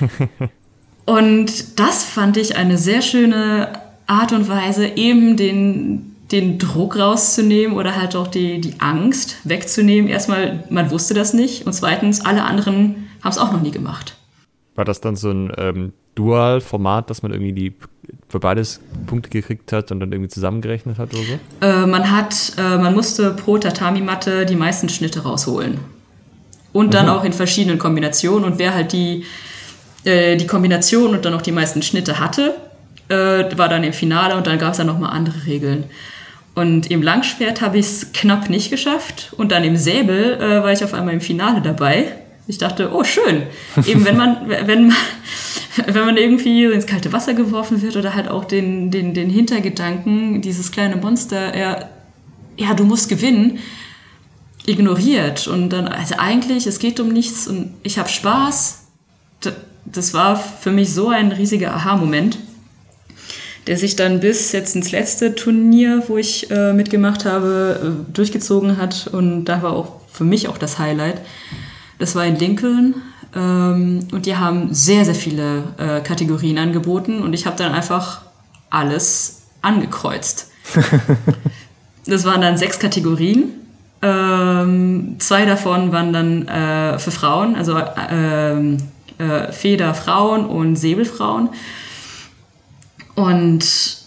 und 1.04 1.78
das 1.78 2.02
fand 2.02 2.38
ich 2.38 2.56
eine 2.56 2.78
sehr 2.78 3.02
schöne 3.02 3.70
Art 4.06 4.32
und 4.32 4.48
Weise, 4.48 4.86
eben 4.96 5.36
den, 5.36 6.16
den 6.32 6.58
Druck 6.58 6.98
rauszunehmen 6.98 7.76
oder 7.76 7.94
halt 7.94 8.16
auch 8.16 8.28
die, 8.28 8.62
die 8.62 8.80
Angst 8.80 9.36
wegzunehmen. 9.44 10.08
Erstmal, 10.08 10.64
man 10.70 10.90
wusste 10.90 11.12
das 11.12 11.34
nicht 11.34 11.66
und 11.66 11.74
zweitens, 11.74 12.24
alle 12.24 12.44
anderen 12.44 13.10
haben 13.22 13.30
es 13.30 13.36
auch 13.36 13.52
noch 13.52 13.60
nie 13.60 13.70
gemacht. 13.70 14.16
War 14.76 14.86
das 14.86 15.02
dann 15.02 15.14
so 15.14 15.30
ein 15.30 15.52
ähm, 15.58 15.92
Dual-Format, 16.14 17.10
dass 17.10 17.22
man 17.22 17.32
irgendwie 17.32 17.52
die 17.52 17.74
für 18.28 18.40
beides 18.40 18.80
Punkte 19.06 19.30
gekriegt 19.30 19.72
hat 19.72 19.90
und 19.90 20.00
dann 20.00 20.12
irgendwie 20.12 20.28
zusammengerechnet 20.28 20.98
hat 20.98 21.14
oder 21.14 21.22
so? 21.22 21.66
Äh, 21.66 21.86
man 21.86 22.10
hat, 22.10 22.52
äh, 22.58 22.78
man 22.78 22.94
musste 22.94 23.30
pro 23.30 23.58
Tatami-Matte 23.58 24.46
die 24.46 24.56
meisten 24.56 24.88
Schnitte 24.88 25.22
rausholen. 25.22 25.78
Und 26.72 26.94
dann 26.94 27.06
mhm. 27.06 27.12
auch 27.12 27.24
in 27.24 27.32
verschiedenen 27.32 27.78
Kombinationen. 27.78 28.44
Und 28.44 28.58
wer 28.58 28.74
halt 28.74 28.92
die, 28.92 29.24
äh, 30.04 30.36
die 30.36 30.46
Kombination 30.46 31.14
und 31.14 31.24
dann 31.24 31.34
auch 31.34 31.42
die 31.42 31.52
meisten 31.52 31.82
Schnitte 31.82 32.20
hatte, 32.20 32.54
äh, 33.08 33.56
war 33.56 33.68
dann 33.68 33.82
im 33.82 33.92
Finale 33.92 34.36
und 34.36 34.46
dann 34.46 34.58
gab 34.58 34.72
es 34.72 34.78
dann 34.78 34.86
nochmal 34.86 35.10
andere 35.10 35.46
Regeln. 35.46 35.84
Und 36.54 36.90
im 36.90 37.02
Langschwert 37.02 37.60
habe 37.60 37.78
ich 37.78 37.86
es 37.86 38.12
knapp 38.12 38.50
nicht 38.50 38.70
geschafft. 38.70 39.32
Und 39.36 39.52
dann 39.52 39.64
im 39.64 39.76
Säbel 39.76 40.34
äh, 40.34 40.62
war 40.62 40.72
ich 40.72 40.84
auf 40.84 40.94
einmal 40.94 41.14
im 41.14 41.20
Finale 41.20 41.60
dabei. 41.60 42.12
Ich 42.50 42.58
dachte, 42.58 42.92
oh 42.92 43.04
schön. 43.04 43.44
Eben 43.86 44.04
wenn 44.04 44.16
man, 44.16 44.48
wenn 44.48 44.92
wenn 45.86 46.04
man 46.04 46.16
irgendwie 46.16 46.64
ins 46.64 46.84
kalte 46.84 47.12
Wasser 47.12 47.32
geworfen 47.34 47.80
wird 47.80 47.96
oder 47.96 48.14
halt 48.14 48.26
auch 48.28 48.44
den, 48.44 48.90
den, 48.90 49.14
den 49.14 49.30
Hintergedanken, 49.30 50.42
dieses 50.42 50.72
kleine 50.72 50.96
Monster, 50.96 51.54
er, 51.54 51.90
ja, 52.56 52.74
du 52.74 52.84
musst 52.84 53.08
gewinnen, 53.08 53.60
ignoriert. 54.66 55.46
Und 55.46 55.70
dann, 55.70 55.86
also 55.86 56.16
eigentlich, 56.18 56.66
es 56.66 56.80
geht 56.80 56.98
um 56.98 57.08
nichts 57.08 57.46
und 57.46 57.72
ich 57.84 58.00
habe 58.00 58.08
Spaß. 58.08 58.88
Das 59.84 60.12
war 60.12 60.36
für 60.36 60.72
mich 60.72 60.92
so 60.92 61.08
ein 61.08 61.30
riesiger 61.30 61.72
Aha-Moment, 61.72 62.36
der 63.68 63.76
sich 63.76 63.94
dann 63.94 64.18
bis 64.18 64.50
jetzt 64.50 64.74
ins 64.74 64.90
letzte 64.90 65.36
Turnier, 65.36 66.02
wo 66.08 66.18
ich 66.18 66.50
äh, 66.50 66.72
mitgemacht 66.72 67.24
habe, 67.24 67.80
äh, 68.10 68.12
durchgezogen 68.12 68.76
hat. 68.76 69.06
Und 69.06 69.44
da 69.44 69.62
war 69.62 69.72
auch 69.72 70.00
für 70.12 70.24
mich 70.24 70.48
auch 70.48 70.58
das 70.58 70.80
Highlight. 70.80 71.20
Das 72.00 72.14
war 72.14 72.24
in 72.24 72.36
Lincoln 72.36 72.94
ähm, 73.36 74.08
und 74.10 74.24
die 74.24 74.34
haben 74.34 74.72
sehr, 74.72 75.04
sehr 75.04 75.14
viele 75.14 75.64
äh, 75.76 76.00
Kategorien 76.00 76.56
angeboten 76.56 77.22
und 77.22 77.34
ich 77.34 77.44
habe 77.44 77.56
dann 77.56 77.72
einfach 77.72 78.22
alles 78.70 79.42
angekreuzt. 79.60 80.50
das 82.06 82.24
waren 82.24 82.40
dann 82.40 82.56
sechs 82.56 82.78
Kategorien. 82.78 83.50
Ähm, 84.00 85.16
zwei 85.18 85.44
davon 85.44 85.92
waren 85.92 86.14
dann 86.14 86.48
äh, 86.48 86.98
für 86.98 87.10
Frauen, 87.10 87.54
also 87.54 87.76
äh, 87.76 88.76
äh, 89.18 89.52
Federfrauen 89.52 90.46
und 90.46 90.76
Säbelfrauen. 90.76 91.50
Und 93.14 93.98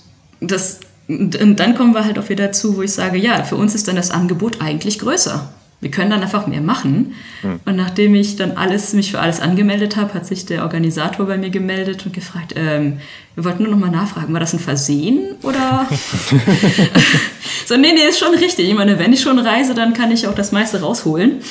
das, 0.41 0.79
und 1.07 1.59
dann 1.59 1.75
kommen 1.75 1.93
wir 1.93 2.05
halt 2.05 2.17
auch 2.17 2.29
wieder 2.29 2.51
zu, 2.51 2.75
wo 2.75 2.81
ich 2.81 2.91
sage, 2.91 3.19
ja, 3.19 3.43
für 3.43 3.55
uns 3.55 3.75
ist 3.75 3.87
dann 3.87 3.97
das 3.97 4.09
Angebot 4.09 4.61
eigentlich 4.61 4.97
größer 4.97 5.47
wir 5.83 5.91
können 5.91 6.09
dann 6.09 6.21
einfach 6.21 6.47
mehr 6.47 6.61
machen. 6.61 7.13
Mhm. 7.43 7.59
Und 7.65 7.75
nachdem 7.75 8.15
ich 8.15 8.37
dann 8.37 8.51
alles, 8.53 8.93
mich 8.93 9.11
für 9.11 9.19
alles 9.19 9.39
angemeldet 9.39 9.97
habe, 9.97 10.13
hat 10.13 10.25
sich 10.25 10.45
der 10.45 10.63
Organisator 10.63 11.27
bei 11.27 11.37
mir 11.37 11.49
gemeldet 11.49 12.05
und 12.05 12.13
gefragt, 12.13 12.53
ähm, 12.55 12.99
wir 13.35 13.43
wollten 13.43 13.63
nur 13.63 13.73
noch 13.73 13.79
mal 13.79 13.91
nachfragen, 13.91 14.33
war 14.33 14.39
das 14.39 14.53
ein 14.53 14.59
Versehen 14.59 15.35
oder? 15.43 15.87
so, 17.65 17.75
nee, 17.77 17.91
nee, 17.93 18.07
ist 18.09 18.19
schon 18.19 18.33
richtig. 18.33 18.69
Ich 18.69 18.75
meine, 18.75 18.97
wenn 18.97 19.13
ich 19.13 19.21
schon 19.21 19.37
reise, 19.37 19.73
dann 19.75 19.93
kann 19.93 20.11
ich 20.11 20.27
auch 20.27 20.35
das 20.35 20.51
meiste 20.51 20.81
rausholen. 20.81 21.41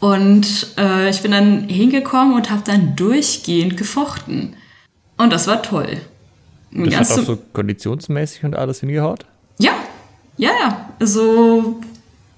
Und 0.00 0.74
äh, 0.76 1.08
ich 1.08 1.22
bin 1.22 1.30
dann 1.30 1.68
hingekommen 1.68 2.34
und 2.34 2.50
habe 2.50 2.62
dann 2.64 2.96
durchgehend 2.96 3.76
gefochten. 3.76 4.54
Und 5.16 5.32
das 5.32 5.46
war 5.46 5.62
toll. 5.62 5.98
Das 6.72 6.90
Ganz 6.90 7.10
hat 7.10 7.20
auch 7.20 7.24
so 7.24 7.38
konditionsmäßig 7.52 8.44
und 8.44 8.56
alles 8.56 8.80
hingehaut? 8.80 9.24
Ja, 9.58 9.72
ja, 10.36 10.50
ja. 10.60 10.90
Also 10.98 11.80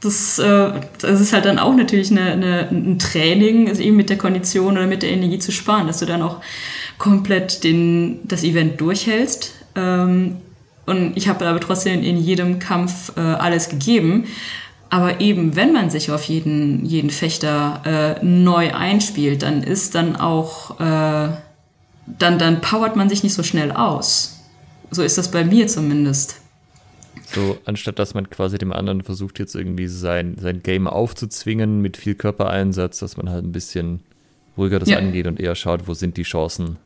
das, 0.07 0.39
äh, 0.39 0.73
das 1.01 1.20
ist 1.20 1.33
halt 1.33 1.45
dann 1.45 1.59
auch 1.59 1.74
natürlich 1.74 2.11
eine, 2.11 2.33
eine, 2.33 2.69
ein 2.70 2.99
Training, 2.99 3.69
also 3.69 3.83
eben 3.83 3.97
mit 3.97 4.09
der 4.09 4.19
Kondition 4.19 4.77
oder 4.77 4.87
mit 4.87 5.03
der 5.03 5.11
Energie 5.11 5.39
zu 5.39 5.53
sparen, 5.53 5.87
dass 5.87 5.99
du 5.99 6.07
dann 6.07 6.23
auch 6.23 6.41
komplett 6.99 7.65
den, 7.65 8.20
das 8.27 8.43
Event 8.43 8.81
durchhältst. 8.81 9.53
Ähm, 9.74 10.37
und 10.87 11.16
ich 11.16 11.28
habe 11.28 11.47
aber 11.47 11.61
trotzdem 11.61 12.03
in 12.03 12.16
jedem 12.16 12.59
Kampf 12.59 13.12
äh, 13.16 13.20
alles 13.20 13.69
gegeben. 13.69 14.27
Aber 14.89 15.20
eben, 15.20 15.57
wenn 15.57 15.73
man 15.73 15.91
sich 15.91 16.12
auf 16.12 16.23
jeden, 16.24 16.85
jeden 16.87 17.11
Fechter 17.11 17.83
äh, 18.20 18.24
neu 18.24 18.73
einspielt, 18.73 19.43
dann 19.43 19.65
ist 19.65 19.97
dann 19.97 20.15
auch, 20.15 20.77
dann, 20.78 22.39
dann 22.39 22.61
powert 22.61 22.95
man 22.95 23.09
sich 23.09 23.24
nicht 23.24 23.35
so 23.35 23.43
schnell 23.43 23.73
aus. 23.73 24.45
So 24.93 25.03
ist 25.03 25.19
das 25.19 25.33
bei 25.33 25.45
mir 25.45 25.66
zumindest. 25.66 26.37
So, 27.24 27.59
anstatt 27.64 27.98
dass 27.98 28.14
man 28.14 28.30
quasi 28.30 28.59
dem 28.59 28.72
anderen 28.72 29.02
versucht, 29.02 29.38
jetzt 29.38 29.55
irgendwie 29.55 29.88
sein, 29.88 30.36
sein 30.38 30.62
Game 30.62 30.86
aufzuzwingen 30.86 31.80
mit 31.80 31.97
viel 31.97 32.14
Körpereinsatz, 32.14 32.98
dass 32.98 33.16
man 33.16 33.30
halt 33.30 33.44
ein 33.44 33.52
bisschen 33.52 34.01
ruhiger 34.56 34.78
das 34.78 34.88
ja. 34.88 34.98
angeht 34.98 35.26
und 35.26 35.40
eher 35.40 35.55
schaut, 35.55 35.86
wo 35.88 35.94
sind 35.94 36.16
die 36.16 36.22
Chancen. 36.22 36.76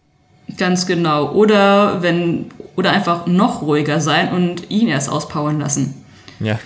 Ganz 0.57 0.87
genau. 0.87 1.33
Oder 1.33 2.03
wenn, 2.03 2.47
oder 2.77 2.91
einfach 2.91 3.27
noch 3.27 3.63
ruhiger 3.63 4.01
sein 4.01 4.33
und 4.33 4.71
ihn 4.71 4.89
erst 4.89 5.09
auspowern 5.09 5.61
lassen. 5.61 5.95
Ja. 6.41 6.59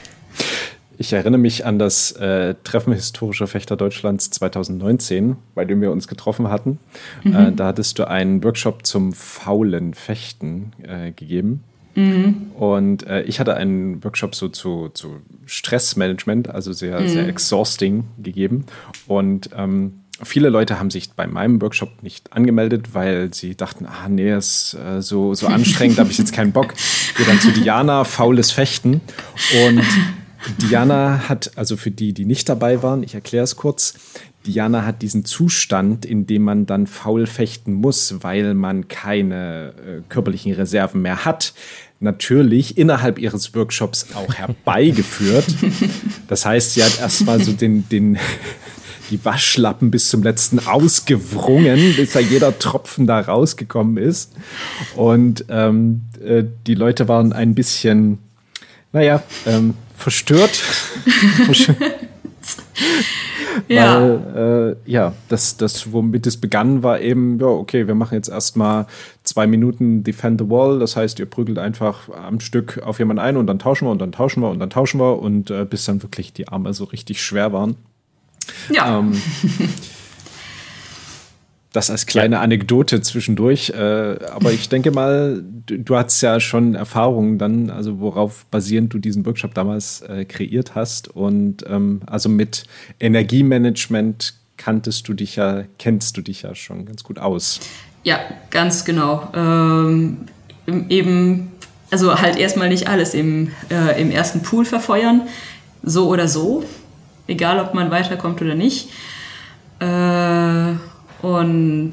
Ich 0.97 1.13
erinnere 1.13 1.41
mich 1.41 1.67
an 1.67 1.79
das 1.79 2.13
äh, 2.13 2.55
Treffen 2.63 2.93
historischer 2.93 3.49
Fechter 3.49 3.77
Deutschlands 3.77 4.31
2019, 4.31 5.37
bei 5.55 5.65
dem 5.65 5.81
wir 5.81 5.91
uns 5.91 6.07
getroffen 6.07 6.49
hatten. 6.49 6.79
Mhm. 7.25 7.35
Äh, 7.35 7.53
da 7.53 7.67
hattest 7.67 7.99
du 7.99 8.09
einen 8.09 8.43
Workshop 8.45 8.87
zum 8.87 9.13
faulen 9.13 9.95
Fechten 9.95 10.73
äh, 10.83 11.11
gegeben. 11.11 11.65
Mhm. 11.95 12.53
Und 12.55 13.07
äh, 13.07 13.23
ich 13.23 13.41
hatte 13.41 13.55
einen 13.55 14.03
Workshop 14.05 14.35
so 14.35 14.49
zu, 14.49 14.91
zu 14.91 15.21
Stressmanagement, 15.47 16.51
also 16.51 16.73
sehr, 16.73 17.01
mhm. 17.01 17.09
sehr 17.09 17.29
exhausting 17.29 18.05
gegeben. 18.19 18.67
Und 19.07 19.51
ähm, 19.57 20.01
viele 20.23 20.49
Leute 20.49 20.79
haben 20.79 20.91
sich 20.91 21.13
bei 21.13 21.27
meinem 21.27 21.61
Workshop 21.61 22.03
nicht 22.03 22.33
angemeldet, 22.33 22.95
weil 22.95 23.33
sie 23.35 23.57
dachten, 23.57 23.87
ah 23.87 24.09
nee, 24.09 24.35
ist 24.35 24.75
äh, 24.75 25.03
so, 25.03 25.35
so 25.35 25.47
anstrengend, 25.47 25.99
da 25.99 26.03
habe 26.03 26.13
ich 26.13 26.19
jetzt 26.19 26.33
keinen 26.33 26.53
Bock. 26.53 26.75
Ich 26.77 27.15
gehe 27.17 27.27
dann 27.27 27.41
zu 27.41 27.51
Diana, 27.51 28.05
faules 28.05 28.51
Fechten. 28.51 29.01
Und 29.67 29.83
Diana 30.59 31.29
hat, 31.29 31.53
also 31.57 31.77
für 31.77 31.91
die, 31.91 32.13
die 32.13 32.25
nicht 32.25 32.49
dabei 32.49 32.83
waren, 32.83 33.03
ich 33.03 33.15
erkläre 33.15 33.45
es 33.45 33.57
kurz, 33.57 33.95
Diana 34.47 34.85
hat 34.85 35.03
diesen 35.03 35.25
Zustand, 35.25 36.05
in 36.05 36.27
dem 36.27 36.43
man 36.43 36.67
dann 36.67 36.87
faul 36.87 37.27
fechten 37.27 37.73
muss, 37.73 38.17
weil 38.23 38.55
man 38.55 38.89
keine 38.89 39.73
äh, 39.87 40.03
körperlichen 40.09 40.53
Reserven 40.53 41.01
mehr 41.03 41.25
hat, 41.25 41.55
natürlich 42.01 42.77
innerhalb 42.77 43.19
ihres 43.19 43.55
Workshops 43.55 44.09
auch 44.15 44.35
herbeigeführt. 44.35 45.47
Das 46.27 46.47
heißt, 46.47 46.73
sie 46.73 46.83
hat 46.83 46.99
erstmal 46.99 47.39
so 47.43 47.53
den, 47.53 47.87
den, 47.91 48.19
die 49.11 49.23
Waschlappen 49.25 49.91
bis 49.91 50.09
zum 50.09 50.23
letzten 50.23 50.59
ausgewrungen, 50.59 51.95
bis 51.97 52.13
da 52.13 52.21
jeder 52.21 52.59
Tropfen 52.59 53.07
da 53.07 53.21
rausgekommen 53.21 53.99
ist. 53.99 54.33
Und 54.97 55.45
ähm, 55.51 56.01
äh, 56.25 56.45
die 56.67 56.75
Leute 56.75 57.09
waren 57.09 57.35
ein 57.35 57.55
bisschen, 57.55 58.19
naja, 58.93 59.23
ähm, 59.47 59.75
verstört. 59.97 60.63
ja. 63.69 64.01
Weil, 64.01 64.77
äh, 64.87 64.91
ja, 64.91 65.13
das, 65.29 65.57
das, 65.57 65.93
womit 65.93 66.27
es 66.27 66.37
begann, 66.37 66.83
war 66.83 67.01
eben, 67.01 67.39
ja, 67.39 67.47
okay, 67.47 67.87
wir 67.87 67.95
machen 67.95 68.15
jetzt 68.15 68.29
erstmal 68.29 68.87
zwei 69.23 69.47
Minuten 69.47 70.03
Defend 70.05 70.41
the 70.41 70.51
Wall. 70.51 70.79
Das 70.79 70.97
heißt, 70.97 71.19
ihr 71.19 71.27
prügelt 71.27 71.59
einfach 71.59 72.09
am 72.09 72.41
Stück 72.41 72.83
auf 72.85 72.99
jemanden 72.99 73.21
ein 73.23 73.37
und 73.37 73.47
dann 73.47 73.59
tauschen 73.59 73.87
wir 73.87 73.93
und 73.93 74.01
dann 74.01 74.13
tauschen 74.13 74.43
wir 74.43 74.51
und 74.51 74.59
dann 74.59 74.71
tauschen 74.71 75.01
wir 75.01 75.19
und 75.21 75.51
äh, 75.51 75.65
bis 75.65 75.85
dann 75.85 76.03
wirklich 76.03 76.33
die 76.33 76.49
Arme 76.49 76.75
so 76.75 76.85
richtig 76.85 77.23
schwer 77.23 77.53
waren. 77.53 77.77
Ja. 78.71 78.99
Ähm, 78.99 79.13
das 81.75 81.91
als 81.91 82.07
kleine 82.07 82.39
Anekdote 82.39 83.01
zwischendurch. 83.01 83.71
Äh, 83.71 84.17
aber 84.31 84.53
ich 84.53 84.69
denke 84.69 84.93
mal, 84.93 85.43
du, 85.67 85.77
du 85.77 85.97
hast 85.97 86.21
ja 86.21 86.39
schon 86.39 86.77
Erfahrungen 86.77 87.37
dann, 87.37 87.69
also 87.69 87.99
worauf 87.99 88.47
basierend 88.47 88.95
du 88.95 88.99
diesen 88.99 89.27
Workshop 89.27 89.55
damals 89.55 90.01
äh, 90.03 90.25
kreiert 90.25 90.77
hast. 90.77 91.09
Und 91.09 91.65
ähm, 91.69 92.01
also 92.07 92.29
mit 92.29 92.63
Energiemanagement 93.01 94.35
kanntest 94.57 95.09
du 95.09 95.15
dich 95.15 95.35
ja, 95.35 95.65
kennst 95.81 96.17
du 96.17 96.23
dich 96.23 96.43
ja 96.43 96.55
schon 96.55 96.87
ganz 96.87 97.03
gut 97.03 97.19
aus. 97.19 97.59
Ja, 98.05 98.21
ganz 98.51 98.85
genau. 98.85 99.29
Ähm, 99.35 100.27
eben, 100.89 101.51
also 101.91 102.15
halt 102.15 102.37
erstmal 102.37 102.69
nicht 102.69 102.89
alles 102.89 103.15
im, 103.15 103.51
äh, 103.69 104.01
im 104.01 104.13
ersten 104.13 104.43
Pool 104.43 104.65
verfeuern, 104.65 105.23
so 105.83 106.09
oder 106.09 106.29
so, 106.29 106.63
egal 107.27 107.59
ob 107.59 107.75
man 107.75 107.91
weiterkommt 107.91 108.41
oder 108.41 108.55
nicht. 108.55 108.91
Äh, 109.81 110.75
und 111.25 111.93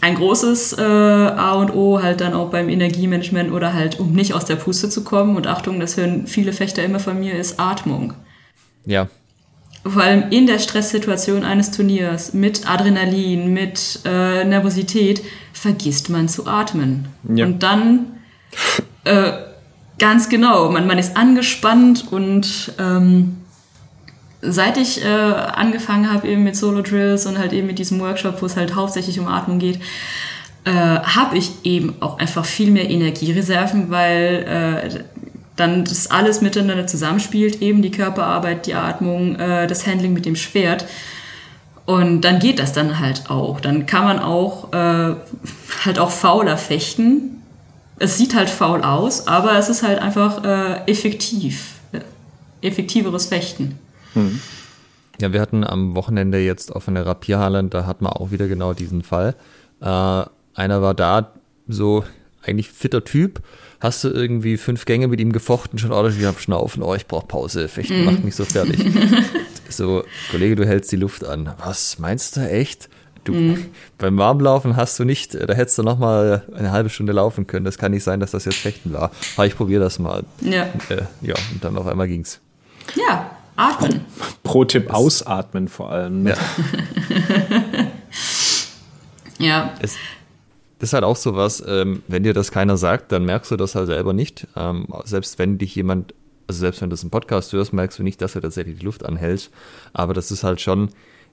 ein 0.00 0.14
großes 0.14 0.74
äh, 0.78 0.82
A 0.82 1.54
und 1.54 1.74
O 1.74 2.02
halt 2.02 2.20
dann 2.20 2.34
auch 2.34 2.50
beim 2.50 2.68
Energiemanagement 2.68 3.50
oder 3.50 3.72
halt, 3.72 3.98
um 3.98 4.12
nicht 4.12 4.34
aus 4.34 4.44
der 4.44 4.56
Puste 4.56 4.90
zu 4.90 5.02
kommen. 5.02 5.36
Und 5.36 5.46
Achtung, 5.46 5.80
das 5.80 5.96
hören 5.96 6.26
viele 6.26 6.52
Fechter 6.52 6.84
immer 6.84 7.00
von 7.00 7.18
mir, 7.18 7.34
ist 7.34 7.58
Atmung. 7.58 8.12
Ja. 8.84 9.08
Vor 9.84 10.02
allem 10.02 10.30
in 10.30 10.46
der 10.46 10.58
Stresssituation 10.58 11.44
eines 11.44 11.70
Turniers 11.70 12.34
mit 12.34 12.68
Adrenalin, 12.70 13.52
mit 13.52 14.00
äh, 14.04 14.44
Nervosität, 14.44 15.22
vergisst 15.52 16.10
man 16.10 16.28
zu 16.28 16.46
atmen. 16.46 17.08
Ja. 17.34 17.46
Und 17.46 17.62
dann 17.62 18.18
äh, 19.04 19.32
ganz 19.98 20.28
genau, 20.28 20.70
man, 20.70 20.86
man 20.86 20.98
ist 20.98 21.16
angespannt 21.16 22.04
und 22.10 22.72
ähm, 22.78 23.38
seit 24.40 24.76
ich 24.76 25.04
äh, 25.04 25.08
angefangen 25.08 26.12
habe 26.12 26.28
eben 26.28 26.44
mit 26.44 26.56
Solo-Drills 26.56 27.26
und 27.26 27.38
halt 27.38 27.52
eben 27.52 27.66
mit 27.66 27.78
diesem 27.78 28.00
Workshop, 28.00 28.40
wo 28.40 28.46
es 28.46 28.56
halt 28.56 28.74
hauptsächlich 28.74 29.18
um 29.18 29.26
Atmung 29.26 29.58
geht, 29.58 29.80
äh, 30.64 30.70
habe 30.72 31.36
ich 31.36 31.50
eben 31.64 31.96
auch 32.00 32.18
einfach 32.18 32.44
viel 32.44 32.70
mehr 32.70 32.88
Energiereserven, 32.88 33.90
weil 33.90 34.44
äh, 34.84 35.04
dann 35.56 35.84
das 35.84 36.10
alles 36.10 36.40
miteinander 36.40 36.86
zusammenspielt, 36.86 37.62
eben 37.62 37.82
die 37.82 37.90
Körperarbeit, 37.90 38.66
die 38.66 38.74
Atmung, 38.74 39.36
äh, 39.36 39.66
das 39.66 39.86
Handling 39.86 40.12
mit 40.12 40.24
dem 40.24 40.36
Schwert. 40.36 40.84
Und 41.84 42.20
dann 42.20 42.38
geht 42.38 42.58
das 42.58 42.72
dann 42.72 42.98
halt 43.00 43.30
auch. 43.30 43.60
Dann 43.60 43.86
kann 43.86 44.04
man 44.04 44.18
auch 44.18 44.72
äh, 44.72 45.16
halt 45.84 45.98
auch 45.98 46.10
fauler 46.10 46.58
fechten. 46.58 47.42
Es 47.98 48.18
sieht 48.18 48.34
halt 48.34 48.50
faul 48.50 48.82
aus, 48.82 49.26
aber 49.26 49.58
es 49.58 49.68
ist 49.68 49.82
halt 49.82 49.98
einfach 49.98 50.44
äh, 50.44 50.90
effektiv. 50.90 51.74
Effektiveres 52.60 53.26
Fechten. 53.26 53.78
Mhm. 54.14 54.40
Ja, 55.20 55.32
wir 55.32 55.40
hatten 55.40 55.64
am 55.64 55.94
Wochenende 55.94 56.38
jetzt 56.38 56.74
auf 56.74 56.88
einer 56.88 57.04
Rapierhalle, 57.04 57.64
da 57.64 57.86
hat 57.86 58.02
man 58.02 58.12
auch 58.12 58.30
wieder 58.30 58.46
genau 58.46 58.72
diesen 58.72 59.02
Fall. 59.02 59.34
Äh, 59.80 59.84
einer 60.54 60.82
war 60.82 60.94
da, 60.94 61.32
so 61.66 62.04
eigentlich 62.42 62.70
fitter 62.70 63.04
Typ, 63.04 63.40
hast 63.80 64.04
du 64.04 64.08
irgendwie 64.08 64.56
fünf 64.56 64.84
Gänge 64.84 65.08
mit 65.08 65.20
ihm 65.20 65.32
gefochten, 65.32 65.78
schon 65.78 65.92
ordentlich 65.92 66.26
am 66.26 66.38
Schnaufen, 66.38 66.82
oh, 66.82 66.94
ich 66.94 67.06
brauch 67.06 67.26
Pause, 67.26 67.68
Fechten 67.68 68.02
mm. 68.02 68.04
macht 68.04 68.24
mich 68.24 68.36
so 68.36 68.44
fertig. 68.44 68.78
so, 69.68 70.04
Kollege, 70.30 70.56
du 70.56 70.66
hältst 70.66 70.90
die 70.92 70.96
Luft 70.96 71.24
an. 71.24 71.52
Was, 71.58 71.98
meinst 71.98 72.36
du 72.36 72.48
echt? 72.48 72.88
Du, 73.24 73.34
mm. 73.34 73.66
Beim 73.98 74.16
Warmlaufen 74.16 74.76
hast 74.76 74.98
du 74.98 75.04
nicht, 75.04 75.34
da 75.34 75.52
hättest 75.52 75.78
du 75.78 75.82
noch 75.82 75.98
mal 75.98 76.44
eine 76.54 76.72
halbe 76.72 76.90
Stunde 76.90 77.12
laufen 77.12 77.46
können. 77.46 77.64
Das 77.64 77.76
kann 77.76 77.92
nicht 77.92 78.04
sein, 78.04 78.20
dass 78.20 78.30
das 78.30 78.44
jetzt 78.44 78.58
Fechten 78.58 78.92
war. 78.92 79.10
Aber 79.36 79.46
ich 79.46 79.56
probiere 79.56 79.82
das 79.82 79.98
mal. 79.98 80.24
Ja. 80.40 80.62
Äh, 80.88 81.02
ja, 81.20 81.34
und 81.52 81.62
dann 81.62 81.76
auf 81.76 81.86
einmal 81.86 82.08
ging's. 82.08 82.40
Ja, 82.94 83.37
Atmen. 83.58 84.04
Pro-Tipp 84.44 84.92
ausatmen 84.94 85.68
vor 85.68 85.90
allem. 85.90 86.22
Ne? 86.22 86.30
Ja. 86.30 87.86
ja. 89.46 89.74
Es, 89.80 89.96
das 90.78 90.90
ist 90.90 90.92
halt 90.92 91.04
auch 91.04 91.16
so 91.16 91.34
was, 91.34 91.62
ähm, 91.66 92.02
wenn 92.06 92.22
dir 92.22 92.34
das 92.34 92.52
keiner 92.52 92.76
sagt, 92.76 93.10
dann 93.10 93.24
merkst 93.24 93.50
du 93.50 93.56
das 93.56 93.74
halt 93.74 93.88
selber 93.88 94.12
nicht. 94.12 94.46
Ähm, 94.54 94.86
selbst 95.04 95.40
wenn 95.40 95.58
dich 95.58 95.74
jemand, 95.74 96.14
also 96.46 96.60
selbst 96.60 96.80
wenn 96.80 96.88
du 96.88 96.94
das 96.94 97.02
im 97.02 97.10
Podcast 97.10 97.52
hörst, 97.52 97.72
merkst 97.72 97.98
du 97.98 98.04
nicht, 98.04 98.22
dass 98.22 98.36
er 98.36 98.42
tatsächlich 98.42 98.78
die 98.78 98.84
Luft 98.84 99.04
anhält. 99.04 99.50
Aber 99.92 100.14
das 100.14 100.30
ist 100.30 100.44
halt 100.44 100.60
schon, 100.60 100.90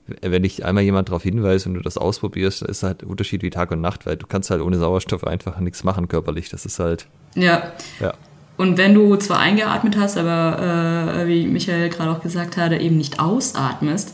wenn 0.07 0.41
dich 0.41 0.65
einmal 0.65 0.83
jemand 0.83 1.09
darauf 1.09 1.21
hinweist 1.21 1.67
und 1.67 1.75
du 1.75 1.81
das 1.81 1.99
ausprobierst, 1.99 2.63
ist 2.63 2.81
halt 2.81 3.03
ein 3.03 3.07
Unterschied 3.07 3.43
wie 3.43 3.51
Tag 3.51 3.69
und 3.69 3.81
Nacht, 3.81 4.07
weil 4.07 4.17
du 4.17 4.25
kannst 4.25 4.49
halt 4.49 4.61
ohne 4.61 4.79
Sauerstoff 4.79 5.23
einfach 5.25 5.59
nichts 5.59 5.83
machen 5.83 6.07
körperlich. 6.07 6.49
Das 6.49 6.65
ist 6.65 6.79
halt. 6.79 7.05
Ja. 7.35 7.71
Ja. 7.99 8.15
Und 8.57 8.77
wenn 8.77 8.93
du 8.93 9.15
zwar 9.17 9.39
eingeatmet 9.39 9.97
hast, 9.97 10.17
aber 10.17 11.23
äh, 11.23 11.27
wie 11.27 11.45
Michael 11.45 11.89
gerade 11.89 12.11
auch 12.11 12.21
gesagt 12.21 12.57
hatte, 12.57 12.77
eben 12.77 12.97
nicht 12.97 13.19
ausatmest, 13.19 14.13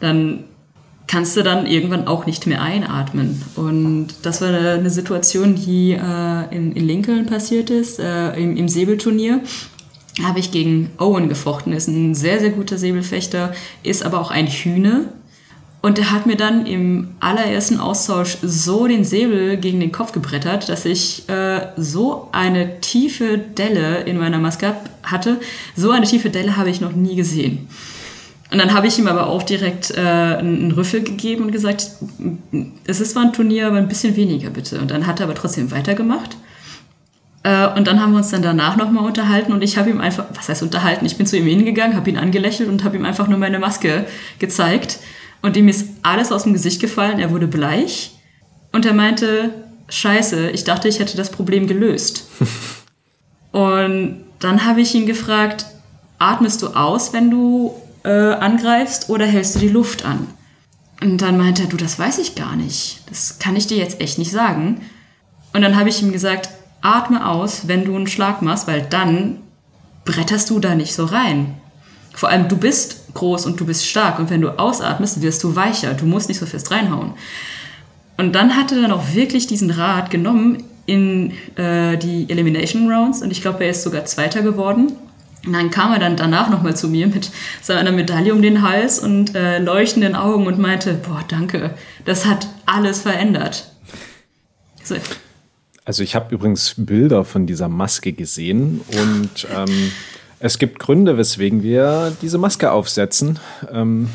dann 0.00 0.44
kannst 1.06 1.36
du 1.36 1.42
dann 1.42 1.66
irgendwann 1.66 2.06
auch 2.06 2.26
nicht 2.26 2.46
mehr 2.46 2.62
einatmen. 2.62 3.42
Und 3.56 4.08
das 4.22 4.40
war 4.40 4.48
eine 4.48 4.90
Situation, 4.90 5.54
die 5.54 5.92
äh, 5.92 6.54
in, 6.54 6.72
in 6.72 6.86
Lincoln 6.86 7.26
passiert 7.26 7.70
ist, 7.70 7.98
äh, 7.98 8.32
im, 8.34 8.56
im 8.56 8.68
Säbelturnier. 8.68 9.40
Habe 10.22 10.40
ich 10.40 10.50
gegen 10.50 10.90
Owen 10.98 11.28
gefochten, 11.28 11.72
ist 11.72 11.86
ein 11.86 12.14
sehr, 12.14 12.40
sehr 12.40 12.50
guter 12.50 12.76
Säbelfechter, 12.76 13.52
ist 13.84 14.04
aber 14.04 14.20
auch 14.20 14.32
ein 14.32 14.48
Hühne 14.48 15.06
und 15.80 15.98
er 15.98 16.10
hat 16.10 16.26
mir 16.26 16.36
dann 16.36 16.66
im 16.66 17.14
allerersten 17.20 17.78
Austausch 17.78 18.38
so 18.42 18.88
den 18.88 19.04
Säbel 19.04 19.56
gegen 19.58 19.78
den 19.78 19.92
Kopf 19.92 20.10
gebrettert, 20.10 20.68
dass 20.68 20.84
ich 20.84 21.28
äh, 21.28 21.68
so 21.76 22.28
eine 22.32 22.80
tiefe 22.80 23.38
Delle 23.38 24.00
in 24.00 24.18
meiner 24.18 24.38
Maske 24.38 24.74
hatte. 25.04 25.38
So 25.76 25.92
eine 25.92 26.06
tiefe 26.06 26.30
Delle 26.30 26.56
habe 26.56 26.70
ich 26.70 26.80
noch 26.80 26.92
nie 26.92 27.14
gesehen. 27.14 27.68
Und 28.50 28.58
dann 28.58 28.74
habe 28.74 28.88
ich 28.88 28.98
ihm 28.98 29.06
aber 29.06 29.28
auch 29.28 29.44
direkt 29.44 29.92
äh, 29.92 30.00
einen 30.00 30.72
Rüffel 30.72 31.02
gegeben 31.02 31.44
und 31.44 31.52
gesagt, 31.52 31.86
es 32.86 33.00
ist 33.00 33.12
zwar 33.12 33.24
ein 33.24 33.32
Turnier, 33.32 33.68
aber 33.68 33.76
ein 33.76 33.88
bisschen 33.88 34.16
weniger 34.16 34.50
bitte. 34.50 34.80
Und 34.80 34.90
dann 34.90 35.06
hat 35.06 35.20
er 35.20 35.26
aber 35.26 35.34
trotzdem 35.34 35.70
weitergemacht. 35.70 36.36
Äh, 37.44 37.68
und 37.76 37.86
dann 37.86 38.00
haben 38.00 38.12
wir 38.12 38.18
uns 38.18 38.30
dann 38.30 38.42
danach 38.42 38.76
nochmal 38.76 39.04
unterhalten 39.04 39.52
und 39.52 39.62
ich 39.62 39.78
habe 39.78 39.90
ihm 39.90 40.00
einfach, 40.00 40.24
was 40.34 40.48
heißt 40.48 40.62
unterhalten? 40.62 41.06
Ich 41.06 41.16
bin 41.16 41.26
zu 41.26 41.36
ihm 41.36 41.46
hingegangen, 41.46 41.96
habe 41.96 42.10
ihn 42.10 42.18
angelächelt 42.18 42.68
und 42.68 42.82
habe 42.82 42.96
ihm 42.96 43.04
einfach 43.04 43.28
nur 43.28 43.38
meine 43.38 43.60
Maske 43.60 44.06
gezeigt 44.40 44.98
und 45.42 45.56
ihm 45.56 45.68
ist 45.68 45.88
alles 46.02 46.32
aus 46.32 46.44
dem 46.44 46.52
Gesicht 46.52 46.80
gefallen, 46.80 47.18
er 47.18 47.30
wurde 47.30 47.46
bleich 47.46 48.12
und 48.72 48.86
er 48.86 48.94
meinte, 48.94 49.50
scheiße, 49.88 50.50
ich 50.50 50.64
dachte, 50.64 50.88
ich 50.88 50.98
hätte 50.98 51.16
das 51.16 51.30
Problem 51.30 51.66
gelöst. 51.66 52.26
und 53.52 54.24
dann 54.38 54.64
habe 54.64 54.80
ich 54.80 54.94
ihn 54.94 55.06
gefragt, 55.06 55.66
atmest 56.18 56.62
du 56.62 56.68
aus, 56.68 57.12
wenn 57.12 57.30
du 57.30 57.74
äh, 58.04 58.10
angreifst 58.10 59.08
oder 59.08 59.26
hältst 59.26 59.56
du 59.56 59.60
die 59.60 59.68
Luft 59.68 60.04
an? 60.04 60.26
Und 61.00 61.22
dann 61.22 61.38
meinte 61.38 61.62
er, 61.62 61.68
du, 61.68 61.76
das 61.76 61.98
weiß 61.98 62.18
ich 62.18 62.34
gar 62.34 62.56
nicht. 62.56 63.02
Das 63.08 63.38
kann 63.38 63.56
ich 63.56 63.68
dir 63.68 63.76
jetzt 63.76 64.00
echt 64.00 64.18
nicht 64.18 64.32
sagen. 64.32 64.80
Und 65.52 65.62
dann 65.62 65.76
habe 65.76 65.88
ich 65.88 66.02
ihm 66.02 66.12
gesagt, 66.12 66.50
atme 66.80 67.26
aus, 67.26 67.68
wenn 67.68 67.84
du 67.84 67.94
einen 67.94 68.08
Schlag 68.08 68.42
machst, 68.42 68.66
weil 68.66 68.82
dann 68.82 69.38
bretterst 70.04 70.50
du 70.50 70.58
da 70.58 70.74
nicht 70.74 70.94
so 70.94 71.04
rein. 71.04 71.54
Vor 72.14 72.28
allem, 72.28 72.48
du 72.48 72.56
bist 72.56 72.97
groß 73.14 73.46
und 73.46 73.58
du 73.60 73.66
bist 73.66 73.86
stark 73.86 74.18
und 74.18 74.30
wenn 74.30 74.40
du 74.40 74.58
ausatmest, 74.58 75.22
wirst 75.22 75.42
du 75.44 75.56
weicher. 75.56 75.94
Du 75.94 76.06
musst 76.06 76.28
nicht 76.28 76.38
so 76.38 76.46
fest 76.46 76.70
reinhauen. 76.70 77.12
Und 78.16 78.34
dann 78.34 78.56
hat 78.56 78.72
er 78.72 78.94
auch 78.94 79.14
wirklich 79.14 79.46
diesen 79.46 79.70
Rat 79.70 80.10
genommen 80.10 80.64
in 80.86 81.32
äh, 81.56 81.96
die 81.96 82.28
Elimination 82.28 82.90
Rounds 82.90 83.22
und 83.22 83.30
ich 83.30 83.42
glaube, 83.42 83.64
er 83.64 83.70
ist 83.70 83.82
sogar 83.82 84.04
Zweiter 84.06 84.42
geworden. 84.42 84.92
Und 85.46 85.52
dann 85.52 85.70
kam 85.70 85.92
er 85.92 86.00
dann 86.00 86.16
danach 86.16 86.50
nochmal 86.50 86.76
zu 86.76 86.88
mir 86.88 87.06
mit 87.06 87.30
seiner 87.62 87.92
Medaille 87.92 88.34
um 88.34 88.42
den 88.42 88.62
Hals 88.62 88.98
und 88.98 89.34
äh, 89.34 89.58
leuchtenden 89.58 90.16
Augen 90.16 90.46
und 90.46 90.58
meinte, 90.58 90.94
boah, 90.94 91.24
danke, 91.28 91.74
das 92.04 92.26
hat 92.26 92.48
alles 92.66 93.02
verändert. 93.02 93.70
So. 94.82 94.96
Also 95.84 96.02
ich 96.02 96.14
habe 96.14 96.34
übrigens 96.34 96.74
Bilder 96.76 97.24
von 97.24 97.46
dieser 97.46 97.68
Maske 97.68 98.12
gesehen 98.12 98.80
und 98.88 99.46
ähm, 99.54 99.92
es 100.40 100.58
gibt 100.58 100.78
Gründe, 100.78 101.18
weswegen 101.18 101.62
wir 101.62 102.16
diese 102.22 102.38
Maske 102.38 102.70
aufsetzen. 102.70 103.38
Ähm, 103.72 104.08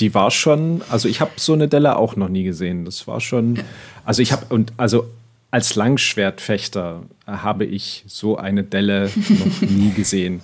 die 0.00 0.14
war 0.14 0.30
schon, 0.30 0.82
also 0.88 1.08
ich 1.08 1.20
habe 1.20 1.32
so 1.36 1.52
eine 1.52 1.68
Delle 1.68 1.96
auch 1.96 2.16
noch 2.16 2.28
nie 2.28 2.44
gesehen. 2.44 2.84
Das 2.84 3.06
war 3.06 3.20
schon, 3.20 3.60
also 4.04 4.22
ich 4.22 4.32
habe, 4.32 4.46
und 4.48 4.72
also 4.76 5.06
als 5.50 5.74
Langschwertfechter 5.74 7.02
habe 7.26 7.64
ich 7.64 8.04
so 8.06 8.36
eine 8.36 8.64
Delle 8.64 9.10
noch 9.14 9.68
nie 9.68 9.90
gesehen. 9.96 10.40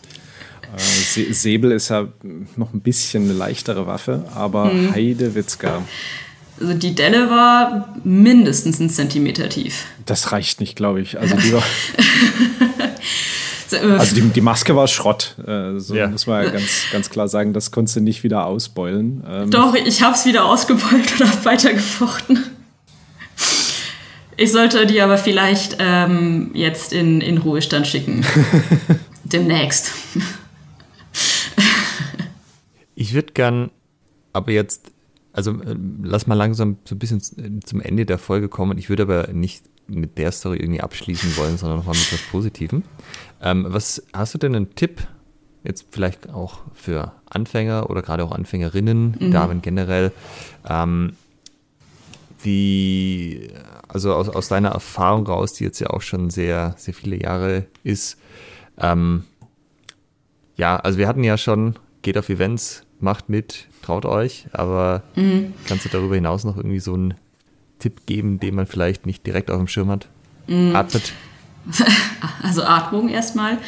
Äh, 0.77 1.33
Säbel 1.33 1.73
ist 1.73 1.89
ja 1.89 2.09
noch 2.57 2.75
ein 2.75 2.81
bisschen 2.81 3.25
eine 3.25 3.33
leichtere 3.33 3.87
Waffe, 3.87 4.25
aber 4.35 4.67
mhm. 4.67 4.95
Heidewitzka. 4.95 5.83
Also 6.61 6.75
die 6.75 6.95
Delle 6.95 7.31
war 7.31 7.97
mindestens 8.05 8.81
einen 8.81 8.91
Zentimeter 8.91 9.49
tief. 9.49 9.87
Das 10.07 10.33
reicht 10.33 10.61
nicht, 10.61 10.77
glaube 10.77 11.01
ich. 11.01 11.19
Also 11.19 11.37
die 11.37 11.53
war. 11.53 11.63
Also 13.73 14.15
die, 14.15 14.23
die, 14.23 14.41
Maske 14.41 14.75
war 14.75 14.89
Schrott. 14.89 15.37
Äh, 15.47 15.79
so 15.79 15.95
ja. 15.95 16.09
muss 16.09 16.27
man 16.27 16.45
ja 16.45 16.51
ganz, 16.51 16.85
ganz 16.91 17.11
klar 17.11 17.29
sagen. 17.29 17.53
Das 17.53 17.71
konntest 17.71 17.97
du 17.97 18.01
nicht 18.01 18.23
wieder 18.23 18.47
ausbeulen. 18.47 19.23
Ähm 19.29 19.51
Doch, 19.51 19.75
ich 19.75 20.03
habe 20.03 20.15
es 20.15 20.25
wieder 20.25 20.45
ausgebeult 20.47 21.21
und 21.21 21.29
habe 21.29 21.45
weitergefochten. 21.45 22.45
Ich 24.37 24.53
sollte 24.53 24.87
die 24.87 25.01
aber 25.01 25.19
vielleicht 25.19 25.79
ähm, 25.81 26.53
jetzt 26.55 26.93
in, 26.93 27.21
in 27.21 27.39
Ruhestand 27.39 27.87
schicken. 27.87 28.25
Demnächst. 29.25 29.93
ich 32.95 33.15
würde 33.15 33.33
gern 33.33 33.71
aber 34.33 34.53
jetzt, 34.53 34.93
also 35.33 35.51
äh, 35.61 35.77
lass 36.03 36.29
mal 36.29 36.37
langsam 36.37 36.77
so 36.85 36.95
ein 36.95 36.99
bisschen 37.01 37.21
zum 37.65 37.81
Ende 37.81 38.07
der 38.07 38.19
Folge 38.19 38.49
kommen. 38.49 38.79
Ich 38.79 38.89
würde 38.89 39.03
aber 39.03 39.33
nicht 39.33 39.65
mit 39.89 40.19
der 40.19 40.31
Story 40.33 40.59
irgendwie 40.59 40.83
abschließen 40.83 41.37
wollen, 41.37 41.57
sondern 41.57 41.79
nochmal 41.79 41.97
mit 41.97 42.13
was 42.13 42.23
Positivem. 42.31 42.85
Ähm, 43.43 43.67
was 43.69 44.03
hast 44.13 44.35
du 44.35 44.39
denn 44.39 44.55
einen 44.55 44.75
Tipp, 44.75 45.07
jetzt 45.65 45.87
vielleicht 45.91 46.31
auch 46.31 46.61
für 46.75 47.13
Anfänger 47.27 47.91
oder 47.91 48.03
gerade 48.03 48.25
auch 48.25 48.33
Anfängerinnen, 48.33 49.17
mhm. 49.19 49.31
Damen 49.31 49.63
generell, 49.63 50.13
ähm, 50.69 51.13
die, 52.45 53.51
also 53.89 54.15
aus, 54.15 54.29
aus 54.29 54.49
deiner 54.49 54.71
Erfahrung 54.71 55.27
raus, 55.27 55.55
die 55.55 55.65
jetzt 55.65 55.81
ja 55.81 55.91
auch 55.91 56.03
schon 56.03 56.31
sehr, 56.31 56.75
sehr 56.79 56.95
viele 56.95 57.21
Jahre 57.21 57.67
ist, 57.83 58.19
ähm, 58.79 59.25
ja, 60.57 60.77
also 60.77 60.99
wir 60.99 61.09
hatten 61.09 61.25
ja 61.25 61.37
schon, 61.37 61.77
geht 62.03 62.19
auf 62.19 62.29
Events, 62.29 62.85
macht 63.01 63.29
mit, 63.29 63.69
traut 63.83 64.05
euch, 64.05 64.47
aber 64.53 65.03
mhm. 65.15 65.55
kannst 65.67 65.85
du 65.85 65.89
darüber 65.89 66.15
hinaus 66.15 66.45
noch 66.45 66.57
irgendwie 66.57 66.81
so 66.81 66.95
einen 66.95 67.15
Tipp 67.79 68.07
geben, 68.07 68.41
den 68.41 68.55
man 68.55 68.67
vielleicht 68.67 69.07
nicht 69.07 69.27
direkt 69.27 69.51
auf 69.51 69.59
dem 69.59 69.69
Schirm 69.69 69.89
hat? 69.91 70.09
Mhm. 70.49 70.75
Atmet. 70.75 71.13
Also 72.43 72.63
Atmung 72.63 73.09
erstmal. 73.09 73.59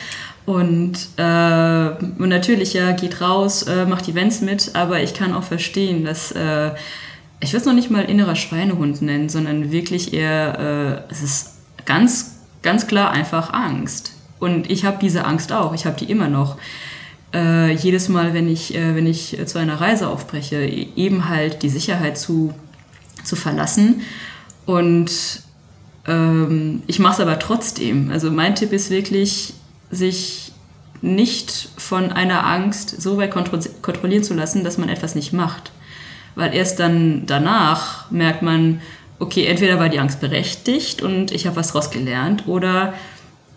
Und, 0.47 0.95
äh, 1.17 1.91
und 2.19 2.29
natürlich, 2.29 2.73
ja, 2.73 2.93
geht 2.93 3.21
raus, 3.21 3.63
äh, 3.63 3.85
macht 3.85 4.09
Events 4.09 4.41
mit, 4.41 4.75
aber 4.75 5.03
ich 5.03 5.15
kann 5.15 5.35
auch 5.35 5.43
verstehen, 5.43 6.05
dass 6.05 6.33
äh, 6.33 6.71
ich 7.41 7.53
würde 7.53 7.61
es 7.61 7.67
noch 7.67 7.75
nicht 7.75 7.91
mal 7.91 8.05
innerer 8.05 8.37
Schweinehund 8.37 9.01
nennen, 9.03 9.29
sondern 9.29 9.71
wirklich 9.73 10.13
eher, 10.13 11.07
äh, 11.09 11.13
es 11.13 11.23
ist 11.23 11.55
ganz, 11.85 12.39
ganz 12.63 12.87
klar 12.87 13.11
einfach 13.11 13.53
Angst. 13.53 14.13
Und 14.39 14.71
ich 14.71 14.85
habe 14.85 14.99
diese 15.01 15.25
Angst 15.25 15.53
auch, 15.53 15.75
ich 15.75 15.87
habe 15.87 15.97
die 15.99 16.11
immer 16.11 16.29
noch. 16.29 16.57
Äh, 17.33 17.73
jedes 17.75 18.09
Mal, 18.09 18.35
wenn 18.35 18.49
ich, 18.49 18.75
äh, 18.75 18.95
wenn 18.97 19.07
ich 19.07 19.39
zu 19.47 19.59
einer 19.59 19.81
Reise 19.81 20.09
aufbreche, 20.09 20.57
e-, 20.57 20.89
eben 20.97 21.29
halt 21.29 21.63
die 21.63 21.69
Sicherheit 21.69 22.19
zu, 22.19 22.53
zu 23.23 23.37
verlassen. 23.37 24.03
Und 24.67 25.11
ähm, 26.07 26.83
ich 26.87 26.99
mache 26.99 27.15
es 27.15 27.21
aber 27.21 27.39
trotzdem. 27.39 28.11
Also 28.11 28.31
mein 28.31 28.55
Tipp 28.55 28.73
ist 28.73 28.91
wirklich, 28.91 29.55
sich 29.91 30.53
nicht 31.03 31.71
von 31.77 32.13
einer 32.13 32.47
Angst 32.47 33.01
so 33.01 33.17
weit 33.17 33.31
kontro 33.31 33.59
kontrollieren 33.83 34.23
zu 34.23 34.35
lassen, 34.35 34.65
dass 34.65 34.79
man 34.79 34.89
etwas 34.89 35.15
nicht 35.15 35.33
macht. 35.33 35.73
Weil 36.35 36.55
erst 36.55 36.79
dann 36.79 37.25
danach 37.27 38.11
merkt 38.11 38.43
man, 38.43 38.81
okay, 39.19 39.47
entweder 39.47 39.79
war 39.79 39.89
die 39.89 39.99
Angst 39.99 40.21
berechtigt 40.21 41.03
und 41.03 41.33
ich 41.33 41.47
habe 41.47 41.57
was 41.57 41.69
daraus 41.69 41.91
gelernt 41.91 42.47
oder 42.47 42.95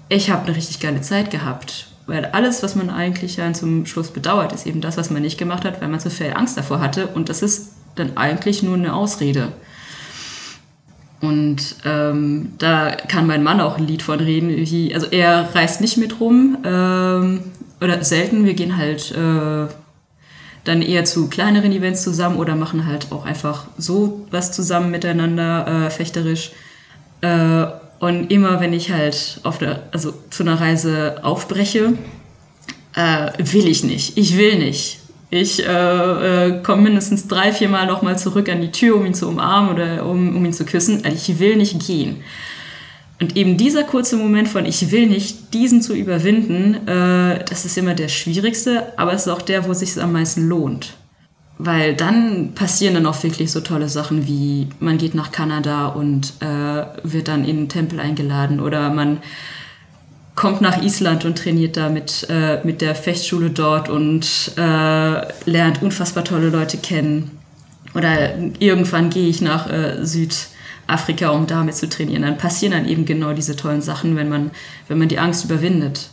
ich 0.09 0.29
habe 0.29 0.45
eine 0.45 0.55
richtig 0.55 0.79
geile 0.79 1.01
Zeit 1.01 1.31
gehabt. 1.31 1.87
Weil 2.05 2.25
alles, 2.25 2.63
was 2.63 2.75
man 2.75 2.89
eigentlich 2.89 3.37
dann 3.37 3.55
zum 3.55 3.85
Schluss 3.85 4.11
bedauert, 4.11 4.51
ist 4.51 4.67
eben 4.67 4.81
das, 4.81 4.97
was 4.97 5.09
man 5.09 5.21
nicht 5.21 5.37
gemacht 5.37 5.63
hat, 5.63 5.81
weil 5.81 5.87
man 5.87 6.01
so 6.01 6.09
viel 6.09 6.33
Angst 6.33 6.57
davor 6.57 6.81
hatte. 6.81 7.07
Und 7.07 7.29
das 7.29 7.41
ist 7.41 7.71
dann 7.95 8.17
eigentlich 8.17 8.61
nur 8.61 8.75
eine 8.75 8.93
Ausrede. 8.93 9.53
Und 11.23 11.77
ähm, 11.85 12.51
da 12.57 12.91
kann 12.91 13.27
mein 13.27 13.43
Mann 13.43 13.61
auch 13.61 13.77
ein 13.77 13.87
Lied 13.87 14.01
von 14.01 14.19
reden. 14.19 14.49
Wie, 14.49 14.93
also 14.93 15.07
er 15.09 15.55
reist 15.55 15.79
nicht 15.79 15.95
mit 15.95 16.19
rum 16.19 16.57
ähm, 16.65 17.39
oder 17.79 18.03
selten. 18.03 18.43
Wir 18.43 18.55
gehen 18.55 18.75
halt 18.75 19.11
äh, 19.11 19.73
dann 20.65 20.81
eher 20.81 21.05
zu 21.05 21.29
kleineren 21.29 21.71
Events 21.71 22.03
zusammen 22.03 22.35
oder 22.35 22.57
machen 22.57 22.85
halt 22.85 23.13
auch 23.13 23.25
einfach 23.25 23.67
so 23.77 24.27
was 24.31 24.51
zusammen 24.51 24.91
miteinander, 24.91 25.85
äh, 25.85 25.89
fechterisch. 25.91 26.51
Äh, 27.21 27.67
und 27.99 28.29
immer 28.29 28.59
wenn 28.59 28.73
ich 28.73 28.91
halt 28.91 29.39
auf 29.43 29.59
der, 29.59 29.83
also 29.93 30.13
zu 30.29 30.43
einer 30.43 30.59
Reise 30.59 31.23
aufbreche, 31.23 31.93
äh, 32.95 33.31
will 33.37 33.67
ich 33.67 33.85
nicht. 33.85 34.17
Ich 34.17 34.37
will 34.37 34.59
nicht. 34.59 34.99
Ich 35.35 35.65
äh, 35.65 36.47
äh, 36.47 36.61
komme 36.61 36.83
mindestens 36.83 37.27
drei, 37.27 37.51
vier 37.51 37.67
Mal 37.67 37.87
nochmal 37.87 38.19
zurück 38.19 38.49
an 38.49 38.61
die 38.61 38.69
Tür, 38.69 38.97
um 38.97 39.03
ihn 39.03 39.15
zu 39.15 39.27
umarmen 39.27 39.73
oder 39.73 40.05
um, 40.05 40.35
um 40.35 40.45
ihn 40.45 40.53
zu 40.53 40.63
küssen. 40.63 41.03
Also 41.03 41.17
ich 41.17 41.39
will 41.39 41.55
nicht 41.55 41.83
gehen. 41.83 42.17
Und 43.19 43.35
eben 43.35 43.57
dieser 43.57 43.83
kurze 43.83 44.15
Moment 44.15 44.47
von 44.47 44.67
ich 44.67 44.91
will 44.91 45.07
nicht, 45.07 45.51
diesen 45.55 45.81
zu 45.81 45.95
überwinden, 45.95 46.87
äh, 46.87 47.43
das 47.45 47.65
ist 47.65 47.79
immer 47.79 47.95
der 47.95 48.09
schwierigste, 48.09 48.93
aber 48.95 49.13
es 49.13 49.23
ist 49.25 49.33
auch 49.33 49.41
der, 49.41 49.65
wo 49.65 49.71
es 49.71 49.79
sich 49.79 49.99
am 49.99 50.11
meisten 50.11 50.47
lohnt. 50.47 50.97
Weil 51.57 51.95
dann 51.95 52.53
passieren 52.53 52.93
dann 52.93 53.07
auch 53.07 53.23
wirklich 53.23 53.51
so 53.51 53.61
tolle 53.61 53.89
Sachen 53.89 54.27
wie 54.27 54.67
man 54.79 54.99
geht 54.99 55.15
nach 55.15 55.31
Kanada 55.31 55.87
und 55.87 56.33
äh, 56.41 56.85
wird 57.01 57.27
dann 57.27 57.43
in 57.43 57.57
den 57.57 57.69
Tempel 57.69 57.99
eingeladen 57.99 58.59
oder 58.59 58.91
man 58.91 59.17
kommt 60.35 60.61
nach 60.61 60.81
Island 60.81 61.25
und 61.25 61.37
trainiert 61.37 61.77
da 61.77 61.89
mit, 61.89 62.27
äh, 62.29 62.59
mit 62.63 62.81
der 62.81 62.95
Fechtschule 62.95 63.49
dort 63.49 63.89
und 63.89 64.51
äh, 64.57 65.49
lernt 65.49 65.81
unfassbar 65.81 66.23
tolle 66.23 66.49
Leute 66.49 66.77
kennen. 66.77 67.31
Oder 67.93 68.37
irgendwann 68.59 69.09
gehe 69.09 69.27
ich 69.27 69.41
nach 69.41 69.69
äh, 69.69 70.03
Südafrika, 70.03 71.29
um 71.29 71.45
damit 71.45 71.75
zu 71.75 71.87
trainieren. 71.87 72.23
Dann 72.23 72.37
passieren 72.37 72.73
dann 72.73 72.87
eben 72.87 73.05
genau 73.05 73.33
diese 73.33 73.55
tollen 73.55 73.81
Sachen, 73.81 74.15
wenn 74.15 74.29
man, 74.29 74.51
wenn 74.87 74.97
man 74.97 75.07
die 75.07 75.19
Angst 75.19 75.45
überwindet. 75.45 76.09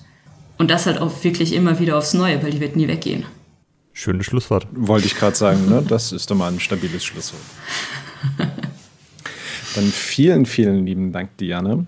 Und 0.58 0.70
das 0.70 0.84
halt 0.84 0.98
auch 0.98 1.24
wirklich 1.24 1.54
immer 1.54 1.78
wieder 1.78 1.96
aufs 1.96 2.12
Neue, 2.12 2.42
weil 2.42 2.50
die 2.50 2.60
wird 2.60 2.76
nie 2.76 2.86
weggehen. 2.86 3.24
Schönes 3.94 4.26
Schlusswort. 4.26 4.66
Wollte 4.72 5.06
ich 5.06 5.16
gerade 5.16 5.34
sagen, 5.34 5.68
ne? 5.68 5.82
das 5.86 6.12
ist 6.12 6.30
doch 6.30 6.36
mal 6.36 6.52
ein 6.52 6.60
stabiles 6.60 7.02
Schlusswort. 7.02 7.42
Dann 9.74 9.84
vielen, 9.84 10.46
vielen 10.46 10.86
lieben 10.86 11.12
Dank, 11.12 11.36
Diane 11.38 11.86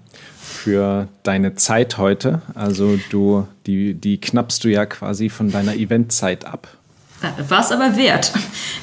für 0.52 1.08
deine 1.22 1.54
Zeit 1.54 1.98
heute. 1.98 2.42
Also 2.54 2.98
du, 3.10 3.46
die, 3.66 3.94
die 3.94 4.20
knappst 4.20 4.62
du 4.64 4.68
ja 4.68 4.86
quasi 4.86 5.28
von 5.28 5.50
deiner 5.50 5.74
Eventzeit 5.74 6.44
ab. 6.44 6.68
War 7.48 7.60
es 7.60 7.72
aber 7.72 7.96
wert. 7.96 8.32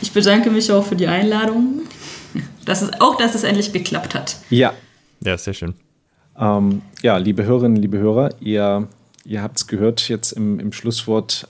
Ich 0.01 0.13
bedanke 0.13 0.49
mich 0.49 0.71
auch 0.71 0.85
für 0.85 0.95
die 0.95 1.07
Einladung. 1.07 1.81
Dass 2.65 2.81
es, 2.81 3.01
auch, 3.01 3.17
dass 3.17 3.35
es 3.35 3.43
endlich 3.43 3.73
geklappt 3.73 4.15
hat. 4.15 4.37
Ja. 4.49 4.73
Ja, 5.23 5.37
sehr 5.37 5.53
schön. 5.53 5.73
Ähm, 6.37 6.81
ja, 7.01 7.17
liebe 7.17 7.43
Hörerinnen, 7.43 7.77
liebe 7.77 7.97
Hörer, 7.97 8.29
ihr, 8.39 8.87
ihr 9.25 9.41
habt 9.41 9.57
es 9.57 9.67
gehört 9.67 10.07
jetzt 10.07 10.31
im, 10.31 10.59
im 10.59 10.71
Schlusswort, 10.71 11.47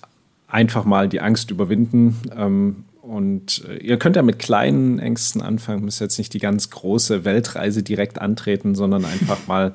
einfach 0.48 0.86
mal 0.86 1.08
die 1.08 1.22
Angst 1.22 1.52
überwinden. 1.52 2.18
Ähm, 2.36 2.86
und 3.10 3.66
äh, 3.68 3.78
ihr 3.78 3.98
könnt 3.98 4.16
ja 4.16 4.22
mit 4.22 4.38
kleinen 4.38 5.00
Ängsten 5.00 5.42
anfangen, 5.42 5.84
müsst 5.84 6.00
jetzt 6.00 6.20
nicht 6.20 6.34
die 6.34 6.40
ganz 6.40 6.70
große 6.70 7.26
Weltreise 7.26 7.82
direkt 7.82 8.22
antreten, 8.22 8.76
sondern 8.76 9.04
einfach 9.04 9.48
mal 9.48 9.74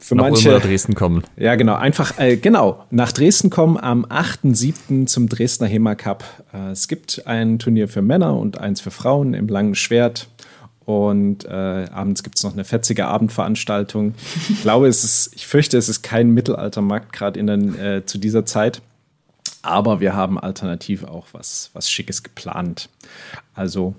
für 0.00 0.16
nach 0.16 0.24
manche. 0.24 0.50
Nach 0.50 0.60
Dresden 0.60 0.94
kommen. 0.94 1.22
Ja, 1.36 1.54
genau. 1.54 1.76
Einfach, 1.76 2.18
äh, 2.18 2.36
genau, 2.36 2.84
nach 2.90 3.12
Dresden 3.12 3.48
kommen 3.48 3.76
am 3.76 4.04
8.7. 4.04 5.06
zum 5.06 5.28
Dresdner 5.28 5.68
HEMA 5.68 5.94
Cup. 5.94 6.24
Äh, 6.52 6.72
es 6.72 6.88
gibt 6.88 7.26
ein 7.26 7.60
Turnier 7.60 7.86
für 7.86 8.02
Männer 8.02 8.36
und 8.36 8.58
eins 8.58 8.80
für 8.80 8.90
Frauen 8.90 9.32
im 9.32 9.46
langen 9.46 9.76
Schwert. 9.76 10.28
Und 10.84 11.44
äh, 11.44 11.86
abends 11.92 12.24
gibt 12.24 12.38
es 12.38 12.42
noch 12.42 12.54
eine 12.54 12.64
fetzige 12.64 13.06
Abendveranstaltung. 13.06 14.14
Ich 14.48 14.62
glaube, 14.62 14.88
es 14.88 15.04
ist, 15.04 15.30
ich 15.36 15.46
fürchte, 15.46 15.78
es 15.78 15.88
ist 15.88 16.02
kein 16.02 16.30
Mittelaltermarkt, 16.30 17.12
gerade 17.12 17.38
äh, 17.38 18.04
zu 18.04 18.18
dieser 18.18 18.44
Zeit. 18.44 18.82
Aber 19.62 20.00
wir 20.00 20.14
haben 20.14 20.38
alternativ 20.38 21.04
auch 21.04 21.28
was, 21.32 21.70
was 21.74 21.90
Schickes 21.90 22.22
geplant. 22.22 22.88
Also 23.54 23.94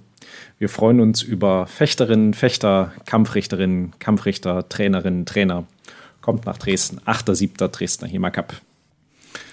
wir 0.58 0.70
freuen 0.70 1.00
uns 1.00 1.22
über 1.22 1.68
Fechterinnen, 1.68 2.34
Fechter, 2.34 2.94
Kampfrichterinnen, 3.06 3.94
Kampfrichter, 4.00 4.68
Trainerinnen, 4.70 5.26
Trainer. 5.26 5.66
Kommt 6.22 6.46
nach 6.46 6.58
Dresden. 6.58 7.00
8.7. 7.06 7.68
Dresdner 7.68 8.08
HEMA 8.08 8.30
Cup. 8.30 8.54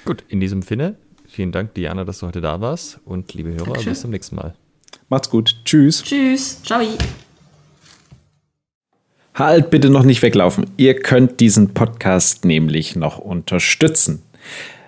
Gut, 0.05 0.25
in 0.29 0.41
diesem 0.41 0.63
Sinne, 0.63 0.97
vielen 1.27 1.53
Dank, 1.53 1.75
Diana, 1.75 2.05
dass 2.05 2.19
du 2.21 2.27
heute 2.27 2.41
da 2.41 2.61
warst. 2.61 3.01
Und 3.05 3.33
liebe 3.35 3.51
Hörer, 3.51 3.65
Dankeschön. 3.65 3.93
bis 3.93 4.01
zum 4.03 4.11
nächsten 4.11 4.37
Mal. 4.37 4.55
Macht's 5.09 5.31
gut. 5.31 5.57
Tschüss. 5.65 6.03
Tschüss. 6.03 6.63
Ciao. 6.63 6.83
Halt 9.35 9.71
bitte 9.71 9.89
noch 9.89 10.03
nicht 10.03 10.21
weglaufen. 10.23 10.67
Ihr 10.77 11.01
könnt 11.01 11.41
diesen 11.41 11.73
Podcast 11.73 12.45
nämlich 12.45 12.97
noch 12.97 13.19
unterstützen. 13.19 14.23